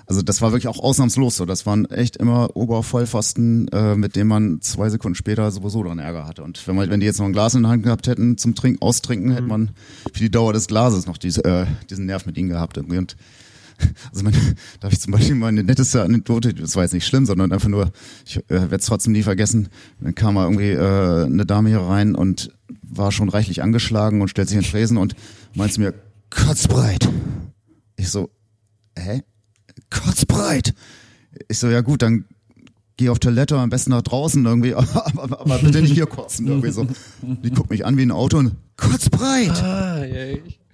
also 0.06 0.22
das 0.22 0.40
war 0.40 0.52
wirklich 0.52 0.68
auch 0.68 0.78
ausnahmslos 0.82 1.36
so. 1.36 1.44
Das 1.44 1.66
waren 1.66 1.84
echt 1.90 2.16
immer 2.16 2.56
Obervollpfosten, 2.56 3.68
äh, 3.68 3.94
mit 3.94 4.16
denen 4.16 4.28
man 4.28 4.60
zwei 4.62 4.88
Sekunden 4.88 5.14
später 5.14 5.50
sowieso 5.50 5.82
dann 5.84 5.98
Ärger 5.98 6.26
hatte. 6.26 6.42
Und 6.42 6.66
wenn 6.66 6.76
man, 6.76 6.88
wenn 6.88 7.00
die 7.00 7.06
jetzt 7.06 7.18
noch 7.18 7.26
ein 7.26 7.34
Glas 7.34 7.54
in 7.54 7.62
der 7.62 7.72
Hand 7.72 7.82
gehabt 7.82 8.06
hätten 8.06 8.38
zum 8.38 8.54
Trinken, 8.54 8.80
Austrinken, 8.80 9.32
hätte 9.32 9.46
man 9.46 9.72
für 10.14 10.20
die 10.20 10.30
Dauer 10.30 10.54
des 10.54 10.66
Glases 10.66 11.06
noch 11.06 11.18
diese, 11.18 11.44
äh, 11.44 11.66
diesen 11.90 12.06
Nerv 12.06 12.24
mit 12.24 12.38
ihnen 12.38 12.48
gehabt. 12.48 12.78
Irgendwie. 12.78 12.96
Und 12.96 13.16
also 14.10 14.24
meine, 14.24 14.36
da 14.80 14.86
habe 14.86 14.94
ich 14.94 15.00
zum 15.00 15.12
Beispiel 15.12 15.34
meine 15.34 15.62
netteste 15.62 16.02
Anekdote, 16.02 16.54
das 16.54 16.74
war 16.74 16.84
jetzt 16.84 16.94
nicht 16.94 17.06
schlimm, 17.06 17.26
sondern 17.26 17.52
einfach 17.52 17.68
nur, 17.68 17.92
ich 18.24 18.38
äh, 18.38 18.42
werde 18.48 18.76
es 18.76 18.86
trotzdem 18.86 19.12
nie 19.12 19.22
vergessen. 19.22 19.68
Dann 20.00 20.14
kam 20.14 20.34
mal 20.34 20.44
irgendwie 20.44 20.70
äh, 20.70 21.26
eine 21.26 21.44
Dame 21.44 21.68
hier 21.68 21.80
rein 21.80 22.14
und 22.14 22.50
war 22.82 23.12
schon 23.12 23.28
reichlich 23.28 23.62
angeschlagen 23.62 24.20
und 24.20 24.28
stellt 24.28 24.48
sich 24.48 24.56
in 24.56 24.62
den 24.62 24.70
Tresen 24.70 24.96
und 24.96 25.14
meint 25.54 25.72
zu 25.72 25.80
mir, 25.80 25.94
kotzbreit. 26.30 27.08
Ich 27.96 28.10
so, 28.10 28.30
hä? 28.98 29.22
Kotzbreit. 29.90 30.74
Ich 31.48 31.58
so, 31.58 31.68
ja 31.68 31.80
gut, 31.80 32.02
dann 32.02 32.24
geh 32.96 33.08
auf 33.08 33.18
Toilette, 33.18 33.56
am 33.56 33.70
besten 33.70 33.90
nach 33.90 34.02
draußen 34.02 34.44
irgendwie, 34.44 34.74
aber, 34.74 35.40
aber 35.40 35.58
bitte 35.58 35.80
nicht 35.80 35.94
hier 35.94 36.06
kotzen 36.06 36.46
irgendwie 36.46 36.70
so. 36.70 36.86
Die 37.22 37.50
guckt 37.50 37.70
mich 37.70 37.86
an 37.86 37.96
wie 37.96 38.02
ein 38.02 38.10
Auto 38.10 38.38
und 38.38 38.56
kotzbreit. 38.76 39.62
Ah, 39.62 40.04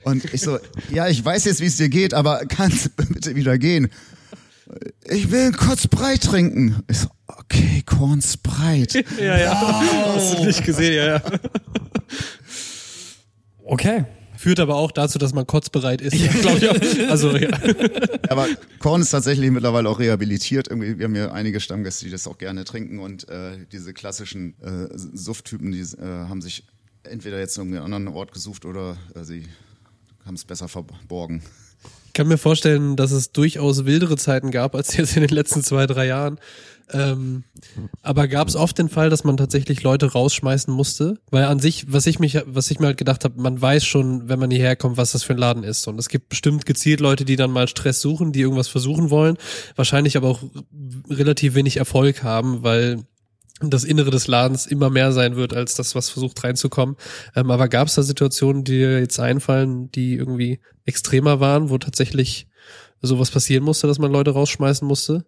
Und 0.04 0.24
ich 0.35 0.40
so, 0.40 0.59
ja, 0.90 1.09
ich 1.09 1.24
weiß 1.24 1.44
jetzt, 1.44 1.61
wie 1.61 1.66
es 1.66 1.76
dir 1.76 1.88
geht, 1.88 2.14
aber 2.14 2.44
kannst 2.46 2.96
bitte 2.96 3.37
wieder 3.37 3.59
gehen? 3.59 3.88
Ich 5.08 5.30
will 5.30 5.40
einen 5.40 5.56
Kotzbreit 5.56 6.22
trinken. 6.22 6.82
Ich 6.90 6.98
so, 6.98 7.08
okay, 7.26 7.82
Korn 7.84 8.22
Sprite. 8.22 9.04
ja, 9.20 9.38
ja. 9.38 10.14
Hast 10.14 10.38
du 10.38 10.44
nicht 10.44 10.64
gesehen, 10.64 10.94
ja, 10.94 11.06
ja. 11.16 11.22
Okay. 13.64 14.04
Führt 14.37 14.60
aber 14.60 14.76
auch 14.76 14.92
dazu, 14.92 15.18
dass 15.18 15.32
man 15.32 15.46
kotzbereit 15.46 16.02
ist. 16.02 16.14
Ja, 16.14 16.30
glaub 16.30 16.56
ich 16.58 16.68
auch. 16.68 17.10
Also, 17.10 17.34
ja. 17.34 17.48
Aber 18.28 18.46
Korn 18.78 19.00
ist 19.00 19.08
tatsächlich 19.08 19.50
mittlerweile 19.50 19.88
auch 19.88 19.98
rehabilitiert. 19.98 20.68
Irgendwie, 20.68 20.98
wir 20.98 21.04
haben 21.04 21.14
hier 21.14 21.32
einige 21.32 21.60
Stammgäste, 21.60 22.04
die 22.04 22.10
das 22.10 22.26
auch 22.26 22.37
gerne 22.37 22.64
trinken 22.64 22.98
und 22.98 23.26
äh, 23.30 23.64
diese 23.72 23.94
klassischen 23.94 24.54
äh, 24.60 24.88
Sufttypen, 24.94 25.72
die 25.72 25.80
äh, 25.80 26.26
haben 26.28 26.42
sich 26.42 26.66
entweder 27.04 27.38
jetzt 27.38 27.56
irgendwie 27.56 27.78
einen 27.78 27.94
anderen 27.94 28.14
Ort 28.14 28.32
gesucht 28.32 28.66
oder 28.66 28.98
äh, 29.14 29.24
sie 29.24 29.46
haben 30.26 30.34
es 30.34 30.44
besser 30.44 30.68
verborgen. 30.68 31.42
Ich 32.14 32.16
kann 32.16 32.29
mir 32.29 32.38
vorstellen, 32.38 32.94
dass 32.94 33.11
es 33.11 33.33
durchaus 33.33 33.87
wildere 33.87 34.16
Zeiten 34.16 34.53
gab 34.53 34.77
als 34.77 34.96
jetzt 34.96 35.16
in 35.16 35.22
den 35.22 35.35
letzten 35.35 35.64
zwei, 35.64 35.85
drei 35.88 36.07
Jahren. 36.07 36.38
Ähm, 36.92 37.42
aber 38.03 38.29
gab 38.29 38.46
es 38.46 38.55
oft 38.55 38.79
den 38.79 38.88
Fall, 38.88 39.11
dass 39.11 39.24
man 39.24 39.37
tatsächlich 39.37 39.83
Leute 39.83 40.12
rausschmeißen 40.12 40.72
musste? 40.72 41.18
Weil 41.33 41.46
an 41.46 41.59
sich, 41.59 41.92
was 41.92 42.07
ich 42.07 42.20
mich, 42.20 42.40
was 42.46 42.70
ich 42.70 42.79
mir 42.79 42.87
halt 42.87 42.98
gedacht 42.98 43.24
habe, 43.24 43.42
man 43.42 43.61
weiß 43.61 43.85
schon, 43.85 44.29
wenn 44.29 44.38
man 44.38 44.53
hierher 44.53 44.77
kommt, 44.77 44.96
was 44.96 45.11
das 45.11 45.24
für 45.24 45.33
ein 45.33 45.40
Laden 45.40 45.64
ist. 45.64 45.88
Und 45.88 45.98
es 45.98 46.09
gibt 46.09 46.29
bestimmt 46.29 46.66
gezielt 46.66 47.00
Leute, 47.00 47.24
die 47.24 47.35
dann 47.35 47.50
mal 47.50 47.66
Stress 47.66 48.00
suchen, 48.00 48.31
die 48.31 48.42
irgendwas 48.42 48.68
versuchen 48.68 49.11
wollen, 49.11 49.37
wahrscheinlich 49.74 50.16
aber 50.16 50.29
auch 50.29 50.44
relativ 51.11 51.57
wenig 51.57 51.79
Erfolg 51.79 52.22
haben, 52.22 52.62
weil 52.62 53.03
das 53.60 53.84
Innere 53.84 54.10
des 54.10 54.26
Ladens 54.26 54.66
immer 54.66 54.90
mehr 54.90 55.12
sein 55.12 55.36
wird, 55.36 55.54
als 55.54 55.74
das, 55.74 55.94
was 55.94 56.10
versucht 56.10 56.42
reinzukommen. 56.42 56.96
Ähm, 57.36 57.50
aber 57.50 57.68
gab 57.68 57.88
es 57.88 57.94
da 57.94 58.02
Situationen, 58.02 58.64
die 58.64 58.78
dir 58.78 58.98
jetzt 58.98 59.20
einfallen, 59.20 59.90
die 59.92 60.14
irgendwie 60.14 60.60
extremer 60.84 61.40
waren, 61.40 61.70
wo 61.70 61.78
tatsächlich 61.78 62.48
sowas 63.00 63.30
passieren 63.30 63.64
musste, 63.64 63.86
dass 63.86 63.98
man 63.98 64.10
Leute 64.10 64.32
rausschmeißen 64.32 64.86
musste? 64.86 65.24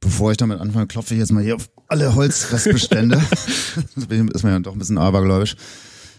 Bevor 0.00 0.30
ich 0.30 0.36
damit 0.36 0.60
anfange, 0.60 0.86
klopfe 0.86 1.14
ich 1.14 1.20
jetzt 1.20 1.32
mal 1.32 1.42
hier 1.42 1.56
auf 1.56 1.70
alle 1.88 2.14
Holzrestbestände. 2.14 3.16
ist 3.96 4.08
mir 4.44 4.50
ja 4.50 4.58
doch 4.60 4.72
ein 4.72 4.78
bisschen 4.78 4.98
abergläubisch. 4.98 5.56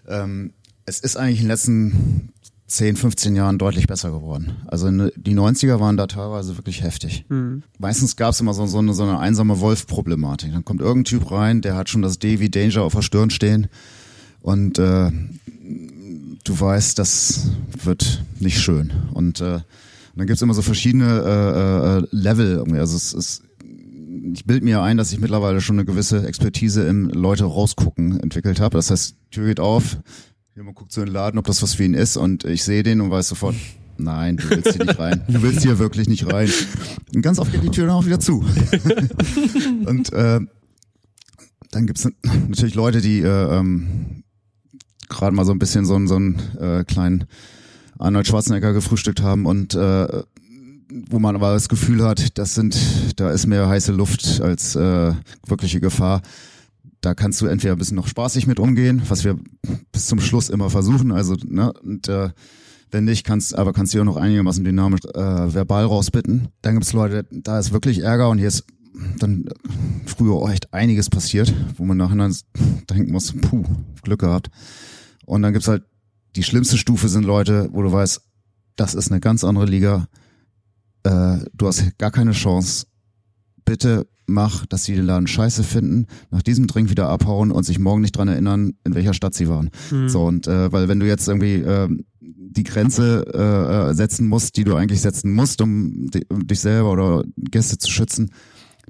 Ähm, 0.07 0.53
es 0.85 0.99
ist 0.99 1.15
eigentlich 1.15 1.39
in 1.39 1.45
den 1.45 1.51
letzten 1.51 2.33
10, 2.69 2.95
15 2.95 3.35
Jahren 3.35 3.57
deutlich 3.57 3.87
besser 3.87 4.11
geworden. 4.11 4.57
Also 4.67 4.89
ne- 4.91 5.11
die 5.15 5.35
90er 5.35 5.79
waren 5.79 5.97
da 5.97 6.07
teilweise 6.07 6.57
wirklich 6.57 6.83
heftig. 6.83 7.25
Meistens 7.77 8.15
gab 8.15 8.31
es 8.31 8.39
immer 8.39 8.53
so, 8.53 8.65
so, 8.67 8.77
eine, 8.79 8.93
so 8.93 9.03
eine 9.03 9.19
einsame 9.19 9.59
Wolf-Problematik. 9.59 10.51
Dann 10.53 10.63
kommt 10.63 10.79
irgendein 10.81 11.05
Typ 11.05 11.31
rein, 11.31 11.61
der 11.61 11.75
hat 11.75 11.89
schon 11.89 12.01
das 12.01 12.19
D 12.19 12.39
wie 12.39 12.49
Danger 12.49 12.83
auf 12.83 12.93
der 12.93 13.01
Stirn 13.01 13.29
stehen 13.29 13.67
und 14.41 14.79
äh, 14.79 15.11
du 16.43 16.59
weißt, 16.59 16.97
das 16.99 17.49
wird 17.83 18.23
nicht 18.39 18.59
schön. 18.59 18.91
Und 19.13 19.41
äh, 19.41 19.59
dann 20.15 20.27
gibt's 20.27 20.41
immer 20.41 20.53
so 20.53 20.61
verschiedene 20.61 21.05
äh, 21.05 21.97
äh, 22.03 22.07
Level. 22.11 22.63
Also 22.79 22.95
es 22.95 23.13
ist 23.13 23.43
ich 24.33 24.45
bild 24.45 24.63
mir 24.63 24.81
ein, 24.83 24.97
dass 24.97 25.11
ich 25.11 25.19
mittlerweile 25.19 25.59
schon 25.59 25.77
eine 25.77 25.85
gewisse 25.85 26.27
Expertise 26.27 26.83
im 26.87 27.09
Leute 27.09 27.45
rausgucken 27.45 28.19
entwickelt 28.19 28.59
habe. 28.59 28.77
Das 28.77 28.91
heißt, 28.91 29.15
Tür 29.31 29.47
geht 29.47 29.59
auf, 29.59 29.97
Jemand 30.55 30.75
guckt 30.75 30.91
so 30.91 31.01
in 31.01 31.07
den 31.07 31.13
Laden, 31.13 31.37
ob 31.37 31.45
das 31.45 31.61
was 31.61 31.75
für 31.75 31.83
ihn 31.83 31.93
ist 31.93 32.17
und 32.17 32.43
ich 32.43 32.63
sehe 32.63 32.83
den 32.83 33.01
und 33.01 33.11
weiß 33.11 33.29
sofort, 33.29 33.55
nein, 33.97 34.37
du 34.37 34.49
willst 34.49 34.73
hier 34.73 34.85
nicht 34.85 34.99
rein. 34.99 35.21
Du 35.27 35.41
willst 35.41 35.61
hier 35.61 35.79
wirklich 35.79 36.09
nicht 36.09 36.31
rein. 36.31 36.49
Und 37.13 37.21
ganz 37.21 37.39
oft 37.39 37.51
geht 37.51 37.63
die 37.63 37.69
Tür 37.69 37.87
dann 37.87 37.95
auch 37.95 38.05
wieder 38.05 38.19
zu. 38.19 38.39
und 39.85 40.11
äh, 40.11 40.39
dann 41.71 41.85
gibt's 41.85 42.07
natürlich 42.47 42.75
Leute, 42.75 42.99
die 43.01 43.19
äh, 43.19 43.57
ähm, 43.57 44.23
gerade 45.07 45.35
mal 45.35 45.45
so 45.45 45.51
ein 45.51 45.59
bisschen 45.59 45.85
so, 45.85 45.95
einen 45.95 46.07
so 46.07 46.15
einen 46.15 46.39
äh, 46.59 46.83
kleinen 46.83 47.25
Arnold 47.97 48.27
Schwarzenegger 48.27 48.73
gefrühstückt 48.73 49.21
haben 49.21 49.45
und 49.45 49.75
äh, 49.75 50.23
wo 51.09 51.19
man 51.19 51.35
aber 51.35 51.53
das 51.53 51.69
Gefühl 51.69 52.03
hat, 52.03 52.37
das 52.39 52.55
sind, 52.55 52.75
da 53.17 53.29
ist 53.29 53.45
mehr 53.45 53.69
heiße 53.69 53.91
Luft 53.91 54.41
als 54.41 54.75
äh, 54.75 55.13
wirkliche 55.45 55.79
Gefahr. 55.79 56.21
Da 57.01 57.13
kannst 57.13 57.39
du 57.41 57.45
entweder 57.45 57.73
ein 57.73 57.77
bisschen 57.77 57.95
noch 57.95 58.07
spaßig 58.07 58.45
mit 58.45 58.59
umgehen, 58.59 59.01
was 59.07 59.23
wir 59.23 59.37
bis 59.91 60.07
zum 60.07 60.19
Schluss 60.19 60.49
immer 60.49 60.69
versuchen. 60.69 61.11
Also, 61.11 61.35
ne, 61.45 61.71
und 61.81 62.07
äh, 62.09 62.29
wenn 62.91 63.05
nicht, 63.05 63.25
kannst, 63.25 63.55
aber 63.55 63.73
kannst 63.73 63.93
du 63.93 64.01
auch 64.01 64.05
noch 64.05 64.17
einigermaßen 64.17 64.63
dynamisch 64.63 65.05
äh, 65.13 65.53
verbal 65.53 65.85
rausbitten. 65.85 66.49
Dann 66.61 66.73
gibt's 66.73 66.93
Leute, 66.93 67.25
da 67.31 67.59
ist 67.59 67.71
wirklich 67.71 67.99
Ärger 67.99 68.29
und 68.29 68.39
hier 68.39 68.47
ist 68.47 68.65
dann 69.19 69.45
früher 70.05 70.33
auch 70.33 70.49
echt 70.49 70.73
einiges 70.73 71.09
passiert, 71.09 71.53
wo 71.77 71.85
man 71.85 71.97
nachher 71.97 72.31
denken 72.89 73.11
muss, 73.11 73.33
puh, 73.33 73.63
Glück 74.01 74.21
gehabt. 74.21 74.49
Und 75.25 75.41
dann 75.41 75.53
gibt's 75.53 75.67
halt, 75.67 75.83
die 76.35 76.43
schlimmste 76.43 76.77
Stufe 76.77 77.07
sind 77.07 77.23
Leute, 77.23 77.69
wo 77.71 77.81
du 77.81 77.91
weißt, 77.91 78.21
das 78.75 78.95
ist 78.95 79.11
eine 79.11 79.19
ganz 79.19 79.43
andere 79.43 79.65
Liga. 79.65 80.07
Äh, 81.03 81.37
du 81.53 81.67
hast 81.67 81.97
gar 81.97 82.11
keine 82.11 82.31
Chance. 82.31 82.87
Bitte 83.65 84.07
mach, 84.29 84.65
dass 84.65 84.83
sie 84.83 84.95
den 84.95 85.05
Laden 85.05 85.27
scheiße 85.27 85.63
finden, 85.63 86.07
nach 86.31 86.41
diesem 86.41 86.67
Drink 86.67 86.89
wieder 86.89 87.09
abhauen 87.09 87.51
und 87.51 87.63
sich 87.63 87.79
morgen 87.79 88.01
nicht 88.01 88.17
dran 88.17 88.27
erinnern, 88.27 88.73
in 88.83 88.95
welcher 88.95 89.13
Stadt 89.13 89.33
sie 89.33 89.49
waren. 89.49 89.69
Mhm. 89.91 90.09
So, 90.09 90.25
und 90.25 90.47
äh, 90.47 90.71
weil 90.71 90.87
wenn 90.87 90.99
du 90.99 91.07
jetzt 91.07 91.27
irgendwie 91.27 91.55
äh, 91.55 91.89
die 92.21 92.63
Grenze 92.63 93.89
äh, 93.89 93.93
setzen 93.93 94.27
musst, 94.27 94.57
die 94.57 94.63
du 94.63 94.75
eigentlich 94.75 95.01
setzen 95.01 95.33
musst, 95.33 95.61
um, 95.61 96.09
um 96.29 96.47
dich 96.47 96.59
selber 96.59 96.91
oder 96.91 97.23
Gäste 97.37 97.77
zu 97.77 97.89
schützen, 97.91 98.31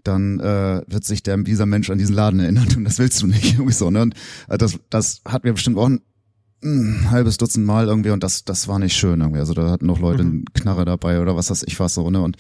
dann 0.04 0.40
äh, 0.40 0.82
wird 0.88 1.04
sich 1.04 1.24
der, 1.24 1.38
dieser 1.38 1.66
Mensch 1.66 1.90
an 1.90 1.98
diesen 1.98 2.16
Laden 2.16 2.40
erinnern 2.40 2.68
und 2.76 2.84
das 2.86 3.00
willst 3.00 3.22
du 3.22 3.28
nicht. 3.28 3.54
Irgendwie 3.54 3.74
so, 3.74 3.92
ne? 3.92 4.02
Und 4.02 4.16
äh, 4.48 4.58
das, 4.58 4.80
das 4.90 5.22
hat 5.26 5.44
mir 5.44 5.54
bestimmt 5.54 5.78
auch 5.78 5.88
ein, 5.88 6.02
ein 6.64 7.10
halbes 7.12 7.38
Dutzend 7.38 7.66
Mal 7.66 7.88
irgendwie 7.88 8.10
und 8.10 8.22
das, 8.22 8.44
das 8.44 8.68
war 8.68 8.80
nicht 8.80 8.94
schön 8.94 9.22
irgendwie. 9.22 9.40
Also 9.40 9.54
da 9.54 9.70
hatten 9.70 9.86
noch 9.86 10.00
Leute 10.00 10.24
mhm. 10.24 10.30
einen 10.30 10.46
Knarre 10.54 10.84
dabei 10.84 11.22
oder 11.22 11.36
was 11.38 11.50
weiß 11.50 11.64
ich 11.66 11.80
was 11.80 11.94
so, 11.94 12.10
ne? 12.10 12.22
Und 12.22 12.36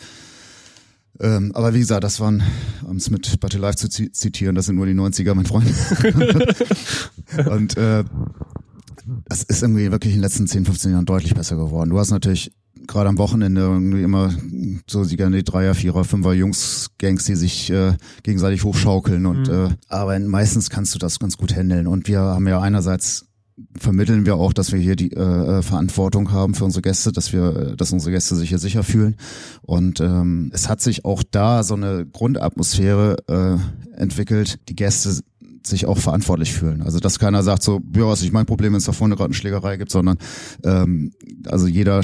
ähm, 1.19 1.51
aber 1.53 1.73
wie 1.73 1.79
gesagt, 1.79 2.03
das 2.03 2.19
waren, 2.19 2.43
um 2.83 2.97
es 2.97 3.09
mit 3.09 3.39
Battle 3.39 3.59
Life 3.59 3.77
zu 3.77 3.89
zitieren, 3.89 4.55
das 4.55 4.67
sind 4.67 4.75
nur 4.75 4.85
die 4.85 4.93
90er, 4.93 5.33
mein 5.33 5.45
Freund. 5.45 5.67
und 7.49 7.77
äh, 7.77 8.03
das 9.27 9.43
ist 9.43 9.61
irgendwie 9.61 9.91
wirklich 9.91 10.13
in 10.13 10.19
den 10.19 10.23
letzten 10.23 10.47
10, 10.47 10.65
15 10.65 10.91
Jahren 10.91 11.05
deutlich 11.05 11.33
besser 11.33 11.55
geworden. 11.55 11.89
Du 11.89 11.99
hast 11.99 12.11
natürlich 12.11 12.51
gerade 12.87 13.09
am 13.09 13.17
Wochenende 13.17 13.61
irgendwie 13.61 14.03
immer 14.03 14.33
so 14.87 15.05
die 15.05 15.17
gerne 15.17 15.37
die 15.37 15.43
Dreier, 15.43 15.75
Vierer, 15.75 16.03
Fünfer 16.03 16.33
Jungs-Gangs, 16.33 17.25
die 17.25 17.35
sich 17.35 17.69
äh, 17.69 17.93
gegenseitig 18.23 18.63
hochschaukeln 18.63 19.25
und 19.25 19.47
mhm. 19.47 19.53
äh, 19.53 19.69
aber 19.87 20.17
meistens 20.19 20.69
kannst 20.69 20.95
du 20.95 20.99
das 20.99 21.19
ganz 21.19 21.37
gut 21.37 21.55
handeln. 21.55 21.87
Und 21.87 22.07
wir 22.07 22.19
haben 22.19 22.47
ja 22.47 22.59
einerseits 22.59 23.28
vermitteln 23.77 24.25
wir 24.25 24.35
auch, 24.35 24.53
dass 24.53 24.71
wir 24.71 24.79
hier 24.79 24.95
die 24.95 25.11
äh, 25.11 25.19
äh, 25.19 25.61
Verantwortung 25.61 26.31
haben 26.31 26.53
für 26.53 26.65
unsere 26.65 26.81
Gäste, 26.81 27.11
dass 27.11 27.33
wir, 27.33 27.55
äh, 27.55 27.75
dass 27.75 27.91
unsere 27.91 28.11
Gäste 28.11 28.35
sich 28.35 28.49
hier 28.49 28.59
sicher 28.59 28.83
fühlen. 28.83 29.15
Und 29.61 29.99
ähm, 29.99 30.51
es 30.53 30.69
hat 30.69 30.81
sich 30.81 31.05
auch 31.05 31.23
da 31.29 31.63
so 31.63 31.75
eine 31.75 32.05
Grundatmosphäre 32.05 33.17
äh, 33.27 33.99
entwickelt. 33.99 34.59
Die 34.69 34.75
Gäste 34.75 35.21
sich 35.65 35.85
auch 35.85 35.97
verantwortlich 35.97 36.53
fühlen. 36.53 36.81
Also 36.81 36.99
dass 36.99 37.19
keiner 37.19 37.43
sagt 37.43 37.63
so, 37.63 37.81
ja, 37.95 38.05
was 38.05 38.21
ist 38.21 38.33
mein 38.33 38.45
Problem, 38.45 38.73
wenn 38.73 38.77
es 38.77 38.85
da 38.85 38.91
vorne 38.91 39.15
gerade 39.15 39.27
eine 39.27 39.33
Schlägerei 39.33 39.77
gibt, 39.77 39.91
sondern 39.91 40.17
ähm, 40.63 41.11
also 41.45 41.67
jeder, 41.67 42.01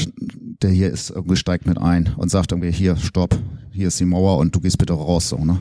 der 0.61 0.69
hier 0.69 0.91
ist, 0.91 1.09
irgendwie 1.09 1.35
steigt 1.35 1.65
mit 1.65 1.77
ein 1.77 2.13
und 2.17 2.29
sagt 2.29 2.51
irgendwie, 2.51 2.71
hier, 2.71 2.97
stopp, 2.97 3.37
hier 3.71 3.87
ist 3.87 3.99
die 3.99 4.05
Mauer 4.05 4.37
und 4.37 4.55
du 4.55 4.59
gehst 4.59 4.77
bitte 4.77 4.93
raus. 4.93 5.29
So, 5.29 5.43
ne? 5.43 5.59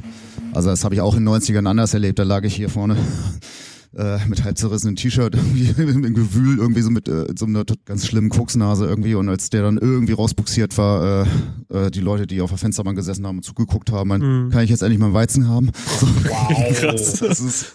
Also 0.52 0.70
das 0.70 0.84
habe 0.84 0.94
ich 0.94 1.00
auch 1.00 1.16
in 1.16 1.24
den 1.24 1.34
90ern 1.34 1.66
anders 1.68 1.94
erlebt. 1.94 2.18
Da 2.18 2.22
lag 2.22 2.44
ich 2.44 2.54
hier 2.54 2.68
vorne 2.68 2.96
äh, 3.96 4.18
mit 4.28 4.44
halb 4.44 4.58
zerrissenen 4.58 4.96
T-Shirt 4.96 5.34
irgendwie 5.34 5.82
im 5.82 6.14
Gewühl, 6.14 6.58
irgendwie 6.58 6.82
so 6.82 6.90
mit 6.90 7.08
äh, 7.08 7.26
so 7.36 7.46
einer 7.46 7.64
ganz 7.84 8.06
schlimmen 8.06 8.28
Koksnase 8.28 8.86
irgendwie 8.86 9.14
und 9.14 9.28
als 9.28 9.50
der 9.50 9.62
dann 9.62 9.78
irgendwie 9.78 10.12
rausbuxiert 10.12 10.76
war, 10.78 11.26
äh, 11.70 11.86
äh, 11.86 11.90
die 11.90 12.00
Leute, 12.00 12.26
die 12.26 12.40
auf 12.40 12.50
der 12.50 12.58
Fensterbank 12.58 12.96
gesessen 12.96 13.26
haben 13.26 13.38
und 13.38 13.42
zugeguckt 13.42 13.90
haben, 13.92 14.08
man, 14.08 14.20
mhm. 14.46 14.50
kann 14.50 14.64
ich 14.64 14.70
jetzt 14.70 14.82
endlich 14.82 14.98
mal 14.98 15.12
Weizen 15.12 15.48
haben? 15.48 15.70
So. 15.94 16.06
Wow. 16.06 16.76
Krass. 16.76 17.20
Das 17.20 17.40
ist, 17.40 17.74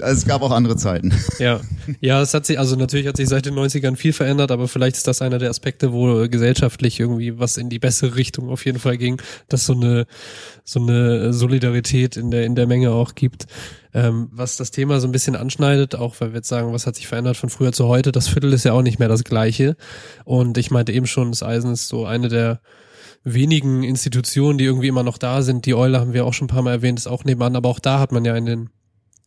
also 0.00 0.18
es 0.18 0.26
gab 0.26 0.42
auch 0.42 0.52
andere 0.52 0.76
Zeiten. 0.76 1.12
Ja, 1.40 1.60
ja, 2.00 2.22
es 2.22 2.32
hat 2.32 2.46
sich, 2.46 2.58
also 2.58 2.76
natürlich 2.76 3.08
hat 3.08 3.16
sich 3.16 3.28
seit 3.28 3.46
den 3.46 3.54
90ern 3.54 3.96
viel 3.96 4.12
verändert, 4.12 4.52
aber 4.52 4.68
vielleicht 4.68 4.96
ist 4.96 5.08
das 5.08 5.22
einer 5.22 5.38
der 5.38 5.50
Aspekte, 5.50 5.92
wo 5.92 6.28
gesellschaftlich 6.28 7.00
irgendwie 7.00 7.38
was 7.38 7.56
in 7.56 7.68
die 7.68 7.80
bessere 7.80 8.14
Richtung 8.14 8.48
auf 8.48 8.64
jeden 8.64 8.78
Fall 8.78 8.96
ging, 8.96 9.20
dass 9.48 9.66
so 9.66 9.72
eine, 9.72 10.06
so 10.64 10.80
eine 10.80 11.32
Solidarität 11.32 12.16
in 12.16 12.30
der, 12.30 12.44
in 12.44 12.54
der 12.54 12.66
Menge 12.68 12.92
auch 12.92 13.16
gibt. 13.16 13.46
Ähm, 13.98 14.28
was 14.32 14.56
das 14.56 14.70
Thema 14.70 15.00
so 15.00 15.08
ein 15.08 15.12
bisschen 15.12 15.36
anschneidet, 15.36 15.94
auch 15.94 16.14
weil 16.20 16.30
wir 16.30 16.36
jetzt 16.36 16.48
sagen, 16.48 16.72
was 16.72 16.86
hat 16.86 16.96
sich 16.96 17.06
verändert 17.06 17.36
von 17.36 17.50
früher 17.50 17.72
zu 17.72 17.86
heute, 17.86 18.12
das 18.12 18.28
Viertel 18.28 18.52
ist 18.52 18.64
ja 18.64 18.72
auch 18.72 18.82
nicht 18.82 18.98
mehr 18.98 19.08
das 19.08 19.24
gleiche. 19.24 19.76
Und 20.24 20.58
ich 20.58 20.70
meinte 20.70 20.92
eben 20.92 21.06
schon, 21.06 21.30
das 21.30 21.42
Eisen 21.42 21.72
ist 21.72 21.88
so 21.88 22.06
eine 22.06 22.28
der 22.28 22.60
wenigen 23.24 23.82
Institutionen, 23.82 24.58
die 24.58 24.64
irgendwie 24.64 24.88
immer 24.88 25.02
noch 25.02 25.18
da 25.18 25.42
sind. 25.42 25.66
Die 25.66 25.74
Eule 25.74 26.00
haben 26.00 26.12
wir 26.12 26.24
auch 26.24 26.32
schon 26.32 26.46
ein 26.46 26.54
paar 26.54 26.62
Mal 26.62 26.72
erwähnt, 26.72 26.98
ist 26.98 27.06
auch 27.06 27.24
nebenan, 27.24 27.56
aber 27.56 27.68
auch 27.68 27.80
da 27.80 27.98
hat 27.98 28.12
man 28.12 28.24
ja 28.24 28.36
in 28.36 28.46
den 28.46 28.70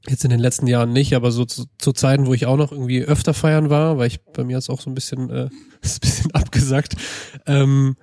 Jetzt 0.07 0.23
in 0.23 0.31
den 0.31 0.39
letzten 0.39 0.65
Jahren 0.65 0.93
nicht, 0.93 1.13
aber 1.13 1.31
so 1.31 1.45
zu, 1.45 1.65
zu 1.77 1.91
Zeiten, 1.91 2.25
wo 2.25 2.33
ich 2.33 2.47
auch 2.47 2.57
noch 2.57 2.71
irgendwie 2.71 3.03
öfter 3.03 3.35
feiern 3.35 3.69
war, 3.69 3.99
weil 3.99 4.07
ich 4.07 4.23
bei 4.23 4.43
mir 4.43 4.55
jetzt 4.55 4.69
auch 4.69 4.81
so 4.81 4.89
ein 4.89 4.95
bisschen, 4.95 5.29
äh, 5.29 5.49
ist 5.81 5.97
ein 5.97 5.99
bisschen 6.01 6.31
abgesagt, 6.31 6.95
ähm, 7.45 7.95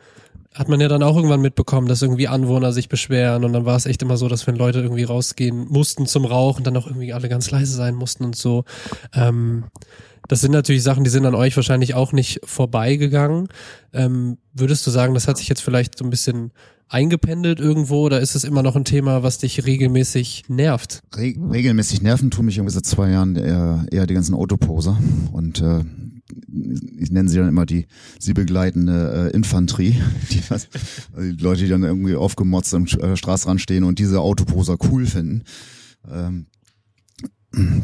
hat 0.58 0.68
man 0.68 0.80
ja 0.80 0.88
dann 0.88 1.04
auch 1.04 1.14
irgendwann 1.14 1.40
mitbekommen, 1.40 1.86
dass 1.86 2.02
irgendwie 2.02 2.26
Anwohner 2.26 2.72
sich 2.72 2.88
beschweren 2.88 3.44
und 3.44 3.52
dann 3.52 3.64
war 3.64 3.76
es 3.76 3.86
echt 3.86 4.02
immer 4.02 4.16
so, 4.16 4.26
dass 4.26 4.48
wenn 4.48 4.56
Leute 4.56 4.80
irgendwie 4.80 5.04
rausgehen 5.04 5.68
mussten 5.68 6.06
zum 6.06 6.24
Rauchen, 6.24 6.64
dann 6.64 6.76
auch 6.76 6.88
irgendwie 6.88 7.12
alle 7.12 7.28
ganz 7.28 7.52
leise 7.52 7.76
sein 7.76 7.94
mussten 7.94 8.24
und 8.24 8.34
so. 8.34 8.64
Ähm, 9.14 9.66
das 10.26 10.40
sind 10.40 10.50
natürlich 10.50 10.82
Sachen, 10.82 11.04
die 11.04 11.10
sind 11.10 11.26
an 11.26 11.36
euch 11.36 11.54
wahrscheinlich 11.54 11.94
auch 11.94 12.12
nicht 12.12 12.40
vorbeigegangen. 12.44 13.46
Ähm, 13.92 14.38
würdest 14.52 14.84
du 14.84 14.90
sagen, 14.90 15.14
das 15.14 15.28
hat 15.28 15.38
sich 15.38 15.48
jetzt 15.48 15.62
vielleicht 15.62 15.96
so 15.96 16.04
ein 16.04 16.10
bisschen 16.10 16.50
eingependelt 16.88 17.60
irgendwo 17.60 18.06
oder 18.06 18.20
ist 18.20 18.34
es 18.34 18.42
immer 18.42 18.64
noch 18.64 18.74
ein 18.74 18.84
Thema, 18.84 19.22
was 19.22 19.38
dich 19.38 19.64
regelmäßig 19.64 20.44
nervt? 20.48 21.02
Re 21.14 21.34
regelmäßig 21.52 22.02
nerven 22.02 22.32
tun 22.32 22.46
mich 22.46 22.56
irgendwie 22.56 22.74
seit 22.74 22.86
zwei 22.86 23.10
Jahren 23.10 23.36
eher, 23.36 23.86
eher 23.92 24.06
die 24.06 24.14
ganzen 24.14 24.34
Autoposer 24.34 24.98
und 25.32 25.60
äh, 25.60 25.84
ich 26.98 27.10
nenne 27.10 27.28
sie 27.28 27.38
dann 27.38 27.48
immer 27.48 27.66
die 27.66 27.86
sie 28.18 28.34
begleitende 28.34 29.30
äh, 29.32 29.36
Infanterie, 29.36 30.00
die, 30.30 30.42
was, 30.48 30.68
also 31.14 31.30
die 31.30 31.42
Leute, 31.42 31.62
die 31.64 31.70
dann 31.70 31.82
irgendwie 31.82 32.14
aufgemotzt 32.14 32.74
am 32.74 32.84
äh, 32.84 33.16
Straßenrand 33.16 33.60
stehen 33.60 33.84
und 33.84 33.98
diese 33.98 34.20
Autoposer 34.20 34.76
cool 34.90 35.06
finden. 35.06 35.44
Ähm, 36.10 36.46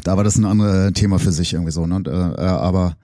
da 0.03 0.15
war 0.15 0.23
das 0.23 0.37
ein 0.37 0.45
anderes 0.45 0.93
Thema 0.93 1.19
für 1.19 1.31
sich 1.31 1.53
irgendwie 1.53 1.71
so. 1.71 1.85
Ne? 1.87 1.95
Und, 1.95 2.07
äh, 2.07 2.11
äh 2.11 2.41
aber 2.41 2.97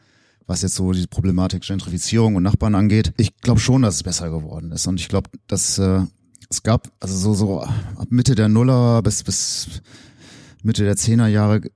was 0.48 0.62
jetzt 0.62 0.76
so 0.76 0.92
die 0.92 1.08
Problematik 1.08 1.64
Gentrifizierung 1.64 2.36
und 2.36 2.44
Nachbarn 2.44 2.76
angeht. 2.76 3.14
Ich 3.18 3.38
glaube 3.38 3.60
schon, 3.60 3.84
dass 3.84 3.96
es 3.96 4.04
besser 4.04 4.30
geworden 4.30 4.72
ist. 4.72 4.86
Und 4.86 5.00
ich 5.00 5.08
glaube, 5.08 5.30
dass 5.48 5.78
äh, 5.78 6.02
es 6.50 6.64
gab, 6.64 6.90
also 7.00 7.16
so, 7.16 7.34
so 7.34 7.62
ab 7.62 8.08
Mitte 8.10 8.36
der 8.36 8.50
Nuller 8.50 9.02
bis, 9.02 9.24
bis 9.24 9.82
Mitte 10.62 10.84
der 10.84 10.98
Zehner 10.98 11.28
Jahre, 11.28 11.58
äh, 11.58 11.70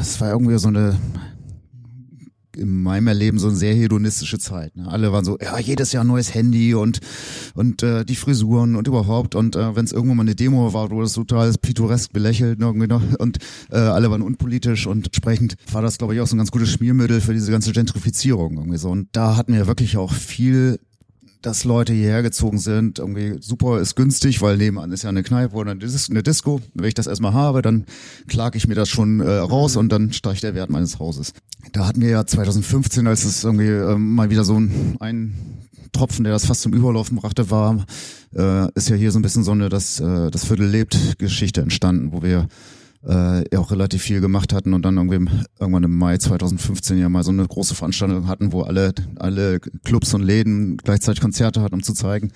es 0.00 0.20
war 0.20 0.30
irgendwie 0.30 0.58
so 0.58 0.68
eine 0.68 0.98
in 2.56 2.82
meinem 2.82 3.08
Erleben 3.08 3.38
so 3.38 3.48
eine 3.48 3.56
sehr 3.56 3.74
hedonistische 3.74 4.38
Zeit. 4.38 4.76
Ne? 4.76 4.88
Alle 4.88 5.12
waren 5.12 5.24
so, 5.24 5.38
ja, 5.38 5.58
jedes 5.58 5.92
Jahr 5.92 6.04
neues 6.04 6.34
Handy 6.34 6.74
und 6.74 7.00
und 7.54 7.82
äh, 7.82 8.04
die 8.04 8.16
Frisuren 8.16 8.76
und 8.76 8.88
überhaupt. 8.88 9.34
Und 9.34 9.56
äh, 9.56 9.74
wenn 9.76 9.84
es 9.84 9.92
irgendwo 9.92 10.14
mal 10.14 10.22
eine 10.22 10.34
Demo 10.34 10.72
war, 10.72 10.90
wurde 10.90 11.04
das 11.04 11.14
total 11.14 11.52
pittoresk 11.60 12.12
belächelt 12.12 12.60
irgendwie 12.60 12.86
noch. 12.86 13.02
und 13.18 13.38
äh, 13.70 13.76
alle 13.76 14.10
waren 14.10 14.22
unpolitisch 14.22 14.86
und 14.86 15.06
entsprechend 15.06 15.56
war 15.70 15.82
das, 15.82 15.98
glaube 15.98 16.14
ich, 16.14 16.20
auch 16.20 16.26
so 16.26 16.34
ein 16.34 16.38
ganz 16.38 16.50
gutes 16.50 16.70
Schmiermittel 16.70 17.20
für 17.20 17.34
diese 17.34 17.50
ganze 17.50 17.72
Gentrifizierung 17.72 18.56
irgendwie 18.56 18.78
so. 18.78 18.90
Und 18.90 19.08
da 19.12 19.36
hatten 19.36 19.52
wir 19.52 19.66
wirklich 19.66 19.96
auch 19.96 20.12
viel 20.12 20.78
dass 21.42 21.64
Leute 21.64 21.92
hierher 21.92 22.22
gezogen 22.22 22.58
sind. 22.58 22.98
Irgendwie 22.98 23.36
super 23.40 23.80
ist 23.80 23.96
günstig, 23.96 24.40
weil 24.40 24.56
nebenan 24.56 24.92
ist 24.92 25.02
ja 25.02 25.10
eine 25.10 25.22
Kneipe 25.22 25.54
oder 25.54 25.72
eine 25.72 26.22
Disco. 26.22 26.60
Wenn 26.74 26.86
ich 26.86 26.94
das 26.94 27.06
erstmal 27.06 27.34
habe, 27.34 27.62
dann 27.62 27.84
klage 28.28 28.56
ich 28.56 28.66
mir 28.66 28.74
das 28.74 28.88
schon 28.88 29.20
äh, 29.20 29.30
raus 29.30 29.76
und 29.76 29.90
dann 29.90 30.12
steigt 30.12 30.42
der 30.42 30.54
Wert 30.54 30.70
meines 30.70 30.98
Hauses. 30.98 31.32
Da 31.72 31.86
hatten 31.86 32.00
wir 32.00 32.08
ja 32.08 32.26
2015, 32.26 33.06
als 33.06 33.24
es 33.24 33.44
irgendwie 33.44 33.68
äh, 33.68 33.96
mal 33.96 34.30
wieder 34.30 34.44
so 34.44 34.58
ein, 34.58 34.96
ein 35.00 35.34
Tropfen, 35.92 36.24
der 36.24 36.32
das 36.32 36.46
fast 36.46 36.62
zum 36.62 36.72
Überlaufen 36.72 37.16
brachte, 37.16 37.50
war, 37.50 37.84
äh, 38.34 38.68
ist 38.74 38.88
ja 38.88 38.96
hier 38.96 39.12
so 39.12 39.18
ein 39.18 39.22
bisschen 39.22 39.44
so 39.44 39.52
eine 39.52 39.68
das, 39.68 40.00
äh, 40.00 40.30
das 40.30 40.46
Viertel 40.46 40.66
lebt 40.66 41.18
Geschichte 41.18 41.60
entstanden, 41.60 42.12
wo 42.12 42.22
wir 42.22 42.48
äh, 43.06 43.44
ja 43.52 43.58
auch 43.58 43.70
relativ 43.70 44.02
viel 44.02 44.20
gemacht 44.20 44.52
hatten 44.52 44.74
und 44.74 44.82
dann 44.84 44.96
irgendwie 44.96 45.30
irgendwann 45.58 45.82
im 45.82 45.96
Mai 45.96 46.18
2015 46.18 46.98
ja 46.98 47.08
mal 47.08 47.24
so 47.24 47.30
eine 47.30 47.46
große 47.46 47.74
Veranstaltung 47.74 48.28
hatten, 48.28 48.52
wo 48.52 48.62
alle, 48.62 48.92
alle 49.16 49.60
Clubs 49.84 50.14
und 50.14 50.22
Läden 50.22 50.76
gleichzeitig 50.76 51.20
Konzerte 51.20 51.62
hatten, 51.62 51.74
um 51.74 51.82
zu 51.82 51.94
zeigen, 51.94 52.30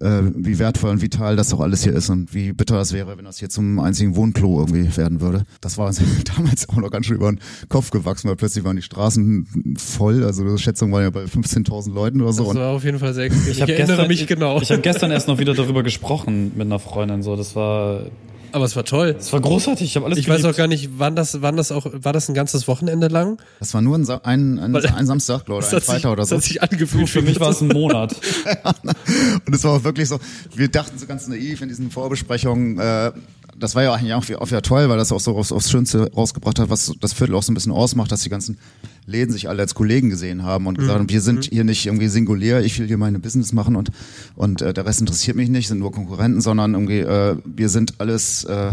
äh, 0.00 0.22
wie 0.34 0.58
wertvoll 0.58 0.90
und 0.90 1.02
vital 1.02 1.36
das 1.36 1.52
auch 1.54 1.60
alles 1.60 1.84
hier 1.84 1.94
ist 1.94 2.10
und 2.10 2.34
wie 2.34 2.52
bitter 2.52 2.80
es 2.80 2.92
wäre, 2.92 3.16
wenn 3.16 3.24
das 3.24 3.38
hier 3.38 3.48
zum 3.48 3.78
einzigen 3.78 4.16
Wohnklo 4.16 4.60
irgendwie 4.60 4.94
werden 4.96 5.20
würde. 5.20 5.44
Das 5.60 5.78
war 5.78 5.86
uns 5.86 6.00
damals 6.36 6.68
auch 6.68 6.76
noch 6.76 6.90
ganz 6.90 7.06
schön 7.06 7.16
über 7.16 7.30
den 7.30 7.40
Kopf 7.68 7.90
gewachsen, 7.90 8.28
weil 8.28 8.36
plötzlich 8.36 8.64
waren 8.64 8.76
die 8.76 8.82
Straßen 8.82 9.76
voll, 9.78 10.24
also 10.24 10.44
die 10.44 10.62
Schätzung 10.62 10.92
war 10.92 11.02
ja 11.02 11.10
bei 11.10 11.24
15.000 11.24 11.92
Leuten 11.92 12.20
oder 12.20 12.32
so. 12.32 12.44
Das 12.46 12.56
war 12.56 12.72
auf 12.72 12.84
jeden 12.84 12.98
Fall 12.98 13.14
sehr 13.14 13.24
extrem. 13.24 13.42
Ich, 13.44 13.56
Ich, 13.56 13.62
hab 13.62 13.68
erinnere 13.68 13.96
gestern, 13.96 14.08
mich 14.08 14.26
genau. 14.26 14.56
Ich, 14.56 14.64
ich 14.64 14.72
habe 14.72 14.82
gestern 14.82 15.10
erst 15.10 15.28
noch 15.28 15.38
wieder 15.38 15.54
darüber 15.54 15.82
gesprochen 15.82 16.52
mit 16.54 16.66
einer 16.66 16.78
Freundin. 16.78 17.22
So, 17.22 17.36
das 17.36 17.56
war, 17.56 18.06
Aber 18.52 18.64
es 18.64 18.76
war 18.76 18.84
toll. 18.84 19.14
das 19.14 19.32
war 19.32 19.40
großartig. 19.40 19.86
Ich 19.86 19.96
habe 19.96 20.06
alles 20.06 20.18
Ich 20.18 20.28
weiß 20.28 20.42
geliebt. 20.42 20.54
auch 20.54 20.58
gar 20.58 20.66
nicht, 20.66 20.90
wann 20.98 21.16
das, 21.16 21.40
wann 21.42 21.56
das 21.56 21.72
auch, 21.72 21.86
war 21.92 22.12
das 22.12 22.28
ein 22.28 22.34
ganzes 22.34 22.68
Wochenende 22.68 23.08
lang? 23.08 23.38
Das 23.60 23.72
war 23.74 23.80
nur 23.82 23.96
ein, 23.96 24.04
Sa 24.04 24.20
ein, 24.24 24.58
ein, 24.58 24.76
ein 24.76 25.06
Samstag, 25.06 25.44
glaube 25.46 25.62
ich, 25.64 25.70
Das 25.70 25.72
ein 25.72 25.76
hat, 25.76 25.82
sich, 25.84 25.92
Freitag 25.94 26.12
oder 26.12 26.22
das 26.22 26.28
so. 26.30 26.36
hat 26.36 26.42
sich 26.44 26.62
angefühlt 26.62 27.08
Für 27.08 27.22
mich 27.22 27.40
war 27.40 27.50
es 27.50 27.60
ein 27.60 27.68
Monat. 27.68 28.14
Und 29.46 29.54
es 29.54 29.64
war 29.64 29.72
auch 29.72 29.84
wirklich 29.84 30.08
so, 30.08 30.18
wir 30.54 30.68
dachten 30.68 30.98
so 30.98 31.06
ganz 31.06 31.26
naiv 31.28 31.62
in 31.62 31.68
diesen 31.68 31.90
Vorbesprechungen, 31.90 32.78
äh, 32.78 33.12
das 33.58 33.74
war 33.74 33.82
ja 33.82 33.92
eigentlich 33.92 34.14
auch, 34.14 34.40
auch 34.40 34.46
wieder 34.48 34.62
toll, 34.62 34.88
weil 34.88 34.98
das 34.98 35.12
auch 35.12 35.20
so 35.20 35.36
aufs, 35.36 35.52
aufs 35.52 35.70
Schönste 35.70 36.10
rausgebracht 36.12 36.58
hat, 36.58 36.70
was 36.70 36.92
das 37.00 37.12
Viertel 37.12 37.34
auch 37.34 37.42
so 37.42 37.52
ein 37.52 37.54
bisschen 37.54 37.72
ausmacht, 37.72 38.10
dass 38.10 38.22
die 38.22 38.28
ganzen 38.28 38.58
Läden 39.06 39.32
sich 39.32 39.48
alle 39.48 39.62
als 39.62 39.74
Kollegen 39.74 40.10
gesehen 40.10 40.42
haben 40.42 40.66
und 40.66 40.78
gesagt 40.78 40.98
haben, 40.98 41.08
wir 41.08 41.20
sind 41.20 41.44
hier 41.44 41.64
nicht 41.64 41.86
irgendwie 41.86 42.08
singulär, 42.08 42.64
ich 42.64 42.78
will 42.78 42.86
hier 42.86 42.98
meine 42.98 43.18
Business 43.18 43.52
machen 43.52 43.76
und, 43.76 43.90
und 44.36 44.62
äh, 44.62 44.72
der 44.72 44.86
Rest 44.86 45.00
interessiert 45.00 45.36
mich 45.36 45.48
nicht, 45.48 45.68
sind 45.68 45.78
nur 45.78 45.92
Konkurrenten, 45.92 46.40
sondern 46.40 46.74
irgendwie, 46.74 47.00
äh, 47.00 47.36
wir 47.44 47.68
sind 47.68 48.00
alles 48.00 48.44
äh, 48.44 48.72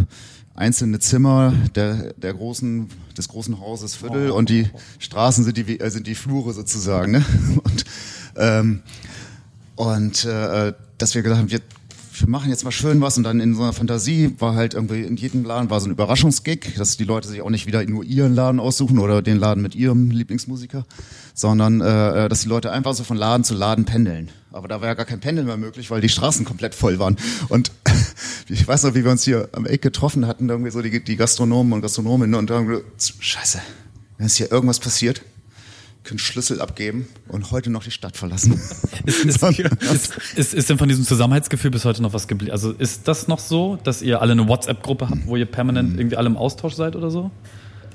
einzelne 0.56 1.00
Zimmer 1.00 1.54
der, 1.76 2.14
der 2.14 2.34
großen, 2.34 2.90
des 3.18 3.28
großen 3.30 3.60
Hauses 3.60 3.96
Viertel 3.96 4.32
und 4.32 4.50
die 4.50 4.68
Straßen 5.00 5.44
sind 5.44 5.58
die, 5.58 5.80
äh, 5.80 5.90
sind 5.90 6.06
die 6.06 6.16
Flure 6.16 6.54
sozusagen. 6.54 7.14
Ne? 7.14 7.26
Und, 7.64 7.86
ähm, 8.36 8.82
und 9.76 10.26
äh, 10.26 10.74
dass 10.98 11.16
wir 11.16 11.22
gesagt 11.22 11.40
haben, 11.40 11.52
wir, 11.52 11.62
wir 12.20 12.30
machen 12.30 12.50
jetzt 12.50 12.64
mal 12.64 12.72
schön 12.72 13.02
was 13.02 13.18
und 13.18 13.24
dann 13.24 13.40
in 13.40 13.56
so 13.56 13.64
einer 13.64 13.74
Fantasie 13.74 14.36
war 14.40 14.56
halt 14.56 14.74
irgendwie 14.74 15.02
in 15.02 15.16
jedem 15.16 15.44
Laden 15.44 15.70
war 15.70 15.80
so 15.80 15.88
ein 15.88 15.92
Überraschungsgig, 15.92 16.76
dass 16.78 16.98
die 16.98 17.04
Leute 17.04 17.28
sich 17.28 17.42
auch 17.42 17.50
nicht 17.50 17.66
wieder 17.68 17.84
nur 17.86 18.04
ihren 18.04 18.36
Laden 18.36 18.60
aussuchen 18.60 19.00
oder 19.00 19.22
den 19.22 19.38
Laden 19.38 19.62
mit 19.62 19.76
ihrem 19.76 20.12
Lieblingsmusiker, 20.12 20.86
sondern 21.34 21.82
äh, 21.82 22.30
dass 22.30 22.42
die 22.42 22.50
Leute 22.50 22.72
einfach 22.72 22.94
so 22.94 23.04
von 23.04 23.18
Laden 23.18 23.44
zu 23.44 23.54
Laden 23.54 23.86
pendeln. 23.86 24.30
Aber 24.52 24.68
da 24.68 24.82
war 24.82 24.88
ja 24.88 24.94
gar 24.96 25.06
kein 25.06 25.20
Pendeln 25.20 25.48
mehr 25.48 25.58
möglich, 25.58 25.92
weil 25.92 26.02
die 26.02 26.10
Straßen 26.10 26.46
komplett 26.46 26.74
voll 26.76 27.00
waren. 27.00 27.18
Und 27.50 27.72
ich 28.50 28.68
weiß 28.68 28.84
noch, 28.84 28.96
wie 28.96 29.04
wir 29.04 29.12
uns 29.12 29.24
hier 29.24 29.50
am 29.52 29.66
Eck 29.66 29.82
getroffen 29.82 30.28
hatten, 30.28 30.50
irgendwie 30.50 30.72
so 30.72 30.82
die, 30.82 31.04
die 31.04 31.16
Gastronomen 31.16 31.74
und 31.74 31.82
Gastronominnen 31.82 32.36
und 32.36 32.50
dann 32.50 32.82
Scheiße, 32.98 33.60
wenn 34.18 34.26
es 34.26 34.36
hier 34.36 34.52
irgendwas 34.52 34.80
passiert, 34.80 35.22
können 36.04 36.20
Schlüssel 36.20 36.62
abgeben 36.62 37.08
und 37.28 37.52
heute 37.52 37.70
noch 37.70 37.84
die 37.84 37.92
Stadt 37.92 38.18
verlassen. 38.18 38.54
Ist, 39.06 39.26
ist, 39.26 39.42
ist, 39.44 40.20
ist, 40.36 40.54
ist 40.54 40.70
denn 40.70 40.78
von 40.78 40.88
diesem 40.88 41.04
Zusammenhaltsgefühl 41.06 41.72
bis 41.72 41.86
heute 41.86 42.02
noch 42.02 42.14
was 42.14 42.28
geblieben? 42.28 42.52
Also 42.52 42.72
ist 42.72 43.08
das 43.08 43.28
noch 43.28 43.40
so, 43.40 43.78
dass 43.84 44.02
ihr 44.02 44.22
alle 44.22 44.34
eine 44.34 44.48
WhatsApp-Gruppe 44.48 45.10
habt, 45.10 45.26
wo 45.26 45.36
ihr 45.36 45.46
permanent 45.46 45.98
irgendwie 45.98 46.16
alle 46.18 46.28
im 46.28 46.38
Austausch 46.38 46.74
seid 46.74 46.96
oder 46.96 47.10
so? 47.10 47.32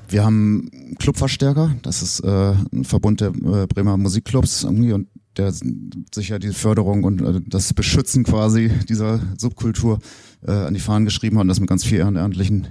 Wir 0.08 0.24
haben 0.24 0.70
Clubverstärker, 0.98 1.74
das 1.82 2.02
ist 2.02 2.20
äh, 2.20 2.54
ein 2.72 2.84
Verbund 2.84 3.20
der 3.20 3.28
äh, 3.28 3.66
Bremer 3.66 3.96
Musikclubs 3.96 4.64
irgendwie 4.64 4.92
und 4.92 5.08
der 5.36 5.52
sich 5.52 6.28
ja 6.28 6.38
die 6.38 6.52
Förderung 6.52 7.04
und 7.04 7.20
äh, 7.20 7.40
das 7.46 7.72
Beschützen 7.74 8.24
quasi 8.24 8.70
dieser 8.88 9.20
Subkultur 9.38 9.98
äh, 10.46 10.52
an 10.52 10.74
die 10.74 10.80
Fahnen 10.80 11.04
geschrieben 11.04 11.36
hat 11.36 11.42
und 11.42 11.48
das 11.48 11.60
mit 11.60 11.68
ganz 11.68 11.84
viel 11.84 11.98
ehrenamtlichen 11.98 12.68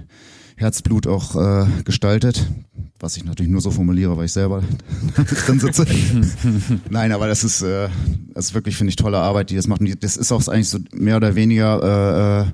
Herzblut 0.56 1.06
auch 1.06 1.36
äh, 1.36 1.66
gestaltet, 1.84 2.46
was 3.00 3.16
ich 3.16 3.24
natürlich 3.24 3.50
nur 3.50 3.60
so 3.60 3.70
formuliere, 3.70 4.16
weil 4.16 4.26
ich 4.26 4.32
selber 4.32 4.62
drin 5.46 5.60
sitze. 5.60 5.86
Nein, 6.90 7.12
aber 7.12 7.26
das 7.26 7.44
ist, 7.44 7.62
äh, 7.62 7.88
das 8.32 8.46
ist 8.46 8.54
wirklich, 8.54 8.76
finde 8.76 8.90
ich, 8.90 8.96
tolle 8.96 9.18
Arbeit, 9.18 9.50
die 9.50 9.56
das 9.56 9.66
macht. 9.66 9.80
Und 9.80 10.02
das 10.02 10.16
ist 10.16 10.30
auch 10.32 10.46
eigentlich 10.48 10.68
so 10.68 10.78
mehr 10.92 11.16
oder 11.16 11.34
weniger 11.34 12.44
äh, 12.44 12.48
äh, 12.48 12.52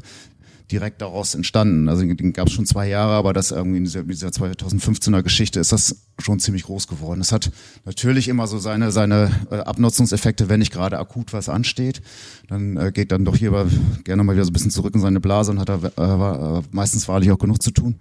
direkt 0.71 1.03
daraus 1.03 1.35
entstanden. 1.35 1.89
Also 1.89 2.05
den 2.05 2.33
gab 2.33 2.49
es 2.49 2.53
schon 2.53 2.67
zwei 2.67 2.89
Jahre, 2.89 3.15
aber 3.15 3.33
das 3.33 3.51
irgendwie 3.51 3.79
in 3.79 3.85
dieser, 3.85 4.03
dieser 4.05 4.29
2015er 4.29 5.23
Geschichte 5.23 5.61
ist 5.61 5.73
das 5.73 5.97
schon 6.19 6.39
ziemlich 6.39 6.65
groß 6.65 6.87
geworden. 6.87 7.21
Es 7.21 7.33
hat 7.33 7.51
natürlich 7.85 8.29
immer 8.29 8.47
so 8.47 8.59
seine 8.59 8.93
seine 8.93 9.31
äh, 9.51 9.57
Abnutzungseffekte, 9.57 10.49
wenn 10.49 10.61
nicht 10.61 10.73
gerade 10.73 10.99
akut 10.99 11.33
was 11.33 11.49
ansteht. 11.49 12.03
Dann 12.49 12.77
äh, 12.77 12.93
geht 12.93 13.13
dann 13.13 13.25
doch 13.25 13.37
hier 13.37 13.49
aber 13.51 13.69
gerne 14.05 14.23
mal 14.23 14.35
wieder 14.35 14.45
so 14.45 14.51
ein 14.51 14.53
bisschen 14.53 14.71
zurück 14.71 14.95
in 14.95 15.01
seine 15.01 15.21
Blase 15.21 15.51
und 15.51 15.59
hat 15.59 15.69
da 15.69 15.77
äh, 15.77 15.91
war, 15.97 16.59
äh, 16.59 16.63
meistens 16.71 17.09
wahrlich 17.09 17.31
auch 17.31 17.39
genug 17.39 17.63
zu 17.63 17.71
tun. 17.71 17.97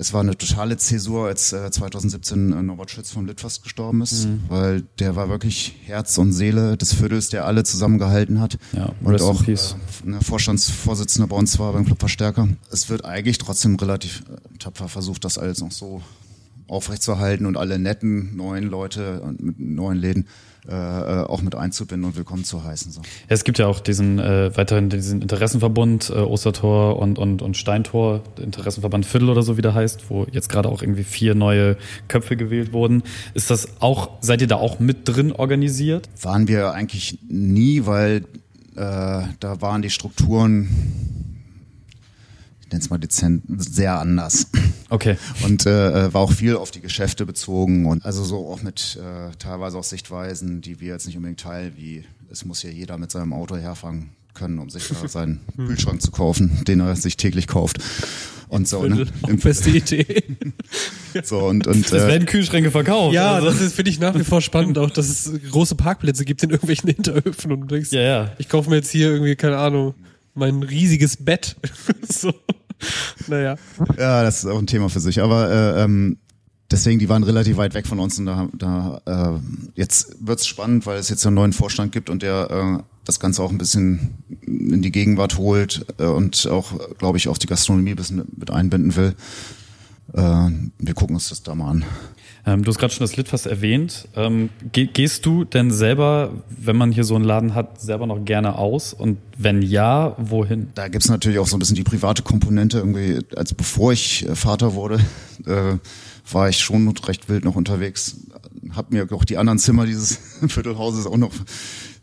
Es 0.00 0.12
war 0.12 0.20
eine 0.20 0.38
totale 0.38 0.76
Zäsur, 0.76 1.26
als 1.26 1.52
äh, 1.52 1.72
2017 1.72 2.52
äh, 2.52 2.62
Norbert 2.62 2.92
Schütz 2.92 3.10
vom 3.10 3.26
Litfast 3.26 3.64
gestorben 3.64 4.00
ist, 4.00 4.28
weil 4.48 4.82
der 5.00 5.16
war 5.16 5.28
wirklich 5.28 5.74
Herz 5.86 6.18
und 6.18 6.32
Seele 6.32 6.76
des 6.76 6.92
Viertels, 6.92 7.30
der 7.30 7.46
alle 7.46 7.64
zusammengehalten 7.64 8.40
hat. 8.40 8.58
Ja, 8.72 8.92
und 9.02 9.20
auch 9.20 9.42
äh, 9.48 9.56
ne, 10.04 10.20
Vorstandsvorsitzender 10.20 11.26
bei 11.26 11.34
uns 11.34 11.58
war 11.58 11.72
beim 11.72 11.84
Club 11.84 11.98
Verstärker. 11.98 12.46
Es 12.70 12.88
wird 12.88 13.04
eigentlich 13.04 13.38
trotzdem 13.38 13.74
relativ 13.74 14.22
äh, 14.30 14.58
tapfer 14.60 14.88
versucht, 14.88 15.24
das 15.24 15.36
alles 15.36 15.60
noch 15.60 15.72
so 15.72 16.00
aufrechtzuerhalten 16.68 17.44
und 17.44 17.56
alle 17.56 17.80
netten 17.80 18.36
neuen 18.36 18.70
Leute 18.70 19.20
und 19.22 19.42
mit 19.42 19.58
neuen 19.58 19.98
Läden 19.98 20.28
äh, 20.68 20.72
äh, 20.74 21.24
auch 21.24 21.40
mit 21.40 21.54
einzubinden 21.54 22.10
und 22.10 22.16
willkommen 22.16 22.44
zu 22.44 22.62
heißen. 22.62 22.92
So. 22.92 23.00
Ja, 23.00 23.06
es 23.28 23.44
gibt 23.44 23.58
ja 23.58 23.66
auch 23.66 23.80
diesen 23.80 24.18
äh, 24.18 24.54
weiterhin 24.54 24.90
diesen 24.90 25.22
Interessenverbund 25.22 26.10
äh, 26.10 26.18
Ostertor 26.18 26.98
und, 26.98 27.18
und, 27.18 27.40
und 27.40 27.56
Steintor, 27.56 28.22
Interessenverband 28.38 29.06
Viertel 29.06 29.30
oder 29.30 29.42
so 29.42 29.56
wie 29.56 29.62
der 29.62 29.72
heißt, 29.72 30.10
wo 30.10 30.26
jetzt 30.30 30.50
gerade 30.50 30.68
auch 30.68 30.82
irgendwie 30.82 31.04
vier 31.04 31.34
neue 31.34 31.78
Köpfe 32.08 32.36
gewählt 32.36 32.74
wurden. 32.74 33.02
Ist 33.32 33.50
das 33.50 33.80
auch, 33.80 34.10
seid 34.20 34.42
ihr 34.42 34.46
da 34.46 34.56
auch 34.56 34.78
mit 34.78 35.08
drin 35.08 35.32
organisiert? 35.32 36.08
Waren 36.20 36.48
wir 36.48 36.72
eigentlich 36.72 37.18
nie, 37.26 37.86
weil 37.86 38.24
äh, 38.76 39.22
da 39.40 39.60
waren 39.60 39.80
die 39.80 39.90
Strukturen, 39.90 40.68
nenne 42.70 42.82
es 42.82 42.90
mal 42.90 42.98
dezent, 42.98 43.42
sehr 43.56 43.98
anders. 43.98 44.48
Okay. 44.90 45.16
Und 45.44 45.66
äh, 45.66 46.12
war 46.12 46.20
auch 46.22 46.32
viel 46.32 46.56
auf 46.56 46.70
die 46.70 46.80
Geschäfte 46.80 47.26
bezogen 47.26 47.86
und 47.86 48.04
also 48.04 48.24
so 48.24 48.48
auch 48.50 48.62
mit 48.62 48.98
äh, 49.00 49.30
teilweise 49.38 49.78
auch 49.78 49.84
Sichtweisen, 49.84 50.60
die 50.60 50.80
wir 50.80 50.88
jetzt 50.88 51.06
nicht 51.06 51.16
unbedingt 51.16 51.40
teilen, 51.40 51.72
wie 51.76 52.04
es 52.30 52.44
muss 52.44 52.62
ja 52.62 52.70
jeder 52.70 52.98
mit 52.98 53.10
seinem 53.10 53.32
Auto 53.32 53.56
herfahren 53.56 54.10
können, 54.34 54.58
um 54.58 54.70
sich 54.70 54.88
da 54.88 55.08
seinen 55.08 55.40
Kühlschrank 55.56 56.00
zu 56.02 56.10
kaufen, 56.10 56.64
den 56.66 56.80
er 56.80 56.96
sich 56.96 57.16
täglich 57.16 57.46
kauft. 57.46 57.78
Und 58.48 58.66
so, 58.66 58.82
ne? 58.82 59.06
Auch 59.22 59.28
beste 59.28 59.68
Idee. 59.76 60.24
so 61.22 61.40
und, 61.40 61.66
und 61.66 61.84
Es 61.84 61.92
äh, 61.92 62.08
werden 62.08 62.26
Kühlschränke 62.26 62.70
verkauft. 62.70 63.14
Ja, 63.14 63.34
also. 63.34 63.50
das 63.50 63.74
finde 63.74 63.90
ich 63.90 64.00
nach 64.00 64.14
wie 64.14 64.24
vor 64.24 64.40
spannend, 64.40 64.78
auch 64.78 64.90
dass 64.90 65.08
es 65.08 65.30
große 65.50 65.74
Parkplätze 65.74 66.24
gibt 66.24 66.42
in 66.42 66.50
irgendwelchen 66.50 66.88
Hinterhöfen 66.94 67.52
und 67.52 67.60
du 67.62 67.66
denkst, 67.66 67.92
Ja, 67.92 68.00
ja. 68.00 68.32
ich 68.38 68.48
kaufe 68.48 68.70
mir 68.70 68.76
jetzt 68.76 68.90
hier 68.90 69.10
irgendwie, 69.10 69.36
keine 69.36 69.58
Ahnung, 69.58 69.94
mein 70.38 70.62
riesiges 70.62 71.16
Bett. 71.16 71.56
so. 72.08 72.32
Naja. 73.26 73.56
Ja, 73.98 74.22
das 74.22 74.38
ist 74.38 74.46
auch 74.46 74.58
ein 74.58 74.66
Thema 74.66 74.88
für 74.88 75.00
sich. 75.00 75.20
Aber 75.20 75.50
äh, 75.50 75.82
ähm, 75.82 76.18
deswegen, 76.70 76.98
die 76.98 77.08
waren 77.08 77.24
relativ 77.24 77.56
weit 77.56 77.74
weg 77.74 77.86
von 77.86 77.98
uns 77.98 78.18
und 78.18 78.26
da, 78.26 78.48
da 78.54 79.00
äh, 79.06 79.40
jetzt 79.74 80.16
wird's 80.20 80.46
spannend, 80.46 80.86
weil 80.86 80.98
es 80.98 81.08
jetzt 81.08 81.26
einen 81.26 81.34
neuen 81.34 81.52
Vorstand 81.52 81.92
gibt 81.92 82.10
und 82.10 82.22
der 82.22 82.78
äh, 82.78 82.82
das 83.04 83.20
Ganze 83.20 83.42
auch 83.42 83.50
ein 83.50 83.58
bisschen 83.58 84.22
in 84.46 84.82
die 84.82 84.92
Gegenwart 84.92 85.38
holt 85.38 85.86
äh, 85.98 86.04
und 86.04 86.46
auch, 86.46 86.72
glaube 86.98 87.18
ich, 87.18 87.28
auch 87.28 87.38
die 87.38 87.46
Gastronomie 87.46 87.90
ein 87.90 87.96
bisschen 87.96 88.22
mit, 88.36 88.50
einbinden 88.50 88.96
will. 88.96 89.14
Äh, 90.12 90.50
wir 90.78 90.94
gucken 90.94 91.16
uns 91.16 91.30
das 91.30 91.42
da 91.42 91.54
mal 91.54 91.70
an. 91.70 91.84
Ähm, 92.48 92.64
du 92.64 92.70
hast 92.70 92.78
gerade 92.78 92.94
schon 92.94 93.04
das 93.04 93.16
Litfass 93.16 93.44
erwähnt. 93.44 94.08
Ähm, 94.16 94.48
geh, 94.72 94.86
gehst 94.86 95.26
du 95.26 95.44
denn 95.44 95.70
selber, 95.70 96.32
wenn 96.48 96.76
man 96.76 96.92
hier 96.92 97.04
so 97.04 97.14
einen 97.14 97.24
Laden 97.24 97.54
hat, 97.54 97.78
selber 97.78 98.06
noch 98.06 98.24
gerne 98.24 98.56
aus? 98.56 98.94
Und 98.94 99.18
wenn 99.36 99.60
ja, 99.60 100.16
wohin? 100.16 100.70
Da 100.74 100.88
gibt's 100.88 101.10
natürlich 101.10 101.38
auch 101.38 101.46
so 101.46 101.56
ein 101.56 101.58
bisschen 101.58 101.76
die 101.76 101.82
private 101.82 102.22
Komponente. 102.22 102.78
Irgendwie, 102.78 103.18
als 103.36 103.52
bevor 103.52 103.92
ich 103.92 104.26
äh, 104.26 104.34
Vater 104.34 104.72
wurde, 104.72 104.98
äh, 105.44 105.76
war 106.32 106.48
ich 106.48 106.58
schon 106.58 106.88
recht 106.88 107.28
wild 107.28 107.44
noch 107.44 107.54
unterwegs. 107.54 108.16
Hab 108.74 108.92
mir 108.92 109.06
auch 109.12 109.24
die 109.26 109.36
anderen 109.36 109.58
Zimmer 109.58 109.84
dieses 109.84 110.18
Viertelhauses 110.48 111.06
auch 111.06 111.18
noch 111.18 111.32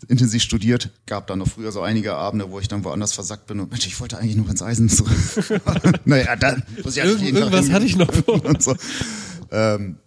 intensiv 0.08 0.44
studiert. 0.44 0.92
Gab 1.08 1.26
dann 1.26 1.40
noch 1.40 1.48
früher 1.48 1.72
so 1.72 1.82
einige 1.82 2.14
Abende, 2.14 2.52
wo 2.52 2.60
ich 2.60 2.68
dann 2.68 2.84
woanders 2.84 3.14
versackt 3.14 3.48
bin 3.48 3.60
und 3.60 3.72
Mensch, 3.72 3.88
ich 3.88 4.00
wollte 4.00 4.20
eigentlich 4.20 4.36
noch 4.36 4.50
ins 4.50 4.62
Eisen 4.62 4.90
zurück. 4.90 5.12
naja, 6.06 6.36
dann 6.36 6.62
muss 6.84 6.98
ich 6.98 7.04
Irgend, 7.04 7.24
irgendwas 7.24 7.72
hatte 7.72 7.86
ich 7.86 7.96
noch 7.96 8.14
vor. 8.14 8.46
und 8.46 8.62
so. 8.62 8.76
ähm, 9.52 9.98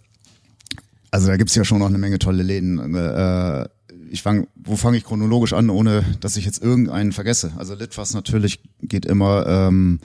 also 1.18 1.26
da 1.26 1.36
gibt's 1.36 1.56
ja 1.56 1.64
schon 1.64 1.80
noch 1.80 1.88
eine 1.88 1.98
Menge 1.98 2.20
tolle 2.20 2.44
Läden. 2.44 2.94
Äh, 2.94 3.66
ich 4.08 4.22
fang, 4.22 4.46
wo 4.54 4.76
fange 4.76 4.98
ich 4.98 5.04
chronologisch 5.04 5.52
an, 5.52 5.68
ohne 5.68 6.04
dass 6.20 6.36
ich 6.36 6.44
jetzt 6.44 6.62
irgendeinen 6.62 7.10
vergesse? 7.10 7.50
Also 7.56 7.74
Litfass 7.74 8.14
natürlich 8.14 8.60
geht 8.82 9.04
immer 9.04 9.44
ähm, 9.48 9.98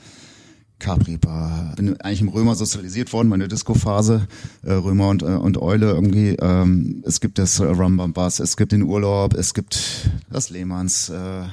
Capri 0.79 1.17
Bar. 1.17 1.73
Bin 1.75 2.01
eigentlich 2.01 2.21
im 2.21 2.29
Römer 2.29 2.55
sozialisiert 2.55 3.13
worden, 3.13 3.27
meine 3.27 3.47
Disco-Phase, 3.47 4.27
äh, 4.63 4.73
Römer 4.73 5.09
und, 5.09 5.21
äh, 5.21 5.25
und 5.27 5.59
Eule 5.61 5.91
irgendwie. 5.91 6.35
Ähm, 6.41 7.03
es 7.05 7.21
gibt 7.21 7.37
das 7.37 7.59
äh, 7.59 7.65
Rumbam 7.65 8.13
Bass, 8.13 8.39
es 8.39 8.57
gibt 8.57 8.71
den 8.71 8.81
Urlaub, 8.81 9.35
es 9.35 9.53
gibt 9.53 10.09
das 10.31 10.49
Lehmanns, 10.49 11.09
äh, 11.09 11.43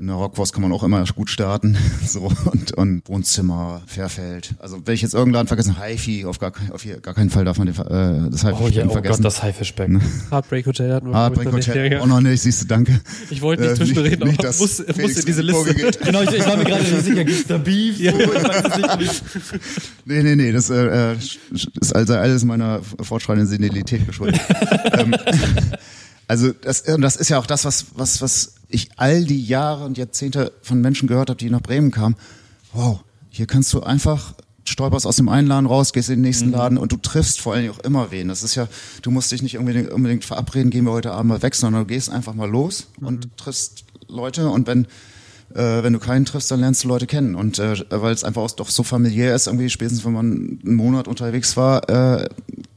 In 0.00 0.06
der 0.06 0.16
Rockwurst 0.16 0.54
kann 0.54 0.62
man 0.62 0.72
auch 0.72 0.82
immer 0.82 1.04
gut 1.14 1.28
starten. 1.28 1.76
So, 2.06 2.32
und, 2.50 2.72
und 2.72 3.06
Wohnzimmer, 3.08 3.82
Fairfeld. 3.86 4.54
Also 4.58 4.80
wenn 4.84 4.94
ich 4.94 5.02
jetzt 5.02 5.12
irgendeinen 5.12 5.34
Laden 5.34 5.48
vergessen, 5.48 5.76
HiFi, 5.80 6.24
auf 6.24 6.38
gar, 6.38 6.52
auf 6.72 6.82
hier, 6.82 6.98
gar 7.00 7.12
keinen 7.14 7.28
Fall 7.30 7.44
darf 7.44 7.58
man 7.58 7.66
den, 7.66 7.76
äh, 7.76 8.30
das 8.30 8.42
HiFi 8.42 8.54
Oh, 8.58 8.68
ja, 8.68 8.86
oh 8.86 8.90
vergessen. 8.90 9.16
Gott, 9.22 9.24
das 9.26 9.42
Haifischbeck. 9.42 9.90
Heartbreak 10.30 10.66
Hotel 10.66 10.92
hatten 10.94 11.08
wir. 11.08 11.14
Heartbreak. 11.14 11.52
Hotel, 11.52 11.76
Ja, 11.92 11.98
ja. 11.98 12.00
auch 12.02 12.06
noch 12.06 12.20
nicht, 12.22 12.40
siehst 12.40 12.62
du, 12.62 12.66
danke. 12.66 12.98
Ich 13.28 13.42
wollte 13.42 13.62
nicht 13.62 13.72
Äh, 13.72 13.76
zwischenreden, 13.76 14.26
nicht, 14.26 14.38
aber 14.40 14.48
dass 14.48 14.58
muss, 14.58 14.78
muss 14.78 15.16
in 15.18 15.26
diese 15.26 15.42
Liste. 15.42 15.74
Genau, 16.04 16.22
ich, 16.22 16.32
ich 16.32 16.46
war 16.46 16.56
mir 16.56 16.64
gerade 16.64 16.82
nicht 16.82 17.04
sicher, 17.04 17.24
gibt's 17.24 17.46
da 17.46 17.58
Beef? 17.58 17.98
Nicht. 17.98 19.22
Nee, 20.06 20.22
nee, 20.22 20.36
nee, 20.36 20.52
das 20.52 20.70
äh, 20.70 21.12
äh, 21.12 21.16
ist 21.80 21.94
also 21.94 22.14
alles 22.14 22.44
meiner 22.44 22.80
fortschreitenden 23.02 23.46
Senilität 23.48 24.06
geschuldet. 24.06 24.40
ähm, 24.92 25.14
also 26.26 26.52
das, 26.52 26.80
und 26.82 27.02
das 27.02 27.16
ist 27.16 27.28
ja 27.28 27.38
auch 27.38 27.46
das, 27.46 27.64
was, 27.64 27.86
was, 27.94 28.22
was 28.22 28.54
ich 28.70 28.90
all 28.96 29.24
die 29.24 29.44
Jahre 29.44 29.84
und 29.84 29.98
Jahrzehnte 29.98 30.52
von 30.62 30.80
Menschen 30.80 31.08
gehört 31.08 31.30
habe, 31.30 31.38
die 31.38 31.50
nach 31.50 31.62
Bremen 31.62 31.90
kamen. 31.90 32.16
Wow, 32.72 33.00
hier 33.30 33.46
kannst 33.46 33.72
du 33.72 33.80
einfach 33.80 34.34
stolperst 34.64 35.06
aus 35.06 35.16
dem 35.16 35.28
einen 35.28 35.48
Laden 35.48 35.66
raus, 35.66 35.92
gehst 35.92 36.08
in 36.10 36.16
den 36.16 36.22
nächsten 36.22 36.52
Laden 36.52 36.78
und 36.78 36.92
du 36.92 36.96
triffst 36.96 37.40
vor 37.40 37.52
allen 37.52 37.62
Dingen 37.62 37.74
auch 37.74 37.84
immer 37.84 38.10
wen. 38.10 38.28
Das 38.28 38.42
ist 38.42 38.54
ja, 38.54 38.68
du 39.02 39.10
musst 39.10 39.32
dich 39.32 39.42
nicht 39.42 39.58
unbedingt, 39.58 39.90
unbedingt 39.90 40.24
verabreden, 40.24 40.70
gehen 40.70 40.84
wir 40.84 40.92
heute 40.92 41.12
Abend 41.12 41.28
mal 41.28 41.42
weg, 41.42 41.54
sondern 41.54 41.82
du 41.82 41.86
gehst 41.86 42.10
einfach 42.10 42.34
mal 42.34 42.48
los 42.48 42.86
und 43.00 43.36
triffst 43.36 43.84
Leute 44.08 44.48
und 44.48 44.66
wenn 44.66 44.86
äh, 45.54 45.82
wenn 45.82 45.92
du 45.92 45.98
keinen 45.98 46.24
triffst, 46.24 46.50
dann 46.50 46.60
lernst 46.60 46.84
du 46.84 46.88
Leute 46.88 47.06
kennen. 47.06 47.34
Und 47.34 47.58
äh, 47.58 47.84
weil 47.90 48.14
es 48.14 48.22
einfach 48.22 48.42
auch 48.42 48.50
doch 48.52 48.68
so 48.68 48.82
familiär 48.84 49.34
ist, 49.34 49.48
irgendwie 49.48 49.68
spätestens 49.68 50.04
wenn 50.04 50.12
man 50.12 50.60
einen 50.64 50.76
Monat 50.76 51.08
unterwegs 51.08 51.56
war, 51.56 51.88
äh, 51.88 52.28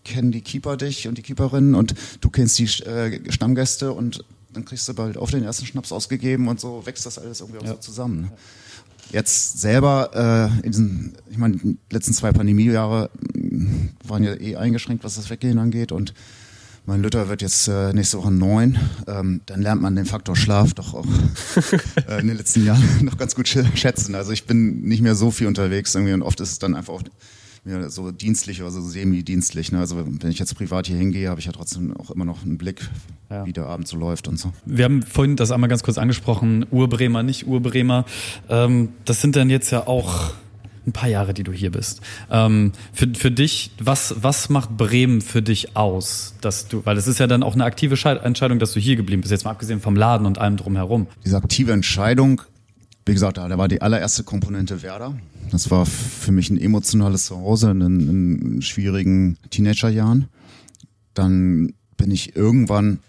kennen 0.03 0.31
die 0.31 0.41
Keeper 0.41 0.75
dich 0.75 1.07
und 1.07 1.17
die 1.17 1.21
Keeperinnen 1.21 1.75
und 1.75 1.93
du 2.21 2.29
kennst 2.29 2.57
die 2.59 2.65
äh, 2.83 3.31
Stammgäste 3.31 3.93
und 3.93 4.25
dann 4.53 4.65
kriegst 4.65 4.87
du 4.87 4.93
bald 4.93 5.17
auf 5.17 5.31
den 5.31 5.43
ersten 5.43 5.65
Schnaps 5.65 5.91
ausgegeben 5.91 6.47
und 6.47 6.59
so 6.59 6.85
wächst 6.85 7.05
das 7.05 7.17
alles 7.17 7.41
irgendwie 7.41 7.59
auch 7.59 7.67
so 7.67 7.75
zusammen. 7.75 8.31
Jetzt 9.11 9.59
selber, 9.59 10.51
äh, 10.61 10.65
in 10.65 10.71
diesen, 10.71 11.13
ich 11.29 11.37
meine, 11.37 11.57
die 11.57 11.77
letzten 11.91 12.13
zwei 12.13 12.31
Pandemiejahre 12.31 13.09
mh, 13.35 13.89
waren 14.07 14.23
ja 14.23 14.33
eh 14.35 14.55
eingeschränkt, 14.55 15.03
was 15.03 15.15
das 15.15 15.29
Weggehen 15.29 15.59
angeht 15.59 15.91
und 15.91 16.13
mein 16.85 17.01
Lütter 17.01 17.29
wird 17.29 17.41
jetzt 17.41 17.67
äh, 17.69 17.93
nächste 17.93 18.17
Woche 18.17 18.31
neun. 18.31 18.77
Ähm, 19.07 19.39
dann 19.45 19.61
lernt 19.61 19.81
man 19.81 19.95
den 19.95 20.05
Faktor 20.05 20.35
Schlaf 20.35 20.73
doch 20.73 20.93
auch 20.93 21.05
äh, 22.09 22.19
in 22.19 22.27
den 22.27 22.35
letzten 22.37 22.65
Jahren 22.65 22.83
noch 23.05 23.17
ganz 23.17 23.35
gut 23.35 23.45
sch- 23.45 23.75
schätzen. 23.77 24.15
Also 24.15 24.31
ich 24.31 24.45
bin 24.45 24.81
nicht 24.81 25.01
mehr 25.01 25.15
so 25.15 25.31
viel 25.31 25.47
unterwegs 25.47 25.95
irgendwie 25.95 26.13
und 26.13 26.23
oft 26.23 26.39
ist 26.41 26.51
es 26.51 26.59
dann 26.59 26.75
einfach 26.75 26.93
auch 26.93 27.03
mir 27.65 27.89
so 27.89 28.11
dienstlich 28.11 28.61
oder 28.61 28.71
so 28.71 28.81
semi-dienstlich. 28.81 29.71
Ne? 29.71 29.79
Also 29.79 29.97
wenn 30.05 30.29
ich 30.31 30.39
jetzt 30.39 30.55
privat 30.55 30.87
hier 30.87 30.97
hingehe, 30.97 31.29
habe 31.29 31.39
ich 31.39 31.45
ja 31.45 31.51
trotzdem 31.51 31.95
auch 31.95 32.11
immer 32.11 32.25
noch 32.25 32.43
einen 32.43 32.57
Blick, 32.57 32.89
Ja. 33.29 33.45
wie 33.45 33.53
der 33.53 33.65
Abend 33.67 33.87
so 33.87 33.97
läuft 33.97 34.27
und 34.27 34.37
so. 34.37 34.51
Wir 34.65 34.85
haben 34.85 35.01
vorhin 35.01 35.35
das 35.35 35.51
einmal 35.51 35.69
ganz 35.69 35.83
kurz 35.83 35.97
angesprochen, 35.97 36.65
Urbremer, 36.71 37.23
nicht 37.23 37.47
Urbremer. 37.47 38.05
Ähm, 38.49 38.89
das 39.05 39.21
sind 39.21 39.35
dann 39.35 39.49
jetzt 39.49 39.71
ja 39.71 39.87
auch 39.87 40.33
ein 40.85 40.91
paar 40.91 41.07
Jahre, 41.07 41.33
die 41.33 41.43
du 41.43 41.53
hier 41.53 41.71
bist. 41.71 42.01
Ähm, 42.29 42.73
für, 42.91 43.07
für 43.15 43.31
dich, 43.31 43.71
was, 43.79 44.15
was 44.21 44.49
macht 44.49 44.75
Bremen 44.75 45.21
für 45.21 45.41
dich 45.41 45.77
aus? 45.77 46.33
Dass 46.41 46.67
du, 46.67 46.85
weil 46.85 46.97
es 46.97 47.07
ist 47.07 47.19
ja 47.19 47.27
dann 47.27 47.41
auch 47.43 47.53
eine 47.53 47.63
aktive 47.63 47.95
Schei- 47.95 48.17
Entscheidung, 48.17 48.59
dass 48.59 48.73
du 48.73 48.81
hier 48.81 48.97
geblieben 48.97 49.21
bist, 49.21 49.31
jetzt 49.31 49.45
mal 49.45 49.51
abgesehen 49.51 49.79
vom 49.79 49.95
Laden 49.95 50.27
und 50.27 50.37
allem 50.39 50.57
drumherum. 50.57 51.07
diese 51.23 51.37
aktive 51.37 51.71
Entscheidung, 51.71 52.41
wie 53.05 53.13
gesagt, 53.13 53.37
da 53.37 53.57
war 53.57 53.67
die 53.67 53.81
allererste 53.81 54.23
Komponente 54.23 54.81
Werder. 54.81 55.15
Das 55.51 55.69
war 55.69 55.85
für 55.85 56.31
mich 56.31 56.49
ein 56.49 56.57
emotionales 56.57 57.25
Zuhause 57.25 57.71
in, 57.71 57.81
in 57.81 58.61
schwierigen 58.61 59.37
Teenagerjahren. 59.49 60.27
Dann 61.13 61.73
bin 61.97 62.11
ich 62.11 62.35
irgendwann 62.35 62.99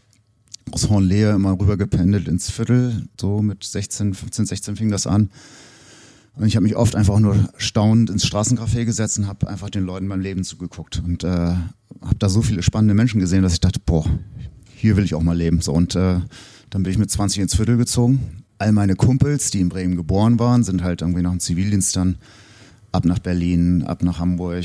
aus 0.73 0.89
Hornlehe 0.89 1.33
immer 1.33 1.59
rüber 1.59 1.77
gependelt 1.77 2.29
ins 2.29 2.51
Viertel. 2.51 3.07
So 3.21 3.41
mit 3.41 3.63
16, 3.63 4.15
15, 4.15 4.47
16 4.47 4.77
fing 4.77 4.91
das 4.91 5.07
an. 5.07 5.31
Und 6.37 6.47
ich 6.47 6.57
habe 6.57 6.65
mich 6.65 6.75
oft 6.75 6.97
einfach 6.97 7.21
nur 7.21 7.49
staunend 7.57 8.11
ins 8.11 8.27
Straßencafé 8.27 8.85
gesetzt 8.85 9.19
und 9.19 9.29
habe 9.29 9.49
einfach 9.49 9.71
den 9.71 9.85
Leuten 9.85 10.09
beim 10.09 10.21
Leben 10.21 10.43
zugeguckt. 10.43 11.01
Und 11.05 11.23
äh, 11.23 11.29
habe 11.29 12.19
da 12.19 12.29
so 12.29 12.43
viele 12.43 12.63
spannende 12.63 12.95
Menschen 12.95 13.21
gesehen, 13.21 13.43
dass 13.43 13.53
ich 13.53 13.61
dachte, 13.61 13.81
boah, 13.85 14.05
hier 14.75 14.97
will 14.97 15.05
ich 15.05 15.15
auch 15.15 15.23
mal 15.23 15.37
leben. 15.37 15.61
So, 15.61 15.73
und 15.73 15.95
äh, 15.95 16.21
dann 16.71 16.83
bin 16.83 16.91
ich 16.91 16.99
mit 16.99 17.11
20 17.11 17.43
ins 17.43 17.55
Viertel 17.55 17.77
gezogen. 17.77 18.44
All 18.59 18.73
meine 18.73 18.95
Kumpels, 18.97 19.51
die 19.51 19.61
in 19.61 19.69
Bremen 19.69 19.97
geboren 19.97 20.39
waren, 20.39 20.65
sind 20.65 20.83
halt 20.83 21.03
irgendwie 21.03 21.23
nach 21.23 21.31
dem 21.31 21.41
Zivildienst 21.41 21.97
dann 21.97 22.19
ab 22.93 23.05
nach 23.05 23.19
Berlin, 23.19 23.83
ab 23.83 24.03
nach 24.03 24.21
Hamburg, 24.21 24.65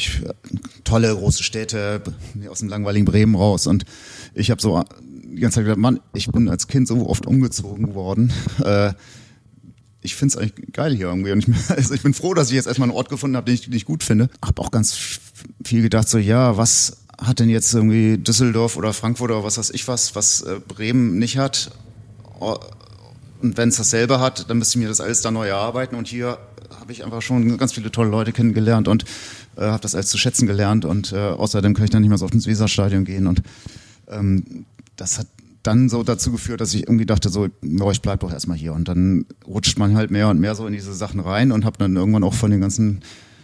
tolle 0.84 1.16
große 1.16 1.44
Städte 1.44 2.02
aus 2.50 2.60
dem 2.60 2.70
langweiligen 2.70 3.06
Bremen 3.06 3.36
raus. 3.36 3.66
Und 3.66 3.86
ich 4.36 4.52
habe 4.52 4.62
so 4.62 4.84
die 5.04 5.40
ganze 5.40 5.56
Zeit 5.56 5.66
gedacht, 5.66 5.80
Mann, 5.80 6.00
ich 6.14 6.28
bin 6.28 6.50
als 6.50 6.68
Kind 6.68 6.88
so 6.88 7.08
oft 7.08 7.26
umgezogen 7.26 7.96
worden. 7.96 8.32
Äh, 8.64 8.94
ich 10.02 10.16
finde 10.16 10.34
es 10.34 10.38
eigentlich 10.38 10.74
geil 10.74 10.96
hier 10.96 11.08
irgendwie. 11.08 11.32
Und 11.32 11.48
ich, 11.48 11.70
also 11.70 11.94
ich 11.94 12.04
bin 12.04 12.14
froh, 12.14 12.34
dass 12.34 12.50
ich 12.50 12.56
jetzt 12.56 12.68
erstmal 12.68 12.90
einen 12.90 12.98
Ort 12.98 13.10
gefunden 13.10 13.36
habe, 13.36 13.46
den 13.46 13.56
ich, 13.56 13.62
den 13.62 13.74
ich 13.74 13.86
gut 13.86 14.04
finde. 14.04 14.30
Hab 14.44 14.60
auch 14.60 14.72
ganz 14.72 15.20
viel 15.64 15.82
gedacht, 15.82 16.08
so 16.08 16.18
ja, 16.18 16.58
was 16.58 16.98
hat 17.18 17.40
denn 17.40 17.50
jetzt 17.50 17.74
irgendwie 17.74 18.18
Düsseldorf 18.18 18.78
oder 18.78 18.94
Frankfurt 18.94 19.32
oder 19.32 19.44
was 19.44 19.58
weiß 19.58 19.72
ich 19.72 19.88
was, 19.88 20.16
was 20.16 20.42
äh, 20.42 20.60
Bremen 20.66 21.18
nicht 21.18 21.38
hat? 21.38 21.72
Und 23.42 23.58
wenn 23.58 23.70
es 23.70 23.78
dasselbe 23.78 24.20
hat, 24.20 24.50
dann 24.50 24.58
müsste 24.58 24.78
ich 24.78 24.84
mir 24.84 24.90
das 24.90 25.02
alles 25.02 25.22
da 25.22 25.32
neu 25.32 25.48
erarbeiten. 25.48 25.96
Und 25.96 26.08
hier 26.08 26.38
habe 26.80 26.92
ich 26.92 27.04
einfach 27.04 27.22
schon 27.22 27.58
ganz 27.58 27.74
viele 27.74 27.92
tolle 27.92 28.10
Leute 28.10 28.32
kennengelernt 28.32 28.88
und 28.88 29.06
äh, 29.56 29.62
habe 29.62 29.82
das 29.82 29.96
alles 29.96 30.08
zu 30.08 30.18
schätzen 30.18 30.48
gelernt. 30.48 30.86
Und 30.86 31.14
äh, 31.14 31.18
außerdem 31.18 31.74
kann 31.74 31.86
ich 31.86 31.92
dann 31.92 32.02
nicht 32.02 32.10
mehr 32.10 32.18
so 32.18 32.26
auf 32.26 32.34
ins 32.34 32.48
Weserstadion 32.48 33.06
gehen. 33.06 33.28
Und 33.28 33.42
ähm, 34.08 34.66
das 34.96 35.20
hat 35.20 35.28
dann 35.64 35.90
so 35.90 36.04
dazu 36.04 36.32
geführt, 36.32 36.62
dass 36.62 36.74
ich 36.74 36.84
irgendwie 36.84 37.06
dachte, 37.06 37.30
so, 37.30 37.48
ja, 37.62 37.92
ich 37.92 38.02
bleib 38.02 38.22
doch 38.22 38.32
erstmal 38.32 38.58
hier. 38.58 38.74
Und 38.74 38.88
dann 38.88 39.26
rutscht 39.48 39.78
man 39.78 39.96
halt 39.96 40.12
mehr 40.12 40.30
und 40.30 40.40
mehr 40.40 40.56
so 40.56 40.68
in 40.68 40.74
diese 40.74 40.94
Sachen 40.94 41.20
rein 41.20 41.52
und 41.52 41.66
habe 41.66 41.78
dann 41.78 41.96
irgendwann 41.96 42.24
auch 42.24 42.34
von 42.34 42.52
den 42.52 42.62
ganzen 42.62 43.02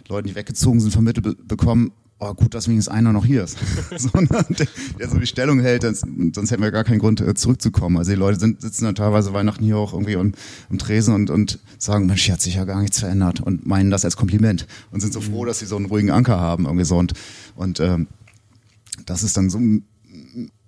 Leuten, 0.07 0.27
die 0.27 0.35
weggezogen 0.35 0.79
sind, 0.79 0.91
vermittelt 0.91 1.23
be 1.23 1.35
bekommen, 1.35 1.91
oh 2.19 2.33
gut, 2.33 2.53
dass 2.53 2.67
wenigstens 2.67 2.93
einer 2.93 3.11
noch 3.11 3.25
hier 3.25 3.43
ist. 3.43 3.57
so, 3.97 4.09
ne, 4.19 4.45
der, 4.49 4.67
der 4.99 5.09
so 5.09 5.17
die 5.17 5.27
Stellung 5.27 5.59
hält, 5.59 5.83
das, 5.83 6.01
sonst 6.33 6.51
hätten 6.51 6.63
wir 6.63 6.71
gar 6.71 6.83
keinen 6.83 6.99
Grund 6.99 7.21
äh, 7.21 7.33
zurückzukommen. 7.33 7.97
Also 7.97 8.11
die 8.11 8.17
Leute 8.17 8.39
sind, 8.39 8.61
sitzen 8.61 8.85
dann 8.85 8.95
teilweise 8.95 9.33
Weihnachten 9.33 9.63
hier 9.63 9.77
auch 9.77 9.93
irgendwie 9.93 10.13
im, 10.13 10.33
im 10.69 10.77
Tresen 10.77 11.13
und, 11.13 11.29
und 11.29 11.59
sagen, 11.77 12.05
Mensch, 12.05 12.23
hier 12.23 12.33
hat 12.33 12.41
sich 12.41 12.55
ja 12.55 12.65
gar 12.65 12.81
nichts 12.81 12.99
verändert 12.99 13.41
und 13.41 13.65
meinen 13.65 13.91
das 13.91 14.05
als 14.05 14.17
Kompliment 14.17 14.67
und 14.91 15.01
sind 15.01 15.13
so 15.13 15.21
froh, 15.21 15.45
dass 15.45 15.59
sie 15.59 15.65
so 15.65 15.75
einen 15.75 15.85
ruhigen 15.85 16.11
Anker 16.11 16.39
haben 16.39 16.65
irgendwie 16.65 16.85
so 16.85 16.97
und, 16.97 17.13
und 17.55 17.79
ähm, 17.79 18.07
das 19.05 19.23
ist 19.23 19.37
dann 19.37 19.49
so 19.49 19.59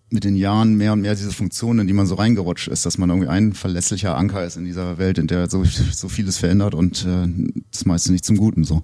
mit 0.10 0.24
den 0.24 0.36
Jahren 0.36 0.76
mehr 0.76 0.94
und 0.94 1.02
mehr 1.02 1.16
diese 1.16 1.32
Funktionen, 1.32 1.80
in 1.80 1.88
die 1.88 1.94
man 1.94 2.06
so 2.06 2.16
reingerutscht 2.16 2.70
ist, 2.70 2.86
dass 2.86 2.98
man 2.98 3.10
irgendwie 3.10 3.28
ein 3.28 3.54
verlässlicher 3.54 4.16
Anker 4.16 4.46
ist 4.46 4.56
in 4.56 4.64
dieser 4.64 4.98
Welt, 4.98 5.18
in 5.18 5.28
der 5.28 5.50
so, 5.50 5.64
so 5.66 6.08
vieles 6.08 6.38
verändert 6.38 6.76
und 6.76 7.06
äh, 7.06 7.28
das 7.72 7.86
meiste 7.86 8.12
nicht 8.12 8.26
zum 8.26 8.38
Guten 8.38 8.64
so. 8.64 8.84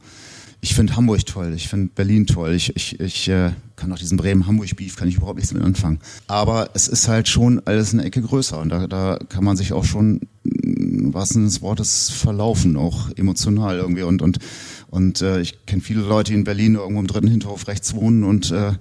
Ich 0.63 0.75
finde 0.75 0.95
Hamburg 0.95 1.25
toll, 1.25 1.51
ich 1.53 1.67
finde 1.67 1.91
Berlin 1.93 2.25
toll, 2.25 2.53
ich, 2.53 2.73
ich, 2.77 2.97
ich 3.01 3.27
äh, 3.27 3.51
kann 3.75 3.91
auch 3.91 3.97
diesen 3.97 4.17
Bremen-Hamburg-Beef, 4.17 4.95
kann 4.95 5.09
ich 5.09 5.15
überhaupt 5.15 5.35
nichts 5.35 5.53
mit 5.53 5.61
anfangen. 5.61 5.99
Aber 6.27 6.69
es 6.73 6.87
ist 6.87 7.09
halt 7.09 7.27
schon 7.27 7.61
alles 7.65 7.91
eine 7.91 8.05
Ecke 8.05 8.21
größer 8.21 8.61
und 8.61 8.69
da, 8.69 8.87
da 8.87 9.19
kann 9.27 9.43
man 9.43 9.57
sich 9.57 9.73
auch 9.73 9.83
schon, 9.83 10.21
wahrsten 10.45 11.41
Sinne 11.41 11.47
des 11.47 11.61
Wortes, 11.61 12.11
verlaufen, 12.11 12.77
auch 12.77 13.09
emotional 13.17 13.75
irgendwie. 13.75 14.03
Und, 14.03 14.21
und, 14.21 14.39
und 14.89 15.21
äh, 15.21 15.41
ich 15.41 15.65
kenne 15.65 15.81
viele 15.81 15.99
Leute, 15.99 16.31
die 16.31 16.37
in 16.37 16.45
Berlin 16.45 16.75
irgendwo 16.75 17.01
im 17.01 17.07
dritten 17.07 17.27
Hinterhof 17.27 17.67
rechts 17.67 17.93
wohnen 17.93 18.23
und 18.23 18.51
äh, 18.51 18.71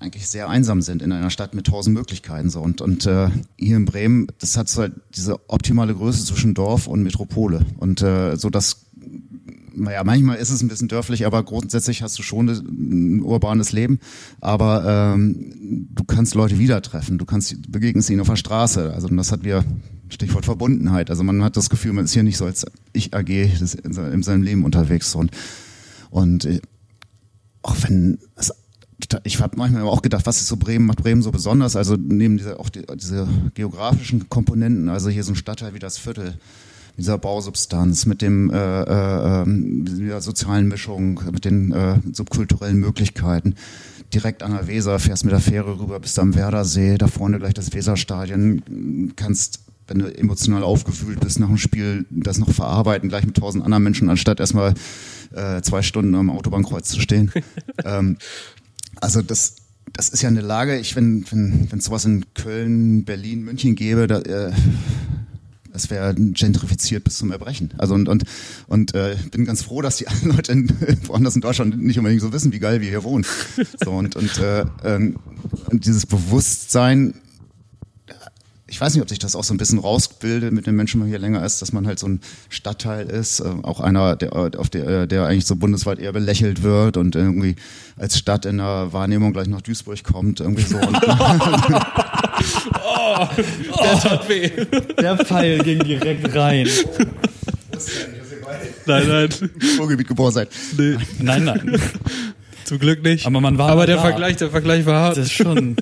eigentlich 0.00 0.28
sehr 0.28 0.48
einsam 0.48 0.82
sind 0.82 1.00
in 1.00 1.12
einer 1.12 1.30
Stadt 1.30 1.54
mit 1.54 1.68
tausend 1.68 1.96
Möglichkeiten 1.96 2.50
so 2.50 2.60
und 2.60 2.80
und 2.80 3.06
äh, 3.06 3.28
hier 3.56 3.76
in 3.76 3.84
Bremen 3.84 4.26
das 4.40 4.56
hat 4.56 4.68
so 4.68 4.82
halt 4.82 4.94
diese 5.14 5.48
optimale 5.48 5.94
Größe 5.94 6.24
zwischen 6.24 6.52
Dorf 6.52 6.88
und 6.88 7.04
Metropole 7.04 7.64
und 7.78 8.02
äh, 8.02 8.36
so 8.36 8.50
dass 8.50 8.83
naja, 9.76 10.04
manchmal 10.04 10.36
ist 10.36 10.50
es 10.50 10.62
ein 10.62 10.68
bisschen 10.68 10.88
dörflich, 10.88 11.26
aber 11.26 11.42
grundsätzlich 11.42 12.02
hast 12.02 12.18
du 12.18 12.22
schon 12.22 12.48
ein 12.48 13.22
urbanes 13.22 13.72
Leben. 13.72 13.98
Aber 14.40 15.14
ähm, 15.14 15.88
du 15.94 16.04
kannst 16.04 16.34
Leute 16.34 16.58
wieder 16.58 16.80
treffen, 16.82 17.18
du 17.18 17.24
kannst 17.24 17.70
begegnest 17.70 18.10
ihnen 18.10 18.20
auf 18.20 18.28
der 18.28 18.36
Straße. 18.36 18.92
Also 18.92 19.08
das 19.08 19.32
hat 19.32 19.44
wir 19.44 19.64
Stichwort 20.08 20.44
Verbundenheit. 20.44 21.10
Also 21.10 21.22
man 21.24 21.42
hat 21.42 21.56
das 21.56 21.70
Gefühl, 21.70 21.92
man 21.92 22.04
ist 22.04 22.12
hier 22.12 22.22
nicht 22.22 22.36
so 22.36 22.44
als 22.44 22.66
ich 22.92 23.14
AG 23.14 23.28
in 23.28 23.66
se- 23.66 23.78
in 23.80 24.22
seinem 24.22 24.42
Leben 24.42 24.64
unterwegs 24.64 25.14
und 25.14 25.30
und 26.10 26.44
äh, 26.44 26.60
auch 27.62 27.76
wenn 27.86 28.18
es 28.36 28.52
ich 29.24 29.40
habe 29.40 29.56
manchmal 29.58 29.82
auch 29.82 30.02
gedacht, 30.02 30.24
was 30.24 30.40
ist 30.40 30.46
so 30.46 30.56
Bremen, 30.56 30.86
macht 30.86 30.98
Bremen 31.02 31.20
so 31.20 31.30
besonders? 31.32 31.74
Also 31.76 31.96
neben 31.96 32.38
dieser 32.38 32.58
auch 32.60 32.68
die, 32.68 32.82
diese 32.94 33.26
geografischen 33.54 34.28
Komponenten, 34.30 34.88
also 34.88 35.10
hier 35.10 35.24
so 35.24 35.32
ein 35.32 35.36
Stadtteil 35.36 35.74
wie 35.74 35.78
das 35.80 35.98
Viertel, 35.98 36.38
dieser 36.96 37.18
Bausubstanz, 37.18 38.06
mit 38.06 38.22
dem 38.22 38.50
äh, 38.50 38.56
äh, 38.56 39.42
ähm, 39.42 39.84
dieser 39.84 40.20
sozialen 40.20 40.68
Mischung, 40.68 41.20
mit 41.32 41.44
den 41.44 41.72
äh, 41.72 41.98
subkulturellen 42.12 42.78
Möglichkeiten. 42.78 43.54
Direkt 44.12 44.42
an 44.42 44.52
der 44.52 44.68
Weser, 44.68 44.98
fährst 44.98 45.24
mit 45.24 45.32
der 45.32 45.40
Fähre 45.40 45.78
rüber, 45.80 45.98
bist 45.98 46.18
am 46.18 46.34
Werdersee, 46.34 46.98
da 46.98 47.08
vorne 47.08 47.38
gleich 47.38 47.54
das 47.54 47.72
Weserstadion, 47.72 49.12
kannst 49.16 49.60
wenn 49.86 49.98
du 49.98 50.06
emotional 50.16 50.62
aufgewühlt 50.62 51.20
bist 51.20 51.38
nach 51.40 51.48
dem 51.48 51.58
Spiel, 51.58 52.06
das 52.10 52.38
noch 52.38 52.50
verarbeiten, 52.50 53.08
gleich 53.08 53.26
mit 53.26 53.36
tausend 53.36 53.64
anderen 53.64 53.82
Menschen, 53.82 54.08
anstatt 54.08 54.40
erstmal 54.40 54.72
äh, 55.34 55.60
zwei 55.62 55.82
Stunden 55.82 56.14
am 56.14 56.30
Autobahnkreuz 56.30 56.88
zu 56.88 57.00
stehen. 57.00 57.30
ähm, 57.84 58.16
also 59.00 59.20
das, 59.20 59.56
das 59.92 60.08
ist 60.08 60.22
ja 60.22 60.28
eine 60.28 60.40
Lage, 60.40 60.78
ich, 60.78 60.96
wenn 60.96 61.26
wenn 61.30 61.70
wenn 61.70 61.78
es 61.78 61.84
sowas 61.84 62.04
in 62.04 62.24
Köln, 62.34 63.04
Berlin, 63.04 63.42
München 63.42 63.74
gäbe, 63.74 64.06
da, 64.06 64.20
äh, 64.20 64.52
es 65.74 65.90
wäre 65.90 66.14
gentrifiziert 66.14 67.04
bis 67.04 67.18
zum 67.18 67.32
Erbrechen. 67.32 67.74
Also 67.78 67.94
und 67.94 68.08
und 68.08 68.24
und 68.68 68.94
äh, 68.94 69.16
bin 69.30 69.44
ganz 69.44 69.62
froh, 69.62 69.82
dass 69.82 69.96
die 69.96 70.08
anderen 70.08 70.36
Leute 70.36 70.52
in, 70.52 70.68
woanders 71.06 71.34
in 71.34 71.40
Deutschland 71.40 71.82
nicht 71.82 71.98
unbedingt 71.98 72.22
so 72.22 72.32
wissen, 72.32 72.52
wie 72.52 72.60
geil 72.60 72.80
wir 72.80 72.88
hier 72.88 73.04
wohnen. 73.04 73.26
So 73.84 73.90
und 73.92 74.16
und, 74.16 74.38
äh, 74.38 74.64
ähm, 74.84 75.16
dieses 75.72 76.06
Bewusstsein 76.06 77.14
ich 78.66 78.80
weiß 78.80 78.94
nicht, 78.94 79.02
ob 79.02 79.08
sich 79.08 79.20
das 79.20 79.36
auch 79.36 79.44
so 79.44 79.54
ein 79.54 79.56
bisschen 79.56 79.78
rausbildet 79.78 80.52
mit 80.52 80.66
den 80.66 80.74
Menschen, 80.74 80.94
wenn 80.94 81.06
man 81.06 81.10
hier 81.10 81.20
länger 81.20 81.44
ist, 81.44 81.62
dass 81.62 81.72
man 81.72 81.86
halt 81.86 82.00
so 82.00 82.08
ein 82.08 82.20
Stadtteil 82.48 83.06
ist, 83.06 83.38
äh, 83.38 83.44
auch 83.62 83.78
einer, 83.78 84.16
der, 84.16 84.32
auf 84.34 84.68
der, 84.68 84.86
äh, 84.88 85.06
der 85.06 85.26
eigentlich 85.26 85.46
so 85.46 85.54
bundesweit 85.54 86.00
eher 86.00 86.12
belächelt 86.12 86.64
wird 86.64 86.96
und 86.96 87.14
irgendwie 87.14 87.54
als 87.96 88.18
Stadt 88.18 88.46
in 88.46 88.58
der 88.58 88.92
Wahrnehmung 88.92 89.32
gleich 89.32 89.46
nach 89.46 89.60
Duisburg 89.60 90.02
kommt, 90.02 90.40
irgendwie 90.40 90.64
so. 90.64 90.76
Oh, 93.06 93.26
der 93.82 93.98
tat 94.00 94.28
weh. 94.28 94.50
Der 95.00 95.18
Pfeil 95.18 95.58
ging 95.58 95.80
direkt 95.84 96.34
rein. 96.34 96.68
Nein, 98.86 99.08
nein. 99.08 99.28
Ruhrgebiet 99.78 100.08
geboren 100.08 100.32
seid. 100.32 100.48
Nee. 100.76 100.96
Nein, 101.20 101.44
nein. 101.44 101.80
Zum 102.64 102.78
Glück 102.78 103.02
nicht. 103.02 103.26
Aber 103.26 103.40
man 103.40 103.58
war 103.58 103.70
Aber 103.70 103.86
der 103.86 103.96
da. 103.96 104.02
Vergleich, 104.02 104.36
der 104.36 104.50
Vergleich 104.50 104.86
war 104.86 105.00
hart. 105.00 105.16
Das 105.16 105.26
ist 105.26 105.32
schon. 105.32 105.76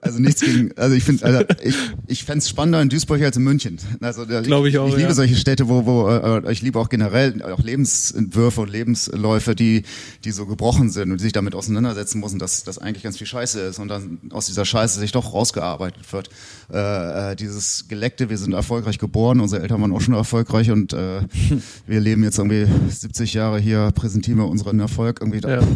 Also 0.00 0.18
nichts 0.20 0.40
gegen, 0.40 0.76
also 0.76 0.94
ich 0.94 1.04
finde, 1.04 1.24
also 1.24 1.44
ich, 1.62 1.74
ich 2.06 2.24
fände 2.24 2.38
es 2.38 2.48
spannender 2.48 2.80
in 2.82 2.88
Duisburg 2.88 3.22
als 3.22 3.36
in 3.36 3.42
München. 3.44 3.78
Also 4.00 4.24
da- 4.24 4.40
Glaub 4.40 4.64
ich 4.66 4.78
auch, 4.78 4.88
Ich 4.88 4.94
liebe 4.96 5.08
ja. 5.08 5.14
solche 5.14 5.36
Städte, 5.36 5.68
wo, 5.68 5.86
wo 5.86 6.08
äh, 6.08 6.52
ich 6.52 6.62
liebe 6.62 6.78
auch 6.78 6.88
generell 6.88 7.42
auch 7.42 7.60
Lebensentwürfe 7.62 8.60
und 8.62 8.70
Lebensläufe, 8.70 9.54
die, 9.54 9.82
die 10.24 10.30
so 10.30 10.46
gebrochen 10.46 10.90
sind 10.90 11.10
und 11.12 11.18
die 11.18 11.24
sich 11.24 11.32
damit 11.32 11.54
auseinandersetzen 11.54 12.20
müssen, 12.20 12.38
dass 12.38 12.64
das 12.64 12.78
eigentlich 12.78 13.02
ganz 13.04 13.18
viel 13.18 13.26
Scheiße 13.26 13.60
ist 13.60 13.78
und 13.78 13.88
dann 13.88 14.18
aus 14.30 14.46
dieser 14.46 14.64
Scheiße 14.64 14.98
sich 14.98 15.12
doch 15.12 15.32
rausgearbeitet 15.34 16.12
wird. 16.12 16.30
Äh, 16.72 17.32
äh, 17.32 17.36
dieses 17.36 17.86
Geleckte, 17.88 18.30
wir 18.30 18.38
sind 18.38 18.52
erfolgreich 18.52 18.98
geboren, 18.98 19.40
unsere 19.40 19.62
Eltern 19.62 19.80
waren 19.82 19.92
auch 19.92 20.00
schon 20.00 20.14
erfolgreich 20.14 20.70
und 20.70 20.92
äh, 20.92 21.22
wir 21.86 22.00
leben 22.00 22.22
jetzt 22.24 22.38
irgendwie 22.38 22.66
70 22.88 23.34
Jahre 23.34 23.58
hier, 23.58 23.90
präsentieren 23.94 24.38
wir 24.38 24.46
unseren 24.46 24.80
Erfolg 24.80 25.18
irgendwie. 25.20 25.40
Da, 25.40 25.60
Ja. 25.60 25.66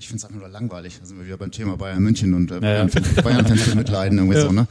Ich 0.00 0.08
finde 0.08 0.16
es 0.18 0.24
einfach 0.24 0.40
nur 0.40 0.48
langweilig. 0.48 0.98
Da 0.98 1.06
sind 1.06 1.18
wir 1.18 1.26
wieder 1.26 1.36
beim 1.36 1.50
Thema 1.50 1.76
Bayern 1.76 2.02
München 2.02 2.32
und 2.34 2.50
äh, 2.50 2.54
Ja, 2.54 2.60
ja. 2.60 2.84
Bayern, 2.86 2.90
Bayern-Fans 3.22 3.62
für 3.62 3.74
mitleiden 3.76 4.18
irgendwie 4.18 4.36
Ja. 4.38 4.46
so, 4.46 4.52
ne? 4.52 4.66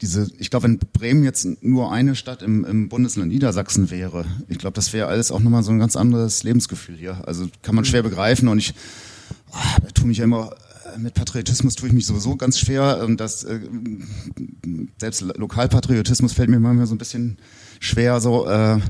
Diese, 0.00 0.28
ich 0.38 0.50
glaube, 0.50 0.64
wenn 0.64 0.78
Bremen 0.78 1.22
jetzt 1.22 1.46
nur 1.62 1.92
eine 1.92 2.16
Stadt 2.16 2.42
im, 2.42 2.64
im 2.64 2.88
Bundesland 2.88 3.30
Niedersachsen 3.30 3.90
wäre, 3.90 4.24
ich 4.48 4.58
glaube, 4.58 4.74
das 4.74 4.92
wäre 4.92 5.06
alles 5.06 5.30
auch 5.30 5.40
nochmal 5.40 5.62
so 5.62 5.70
ein 5.70 5.78
ganz 5.78 5.96
anderes 5.96 6.42
Lebensgefühl 6.42 6.96
hier. 6.96 7.26
Also 7.28 7.46
kann 7.62 7.74
man 7.74 7.84
schwer 7.84 8.02
begreifen 8.02 8.48
und 8.48 8.58
ich 8.58 8.74
da 9.82 9.88
tue 9.94 10.06
mich 10.06 10.18
ja 10.18 10.24
immer 10.24 10.50
äh, 10.94 10.98
mit 10.98 11.14
Patriotismus 11.14 11.74
tue 11.76 11.88
ich 11.88 11.94
mich 11.94 12.06
sowieso 12.06 12.34
ganz 12.36 12.58
schwer 12.58 13.02
und 13.04 13.20
das 13.20 13.44
äh, 13.44 13.60
selbst 14.98 15.20
Lokalpatriotismus 15.20 16.32
fällt 16.32 16.48
mir 16.50 16.58
manchmal 16.58 16.86
so 16.86 16.94
ein 16.94 16.98
bisschen 16.98 17.38
schwer 17.80 18.20
so, 18.20 18.48
äh, 18.48 18.80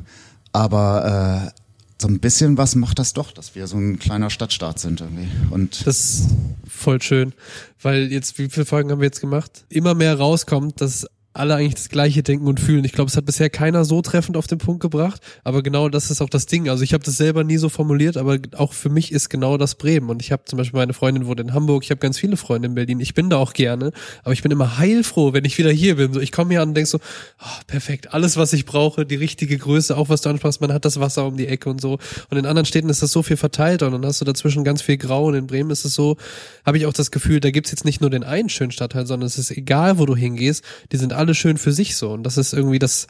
aber 0.53 1.53
äh, 1.53 1.64
so 2.05 2.09
ein 2.11 2.21
bisschen 2.21 2.59
was 2.59 2.75
macht 2.75 2.99
das 2.99 3.15
doch, 3.15 3.33
dass 3.33 3.55
wir 3.55 3.67
so 3.67 3.79
ein 3.79 3.99
kleiner 3.99 4.29
Stadtstaat 4.29 4.79
sind 4.79 5.01
irgendwie 5.01 5.27
und 5.49 5.87
Das 5.87 5.97
ist 5.97 6.27
voll 6.69 7.01
schön. 7.01 7.33
Weil 7.81 8.13
jetzt, 8.13 8.39
wie 8.39 8.51
viele 8.51 8.67
Folgen 8.67 8.91
haben 8.91 9.01
wir 9.01 9.07
jetzt 9.07 9.23
gemacht? 9.23 9.65
Immer 9.71 9.95
mehr 9.95 10.19
rauskommt, 10.19 10.83
dass 10.83 11.07
alle 11.35 11.57
eigentlich 11.57 11.75
das 11.75 11.89
Gleiche 11.89 12.23
denken 12.23 12.47
und 12.47 12.61
fühlen. 12.61 12.85
Ich 12.85 12.93
glaube, 12.93 13.11
es 13.11 13.17
hat 13.17 13.27
bisher 13.27 13.51
keiner 13.51 13.85
so 13.85 14.01
treffend 14.03 14.37
auf 14.37 14.47
den 14.47 14.59
Punkt 14.59 14.81
gebracht, 14.81 15.21
aber 15.43 15.63
genau 15.63 15.89
das 15.89 16.11
ist 16.11 16.23
auch 16.23 16.29
das 16.29 16.47
Ding. 16.47 16.69
Also 16.69 16.85
ich 16.85 16.95
habe 16.95 17.03
das 17.03 17.17
selber 17.17 17.43
nie 17.43 17.57
so 17.57 17.69
formuliert, 17.69 18.17
aber 18.17 18.39
auch 18.57 18.73
für 18.73 18.89
mich 18.89 19.11
ist 19.11 19.29
genau 19.29 19.59
das 19.59 19.75
Bremen. 19.75 20.11
Und 20.11 20.23
ich 20.23 20.31
habe 20.31 20.45
zum 20.45 20.57
Beispiel 20.57 20.79
meine 20.79 20.95
Freundin 20.95 21.27
wohnt 21.27 21.41
in 21.41 21.53
Hamburg, 21.53 21.83
ich 21.83 21.91
habe 21.91 21.99
ganz 21.99 22.19
viele 22.19 22.37
Freunde 22.37 22.69
in 22.69 22.75
Berlin. 22.75 23.01
Ich 23.01 23.15
bin 23.15 23.31
da 23.31 23.37
auch 23.39 23.53
gerne, 23.53 23.91
aber 24.23 24.33
ich 24.33 24.43
bin 24.43 24.53
immer 24.53 24.79
heilfroh, 24.79 25.33
wenn 25.33 25.45
ich 25.45 25.59
wieder 25.59 25.71
hier 25.71 25.97
bin. 25.97 26.13
So, 26.13 26.21
ich 26.21 26.31
komme 26.31 26.51
hier 26.51 26.63
an 26.63 26.69
und 26.69 26.75
denk 26.75 26.87
so, 26.87 26.99
ah, 27.39 27.61
perfekt, 27.67 28.15
alles, 28.15 28.37
was 28.37 28.53
ich 28.53 28.65
brauche, 28.65 29.05
die 29.05 29.17
richtige 29.17 29.59
Größe, 29.59 29.97
auch 29.97 30.09
was 30.09 30.21
du 30.23 30.29
ansprachst, 30.29 30.61
man 30.61 30.73
hat 30.73 30.85
das 30.85 31.01
Wasser 31.01 31.27
um 31.27 31.37
die 31.37 31.49
Ecke 31.49 31.69
und 31.69 31.81
so. 31.81 31.99
Und 32.31 32.39
in 32.39 32.47
anderen 32.47 32.65
Städten 32.65 32.89
ist 32.89 33.03
das 33.03 33.11
so 33.11 33.25
viel 33.25 33.37
verteilter 33.37 33.87
und 33.87 33.93
dann 33.93 34.07
hast 34.07 34.21
du 34.21 34.25
dazwischen 34.25 34.63
ganz 34.63 34.83
viel 34.83 34.99
Grau 34.99 35.27
und 35.27 35.35
in 35.35 35.49
Bremen 35.49 35.71
ist 35.71 35.85
es 35.85 35.95
so, 35.95 36.17
habe 36.65 36.79
ich 36.79 36.87
auch 36.87 36.93
das 36.93 37.11
Gefühl, 37.11 37.41
da 37.41 37.51
gibt's 37.51 37.73
jetzt 37.73 37.85
nicht 37.85 38.01
nur 38.01 38.11
den 38.11 38.23
einen 38.23 38.49
schönen 38.49 38.71
Stadtteil, 38.71 39.07
sondern 39.07 39.27
es 39.27 39.37
ist 39.37 39.51
egal, 39.51 39.99
wo 39.99 40.07
du 40.07 40.15
hingehst, 40.15 40.65
die 40.93 40.97
sind 40.97 41.13
alle 41.13 41.24
schön 41.33 41.57
für 41.57 41.73
sich 41.73 41.97
so. 41.97 42.11
Und 42.13 42.25
das 42.25 42.37
ist 42.37 42.53
irgendwie 42.53 42.79
das, 42.79 43.07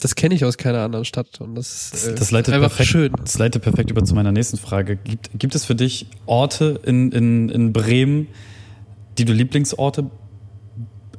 das 0.00 0.14
kenne 0.14 0.34
ich 0.34 0.44
aus 0.46 0.56
keiner 0.56 0.78
anderen 0.80 1.04
Stadt. 1.04 1.40
Und 1.42 1.54
das, 1.56 1.92
ist, 1.92 2.06
äh, 2.06 2.14
Das 2.14 2.30
leitet, 2.30 2.54
einfach 2.54 2.68
perfekt, 2.68 2.88
schön. 2.88 3.12
das 3.22 3.36
leitet 3.36 3.62
perfekt 3.62 3.90
über 3.90 4.02
zu 4.04 4.14
meiner 4.14 4.32
nächsten 4.32 4.56
Frage. 4.56 4.96
Gibt, 4.96 5.30
gibt 5.38 5.54
es 5.54 5.66
für 5.66 5.74
dich 5.74 6.06
Orte 6.24 6.80
in, 6.86 7.12
in, 7.12 7.48
in 7.50 7.72
Bremen, 7.74 8.28
die 9.18 9.26
du 9.26 9.32
Lieblingsorte 9.34 10.10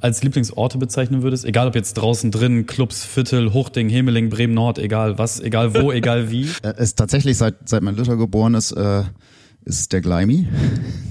als 0.02 0.24
Lieblingsorte 0.24 0.78
bezeichnen 0.78 1.24
würdest? 1.24 1.44
Egal 1.44 1.68
ob 1.68 1.76
jetzt 1.76 1.96
draußen 1.96 2.32
drin, 2.32 2.66
Clubs, 2.66 3.04
Viertel, 3.04 3.52
Hochding, 3.54 3.90
Hemeling, 3.90 4.30
Bremen 4.30 4.54
Nord, 4.54 4.80
egal 4.80 5.18
was, 5.18 5.42
egal 5.42 5.76
wo, 5.76 5.92
egal 5.92 6.32
wie. 6.32 6.48
äh, 6.64 6.82
ist 6.82 6.98
tatsächlich 6.98 7.38
seit 7.38 7.68
seit 7.68 7.84
mein 7.84 7.98
Luther 7.98 8.16
geboren 8.16 8.54
ist, 8.54 8.72
äh, 8.72 9.04
ist 9.66 9.92
der 9.92 10.02
Gleimi. 10.02 10.48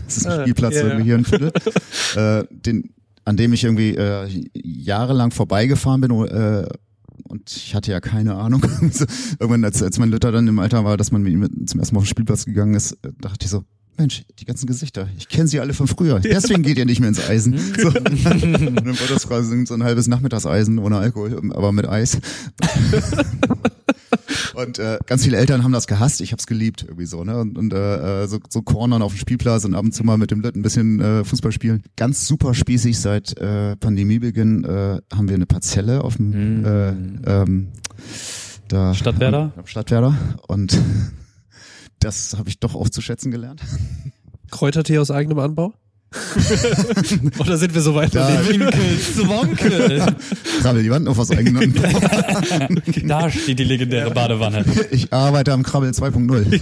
Das 0.09 0.17
ist 0.17 0.27
ein 0.27 0.39
Ah, 0.39 0.41
Spielplatz 0.41 0.75
ja. 0.75 0.99
hier 1.01 1.17
in 1.17 1.25
Viertel, 1.27 1.53
äh, 2.17 2.45
den, 2.51 2.95
an 3.29 3.37
dem 3.37 3.53
ich 3.53 3.63
irgendwie 3.63 3.95
äh, 3.95 4.27
jahrelang 4.55 5.33
vorbeigefahren 5.33 6.01
bin. 6.01 6.11
Äh, 6.11 6.67
und 7.25 7.51
ich 7.51 7.75
hatte 7.75 7.91
ja 7.91 8.01
keine 8.01 8.37
Ahnung. 8.37 8.63
Irgendwann, 9.39 9.65
als, 9.65 9.83
als 9.83 9.99
mein 9.99 10.09
Luther 10.09 10.33
dann 10.33 10.49
im 10.49 10.59
Alter 10.59 10.83
war, 10.85 10.97
dass 10.97 11.13
man 11.13 11.23
mit 11.23 11.35
ihm 11.35 11.67
zum 11.67 11.79
ersten 11.79 11.95
Mal 11.95 11.99
auf 11.99 12.05
den 12.05 12.09
Spielplatz 12.11 12.47
gegangen 12.47 12.73
ist, 12.73 12.93
äh, 13.03 13.13
dachte 13.21 13.45
ich 13.45 13.51
so, 13.51 13.65
Mensch, 13.99 14.23
die 14.39 14.47
ganzen 14.47 14.67
Gesichter, 14.67 15.09
ich 15.19 15.29
kenne 15.29 15.47
sie 15.47 15.61
alle 15.61 15.75
von 15.75 15.89
früher. 15.89 16.21
Deswegen 16.21 16.63
geht 16.63 16.79
ihr 16.79 16.87
nicht 16.87 17.01
mehr 17.01 17.11
ins 17.11 17.21
Eisen. 17.29 17.59
So. 17.59 17.89
Und 17.89 17.97
dann 18.25 18.87
war 18.87 19.09
das 19.09 19.29
quasi 19.29 19.67
so 19.67 19.75
ein 19.75 19.83
halbes 19.83 20.07
Nachmittagseisen 20.07 20.79
ohne 20.79 20.97
Alkohol, 20.97 21.39
aber 21.53 21.73
mit 21.73 21.87
Eis. 21.87 22.19
Und 24.55 24.79
äh, 24.79 24.99
ganz 25.07 25.25
viele 25.25 25.37
Eltern 25.37 25.63
haben 25.63 25.73
das 25.73 25.87
gehasst, 25.87 26.21
ich 26.21 26.33
habe 26.33 26.41
es 26.41 26.47
geliebt 26.47 26.83
irgendwie 26.83 27.07
so, 27.07 27.25
ne? 27.25 27.39
Und, 27.39 27.59
und 27.59 27.73
äh, 27.73 28.27
so, 28.27 28.39
so 28.49 28.63
Cornern 28.63 29.03
auf 29.03 29.13
dem 29.13 29.19
Spielplatz 29.19 29.65
und 29.65 29.75
ab 29.75 29.85
und 29.85 29.93
zu 29.93 30.05
mal 30.05 30.19
mit 30.19 30.31
dem 30.31 30.41
Lütten 30.41 30.61
ein 30.61 30.63
bisschen 30.63 31.01
äh, 31.01 31.25
Fußball 31.25 31.53
spielen. 31.53 31.83
Ganz 31.97 32.27
super 32.27 32.55
spießig 32.55 32.99
seit 32.99 33.37
äh, 33.39 33.77
Pandemiebeginn 33.77 34.65
äh, 34.65 35.01
haben 35.15 35.29
wir 35.29 35.35
eine 35.35 35.47
Parzelle 35.47 36.03
auf 36.03 36.17
dem 36.17 36.65
äh, 36.65 36.89
ähm, 36.91 37.69
da 38.69 38.95
Stadtwerder? 38.95 39.53
am 39.57 39.67
Stadtwerder 39.67 40.15
und 40.47 40.79
das 42.01 42.37
habe 42.39 42.49
ich 42.49 42.59
doch 42.59 42.75
aufzuschätzen 42.75 43.31
gelernt. 43.31 43.63
Kräutertee 44.51 44.99
aus 44.99 45.11
eigenem 45.11 45.39
Anbau? 45.39 45.75
Oder 47.39 47.59
sind 47.59 47.75
wir 47.75 47.83
so 47.83 47.95
weit? 47.95 48.15
Da-? 48.15 48.43
Zwonkel. 49.15 50.07
Krabbel 50.63 50.83
die 50.83 50.91
Wand 50.91 51.07
auf 51.09 51.19
was 51.19 51.31
eigenen. 51.31 51.75
Da 53.07 53.31
steht 53.31 53.59
die 53.59 53.65
legendäre 53.65 54.11
Badewanne. 54.11 54.65
Ich 54.91 55.13
arbeite 55.13 55.53
am 55.53 55.63
Krabbel 55.63 55.91
2.0. 55.91 56.59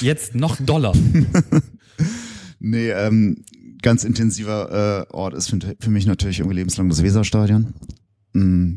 Jetzt 0.00 0.34
noch 0.34 0.56
Dollar. 0.56 0.94
Nee, 2.58 2.90
ähm, 2.90 3.44
ganz 3.82 4.04
intensiver 4.04 5.06
äh, 5.10 5.12
Ort 5.12 5.34
ist 5.34 5.50
für, 5.50 5.58
für 5.78 5.90
mich 5.90 6.06
natürlich 6.06 6.40
irgendwie 6.40 6.56
lebenslang 6.56 6.88
das 6.88 7.02
Weserstadion. 7.02 7.74
Mm. 8.32 8.74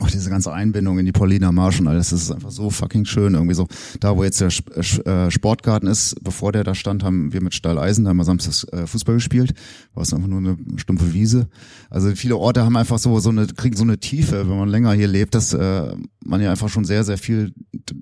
Auch 0.00 0.10
diese 0.10 0.28
ganze 0.28 0.52
Einbindung 0.52 0.98
in 0.98 1.06
die 1.06 1.12
Pauliner 1.12 1.52
Marsch 1.52 1.78
und 1.78 1.86
alles, 1.86 2.10
das 2.10 2.22
ist 2.22 2.32
einfach 2.32 2.50
so 2.50 2.68
fucking 2.68 3.04
schön. 3.04 3.34
Irgendwie 3.34 3.54
so, 3.54 3.68
da 4.00 4.16
wo 4.16 4.24
jetzt 4.24 4.40
der 4.40 4.48
Sp- 4.50 4.74
äh, 4.74 5.30
Sportgarten 5.30 5.88
ist, 5.88 6.16
bevor 6.24 6.50
der 6.50 6.64
da 6.64 6.74
stand, 6.74 7.04
haben 7.04 7.32
wir 7.32 7.40
mit 7.40 7.54
Stahleisen, 7.54 8.04
da 8.04 8.12
wir 8.12 8.24
samstags 8.24 8.64
äh, 8.72 8.88
Fußball 8.88 9.14
gespielt. 9.14 9.54
War 9.94 10.02
es 10.02 10.12
einfach 10.12 10.26
nur 10.26 10.38
eine 10.38 10.56
stumpfe 10.78 11.14
Wiese. 11.14 11.46
Also 11.90 12.10
viele 12.16 12.36
Orte 12.36 12.64
haben 12.64 12.76
einfach 12.76 12.98
so, 12.98 13.20
so 13.20 13.30
eine, 13.30 13.46
kriegen 13.46 13.76
so 13.76 13.84
eine 13.84 13.98
Tiefe, 13.98 14.48
wenn 14.48 14.58
man 14.58 14.68
länger 14.68 14.92
hier 14.94 15.06
lebt, 15.06 15.36
dass 15.36 15.54
äh, 15.54 15.94
man 16.24 16.40
ja 16.40 16.50
einfach 16.50 16.68
schon 16.68 16.84
sehr, 16.84 17.04
sehr 17.04 17.18
viel 17.18 17.52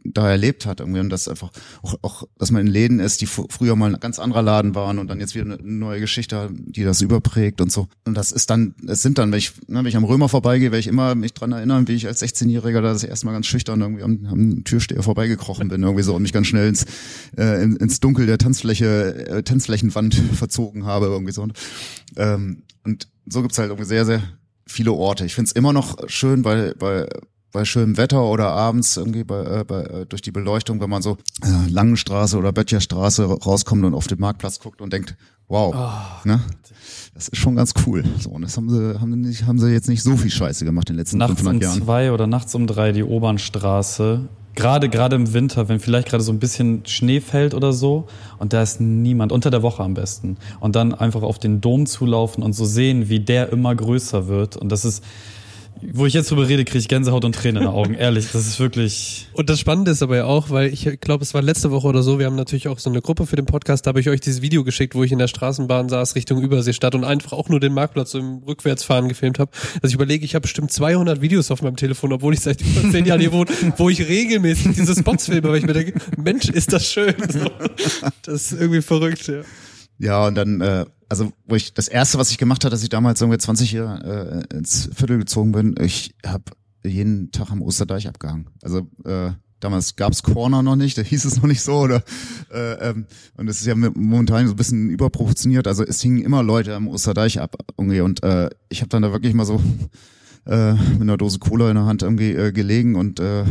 da 0.04 0.30
erlebt 0.30 0.66
hat 0.66 0.80
irgendwie 0.80 1.00
und 1.00 1.10
das 1.10 1.28
einfach 1.28 1.50
auch, 1.82 1.94
auch 2.02 2.24
dass 2.38 2.50
man 2.50 2.66
in 2.66 2.72
Läden 2.72 3.00
ist, 3.00 3.20
die 3.20 3.26
fr- 3.26 3.46
früher 3.50 3.76
mal 3.76 3.94
ein 3.94 4.00
ganz 4.00 4.18
anderer 4.18 4.42
Laden 4.42 4.74
waren 4.74 4.98
und 4.98 5.08
dann 5.08 5.20
jetzt 5.20 5.34
wieder 5.34 5.44
eine 5.44 5.58
neue 5.62 6.00
Geschichte, 6.00 6.50
die 6.52 6.84
das 6.84 7.00
überprägt 7.00 7.60
und 7.60 7.72
so. 7.72 7.88
Und 8.04 8.14
das 8.14 8.32
ist 8.32 8.50
dann, 8.50 8.74
es 8.86 9.02
sind 9.02 9.18
dann, 9.18 9.32
wenn 9.32 9.38
ich, 9.38 9.52
ne, 9.68 9.78
wenn 9.80 9.86
ich 9.86 9.96
am 9.96 10.04
Römer 10.04 10.28
vorbeigehe, 10.28 10.70
werde 10.70 10.80
ich 10.80 10.86
immer 10.86 11.14
mich 11.14 11.34
dran 11.34 11.52
erinnern, 11.52 11.88
wie 11.88 11.92
ich 11.92 12.06
als 12.06 12.22
16-Jähriger 12.22 12.80
da 12.80 12.92
das 12.92 13.04
erste 13.04 13.26
Mal 13.26 13.32
ganz 13.32 13.46
schüchtern 13.46 13.80
irgendwie 13.80 14.02
am, 14.02 14.26
am 14.26 14.64
Türsteher 14.64 15.02
vorbeigekrochen 15.02 15.68
bin, 15.68 15.82
irgendwie 15.82 16.02
so 16.04 16.14
und 16.14 16.22
mich 16.22 16.32
ganz 16.32 16.46
schnell 16.46 16.68
ins, 16.68 16.84
äh, 17.36 17.62
in, 17.62 17.76
ins 17.76 18.00
Dunkel 18.00 18.26
der 18.26 18.38
Tanzfläche, 18.38 19.26
äh, 19.28 19.42
Tanzflächenwand 19.42 20.14
verzogen 20.34 20.84
habe, 20.84 21.06
irgendwie 21.06 21.32
so. 21.32 21.42
Und, 21.42 21.52
ähm, 22.16 22.62
und 22.84 23.08
so 23.26 23.42
gibt's 23.42 23.58
halt 23.58 23.70
irgendwie 23.70 23.88
sehr, 23.88 24.04
sehr 24.04 24.22
viele 24.66 24.92
Orte. 24.92 25.24
Ich 25.24 25.34
find's 25.34 25.52
immer 25.52 25.72
noch 25.72 26.08
schön, 26.08 26.44
weil, 26.44 26.74
weil 26.78 27.08
bei 27.52 27.64
schönem 27.64 27.96
Wetter 27.96 28.24
oder 28.24 28.50
abends 28.50 28.96
irgendwie 28.96 29.24
bei, 29.24 29.60
äh, 29.60 29.64
bei, 29.64 29.82
äh, 29.82 30.06
durch 30.06 30.22
die 30.22 30.32
Beleuchtung, 30.32 30.80
wenn 30.80 30.90
man 30.90 31.02
so 31.02 31.18
äh, 31.42 31.70
Langenstraße 31.70 32.36
oder 32.38 32.52
Böttcherstraße 32.52 33.24
rauskommt 33.24 33.84
und 33.84 33.94
auf 33.94 34.06
den 34.06 34.18
Marktplatz 34.18 34.58
guckt 34.58 34.80
und 34.80 34.92
denkt, 34.92 35.16
wow, 35.48 35.74
ne? 36.24 36.40
Das 37.14 37.28
ist 37.28 37.36
schon 37.36 37.56
ganz 37.56 37.74
cool. 37.86 38.04
So, 38.18 38.30
und 38.30 38.42
das 38.42 38.56
haben 38.56 38.70
sie, 38.70 38.98
haben 38.98 39.12
sie 39.12 39.18
nicht, 39.18 39.46
haben 39.46 39.58
sie 39.58 39.70
jetzt 39.70 39.88
nicht 39.88 40.02
so 40.02 40.16
viel 40.16 40.30
Scheiße 40.30 40.64
gemacht 40.64 40.88
in 40.88 40.94
den 40.94 41.00
letzten 41.00 41.18
Nachts 41.18 41.32
um 41.32 41.36
500 41.36 41.62
Jahren. 41.62 41.82
zwei 41.82 42.10
oder 42.10 42.26
nachts 42.26 42.54
um 42.54 42.66
drei 42.66 42.92
die 42.92 43.04
Obernstraße 43.04 44.28
Gerade, 44.54 44.90
gerade 44.90 45.16
im 45.16 45.32
Winter, 45.32 45.68
wenn 45.68 45.80
vielleicht 45.80 46.08
gerade 46.08 46.22
so 46.22 46.30
ein 46.30 46.38
bisschen 46.38 46.84
Schnee 46.84 47.20
fällt 47.20 47.54
oder 47.54 47.72
so 47.72 48.06
und 48.38 48.52
da 48.52 48.62
ist 48.62 48.80
niemand, 48.82 49.32
unter 49.32 49.50
der 49.50 49.62
Woche 49.62 49.82
am 49.82 49.94
besten. 49.94 50.36
Und 50.60 50.76
dann 50.76 50.92
einfach 50.94 51.22
auf 51.22 51.38
den 51.38 51.62
Dom 51.62 51.86
zulaufen 51.86 52.42
und 52.42 52.52
so 52.52 52.66
sehen, 52.66 53.08
wie 53.08 53.20
der 53.20 53.50
immer 53.50 53.74
größer 53.74 54.28
wird. 54.28 54.56
Und 54.58 54.70
das 54.70 54.84
ist, 54.84 55.02
wo 55.80 56.06
ich 56.06 56.14
jetzt 56.14 56.30
drüber 56.30 56.48
rede, 56.48 56.64
kriege 56.64 56.78
ich 56.78 56.88
Gänsehaut 56.88 57.24
und 57.24 57.34
Tränen 57.34 57.62
in 57.62 57.68
den 57.68 57.74
Augen. 57.74 57.94
Ehrlich, 57.94 58.30
das 58.32 58.46
ist 58.46 58.60
wirklich. 58.60 59.28
Und 59.32 59.50
das 59.50 59.58
Spannende 59.58 59.90
ist 59.90 60.02
aber 60.02 60.16
ja 60.16 60.24
auch, 60.24 60.50
weil 60.50 60.72
ich 60.72 61.00
glaube, 61.00 61.24
es 61.24 61.34
war 61.34 61.42
letzte 61.42 61.70
Woche 61.70 61.88
oder 61.88 62.02
so, 62.02 62.18
wir 62.18 62.26
haben 62.26 62.36
natürlich 62.36 62.68
auch 62.68 62.78
so 62.78 62.90
eine 62.90 63.00
Gruppe 63.00 63.26
für 63.26 63.36
den 63.36 63.46
Podcast, 63.46 63.86
da 63.86 63.88
habe 63.88 64.00
ich 64.00 64.08
euch 64.08 64.20
dieses 64.20 64.42
Video 64.42 64.64
geschickt, 64.64 64.94
wo 64.94 65.02
ich 65.02 65.12
in 65.12 65.18
der 65.18 65.28
Straßenbahn 65.28 65.88
saß 65.88 66.14
Richtung 66.14 66.40
Überseestadt 66.40 66.94
und 66.94 67.04
einfach 67.04 67.32
auch 67.32 67.48
nur 67.48 67.60
den 67.60 67.74
Marktplatz 67.74 68.12
so 68.12 68.18
im 68.18 68.42
Rückwärtsfahren 68.46 69.08
gefilmt 69.08 69.38
habe. 69.38 69.50
Also 69.76 69.88
ich 69.88 69.94
überlege, 69.94 70.24
ich 70.24 70.34
habe 70.34 70.42
bestimmt 70.42 70.72
200 70.72 71.20
Videos 71.20 71.50
auf 71.50 71.62
meinem 71.62 71.76
Telefon, 71.76 72.12
obwohl 72.12 72.34
ich 72.34 72.40
seit 72.40 72.60
über 72.60 72.90
zehn 72.90 73.04
Jahren 73.04 73.20
hier 73.20 73.32
wohne, 73.32 73.50
wo 73.76 73.88
ich 73.88 74.06
regelmäßig 74.06 74.76
diese 74.76 74.94
Spots 74.94 75.26
filme, 75.26 75.48
weil 75.48 75.58
ich 75.58 75.66
mir 75.66 75.72
denke, 75.72 75.94
Mensch, 76.16 76.48
ist 76.48 76.72
das 76.72 76.86
schön. 76.86 77.14
So. 77.28 77.50
Das 78.22 78.52
ist 78.52 78.60
irgendwie 78.60 78.82
verrückt, 78.82 79.26
ja. 79.26 79.42
Ja, 79.98 80.26
und 80.26 80.34
dann, 80.34 80.60
äh, 80.60 80.84
also 81.12 81.30
wo 81.46 81.56
ich 81.56 81.74
das 81.74 81.88
erste, 81.88 82.16
was 82.16 82.30
ich 82.30 82.38
gemacht 82.38 82.64
habe, 82.64 82.70
dass 82.70 82.82
ich 82.82 82.88
damals 82.88 83.20
irgendwie 83.20 83.36
20 83.36 83.72
Jahre 83.72 84.46
äh, 84.50 84.56
ins 84.56 84.88
Viertel 84.94 85.18
gezogen 85.18 85.52
bin, 85.52 85.74
ich 85.78 86.14
habe 86.24 86.44
jeden 86.82 87.30
Tag 87.32 87.50
am 87.50 87.60
Osterdeich 87.60 88.08
abgehangen. 88.08 88.46
Also 88.62 88.88
äh, 89.04 89.32
damals 89.60 89.94
gab's 89.96 90.22
Corner 90.22 90.62
noch 90.62 90.74
nicht, 90.74 90.96
da 90.96 91.02
hieß 91.02 91.26
es 91.26 91.36
noch 91.36 91.44
nicht 91.44 91.60
so 91.60 91.80
oder 91.80 92.02
äh, 92.50 92.88
ähm, 92.88 93.04
und 93.36 93.46
es 93.46 93.60
ist 93.60 93.66
ja 93.66 93.74
momentan 93.74 94.46
so 94.46 94.54
ein 94.54 94.56
bisschen 94.56 94.88
überproportioniert. 94.88 95.66
Also 95.66 95.84
es 95.84 96.00
hingen 96.00 96.22
immer 96.22 96.42
Leute 96.42 96.74
am 96.74 96.88
Osterdeich 96.88 97.40
ab 97.40 97.56
irgendwie 97.76 98.00
und 98.00 98.22
äh, 98.22 98.48
ich 98.70 98.80
habe 98.80 98.88
dann 98.88 99.02
da 99.02 99.12
wirklich 99.12 99.34
mal 99.34 99.44
so 99.44 99.60
äh, 100.46 100.72
mit 100.72 101.02
einer 101.02 101.18
Dose 101.18 101.40
Cola 101.40 101.68
in 101.68 101.76
der 101.76 101.84
Hand 101.84 102.02
irgendwie 102.02 102.32
äh, 102.32 102.52
gelegen 102.52 102.96
und 102.96 103.20
äh, 103.20 103.44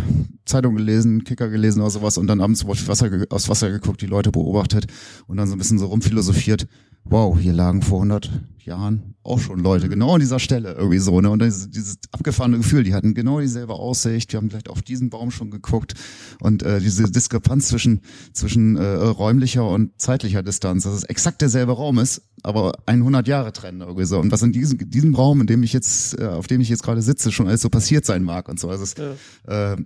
Zeitung 0.45 0.77
gelesen, 0.77 1.25
Kicker 1.25 1.47
gelesen 1.47 1.81
oder 1.81 1.91
sowas 1.91 2.17
und 2.17 2.25
dann 2.25 2.41
abends 2.41 2.65
aufs 2.65 2.87
Wasser, 2.87 3.11
aufs 3.29 3.49
Wasser 3.49 3.69
geguckt, 3.69 4.01
die 4.01 4.07
Leute 4.07 4.31
beobachtet 4.31 4.87
und 5.27 5.37
dann 5.37 5.47
so 5.47 5.53
ein 5.53 5.59
bisschen 5.59 5.77
so 5.77 5.85
rumphilosophiert. 5.85 6.65
Wow, 7.03 7.37
hier 7.39 7.53
lagen 7.53 7.81
vor 7.81 7.99
100 7.99 8.31
Jahren 8.65 9.15
auch 9.23 9.39
schon 9.39 9.59
Leute, 9.59 9.89
genau 9.89 10.15
an 10.15 10.19
dieser 10.19 10.39
Stelle 10.39 10.73
irgendwie 10.73 10.97
so, 10.97 11.21
ne? 11.21 11.29
Und 11.29 11.41
dieses, 11.41 11.69
dieses 11.69 11.97
abgefahrene 12.11 12.57
Gefühl, 12.57 12.83
die 12.83 12.93
hatten 12.93 13.13
genau 13.13 13.39
dieselbe 13.39 13.73
Aussicht, 13.73 14.31
wir 14.31 14.37
haben 14.37 14.49
vielleicht 14.49 14.69
auf 14.69 14.81
diesen 14.81 15.09
Baum 15.09 15.31
schon 15.31 15.51
geguckt 15.51 15.93
und 16.39 16.63
äh, 16.63 16.79
diese 16.79 17.03
Diskrepanz 17.03 17.67
zwischen 17.67 18.01
zwischen 18.33 18.77
äh, 18.77 18.83
räumlicher 18.83 19.67
und 19.67 19.99
zeitlicher 19.99 20.41
Distanz, 20.41 20.83
dass 20.83 20.93
es 20.93 21.03
exakt 21.03 21.41
derselbe 21.41 21.73
Raum 21.73 21.99
ist, 21.99 22.21
aber 22.43 22.73
100 22.87 23.27
Jahre 23.27 23.53
trennen 23.53 23.81
irgendwie 23.81 24.05
so. 24.05 24.19
Und 24.19 24.31
was 24.31 24.41
in 24.41 24.51
diesem 24.51 24.77
diesem 24.89 25.13
Raum, 25.13 25.41
in 25.41 25.47
dem 25.47 25.63
ich 25.63 25.73
jetzt, 25.73 26.19
äh, 26.19 26.25
auf 26.25 26.47
dem 26.47 26.61
ich 26.61 26.69
jetzt 26.69 26.83
gerade 26.83 27.01
sitze, 27.01 27.31
schon 27.31 27.47
alles 27.47 27.61
so 27.61 27.69
passiert 27.69 28.05
sein 28.05 28.23
mag 28.23 28.49
und 28.49 28.59
so. 28.59 28.69
Also 28.69 28.83
es, 28.83 28.95
ja. 28.97 29.73
äh, 29.73 29.77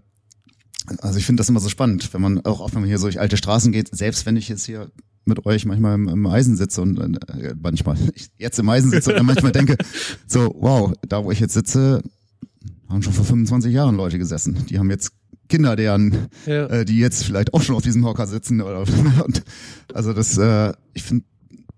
also 0.99 1.17
ich 1.17 1.25
finde 1.25 1.41
das 1.41 1.49
immer 1.49 1.59
so 1.59 1.69
spannend, 1.69 2.13
wenn 2.13 2.21
man 2.21 2.45
auch, 2.45 2.61
auch 2.61 2.73
wenn 2.73 2.81
man 2.81 2.87
hier 2.87 2.99
so 2.99 3.07
durch 3.07 3.19
alte 3.19 3.37
Straßen 3.37 3.71
geht, 3.71 3.93
selbst 3.95 4.25
wenn 4.25 4.37
ich 4.37 4.47
jetzt 4.47 4.65
hier 4.65 4.91
mit 5.25 5.45
euch 5.45 5.65
manchmal 5.65 5.95
im, 5.95 6.07
im 6.07 6.25
Eisen 6.27 6.55
sitze 6.55 6.81
und 6.81 6.99
äh, 6.99 7.55
manchmal 7.61 7.97
ich 8.13 8.29
jetzt 8.37 8.59
im 8.59 8.69
Eisen 8.69 8.91
sitze 8.91 9.11
und 9.11 9.17
dann 9.17 9.25
manchmal 9.25 9.51
denke, 9.51 9.77
so 10.27 10.55
wow, 10.59 10.93
da 11.07 11.23
wo 11.23 11.31
ich 11.31 11.39
jetzt 11.39 11.53
sitze, 11.53 12.01
haben 12.89 13.01
schon 13.01 13.13
vor 13.13 13.25
25 13.25 13.73
Jahren 13.73 13.95
Leute 13.95 14.17
gesessen. 14.17 14.65
Die 14.69 14.79
haben 14.79 14.89
jetzt 14.89 15.11
Kinder, 15.49 15.75
deren, 15.75 16.27
ja. 16.45 16.65
äh, 16.67 16.85
die 16.85 16.97
jetzt 16.97 17.23
vielleicht 17.23 17.53
auch 17.53 17.61
schon 17.61 17.75
auf 17.75 17.83
diesem 17.83 18.05
Hocker 18.05 18.25
sitzen 18.27 18.61
oder 18.61 18.79
und, 19.25 19.43
also 19.93 20.13
das, 20.13 20.37
äh, 20.37 20.73
ich 20.93 21.03
finde 21.03 21.25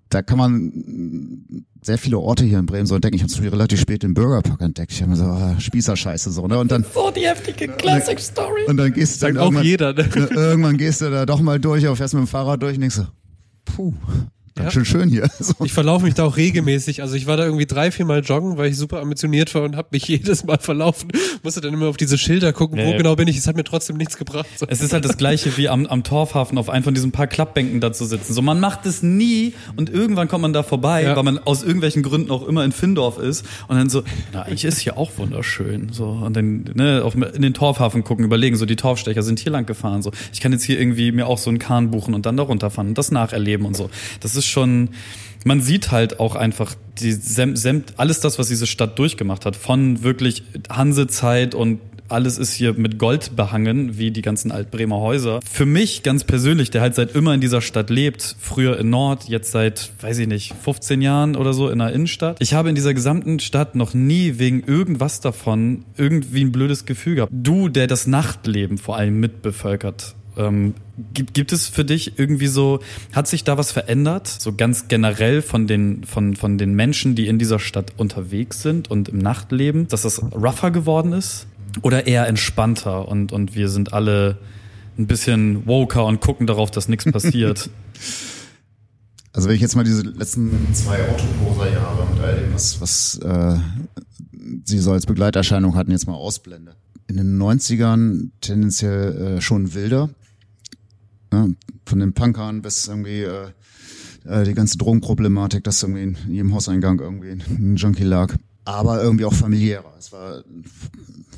da 0.10 0.22
kann 0.22 0.38
man 0.38 1.66
sehr 1.82 1.98
viele 1.98 2.20
Orte 2.20 2.44
hier 2.46 2.60
in 2.60 2.66
Bremen 2.66 2.86
so 2.86 2.96
entdecken. 2.96 3.16
Ich 3.16 3.22
habe 3.22 3.32
zum 3.32 3.42
Beispiel 3.42 3.58
relativ 3.58 3.80
spät 3.80 4.04
den 4.04 4.14
Bürgerpark 4.14 4.62
entdeckt. 4.62 4.92
Ich 4.92 5.02
habe 5.02 5.12
mir 5.12 5.18
so 5.18 5.26
ah, 5.26 5.60
Spießerscheiße 5.60 6.32
so, 6.32 6.48
ne? 6.48 6.60
Und 6.60 6.72
dann 6.72 6.86
so 6.94 7.12
die 7.12 7.28
heftige 7.28 7.68
Classic 7.68 8.20
Story. 8.20 8.64
Und 8.68 8.78
dann 8.78 8.94
gehst 8.94 9.22
du 9.22 9.28
dann 9.28 9.38
auch 9.38 9.62
jeder, 9.62 9.94
ne? 9.94 10.08
irgendwann 10.36 10.78
gehst 10.78 11.02
du 11.02 11.10
da 11.10 11.26
doch 11.26 11.42
mal 11.42 11.60
durch, 11.60 11.86
aber 11.86 11.96
fährst 11.96 12.14
mit 12.14 12.24
dem 12.24 12.28
Fahrrad 12.28 12.62
durch 12.62 12.76
und 12.76 12.82
denkst 12.82 12.96
so, 12.96 13.08
puh, 13.68 13.94
Ganz 14.58 14.68
ja. 14.68 14.72
schön 14.72 14.86
schön 14.86 15.10
hier. 15.10 15.30
So. 15.40 15.54
Ich 15.64 15.72
verlaufe 15.72 16.04
mich 16.04 16.16
da 16.16 16.26
auch 16.26 16.36
regelmäßig. 16.36 17.04
Also 17.04 17.16
ich 17.16 17.28
war 17.28 17.38
da 17.38 17.46
irgendwie 17.46 17.68
drei, 17.68 17.92
vier 17.92 18.06
Mal 18.06 18.22
joggen, 18.22 18.58
weil 18.58 18.72
ich 18.72 18.78
super 18.78 19.00
ambitioniert 19.00 19.54
war 19.54 19.64
und 19.64 19.76
habe 19.76 19.90
mich 19.92 20.08
jedes 20.08 20.44
Mal 20.44 20.58
verlaufen. 20.58 21.10
Musste 21.44 21.62
dann 21.62 21.74
immer 21.74 21.88
auf 21.88 21.96
diese 21.96 22.18
Schilder 22.18 22.54
gucken, 22.54 22.80
wo 22.80 22.98
genau 22.98 23.16
bin 23.16 23.28
ich. 23.28 23.38
Es 23.38 23.48
hat 23.48 23.56
mir 23.56 23.64
trotzdem 23.64 23.98
nichts 23.98 24.18
gebracht. 24.18 24.48
So. 24.58 24.66
Es 24.68 24.82
ist 24.82 24.94
halt 24.94 25.06
das 25.06 25.18
gleiche 25.18 25.56
wie 25.58 25.70
am, 25.70 25.86
am 25.86 26.04
Torfhafen 26.04 26.58
auf 26.58 26.70
einem 26.70 26.84
von 26.84 26.94
diesen 26.94 27.12
paar 27.12 27.28
Klappbänken 27.28 27.80
da 27.80 27.94
zu 27.94 28.06
sitzen. 28.06 28.34
So, 28.34 28.42
man 28.42 28.60
macht 28.60 28.86
es 28.86 29.04
nie 29.04 29.54
und 29.76 29.90
irgendwann 29.90 30.28
kommt 30.28 30.42
man 30.42 30.54
da 30.54 30.64
vorbei, 30.64 31.04
ja. 31.04 31.16
weil 31.16 31.24
man 31.24 31.38
aus 31.38 31.64
irgendwelchen 31.64 32.02
Gründen 32.04 32.32
auch 32.32 32.48
immer 32.48 32.66
in 32.66 32.72
Findorf 32.72 33.20
ist 33.20 33.46
und 33.68 33.78
dann 33.78 33.90
so, 33.90 34.04
na, 34.34 34.42
eigentlich 34.42 34.66
ist 34.66 34.80
hier 34.80 34.98
auch 34.98 35.12
wunderschön. 35.18 35.90
So, 35.94 36.08
und 36.08 36.36
dann 36.36 36.66
ne, 36.74 37.04
auf, 37.04 37.16
in 37.16 37.42
den 37.42 37.54
Torfhafen 37.54 38.04
gucken, 38.04 38.26
überlegen, 38.26 38.58
so 38.58 38.66
die 38.66 38.76
Torfstecher 38.76 39.22
sind 39.22 39.40
hier 39.40 39.52
lang 39.52 39.66
gefahren. 39.66 40.02
So, 40.02 40.12
ich 40.34 40.42
kann 40.42 40.52
jetzt 40.52 40.64
hier 40.64 40.80
irgendwie 40.80 41.12
mir 41.12 41.28
auch 41.28 41.38
so 41.38 41.50
einen 41.50 41.60
Kahn 41.60 41.92
buchen 41.92 42.14
und 42.14 42.26
dann 42.26 42.38
da 42.38 42.44
runterfahren 42.44 42.90
und 42.90 42.98
das 42.98 43.12
nacherleben 43.12 43.66
und 43.66 43.78
so. 43.78 43.90
Das 44.20 44.36
ist 44.36 44.47
schon, 44.48 44.90
man 45.46 45.62
sieht 45.62 45.92
halt 45.92 46.20
auch 46.20 46.36
einfach 46.36 46.76
die 47.00 47.12
Semt, 47.12 47.94
alles 47.98 48.20
das, 48.20 48.40
was 48.40 48.48
diese 48.48 48.68
Stadt 48.68 48.98
durchgemacht 48.98 49.46
hat, 49.46 49.56
von 49.56 50.04
wirklich 50.04 50.44
Hansezeit 50.70 51.54
und 51.56 51.80
alles 52.10 52.38
ist 52.38 52.54
hier 52.54 52.74
mit 52.74 53.00
Gold 53.00 53.36
behangen, 53.36 53.98
wie 53.98 54.12
die 54.12 54.22
ganzen 54.22 54.52
Altbremer 54.52 55.00
Häuser. 55.00 55.40
Für 55.50 55.66
mich 55.66 56.04
ganz 56.04 56.24
persönlich, 56.24 56.72
der 56.72 56.82
halt 56.82 56.96
seit 56.96 57.16
immer 57.16 57.34
in 57.34 57.42
dieser 57.42 57.62
Stadt 57.62 57.90
lebt, 57.90 58.36
früher 58.40 58.80
in 58.80 58.90
Nord, 58.90 59.26
jetzt 59.28 59.52
seit, 59.52 59.92
weiß 60.02 60.20
ich 60.20 60.28
nicht, 60.28 60.54
15 60.64 61.02
Jahren 61.02 61.36
oder 61.36 61.54
so 61.54 61.70
in 61.70 61.80
der 61.80 61.92
Innenstadt. 61.92 62.38
Ich 62.40 62.54
habe 62.54 62.70
in 62.70 62.76
dieser 62.76 62.94
gesamten 62.94 63.40
Stadt 63.40 63.76
noch 63.76 63.94
nie 63.94 64.38
wegen 64.38 64.64
irgendwas 64.64 65.22
davon 65.22 65.86
irgendwie 65.98 66.44
ein 66.44 66.52
blödes 66.52 66.86
Gefühl 66.86 67.16
gehabt. 67.16 67.32
Du, 67.36 67.70
der 67.70 67.88
das 67.88 68.08
Nachtleben 68.08 68.78
vor 68.78 68.98
allem 68.98 69.20
mitbevölkert 69.20 70.16
ähm, 70.38 70.74
gibt, 71.14 71.34
gibt 71.34 71.52
es 71.52 71.68
für 71.68 71.86
dich 71.86 72.18
irgendwie 72.18 72.48
so, 72.48 72.80
hat 73.14 73.28
sich 73.28 73.44
da 73.44 73.58
was 73.58 73.72
verändert? 73.72 74.28
So 74.28 74.54
ganz 74.54 74.88
generell 74.88 75.42
von 75.42 75.68
den, 75.68 76.04
von, 76.04 76.36
von 76.36 76.58
den 76.58 76.74
Menschen, 76.74 77.16
die 77.16 77.28
in 77.28 77.40
dieser 77.40 77.60
Stadt 77.60 77.94
unterwegs 77.98 78.62
sind 78.62 78.90
und 78.90 79.10
im 79.10 79.18
Nachtleben, 79.18 79.88
dass 79.88 80.04
das 80.04 80.22
rougher 80.34 80.72
geworden 80.72 81.14
ist? 81.14 81.48
Oder 81.82 82.08
eher 82.08 82.28
entspannter 82.28 83.08
und, 83.08 83.32
und 83.32 83.56
wir 83.56 83.70
sind 83.70 83.94
alle 83.94 84.38
ein 84.98 85.06
bisschen 85.06 85.68
woker 85.68 86.06
und 86.06 86.22
gucken 86.22 86.48
darauf, 86.48 86.72
dass 86.72 86.88
nichts 86.88 87.06
passiert? 87.12 87.70
Also 89.38 89.50
wenn 89.50 89.56
ich 89.56 89.62
jetzt 89.62 89.76
mal 89.76 89.84
diese 89.84 90.02
letzten 90.02 90.74
zwei 90.74 90.98
Autoposer-Jahre 91.10 92.08
mit 92.12 92.24
all 92.24 92.40
dem, 92.40 92.56
was, 92.56 92.82
was 92.82 93.20
äh, 93.20 93.60
sie 94.66 94.80
so 94.80 94.94
als 94.94 95.06
Begleiterscheinung 95.06 95.76
hatten, 95.76 95.92
jetzt 95.92 96.08
mal 96.08 96.16
ausblende. 96.16 96.76
In 97.08 97.18
den 97.18 97.40
90ern 97.40 98.32
tendenziell 98.42 99.38
äh, 99.38 99.42
schon 99.42 99.76
wilder. 99.76 100.10
Ne? 101.32 101.56
Von 101.86 102.00
den 102.00 102.14
Punkern 102.14 102.62
bis 102.62 102.88
irgendwie 102.88 103.22
äh, 103.22 103.50
äh, 104.26 104.44
die 104.44 104.54
ganze 104.54 104.78
Drogenproblematik, 104.78 105.64
dass 105.64 105.84
irgendwie 105.84 106.04
in 106.04 106.18
jedem 106.30 106.54
Hauseingang 106.54 107.00
irgendwie 107.00 107.32
ein 107.32 107.76
Junkie 107.78 108.04
lag. 108.04 108.36
Aber 108.66 109.02
irgendwie 109.02 109.26
auch 109.26 109.34
familiärer. 109.34 109.94
Es 109.98 110.12
war 110.12 110.44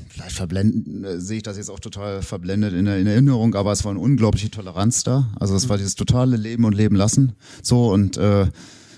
vielleicht 0.09 0.35
verblenden, 0.35 1.03
äh, 1.03 1.19
sehe 1.19 1.37
ich 1.37 1.43
das 1.43 1.57
jetzt 1.57 1.69
auch 1.69 1.79
total 1.79 2.21
verblendet 2.21 2.73
in 2.73 2.85
der, 2.85 2.97
in 2.97 3.07
Erinnerung, 3.07 3.55
aber 3.55 3.71
es 3.71 3.83
war 3.83 3.91
eine 3.91 3.99
unglaubliche 3.99 4.49
Toleranz 4.49 5.03
da. 5.03 5.29
Also 5.39 5.55
es 5.55 5.69
war 5.69 5.77
dieses 5.77 5.95
totale 5.95 6.37
Leben 6.37 6.65
und 6.65 6.73
Leben 6.73 6.95
lassen. 6.95 7.33
So 7.61 7.91
und 7.91 8.17
äh, 8.17 8.47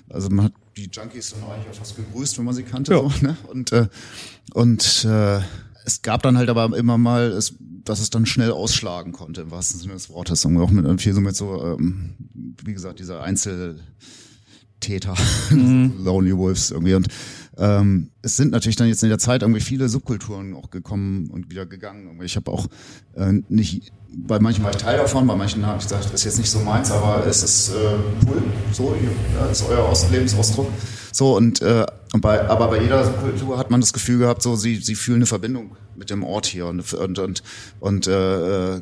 also 0.10 0.30
man 0.30 0.46
hat 0.46 0.54
die 0.78 0.90
Junkies 0.92 1.32
dann 1.32 1.44
eigentlich 1.50 1.70
auch 1.70 1.76
fast 1.76 1.96
gegrüßt, 1.96 2.38
wenn 2.38 2.46
man 2.46 2.56
sie 2.56 2.64
kannte. 2.64 2.94
Ja. 2.94 3.00
So, 3.02 3.12
ne? 3.22 3.38
Und 3.50 3.72
äh, 3.72 3.88
und 4.54 5.06
äh, 5.06 5.42
es 5.92 6.02
gab 6.02 6.24
dann 6.24 6.38
halt 6.38 6.50
aber 6.50 6.76
immer 6.78 6.98
mal, 6.98 7.32
es, 7.32 7.56
dass 7.60 8.00
es 8.00 8.10
dann 8.10 8.26
schnell 8.26 8.52
ausschlagen 8.52 9.12
konnte, 9.12 9.42
im 9.42 9.52
wahrsten 9.52 9.80
Sinne 9.80 9.94
des 9.94 10.10
Wortes. 10.10 10.46
Und 10.46 10.58
auch 10.58 10.72
mit 10.72 11.02
viel 11.02 11.14
so 11.14 11.22
mit 11.22 11.36
so, 11.36 11.64
ähm, 11.64 12.16
wie 12.64 12.74
gesagt, 12.74 13.00
dieser 13.00 13.24
Einzeltäter, 13.24 13.82
mhm. 15.50 15.94
Lonely 16.04 16.38
Wolves 16.38 16.72
irgendwie. 16.72 16.94
Und 16.94 17.08
ähm, 17.58 18.12
es 18.22 18.38
sind 18.38 18.52
natürlich 18.52 18.78
dann 18.78 18.88
jetzt 18.88 19.04
in 19.04 19.10
der 19.10 19.20
Zeit 19.20 19.42
irgendwie 19.42 19.60
viele 19.60 19.90
Subkulturen 19.90 20.56
auch 20.56 20.70
gekommen 20.70 21.30
und 21.30 21.50
wieder 21.50 21.66
gegangen. 21.66 22.20
Ich 22.24 22.38
habe 22.38 22.50
auch 22.52 22.68
äh, 23.16 23.34
nicht, 23.50 23.92
bei 24.16 24.40
manchen 24.40 24.64
war 24.64 24.72
ich 24.72 24.78
Teil 24.78 24.98
davon, 24.98 25.28
bei 25.28 25.36
manchen 25.36 25.66
habe 25.66 25.78
ich 25.78 25.84
gesagt, 25.84 26.06
das 26.06 26.14
ist 26.14 26.24
jetzt 26.24 26.38
nicht 26.38 26.50
so 26.50 26.60
meins, 26.60 26.90
aber 26.90 27.26
es 27.28 27.44
ist 27.44 27.70
äh, 27.70 27.98
cool, 28.28 28.42
so, 28.72 28.96
ja, 29.38 29.48
ist 29.48 29.66
euer 29.68 29.84
Aus 29.84 30.10
Lebensausdruck. 30.10 30.68
So 31.12 31.36
und, 31.36 31.62
äh, 31.62 31.86
und 31.86 32.01
bei, 32.20 32.48
aber 32.50 32.68
bei 32.68 32.82
jeder 32.82 33.06
Subkultur 33.06 33.58
hat 33.58 33.72
man 33.72 33.80
das 33.80 33.94
Gefühl 33.94 34.20
gehabt, 34.20 34.42
so 34.42 34.56
sie, 34.56 34.76
sie 34.78 34.96
fühlen 34.96 35.20
eine 35.20 35.26
Verbindung 35.26 35.78
mit 35.96 36.10
dem 36.10 36.24
Ort 36.24 36.46
hier 36.46 36.66
und 36.66 36.94
und 36.94 37.20
und, 37.20 37.44
und 37.80 38.08
äh, 38.08 38.82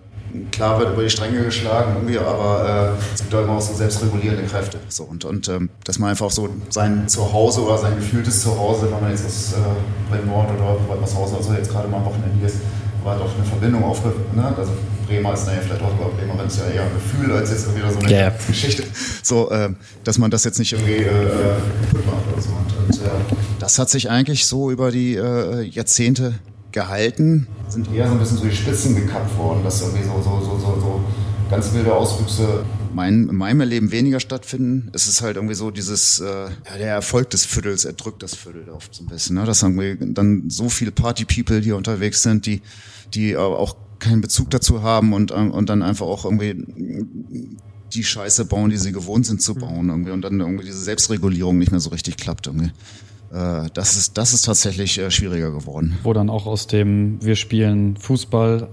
klar 0.52 0.80
wird 0.80 0.94
über 0.94 1.04
die 1.04 1.10
Stränge 1.10 1.44
geschlagen, 1.44 1.94
irgendwie, 1.96 2.18
aber 2.18 2.96
äh, 2.98 3.14
es 3.14 3.22
gibt 3.22 3.34
auch 3.36 3.44
immer 3.44 3.54
auch 3.54 3.62
so 3.62 3.74
selbstregulierende 3.74 4.44
Kräfte. 4.44 4.80
So, 4.88 5.04
und, 5.04 5.26
und 5.26 5.48
ähm, 5.48 5.70
dass 5.84 6.00
man 6.00 6.12
einfach 6.12 6.32
so 6.32 6.50
sein 6.70 7.08
Zuhause 7.08 7.62
oder 7.64 7.78
sein 7.78 7.96
gefühltes 7.96 8.42
Zuhause, 8.42 8.92
wenn 8.92 9.02
man 9.02 9.12
jetzt 9.12 9.26
aus 9.26 9.54
äh, 9.54 10.10
Bremen 10.10 10.28
Nord 10.28 10.50
oder 10.52 10.78
Waltershausen 10.88 11.36
oder 11.36 11.44
so 11.44 11.54
jetzt 11.54 11.72
gerade 11.72 11.88
mal 11.88 11.98
am 11.98 12.06
Wochenende 12.06 12.36
hier 12.38 12.48
ist, 12.48 12.58
war 13.04 13.18
doch 13.18 13.34
eine 13.36 13.46
Verbindung 13.46 13.84
aufge... 13.84 14.14
Ne? 14.34 14.54
Also 14.58 14.72
Bremer 15.10 15.34
ist 15.34 15.47
naja 15.47 15.60
vielleicht 15.62 15.82
auch, 15.82 15.93
aber 15.93 16.10
Bremerin 16.12 16.47
ist 16.47 16.57
ja 16.57 16.68
eher 16.68 16.84
ein 16.84 16.93
Gefühl 16.93 17.32
als 17.34 17.49
jetzt 17.49 17.76
wieder 17.76 17.91
so 17.91 17.99
eine 17.99 18.10
yeah. 18.10 18.34
Geschichte. 18.47 18.84
So, 19.24 19.49
äh, 19.49 19.72
dass 20.03 20.18
man 20.18 20.30
das 20.30 20.43
jetzt 20.43 20.60
nicht 20.60 20.72
irgendwie 20.74 21.03
äh, 21.03 21.05
kaputt 21.05 22.05
macht 22.05 22.32
oder 22.32 22.41
so. 22.41 22.49
Und, 22.49 22.95
und 22.95 23.05
äh, 23.05 23.10
das 23.60 23.80
hat 23.80 23.89
sich 23.89 24.10
eigentlich 24.10 24.45
so 24.45 24.72
über 24.72 24.91
die 24.91 25.16
äh, 25.16 25.64
Jahrzehnte 25.64 26.36
gehalten, 26.72 27.47
sind 27.68 27.91
eher 27.93 28.07
so 28.07 28.14
ein 28.14 28.20
bisschen 28.20 28.38
so 28.38 28.45
die 28.45 28.55
Spitzen 28.55 28.95
gekappt 28.95 29.36
worden, 29.38 29.64
dass 29.64 29.82
irgendwie 29.82 30.03
so, 30.03 30.22
so, 30.22 30.39
so, 30.41 30.60
so, 30.60 30.80
so 30.80 31.03
ganz 31.49 31.74
wilde 31.74 31.93
Auswüchse 31.93 32.64
mein, 32.93 33.30
in 33.30 33.36
meinem 33.36 33.62
Erleben 33.62 33.91
weniger 33.91 34.20
stattfinden. 34.20 34.89
Es 34.93 35.07
ist 35.07 35.22
halt 35.22 35.36
irgendwie 35.36 35.55
so 35.55 35.72
dieses, 35.72 36.20
äh, 36.20 36.26
ja, 36.26 36.78
der 36.78 36.93
Erfolg 36.93 37.30
des 37.32 37.45
Viertels 37.45 37.86
erdrückt 37.86 38.22
das 38.22 38.36
Viertel 38.36 38.70
oft 38.70 38.93
so 38.93 39.03
ein 39.03 39.07
bisschen, 39.07 39.36
ne? 39.36 39.45
dass 39.45 39.64
irgendwie 39.64 39.97
dann 40.14 40.49
so 40.49 40.70
viele 40.70 40.91
Party-People 40.91 41.60
hier 41.60 41.76
unterwegs 41.76 42.22
sind, 42.22 42.45
die, 42.45 42.62
die 43.14 43.36
auch 43.36 43.76
keinen 44.00 44.22
Bezug 44.22 44.50
dazu 44.50 44.82
haben 44.82 45.14
und, 45.14 45.32
und 45.32 45.70
dann 45.70 45.82
einfach 45.82 46.06
auch 46.06 46.26
irgendwie 46.26 46.66
die 47.93 48.04
Scheiße 48.04 48.45
bauen, 48.45 48.70
die 48.70 48.78
sie 48.78 48.91
gewohnt 48.91 49.26
sind 49.26 49.41
zu 49.41 49.56
bauen 49.56 49.89
irgendwie 49.89 50.12
und 50.12 50.22
dann 50.22 50.39
irgendwie 50.39 50.66
diese 50.66 50.82
Selbstregulierung 50.82 51.58
nicht 51.58 51.72
mehr 51.72 51.80
so 51.80 51.89
richtig 51.89 52.18
klappt 52.18 52.47
irgendwie. 52.47 52.72
Äh, 53.32 53.70
das 53.74 53.97
ist, 53.97 54.18
das 54.18 54.34
ist 54.34 54.43
tatsächlich 54.43 54.97
äh, 55.00 55.12
schwieriger 55.12 55.52
geworden. 55.52 55.97
Wo 56.04 56.14
dann 56.14 56.30
auch 56.30 56.45
aus 56.45 56.68
dem, 56.68 57.24
wir 57.24 57.36
spielen 57.36 57.97
Fußball 57.97 58.70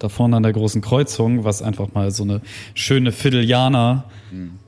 da 0.00 0.08
vorne 0.08 0.36
an 0.36 0.42
der 0.42 0.52
großen 0.52 0.80
Kreuzung, 0.80 1.44
was 1.44 1.62
einfach 1.62 1.94
mal 1.94 2.10
so 2.10 2.24
eine 2.24 2.40
schöne 2.74 3.12
Vierteljaner 3.12 4.04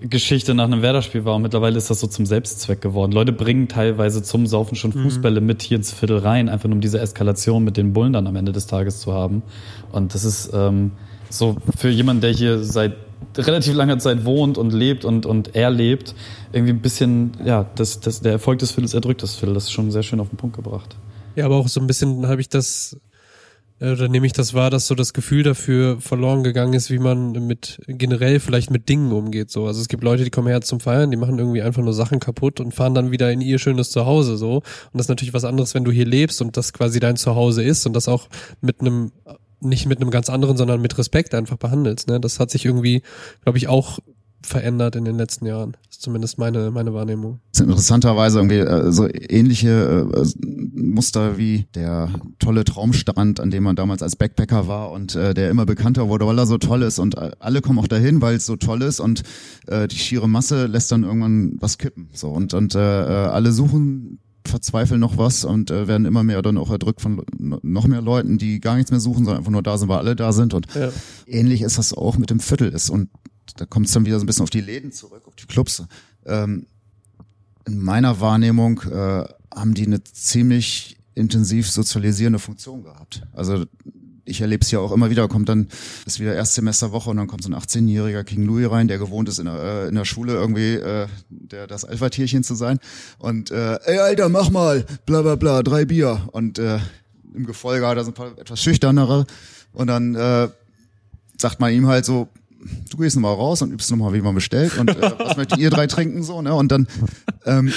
Geschichte 0.00 0.54
nach 0.54 0.64
einem 0.64 0.82
Werder-Spiel 0.82 1.24
war 1.24 1.36
und 1.36 1.42
mittlerweile 1.42 1.78
ist 1.78 1.88
das 1.88 2.00
so 2.00 2.06
zum 2.06 2.26
Selbstzweck 2.26 2.80
geworden. 2.80 3.12
Leute 3.12 3.32
bringen 3.32 3.68
teilweise 3.68 4.22
zum 4.22 4.46
Saufen 4.46 4.74
schon 4.74 4.92
mhm. 4.94 5.04
Fußbälle 5.04 5.40
mhm. 5.40 5.46
mit 5.46 5.62
hier 5.62 5.76
ins 5.76 5.92
Viertel 5.92 6.18
rein, 6.18 6.48
einfach 6.48 6.68
nur 6.68 6.74
um 6.74 6.80
diese 6.80 7.00
Eskalation 7.00 7.62
mit 7.62 7.76
den 7.76 7.92
Bullen 7.92 8.12
dann 8.12 8.26
am 8.26 8.34
Ende 8.34 8.52
des 8.52 8.66
Tages 8.66 9.00
zu 9.00 9.12
haben. 9.12 9.42
Und 9.92 10.14
das 10.14 10.24
ist 10.24 10.50
ähm, 10.52 10.92
so 11.30 11.56
für 11.76 11.88
jemanden, 11.88 12.22
der 12.22 12.32
hier 12.32 12.62
seit 12.62 12.94
relativ 13.38 13.74
langer 13.74 13.98
Zeit 13.98 14.24
wohnt 14.24 14.58
und 14.58 14.72
lebt 14.72 15.04
und, 15.04 15.26
und 15.26 15.54
erlebt, 15.54 16.14
irgendwie 16.52 16.72
ein 16.72 16.80
bisschen, 16.80 17.32
ja, 17.44 17.70
das, 17.76 18.00
das, 18.00 18.20
der 18.20 18.32
Erfolg 18.32 18.58
des 18.58 18.72
Viertels 18.72 18.94
erdrückt 18.94 19.22
das 19.22 19.36
Viertel. 19.36 19.54
Das 19.54 19.64
ist 19.64 19.72
schon 19.72 19.90
sehr 19.92 20.02
schön 20.02 20.18
auf 20.18 20.28
den 20.28 20.36
Punkt 20.36 20.56
gebracht. 20.56 20.96
Ja, 21.36 21.46
aber 21.46 21.56
auch 21.56 21.68
so 21.68 21.80
ein 21.80 21.86
bisschen 21.86 22.26
habe 22.26 22.40
ich 22.40 22.48
das, 22.48 22.96
oder 23.80 24.08
nehme 24.08 24.26
ich 24.26 24.32
das 24.32 24.54
wahr, 24.54 24.70
dass 24.70 24.86
so 24.86 24.94
das 24.94 25.12
Gefühl 25.12 25.42
dafür 25.42 26.00
verloren 26.00 26.44
gegangen 26.44 26.74
ist, 26.74 26.90
wie 26.90 26.98
man 26.98 27.32
mit 27.32 27.80
generell 27.86 28.38
vielleicht 28.38 28.70
mit 28.70 28.88
Dingen 28.88 29.12
umgeht. 29.12 29.50
So, 29.50 29.66
also 29.66 29.80
es 29.80 29.88
gibt 29.88 30.04
Leute, 30.04 30.24
die 30.24 30.30
kommen 30.30 30.48
her 30.48 30.60
zum 30.60 30.80
Feiern, 30.80 31.10
die 31.10 31.16
machen 31.16 31.38
irgendwie 31.38 31.62
einfach 31.62 31.82
nur 31.82 31.94
Sachen 31.94 32.20
kaputt 32.20 32.60
und 32.60 32.72
fahren 32.72 32.94
dann 32.94 33.10
wieder 33.10 33.32
in 33.32 33.40
ihr 33.40 33.58
schönes 33.58 33.90
Zuhause. 33.90 34.36
So 34.36 34.56
und 34.56 34.64
das 34.94 35.06
ist 35.06 35.10
natürlich 35.10 35.34
was 35.34 35.44
anderes, 35.44 35.74
wenn 35.74 35.84
du 35.84 35.90
hier 35.90 36.06
lebst 36.06 36.40
und 36.42 36.56
das 36.56 36.72
quasi 36.72 37.00
dein 37.00 37.16
Zuhause 37.16 37.62
ist 37.62 37.86
und 37.86 37.94
das 37.94 38.08
auch 38.08 38.28
mit 38.60 38.80
einem 38.80 39.12
nicht 39.64 39.86
mit 39.86 40.00
einem 40.00 40.10
ganz 40.10 40.28
anderen, 40.28 40.56
sondern 40.56 40.80
mit 40.80 40.98
Respekt 40.98 41.34
einfach 41.34 41.56
behandelst. 41.56 42.08
Ne? 42.08 42.20
Das 42.20 42.40
hat 42.40 42.50
sich 42.50 42.64
irgendwie, 42.64 43.02
glaube 43.42 43.58
ich, 43.58 43.68
auch 43.68 44.00
verändert 44.46 44.96
in 44.96 45.04
den 45.04 45.16
letzten 45.16 45.46
Jahren. 45.46 45.72
Das 45.72 45.96
ist 45.96 46.02
zumindest 46.02 46.38
meine, 46.38 46.70
meine 46.70 46.92
Wahrnehmung. 46.94 47.40
Das 47.50 47.58
sind 47.58 47.68
interessanterweise 47.68 48.38
irgendwie 48.38 48.58
äh, 48.58 48.92
so 48.92 49.08
ähnliche 49.08 50.06
äh, 50.14 50.26
Muster 50.74 51.38
wie 51.38 51.66
der 51.74 52.10
tolle 52.38 52.64
Traumstrand, 52.64 53.40
an 53.40 53.50
dem 53.50 53.62
man 53.62 53.76
damals 53.76 54.02
als 54.02 54.16
Backpacker 54.16 54.66
war 54.68 54.90
und 54.90 55.14
äh, 55.14 55.34
der 55.34 55.50
immer 55.50 55.66
bekannter 55.66 56.08
wurde, 56.08 56.26
weil 56.26 56.38
er 56.38 56.46
so 56.46 56.58
toll 56.58 56.82
ist 56.82 56.98
und 56.98 57.16
alle 57.40 57.60
kommen 57.60 57.78
auch 57.78 57.88
dahin, 57.88 58.20
weil 58.20 58.36
es 58.36 58.46
so 58.46 58.56
toll 58.56 58.82
ist 58.82 59.00
und 59.00 59.22
äh, 59.66 59.88
die 59.88 59.96
schiere 59.96 60.28
Masse 60.28 60.66
lässt 60.66 60.92
dann 60.92 61.04
irgendwann 61.04 61.56
was 61.60 61.78
kippen. 61.78 62.08
So 62.12 62.30
und, 62.30 62.54
und 62.54 62.74
äh, 62.74 62.78
alle 62.78 63.52
suchen 63.52 64.18
verzweifeln 64.46 65.00
noch 65.00 65.18
was 65.18 65.44
und 65.44 65.70
äh, 65.70 65.86
werden 65.88 66.06
immer 66.06 66.22
mehr 66.22 66.42
dann 66.42 66.58
auch 66.58 66.70
erdrückt 66.70 67.00
von 67.00 67.22
noch 67.38 67.86
mehr 67.86 68.02
Leuten, 68.02 68.38
die 68.38 68.60
gar 68.60 68.76
nichts 68.76 68.90
mehr 68.90 69.00
suchen, 69.00 69.24
sondern 69.24 69.38
einfach 69.38 69.52
nur 69.52 69.62
da 69.62 69.78
sind, 69.78 69.88
weil 69.88 69.98
alle 69.98 70.16
da 70.16 70.32
sind. 70.32 70.54
Und 70.54 70.66
ja. 70.74 70.90
ähnlich 71.26 71.62
ist 71.62 71.78
das 71.78 71.92
auch 71.92 72.18
mit 72.18 72.30
dem 72.30 72.40
Viertel 72.40 72.68
ist. 72.68 72.90
Und 72.90 73.08
da 73.56 73.66
kommt 73.66 73.86
es 73.86 73.92
dann 73.92 74.06
wieder 74.06 74.18
so 74.18 74.24
ein 74.24 74.26
bisschen 74.26 74.44
auf 74.44 74.50
die 74.50 74.60
Läden 74.60 74.92
zurück, 74.92 75.22
auf 75.26 75.36
die 75.36 75.46
Clubs. 75.46 75.82
Ähm, 76.26 76.66
in 77.66 77.78
meiner 77.78 78.20
Wahrnehmung 78.20 78.80
äh, 78.82 79.24
haben 79.54 79.74
die 79.74 79.86
eine 79.86 80.02
ziemlich 80.02 80.96
intensiv 81.14 81.70
sozialisierende 81.70 82.38
Funktion 82.38 82.82
gehabt. 82.82 83.22
Also 83.32 83.66
ich 84.24 84.40
erlebe 84.40 84.64
es 84.64 84.70
ja 84.70 84.78
auch 84.78 84.92
immer 84.92 85.10
wieder, 85.10 85.28
kommt 85.28 85.48
dann, 85.48 85.68
ist 86.06 86.20
wieder 86.20 86.34
Erstsemesterwoche 86.34 87.10
und 87.10 87.16
dann 87.16 87.26
kommt 87.26 87.42
so 87.42 87.50
ein 87.50 87.54
18-jähriger 87.54 88.24
King 88.24 88.44
Louis 88.44 88.70
rein, 88.70 88.88
der 88.88 88.98
gewohnt 88.98 89.28
ist 89.28 89.38
in 89.38 89.46
der, 89.46 89.54
äh, 89.54 89.88
in 89.88 89.94
der 89.94 90.04
Schule 90.04 90.34
irgendwie 90.34 90.74
äh, 90.74 91.08
der, 91.28 91.66
das 91.66 91.84
Alpha-Tierchen 91.84 92.44
zu 92.44 92.54
sein. 92.54 92.78
Und 93.18 93.50
äh, 93.50 93.78
ey 93.84 93.98
Alter, 93.98 94.28
mach 94.28 94.50
mal, 94.50 94.86
bla 95.06 95.22
bla 95.22 95.34
bla, 95.34 95.62
drei 95.62 95.84
Bier. 95.84 96.28
Und 96.32 96.58
äh, 96.58 96.78
im 97.34 97.46
Gefolge 97.46 97.86
hat 97.86 97.96
er 97.96 98.04
so 98.04 98.10
ein 98.10 98.14
paar 98.14 98.38
etwas 98.38 98.62
schüchternere. 98.62 99.26
Und 99.72 99.88
dann 99.88 100.14
äh, 100.14 100.48
sagt 101.36 101.60
man 101.60 101.72
ihm 101.72 101.86
halt 101.88 102.04
so, 102.04 102.28
du 102.90 102.96
gehst 102.96 103.16
nochmal 103.16 103.34
raus 103.34 103.62
und 103.62 103.72
übst 103.72 103.90
nochmal, 103.90 104.12
wie 104.12 104.20
man 104.20 104.34
bestellt. 104.34 104.78
Und 104.78 104.90
äh, 104.90 105.12
was 105.18 105.36
möchtet 105.36 105.58
ihr 105.58 105.70
drei 105.70 105.86
trinken 105.86 106.22
so, 106.22 106.42
ne? 106.42 106.54
Und 106.54 106.72
dann 106.72 106.86
ähm, 107.44 107.72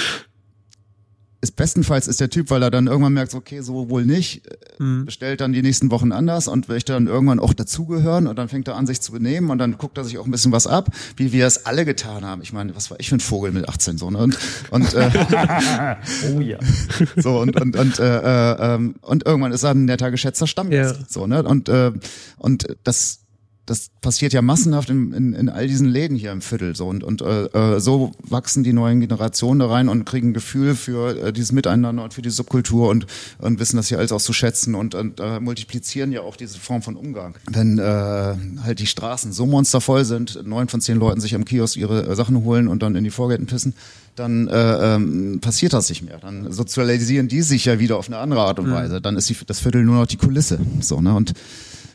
ist 1.46 1.56
bestenfalls 1.56 2.08
ist 2.08 2.20
der 2.20 2.30
Typ, 2.30 2.50
weil 2.50 2.62
er 2.62 2.70
dann 2.70 2.86
irgendwann 2.86 3.12
merkt, 3.12 3.34
okay, 3.34 3.60
so 3.60 3.88
wohl 3.88 4.04
nicht, 4.04 4.42
mhm. 4.78 5.04
bestellt 5.04 5.40
dann 5.40 5.52
die 5.52 5.62
nächsten 5.62 5.90
Wochen 5.90 6.12
anders 6.12 6.48
und 6.48 6.68
möchte 6.68 6.92
dann 6.92 7.06
irgendwann 7.06 7.40
auch 7.40 7.52
dazugehören 7.52 8.26
und 8.26 8.36
dann 8.36 8.48
fängt 8.48 8.68
er 8.68 8.76
an, 8.76 8.86
sich 8.86 9.00
zu 9.00 9.12
benehmen 9.12 9.50
und 9.50 9.58
dann 9.58 9.78
guckt 9.78 9.98
er 9.98 10.04
sich 10.04 10.18
auch 10.18 10.24
ein 10.24 10.30
bisschen 10.30 10.52
was 10.52 10.66
ab, 10.66 10.88
wie 11.16 11.32
wir 11.32 11.46
es 11.46 11.66
alle 11.66 11.84
getan 11.84 12.24
haben. 12.24 12.42
Ich 12.42 12.52
meine, 12.52 12.74
was 12.74 12.90
war 12.90 12.98
ich 13.00 13.08
für 13.08 13.16
ein 13.16 13.20
Vogel 13.20 13.52
mit 13.52 13.68
18 13.68 13.98
so, 13.98 14.10
ne? 14.10 14.18
Und, 14.18 14.38
und 14.70 14.94
äh, 14.94 15.10
oh 16.34 16.40
ja. 16.40 16.58
So 17.16 17.38
und 17.40 17.60
und 17.60 17.76
und 17.76 17.98
äh, 17.98 18.18
äh, 18.18 18.74
ähm, 18.74 18.96
und 19.00 19.26
irgendwann 19.26 19.52
ist 19.52 19.62
er 19.62 19.70
ein 19.70 19.84
netter 19.84 20.10
geschätzter 20.10 20.46
Stammgast, 20.46 21.00
ja. 21.00 21.06
so, 21.08 21.26
ne? 21.26 21.42
Und 21.42 21.68
äh, 21.68 21.92
und 22.38 22.76
das 22.84 23.25
das 23.66 23.90
passiert 24.00 24.32
ja 24.32 24.42
massenhaft 24.42 24.90
in, 24.90 25.12
in, 25.12 25.32
in 25.32 25.48
all 25.48 25.66
diesen 25.66 25.88
Läden 25.88 26.16
hier 26.16 26.32
im 26.32 26.40
Viertel 26.40 26.76
so 26.76 26.86
und 26.86 27.02
und 27.02 27.20
äh, 27.20 27.46
äh, 27.46 27.80
so 27.80 28.12
wachsen 28.22 28.62
die 28.62 28.72
neuen 28.72 29.00
Generationen 29.00 29.58
da 29.58 29.66
rein 29.66 29.88
und 29.88 30.04
kriegen 30.04 30.30
ein 30.30 30.34
Gefühl 30.34 30.76
für 30.76 31.16
äh, 31.16 31.32
dieses 31.32 31.52
Miteinander 31.52 32.04
und 32.04 32.14
für 32.14 32.22
die 32.22 32.30
Subkultur 32.30 32.88
und 32.88 33.06
und 33.38 33.58
wissen 33.58 33.76
das 33.76 33.88
hier 33.88 33.98
alles 33.98 34.12
auch 34.12 34.22
zu 34.22 34.32
schätzen 34.32 34.74
und, 34.74 34.94
und 34.94 35.20
äh, 35.20 35.40
multiplizieren 35.40 36.12
ja 36.12 36.20
auch 36.20 36.36
diese 36.36 36.58
Form 36.58 36.82
von 36.82 36.96
Umgang. 36.96 37.34
Wenn 37.50 37.78
äh, 37.78 37.82
halt 37.82 38.78
die 38.78 38.86
Straßen 38.86 39.32
so 39.32 39.46
monstervoll 39.46 40.04
sind, 40.04 40.46
neun 40.46 40.68
von 40.68 40.80
zehn 40.80 40.98
Leuten 40.98 41.20
sich 41.20 41.34
am 41.34 41.44
Kiosk 41.44 41.76
ihre 41.76 42.06
äh, 42.06 42.14
Sachen 42.14 42.44
holen 42.44 42.68
und 42.68 42.82
dann 42.82 42.94
in 42.94 43.04
die 43.04 43.10
Vorgärten 43.10 43.46
pissen, 43.46 43.74
dann 44.14 44.48
äh, 44.48 44.94
ähm, 44.94 45.40
passiert 45.40 45.72
das 45.72 45.88
nicht 45.88 46.02
mehr. 46.02 46.18
Dann 46.18 46.52
sozialisieren 46.52 47.28
die 47.28 47.42
sich 47.42 47.64
ja 47.64 47.78
wieder 47.78 47.98
auf 47.98 48.06
eine 48.06 48.18
andere 48.18 48.42
Art 48.42 48.58
und 48.58 48.68
mhm. 48.68 48.72
Weise. 48.72 49.00
Dann 49.00 49.16
ist 49.16 49.28
die, 49.28 49.36
das 49.46 49.60
Viertel 49.60 49.84
nur 49.84 49.96
noch 49.96 50.06
die 50.06 50.16
Kulisse. 50.16 50.58
So 50.80 51.00
ne 51.00 51.14
und 51.14 51.34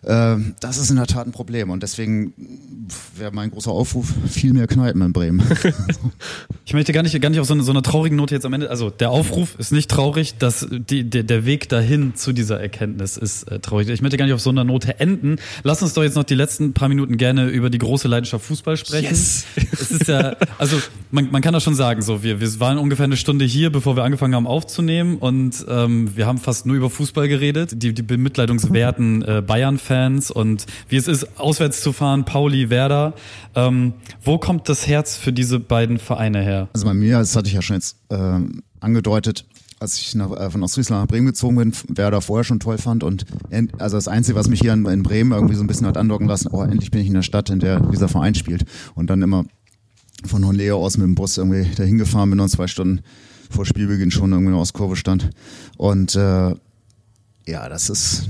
das 0.04 0.78
ist 0.80 0.90
in 0.90 0.96
der 0.96 1.06
Tat 1.06 1.28
ein 1.28 1.32
Problem 1.32 1.70
und 1.70 1.84
deswegen 1.84 2.34
wäre 3.16 3.32
mein 3.32 3.52
großer 3.52 3.70
Aufruf 3.70 4.12
viel 4.28 4.52
mehr 4.52 4.66
Kneipen 4.66 5.00
in 5.04 5.14
Bremen. 5.14 5.44
ich 6.66 6.74
möchte 6.74 6.92
gar 6.92 7.04
nicht, 7.04 7.22
gar 7.22 7.30
nicht 7.30 7.40
auf 7.40 7.46
so 7.46 7.54
eine, 7.54 7.62
so 7.62 7.72
eine 7.72 7.84
traurige 7.84 8.16
Note 8.16 8.34
jetzt 8.34 8.46
am 8.46 8.54
Ende. 8.54 8.72
Also 8.72 8.90
der 8.90 9.12
Aufruf 9.12 9.56
ist 9.60 9.72
nicht 9.72 9.92
traurig, 9.92 10.40
dass 10.40 10.66
die, 10.72 11.08
der, 11.08 11.22
der 11.22 11.46
Weg 11.46 11.70
dahin 11.70 12.16
zu 12.16 12.34
dieser 12.34 12.60
Erkenntnis 12.60 13.16
ist 13.16 13.44
äh, 13.44 13.60
traurig. 13.60 13.90
Ich 13.90 14.02
möchte 14.02 14.18
gar 14.18 14.26
nicht 14.26 14.34
auf 14.34 14.42
so 14.42 14.50
einer 14.50 14.64
Note 14.64 15.00
enden. 15.00 15.36
Lass 15.62 15.84
uns 15.84 15.94
doch 15.94 16.02
jetzt 16.02 16.16
noch 16.16 16.24
die 16.24 16.34
letzten 16.34 16.74
paar 16.74 16.90
Minuten 16.90 17.18
gerne 17.18 17.50
über 17.50 17.70
die 17.70 17.78
große 17.78 18.08
Leidenschaft 18.08 18.44
Fußball 18.44 18.78
sprechen. 18.78 19.10
Yes. 19.10 19.46
es 19.72 19.92
ist 19.92 20.08
ja, 20.08 20.36
also 20.58 20.78
man, 21.12 21.30
man 21.30 21.44
kann 21.44 21.54
das 21.54 21.62
schon 21.62 21.76
sagen, 21.76 22.02
so 22.02 22.24
wir, 22.24 22.40
wir 22.40 22.60
waren 22.60 22.80
ungefähr 22.80 23.06
eine 23.06 23.18
Stunde 23.18 23.46
hier, 23.46 23.72
bevor 23.72 23.96
wir 23.96 24.04
angefangen 24.04 24.34
haben 24.34 24.48
aufzunehmen 24.48 25.18
und 25.18 25.64
ähm, 25.70 26.16
wir 26.16 26.26
haben 26.26 26.40
fast 26.40 26.66
nur 26.66 26.76
über 26.76 26.90
Fußball 26.90 27.28
geredet. 27.28 27.74
Die, 27.76 27.94
die 27.94 28.02
bemitleidungswerten 28.02 29.22
äh, 29.22 29.44
Bayern-Fans 29.46 29.91
und 29.92 30.66
wie 30.90 30.96
es 30.96 31.08
ist, 31.08 31.40
auswärts 31.40 31.82
zu 31.82 31.94
fahren, 31.94 32.26
Pauli, 32.26 32.70
Werder. 32.70 33.14
Ähm, 33.56 33.94
wo 34.24 34.38
kommt 34.38 34.70
das 34.70 34.88
Herz 34.88 35.18
für 35.18 35.34
diese 35.34 35.60
beiden 35.60 35.98
Vereine 35.98 36.42
her? 36.42 36.70
Also 36.74 36.86
bei 36.86 36.94
mir, 36.94 37.20
das 37.20 37.36
hatte 37.36 37.48
ich 37.48 37.54
ja 37.54 37.62
schon 37.62 37.76
jetzt 37.76 37.98
äh, 38.10 38.40
angedeutet, 38.80 39.46
als 39.80 39.98
ich 39.98 40.16
nach, 40.16 40.32
äh, 40.32 40.50
von 40.50 40.64
Ostfriesland 40.64 41.02
nach 41.02 41.08
Bremen 41.08 41.28
gezogen 41.28 41.56
bin, 41.56 41.74
Werder 41.90 42.22
vorher 42.22 42.44
schon 42.44 42.60
toll 42.60 42.78
fand 42.78 43.04
und 43.04 43.26
also 43.80 43.98
das 43.98 44.08
Einzige, 44.08 44.38
was 44.38 44.48
mich 44.48 44.62
hier 44.62 44.74
in, 44.74 44.86
in, 44.86 45.04
Bremen 45.04 45.32
irgendwie 45.32 45.56
so 45.56 45.64
ein 45.64 45.68
bisschen 45.68 45.88
hat 45.88 45.98
andocken 45.98 46.28
lassen, 46.28 46.50
oh, 46.52 46.62
endlich 46.62 46.92
bin 46.92 47.02
ich 47.02 47.08
in 47.08 47.14
der 47.14 47.24
Stadt, 47.24 47.50
in 47.50 47.60
der 47.60 47.80
dieser 47.80 48.08
Verein 48.08 48.36
spielt 48.36 48.66
und 48.96 49.10
dann 49.10 49.22
immer 49.22 49.46
von 50.24 50.46
Honleo 50.46 50.78
aus 50.78 50.98
mit 50.98 51.06
dem 51.06 51.16
Bus 51.16 51.38
irgendwie 51.38 51.68
dahin 51.76 51.98
gefahren 51.98 52.30
bin 52.30 52.40
und 52.40 52.50
zwei 52.50 52.68
Stunden 52.68 53.02
vor 53.50 53.66
Spielbeginn 53.66 54.12
schon 54.12 54.32
irgendwie 54.32 54.50
in 54.50 54.54
der 54.54 54.62
Ostkurve 54.62 54.96
stand 54.96 55.32
und 55.78 56.16
äh, 56.16 56.56
ja, 57.48 57.68
das 57.68 57.90
ist 57.90 58.30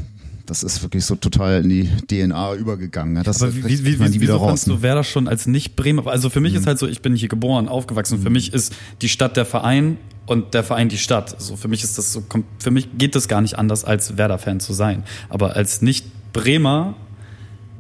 das 0.52 0.64
ist 0.64 0.84
wirklich 0.84 1.06
so 1.06 1.16
total 1.16 1.64
in 1.64 1.70
die 1.70 1.90
DNA 2.08 2.56
übergegangen. 2.56 3.24
Das 3.24 3.42
Aber 3.42 3.56
wie, 3.56 3.64
wie, 3.64 3.86
wie, 3.86 4.00
wie 4.00 4.20
wieso 4.20 4.36
raus, 4.36 4.66
du 4.66 4.82
Werder 4.82 5.06
schon 5.06 5.30
als 5.30 5.48
Nicht-Bremer? 5.48 6.06
Also 6.08 6.30
für 6.30 6.42
mich 6.42 6.52
mhm. 6.52 6.60
ist 6.60 6.68
halt 6.68 6.78
so, 6.78 6.90
ich 6.90 7.02
bin 7.02 7.16
hier 7.16 7.30
geboren, 7.30 7.70
aufgewachsen. 7.70 8.20
Mhm. 8.20 8.24
Für 8.24 8.30
mich 8.32 8.54
ist 8.54 8.74
die 9.02 9.08
Stadt 9.08 9.38
der 9.38 9.46
Verein 9.46 9.96
und 10.26 10.54
der 10.54 10.66
Verein 10.66 10.90
die 10.90 10.98
Stadt. 10.98 11.42
So 11.42 11.56
für 11.56 11.70
mich 11.70 11.86
ist 11.86 11.98
das 11.98 12.12
so, 12.12 12.26
für 12.60 12.70
mich 12.70 12.90
geht 12.98 13.16
das 13.16 13.30
gar 13.30 13.40
nicht 13.40 13.58
anders, 13.58 13.86
als 13.86 14.18
Werder-Fan 14.18 14.60
zu 14.60 14.74
sein. 14.74 15.06
Aber 15.30 15.56
als 15.56 15.82
Nicht-Bremer 15.82 16.96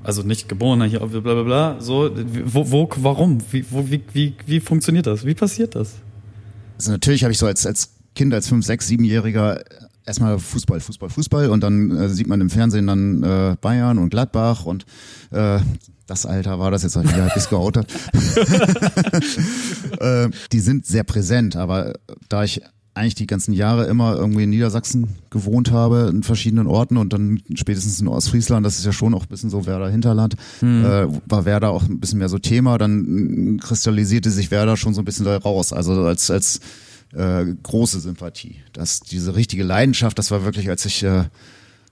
also 0.03 0.23
nicht 0.23 0.47
geborener 0.47 0.85
hier, 0.85 0.99
bla 1.01 1.19
bla 1.19 1.43
bla, 1.43 1.75
so, 1.79 2.09
wo, 2.45 2.71
wo 2.71 2.89
warum? 2.95 3.39
Wie, 3.51 3.65
wo, 3.69 3.91
wie, 3.91 4.01
wie, 4.13 4.33
wie 4.45 4.59
funktioniert 4.61 5.07
das? 5.07 5.25
Wie 5.25 5.35
passiert 5.35 5.75
das? 5.75 5.95
Also 6.77 6.91
natürlich 6.91 7.23
habe 7.23 7.33
ich 7.33 7.37
so 7.37 7.47
als, 7.47 7.67
als 7.67 7.91
Kind, 8.15 8.33
als 8.33 8.47
fünf, 8.47 8.65
sechs, 8.65 8.87
siebenjähriger 8.87 9.61
erstmal 10.05 10.39
Fußball, 10.39 10.79
Fußball, 10.79 11.09
Fußball 11.09 11.49
und 11.49 11.61
dann 11.61 11.91
äh, 11.91 12.09
sieht 12.09 12.27
man 12.27 12.41
im 12.41 12.49
Fernsehen 12.49 12.87
dann 12.87 13.23
äh, 13.23 13.55
Bayern 13.59 13.97
und 13.97 14.09
Gladbach 14.09 14.65
und 14.65 14.85
äh, 15.31 15.59
das 16.07 16.25
Alter 16.25 16.59
war 16.59 16.71
das 16.71 16.83
jetzt 16.83 16.97
auch 16.97 17.03
wieder 17.03 17.29
bis 17.33 17.47
geoutet. 17.49 17.87
äh, 19.99 20.29
die 20.51 20.59
sind 20.59 20.85
sehr 20.85 21.03
präsent, 21.03 21.55
aber 21.55 21.93
da 22.27 22.43
ich 22.43 22.61
eigentlich 22.93 23.15
die 23.15 23.27
ganzen 23.27 23.53
Jahre 23.53 23.85
immer 23.85 24.15
irgendwie 24.17 24.43
in 24.43 24.49
Niedersachsen 24.49 25.15
gewohnt 25.29 25.71
habe, 25.71 26.09
in 26.11 26.23
verschiedenen 26.23 26.67
Orten 26.67 26.97
und 26.97 27.13
dann 27.13 27.41
spätestens 27.55 28.01
in 28.01 28.09
Ostfriesland, 28.09 28.65
das 28.65 28.79
ist 28.79 28.85
ja 28.85 28.91
schon 28.91 29.13
auch 29.13 29.23
ein 29.23 29.29
bisschen 29.29 29.49
so 29.49 29.65
Werder 29.65 29.89
Hinterland, 29.89 30.35
Hm. 30.59 30.83
äh, 30.83 31.07
war 31.25 31.45
Werder 31.45 31.69
auch 31.69 31.83
ein 31.83 32.01
bisschen 32.01 32.19
mehr 32.19 32.27
so 32.27 32.37
Thema. 32.37 32.77
Dann 32.77 33.55
äh, 33.55 33.57
kristallisierte 33.59 34.29
sich 34.29 34.51
Werder 34.51 34.75
schon 34.75 34.93
so 34.93 35.01
ein 35.01 35.05
bisschen 35.05 35.25
da 35.25 35.37
raus, 35.37 35.71
also 35.71 35.93
als, 36.03 36.29
als 36.29 36.59
äh, 37.13 37.45
große 37.63 37.99
Sympathie. 37.99 38.57
Das, 38.73 39.01
diese 39.01 39.35
richtige 39.35 39.63
Leidenschaft, 39.63 40.17
das 40.17 40.31
war 40.31 40.43
wirklich, 40.43 40.69
als 40.69 40.85
ich 40.85 41.03
äh, 41.03 41.25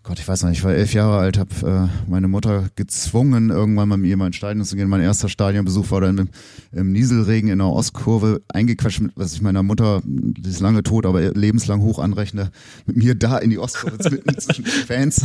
Gott, 0.01 0.17
ich 0.17 0.27
weiß 0.27 0.43
nicht, 0.43 0.59
ich 0.59 0.63
war 0.63 0.73
elf 0.73 0.93
Jahre 0.93 1.17
alt, 1.17 1.37
habe 1.37 1.89
äh, 1.89 2.09
meine 2.09 2.29
Mutter 2.29 2.69
gezwungen, 2.77 3.49
irgendwann 3.49 3.89
mal 3.89 3.97
mit 3.97 4.07
mir 4.07 4.15
mal 4.15 4.27
ins 4.27 4.37
Stadion 4.37 4.63
zu 4.63 4.77
gehen. 4.77 4.87
Mein 4.87 5.01
erster 5.01 5.27
Stadionbesuch 5.27 5.91
war 5.91 5.99
dann 5.99 6.17
im, 6.17 6.29
im 6.71 6.93
Nieselregen 6.93 7.49
in 7.49 7.59
der 7.59 7.67
Ostkurve 7.67 8.41
eingequetscht, 8.47 9.01
mit, 9.01 9.11
was 9.15 9.33
ich 9.33 9.41
meiner 9.41 9.61
Mutter, 9.61 10.01
die 10.05 10.49
ist 10.49 10.61
lange 10.61 10.83
tot, 10.83 11.05
aber 11.05 11.21
lebenslang 11.31 11.81
hoch 11.81 11.99
anrechne, 11.99 12.51
mit 12.85 12.95
mir 12.95 13.13
da 13.13 13.37
in 13.39 13.49
die 13.49 13.59
Ostkurve 13.59 13.97
mitten 14.09 14.39
zwischen 14.39 14.63
den 14.63 14.71
Fans. 14.71 15.21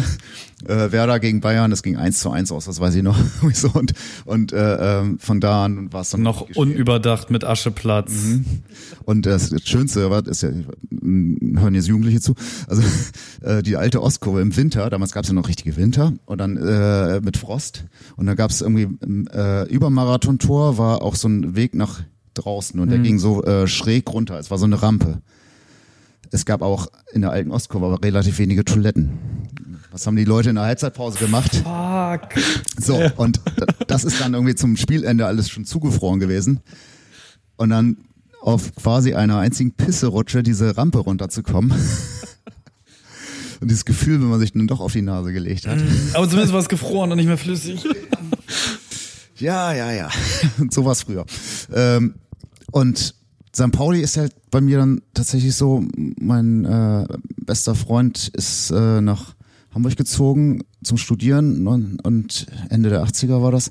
Äh, 0.67 0.91
Werder 0.91 1.21
gegen 1.21 1.41
Bayern, 1.41 1.71
das 1.71 1.85
ging 1.85 1.97
eins 1.97 2.19
zu 2.19 2.31
eins 2.31 2.51
aus, 2.51 2.65
das 2.65 2.81
weiß 2.81 2.97
ich 2.97 3.05
noch. 3.05 3.19
und 3.75 3.93
und 4.25 4.53
äh, 4.53 5.01
ähm, 5.01 5.19
von 5.21 5.41
da 5.41 5.65
an 5.65 5.93
war 5.93 6.01
es 6.01 6.11
dann 6.11 6.23
Noch 6.23 6.49
unüberdacht 6.57 7.31
mit 7.31 7.45
Ascheplatz. 7.45 8.13
Und 9.05 9.25
das, 9.25 9.51
das 9.51 9.63
Schönste 9.69 10.11
war, 10.11 10.27
ist 10.27 10.43
ja, 10.43 10.51
hören 10.51 11.75
jetzt 11.75 11.87
Jugendliche 11.87 12.21
zu, 12.21 12.35
also 12.67 12.83
äh, 13.43 13.63
die 13.63 13.77
alte 13.77 14.03
Ostkurve 14.03 14.41
im 14.41 14.57
Winter, 14.57 14.64
damals 14.71 15.13
gab 15.13 15.25
es 15.25 15.29
ja 15.29 15.35
noch 15.35 15.49
richtige 15.49 15.77
Winter 15.77 16.13
und 16.27 16.39
dann 16.39 16.57
äh, 16.57 17.21
mit 17.21 17.37
Frost 17.37 17.85
und 18.17 18.27
da 18.27 18.35
gab 18.35 18.51
es 18.51 18.61
irgendwie 18.61 18.89
äh, 19.33 19.69
über 19.73 19.91
Marathontor 19.91 20.79
war 20.79 21.03
auch 21.03 21.15
so 21.15 21.29
ein 21.29 21.57
Weg 21.57 21.75
nach 21.75 22.01
draußen 22.35 22.79
und 22.81 22.91
der 22.91 22.99
ging 22.99 23.19
so 23.19 23.45
äh, 23.45 23.67
schräg 23.67 24.09
runter, 24.13 24.39
es 24.39 24.51
war 24.51 24.59
so 24.59 24.65
eine 24.67 24.81
Rampe. 24.83 25.23
Es 26.31 26.45
gab 26.45 26.63
auch 26.63 26.89
in 27.13 27.21
der 27.21 27.31
alten 27.31 27.53
Ostkurve 27.53 27.87
aber 27.87 28.03
relativ 28.03 28.39
wenige 28.39 28.65
Toiletten. 28.65 29.11
Was 29.93 30.07
haben 30.07 30.17
die 30.17 30.25
Leute 30.25 30.49
in 30.51 30.57
der 30.57 30.65
Halbzeitpause 30.65 31.19
gemacht? 31.19 31.55
Fuck. 31.55 32.43
So, 32.81 33.01
und 33.17 33.37
d- 33.37 33.85
das 33.87 34.03
ist 34.03 34.21
dann 34.21 34.35
irgendwie 34.35 34.57
zum 34.57 34.77
Spielende 34.77 35.27
alles 35.27 35.49
schon 35.49 35.65
zugefroren 35.65 36.19
gewesen. 36.19 36.59
Und 37.57 37.71
dann 37.71 37.99
auf 38.41 38.75
quasi 38.75 39.15
einer 39.15 39.39
einzigen 39.39 39.73
Pisserutsche 39.75 40.43
diese 40.43 40.77
Rampe 40.77 40.99
runterzukommen. 40.99 41.73
Und 43.65 43.71
dieses 43.71 43.87
Gefühl, 43.87 44.21
wenn 44.21 44.29
man 44.29 44.39
sich 44.41 44.53
dann 44.53 44.67
doch 44.67 44.81
auf 44.81 44.93
die 44.93 45.01
Nase 45.01 45.33
gelegt 45.33 45.67
hat. 45.67 45.79
Aber 46.13 46.29
zumindest 46.29 46.53
war 46.53 46.61
es 46.61 46.69
gefroren 46.69 47.11
und 47.11 47.17
nicht 47.17 47.29
mehr 47.29 47.39
flüssig. 47.39 47.83
Ja, 49.39 49.73
ja, 49.73 49.91
ja. 49.91 50.11
Und 50.59 50.73
so 50.75 50.85
war's 50.85 51.03
früher. 51.03 51.25
Ähm, 51.73 52.15
und 52.73 53.15
St. 53.57 53.73
Pauli 53.73 54.01
ist 54.01 54.19
halt 54.19 54.33
bei 54.51 54.61
mir 54.61 54.77
dann 54.79 55.01
tatsächlich 55.15 55.57
so, 55.57 55.83
mein 55.97 56.65
äh, 56.67 57.07
bester 57.39 57.75
Freund 57.75 58.29
ist 58.35 58.71
äh, 58.71 59.01
nach 59.01 59.35
Hamburg 59.75 59.97
gezogen 59.97 60.63
zum 60.85 60.99
Studieren 60.99 61.67
und, 61.67 62.05
und 62.05 62.47
Ende 62.69 62.91
der 62.91 63.03
80er 63.03 63.43
war 63.43 63.51
das. 63.51 63.71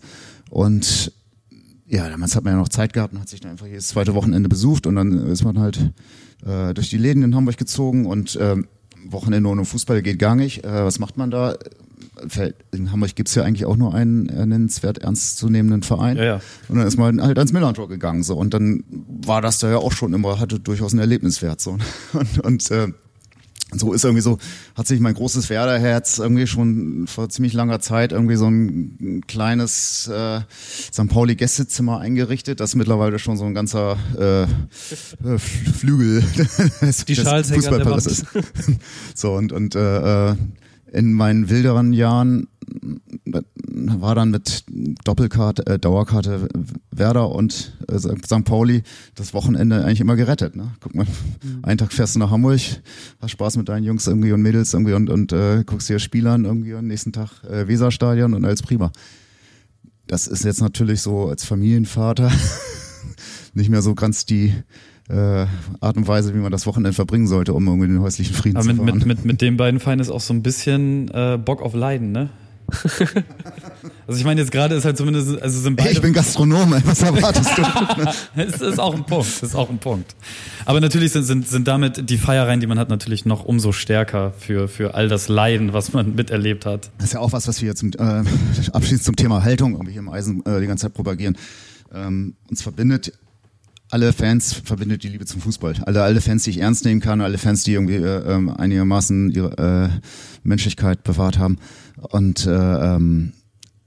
Und 0.49 1.13
ja, 1.85 2.09
damals 2.09 2.35
hat 2.35 2.43
man 2.43 2.53
ja 2.53 2.59
noch 2.59 2.67
Zeit 2.67 2.93
gehabt 2.93 3.13
und 3.13 3.21
hat 3.21 3.29
sich 3.29 3.39
dann 3.39 3.51
einfach 3.51 3.67
jedes 3.67 3.89
zweite 3.89 4.15
Wochenende 4.15 4.49
besucht 4.49 4.87
und 4.87 4.95
dann 4.95 5.27
ist 5.27 5.45
man 5.45 5.59
halt 5.59 5.93
äh, 6.45 6.73
durch 6.73 6.89
die 6.89 6.97
Läden 6.97 7.23
in 7.23 7.35
Hamburg 7.35 7.57
gezogen 7.57 8.05
und 8.05 8.37
ähm, 8.41 8.67
Wochenende 9.09 9.49
ohne 9.49 9.65
Fußball 9.65 10.01
geht 10.01 10.19
gar 10.19 10.35
nicht. 10.35 10.63
Äh, 10.63 10.83
was 10.85 10.99
macht 10.99 11.17
man 11.17 11.31
da? 11.31 11.55
Fällt- 12.27 12.55
In 12.71 12.91
Hamburg 12.91 13.15
gibt's 13.15 13.33
ja 13.35 13.43
eigentlich 13.43 13.65
auch 13.65 13.75
nur 13.75 13.93
einen 13.93 14.29
äh, 14.29 14.45
nennenswert 14.45 14.99
ernstzunehmenden 14.99 15.81
Verein. 15.83 16.17
Ja, 16.17 16.23
ja. 16.23 16.41
Und 16.69 16.77
dann 16.77 16.87
ist 16.87 16.97
man 16.97 17.21
halt 17.21 17.37
ans 17.37 17.53
Millantor 17.53 17.89
gegangen. 17.89 18.23
So. 18.23 18.35
Und 18.37 18.53
dann 18.53 18.83
war 19.07 19.41
das 19.41 19.59
da 19.59 19.69
ja 19.69 19.77
auch 19.77 19.91
schon 19.91 20.13
immer, 20.13 20.39
hatte 20.39 20.59
durchaus 20.59 20.91
einen 20.93 20.99
Erlebniswert. 20.99 21.59
So. 21.59 21.77
Und, 22.13 22.39
und 22.45 22.71
äh, 22.71 22.89
so 23.79 23.93
ist 23.93 24.03
irgendwie 24.03 24.21
so, 24.21 24.37
hat 24.75 24.87
sich 24.87 24.99
mein 24.99 25.13
großes 25.13 25.49
Werderherz 25.49 26.19
irgendwie 26.19 26.47
schon 26.47 27.05
vor 27.07 27.29
ziemlich 27.29 27.53
langer 27.53 27.79
Zeit 27.79 28.11
irgendwie 28.11 28.35
so 28.35 28.47
ein 28.47 29.23
kleines 29.27 30.07
äh, 30.07 30.41
St. 30.91 31.07
Pauli 31.09 31.35
Gästezimmer 31.35 31.99
eingerichtet, 31.99 32.59
das 32.59 32.75
mittlerweile 32.75 33.19
schon 33.19 33.37
so 33.37 33.45
ein 33.45 33.53
ganzer 33.53 33.97
äh, 34.17 34.43
äh, 34.43 35.37
Flügel 35.37 36.21
des, 36.81 37.05
Die 37.05 37.15
des 37.15 37.51
Fußballpalastes 37.51 38.19
ist. 38.19 38.25
So 39.15 39.33
und 39.33 39.51
und 39.51 39.75
äh, 39.75 40.31
äh, 40.31 40.35
in 40.93 41.13
meinen 41.13 41.49
wilderen 41.49 41.91
Jahren 41.91 42.47
war 43.67 44.15
dann 44.15 44.29
mit 44.29 44.63
Doppelkarte, 45.03 45.65
äh, 45.65 45.79
Dauerkarte 45.79 46.47
Werder 46.91 47.29
und 47.31 47.73
äh, 47.87 47.97
St. 47.97 48.45
Pauli 48.45 48.83
das 49.15 49.33
Wochenende 49.33 49.83
eigentlich 49.83 50.01
immer 50.01 50.15
gerettet. 50.15 50.55
Ne? 50.55 50.71
Guck 50.79 50.93
mal, 50.95 51.07
einen 51.63 51.77
Tag 51.79 51.91
fährst 51.91 52.15
du 52.15 52.19
nach 52.19 52.29
Hamburg, 52.29 52.61
hast 53.19 53.31
Spaß 53.31 53.57
mit 53.57 53.69
deinen 53.69 53.83
Jungs 53.83 54.07
irgendwie 54.07 54.31
und 54.31 54.41
Mädels 54.41 54.73
irgendwie 54.73 54.93
und, 54.93 55.09
und 55.09 55.33
äh, 55.33 55.63
guckst 55.65 55.89
dir 55.89 55.99
Spiele 55.99 56.31
an 56.31 56.45
irgendwie 56.45 56.73
und 56.73 56.87
nächsten 56.87 57.11
Tag 57.11 57.43
äh, 57.43 57.67
Weserstadion 57.67 58.33
und 58.33 58.45
alles 58.45 58.61
prima. 58.61 58.91
Das 60.05 60.27
ist 60.27 60.43
jetzt 60.45 60.61
natürlich 60.61 61.01
so 61.01 61.27
als 61.27 61.43
Familienvater 61.43 62.31
nicht 63.53 63.69
mehr 63.69 63.81
so 63.81 63.95
ganz 63.95 64.25
die 64.25 64.53
äh, 65.09 65.45
Art 65.81 65.97
und 65.97 66.07
Weise, 66.07 66.33
wie 66.33 66.39
man 66.39 66.51
das 66.51 66.65
Wochenende 66.65 66.93
verbringen 66.93 67.27
sollte, 67.27 67.53
um 67.53 67.67
irgendwie 67.67 67.87
den 67.87 68.01
häuslichen 68.01 68.35
Frieden 68.35 68.57
Aber 68.57 68.65
zu 68.65 68.73
mit, 68.73 68.95
mit, 68.95 69.05
mit, 69.05 69.25
mit 69.25 69.41
den 69.41 69.57
beiden 69.57 69.79
Vereinen 69.79 70.01
ist 70.01 70.09
auch 70.09 70.21
so 70.21 70.33
ein 70.33 70.43
bisschen 70.43 71.09
äh, 71.09 71.37
Bock 71.37 71.61
auf 71.61 71.73
Leiden, 71.73 72.11
ne? 72.11 72.29
also 74.07 74.19
ich 74.19 74.23
meine 74.23 74.39
jetzt 74.41 74.51
gerade 74.51 74.75
ist 74.75 74.85
halt 74.85 74.97
zumindest, 74.97 75.41
also 75.41 75.59
sind 75.59 75.75
beide. 75.75 75.89
Hey, 75.89 75.95
ich 75.95 76.01
bin 76.01 76.13
Gastronom, 76.13 76.73
ey, 76.73 76.81
was 76.85 77.01
erwartest 77.01 77.57
du? 77.57 77.61
das 78.35 78.61
ist 78.61 78.79
auch 78.79 78.95
ein 78.95 79.05
Punkt, 79.05 79.27
das 79.27 79.49
ist 79.49 79.55
auch 79.55 79.69
ein 79.69 79.79
Punkt. 79.79 80.15
Aber 80.65 80.79
natürlich 80.79 81.11
sind, 81.11 81.23
sind, 81.23 81.47
sind 81.47 81.67
damit 81.67 82.09
die 82.09 82.17
Feierreihen, 82.17 82.61
die 82.61 82.67
man 82.67 82.79
hat, 82.79 82.89
natürlich 82.89 83.25
noch 83.25 83.43
umso 83.43 83.73
stärker 83.73 84.31
für, 84.37 84.67
für 84.67 84.95
all 84.95 85.09
das 85.09 85.27
Leiden, 85.27 85.73
was 85.73 85.93
man 85.93 86.15
miterlebt 86.15 86.65
hat. 86.65 86.89
Das 86.97 87.07
ist 87.07 87.13
ja 87.13 87.19
auch 87.19 87.33
was, 87.33 87.47
was 87.47 87.61
wir 87.61 87.75
zum 87.75 87.91
äh, 87.91 88.23
abschließend 88.71 89.03
zum 89.03 89.15
Thema 89.15 89.43
Haltung 89.43 89.73
irgendwie 89.73 89.91
hier 89.91 90.01
im 90.01 90.09
Eisen 90.09 90.45
äh, 90.45 90.59
die 90.61 90.67
ganze 90.67 90.83
Zeit 90.83 90.93
propagieren. 90.93 91.37
Ähm, 91.93 92.35
uns 92.49 92.61
verbindet 92.61 93.13
alle 93.93 94.11
Fans 94.11 94.53
verbindet 94.53 95.03
die 95.03 95.09
Liebe 95.09 95.25
zum 95.25 95.39
Fußball. 95.39 95.75
Alle, 95.85 96.01
alle 96.01 96.19
Fans, 96.19 96.43
die 96.43 96.49
ich 96.49 96.57
ernst 96.57 96.83
nehmen 96.83 96.99
kann, 96.99 97.21
alle 97.21 97.37
Fans, 97.37 97.63
die 97.63 97.73
irgendwie 97.73 97.97
äh, 97.97 98.27
ähm, 98.27 98.49
einigermaßen 98.49 99.29
ihre 99.29 99.91
äh, 99.93 99.99
Menschlichkeit 100.41 101.03
bewahrt 101.03 101.37
haben. 101.37 101.59
Und 102.01 102.47
äh, 102.47 102.49
ähm, 102.49 103.33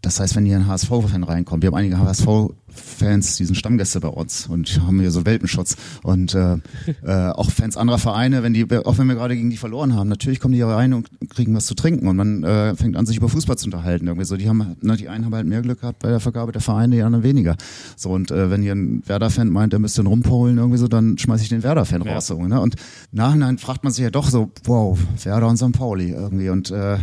das 0.06 0.20
heißt, 0.20 0.36
wenn 0.36 0.44
hier 0.46 0.56
ein 0.56 0.68
HSV-Fan 0.68 1.24
reinkommt, 1.24 1.64
wir 1.64 1.68
haben 1.68 1.74
einige 1.74 1.98
HSV-Fans, 1.98 3.36
die 3.38 3.44
sind 3.44 3.56
Stammgäste 3.56 3.98
bei 3.98 4.06
uns 4.08 4.46
und 4.46 4.80
haben 4.86 5.00
hier 5.00 5.10
so 5.10 5.26
Welpenschutz. 5.26 5.76
Und 6.04 6.32
äh, 6.32 6.58
äh, 7.04 7.30
auch 7.30 7.50
Fans 7.50 7.76
anderer 7.76 7.98
Vereine, 7.98 8.44
wenn 8.44 8.54
die, 8.54 8.66
auch 8.84 8.98
wenn 8.98 9.08
wir 9.08 9.16
gerade 9.16 9.34
gegen 9.34 9.50
die 9.50 9.56
verloren 9.56 9.94
haben, 9.96 10.08
natürlich 10.08 10.38
kommen 10.38 10.52
die 10.52 10.58
hier 10.58 10.68
rein 10.68 10.94
und 10.94 11.08
kriegen 11.30 11.54
was 11.56 11.66
zu 11.66 11.74
trinken 11.74 12.06
und 12.06 12.14
man 12.16 12.44
äh, 12.44 12.76
fängt 12.76 12.96
an, 12.96 13.04
sich 13.04 13.16
über 13.16 13.28
Fußball 13.28 13.58
zu 13.58 13.64
unterhalten. 13.66 14.06
Irgendwie 14.06 14.26
so, 14.26 14.36
die 14.36 14.48
haben, 14.48 14.76
ne, 14.80 14.96
die 14.96 15.08
einen 15.08 15.24
haben 15.24 15.34
halt 15.34 15.46
mehr 15.48 15.62
Glück 15.62 15.80
gehabt 15.80 15.98
bei 15.98 16.08
der 16.10 16.20
Vergabe 16.20 16.52
der 16.52 16.60
Vereine, 16.62 16.94
die 16.94 17.02
anderen 17.02 17.24
weniger. 17.24 17.56
So 17.96 18.10
und 18.10 18.30
äh, 18.30 18.48
wenn 18.48 18.62
hier 18.62 18.76
ein 18.76 19.02
Werder-Fan 19.06 19.48
meint, 19.48 19.72
der 19.72 19.80
müsste 19.80 20.02
den 20.02 20.06
rumpolen 20.06 20.58
irgendwie 20.58 20.78
so, 20.78 20.86
dann 20.86 21.18
schmeiß 21.18 21.42
ich 21.42 21.48
den 21.48 21.64
Werder-Fan 21.64 22.02
Ja. 22.02 22.14
raus. 22.14 22.28
So, 22.28 22.40
ne? 22.40 22.60
Und 22.60 22.76
nachhinein 23.10 23.58
fragt 23.58 23.82
man 23.82 23.92
sich 23.92 24.04
ja 24.04 24.10
doch 24.10 24.30
so, 24.30 24.52
wow, 24.64 24.96
Werder 25.24 25.48
und 25.48 25.56
St. 25.56 25.72
Pauli 25.72 26.10
irgendwie 26.12 26.48
und 26.48 26.70
äh, 26.70 26.98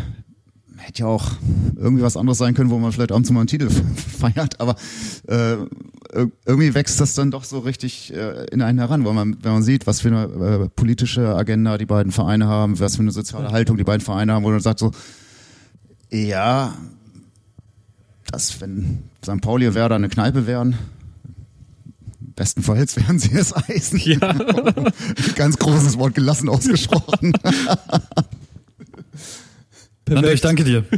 hätte 0.83 1.01
ja 1.03 1.07
auch 1.07 1.31
irgendwie 1.75 2.03
was 2.03 2.17
anderes 2.17 2.37
sein 2.37 2.53
können, 2.53 2.69
wo 2.69 2.77
man 2.77 2.91
vielleicht 2.91 3.11
abends 3.11 3.29
mal 3.31 3.39
einen 3.39 3.47
Titel 3.47 3.69
feiert, 4.19 4.59
aber 4.59 4.75
äh, 5.27 5.53
ir- 5.53 6.31
irgendwie 6.45 6.73
wächst 6.75 6.99
das 6.99 7.15
dann 7.15 7.31
doch 7.31 7.43
so 7.43 7.59
richtig 7.59 8.13
äh, 8.13 8.45
in 8.51 8.61
einen 8.61 8.79
heran, 8.79 9.03
weil 9.05 9.13
man, 9.13 9.37
wenn 9.41 9.53
man 9.53 9.63
sieht, 9.63 9.87
was 9.87 10.01
für 10.01 10.09
eine 10.09 10.23
äh, 10.65 10.69
politische 10.69 11.35
Agenda 11.35 11.77
die 11.77 11.85
beiden 11.85 12.11
Vereine 12.11 12.47
haben, 12.47 12.79
was 12.79 12.95
für 12.97 13.01
eine 13.01 13.11
soziale 13.11 13.51
Haltung 13.51 13.77
die 13.77 13.83
beiden 13.83 14.01
Vereine 14.05 14.33
haben, 14.33 14.43
wo 14.43 14.49
man 14.49 14.59
sagt 14.59 14.79
so, 14.79 14.91
ja, 16.11 16.73
dass 18.31 18.59
wenn 18.61 18.99
St. 19.23 19.41
Pauli 19.41 19.67
und 19.67 19.73
Werder 19.75 19.95
eine 19.95 20.09
Kneipe 20.09 20.45
wären, 20.47 20.77
bestenfalls 22.35 22.95
wären 22.97 23.19
sie 23.19 23.31
es 23.33 23.53
Eisen. 23.55 23.99
Ja. 23.99 24.33
Ganz 25.35 25.57
großes 25.57 25.97
Wort 25.97 26.15
gelassen 26.15 26.49
ausgesprochen. 26.49 27.33
Nando, 30.09 30.29
ich 30.29 30.41
danke 30.41 30.63
dir. 30.63 30.85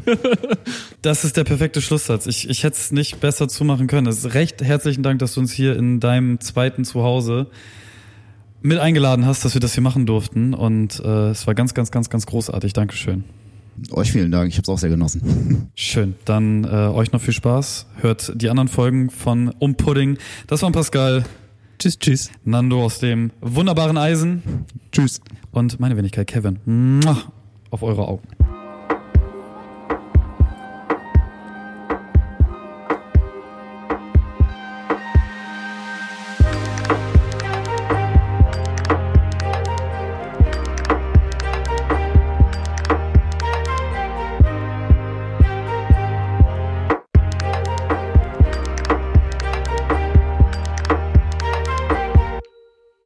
Das 1.02 1.23
ist 1.23 1.38
der 1.38 1.44
perfekte 1.44 1.82
Schlusssatz. 1.82 2.26
Ich, 2.26 2.49
ich 2.49 2.64
hätte 2.64 2.77
es 2.77 2.91
nicht 2.91 3.19
besser 3.19 3.48
zumachen 3.48 3.86
können. 3.86 4.07
Es 4.07 4.26
ist 4.26 4.34
recht 4.34 4.64
herzlichen 4.64 5.03
Dank, 5.03 5.19
dass 5.19 5.36
du 5.36 5.41
uns 5.41 5.52
hier 5.52 5.76
in 5.76 5.99
deinem 5.99 6.40
zweiten 6.40 6.84
Zuhause 6.84 7.45
mit 8.64 8.80
eingeladen 8.80 9.27
hast, 9.27 9.45
dass 9.45 9.53
wir 9.53 9.61
das 9.61 9.76
hier 9.76 9.84
machen 9.84 10.07
durften. 10.07 10.56
Und 10.56 10.99
äh, 10.99 11.30
es 11.30 11.45
war 11.45 11.53
ganz, 11.53 11.76
ganz, 11.76 11.91
ganz, 11.91 12.10
ganz 12.10 12.26
großartig. 12.26 12.73
Dankeschön. 12.73 13.23
Euch 13.91 14.11
vielen 14.11 14.32
Dank, 14.32 14.49
ich 14.49 14.56
habe 14.56 14.64
es 14.64 14.69
auch 14.69 14.80
sehr 14.80 14.90
genossen. 14.90 15.69
Schön. 15.76 16.15
Dann 16.26 16.64
äh, 16.64 16.68
euch 16.68 17.11
noch 17.11 17.22
viel 17.22 17.34
Spaß. 17.34 17.86
Hört 17.98 18.32
die 18.34 18.49
anderen 18.49 18.68
Folgen 18.69 19.11
von 19.11 19.53
Um 19.60 19.76
Pudding. 19.76 20.18
Das 20.48 20.64
war 20.64 20.72
Pascal, 20.72 21.23
Tschüss, 21.77 21.99
tschüss. 21.99 22.32
Nando 22.45 22.84
aus 22.84 22.99
dem 22.99 23.32
wunderbaren 23.41 23.98
Eisen 23.98 24.41
Tschüss. 24.91 25.19
und 25.52 25.80
meine 25.80 25.98
Wenigkeit 25.98 26.26
Kevin. 26.27 26.60
Mua. 26.65 27.18
Auf 27.69 27.84
eure 27.84 28.07
Augen. 28.07 28.23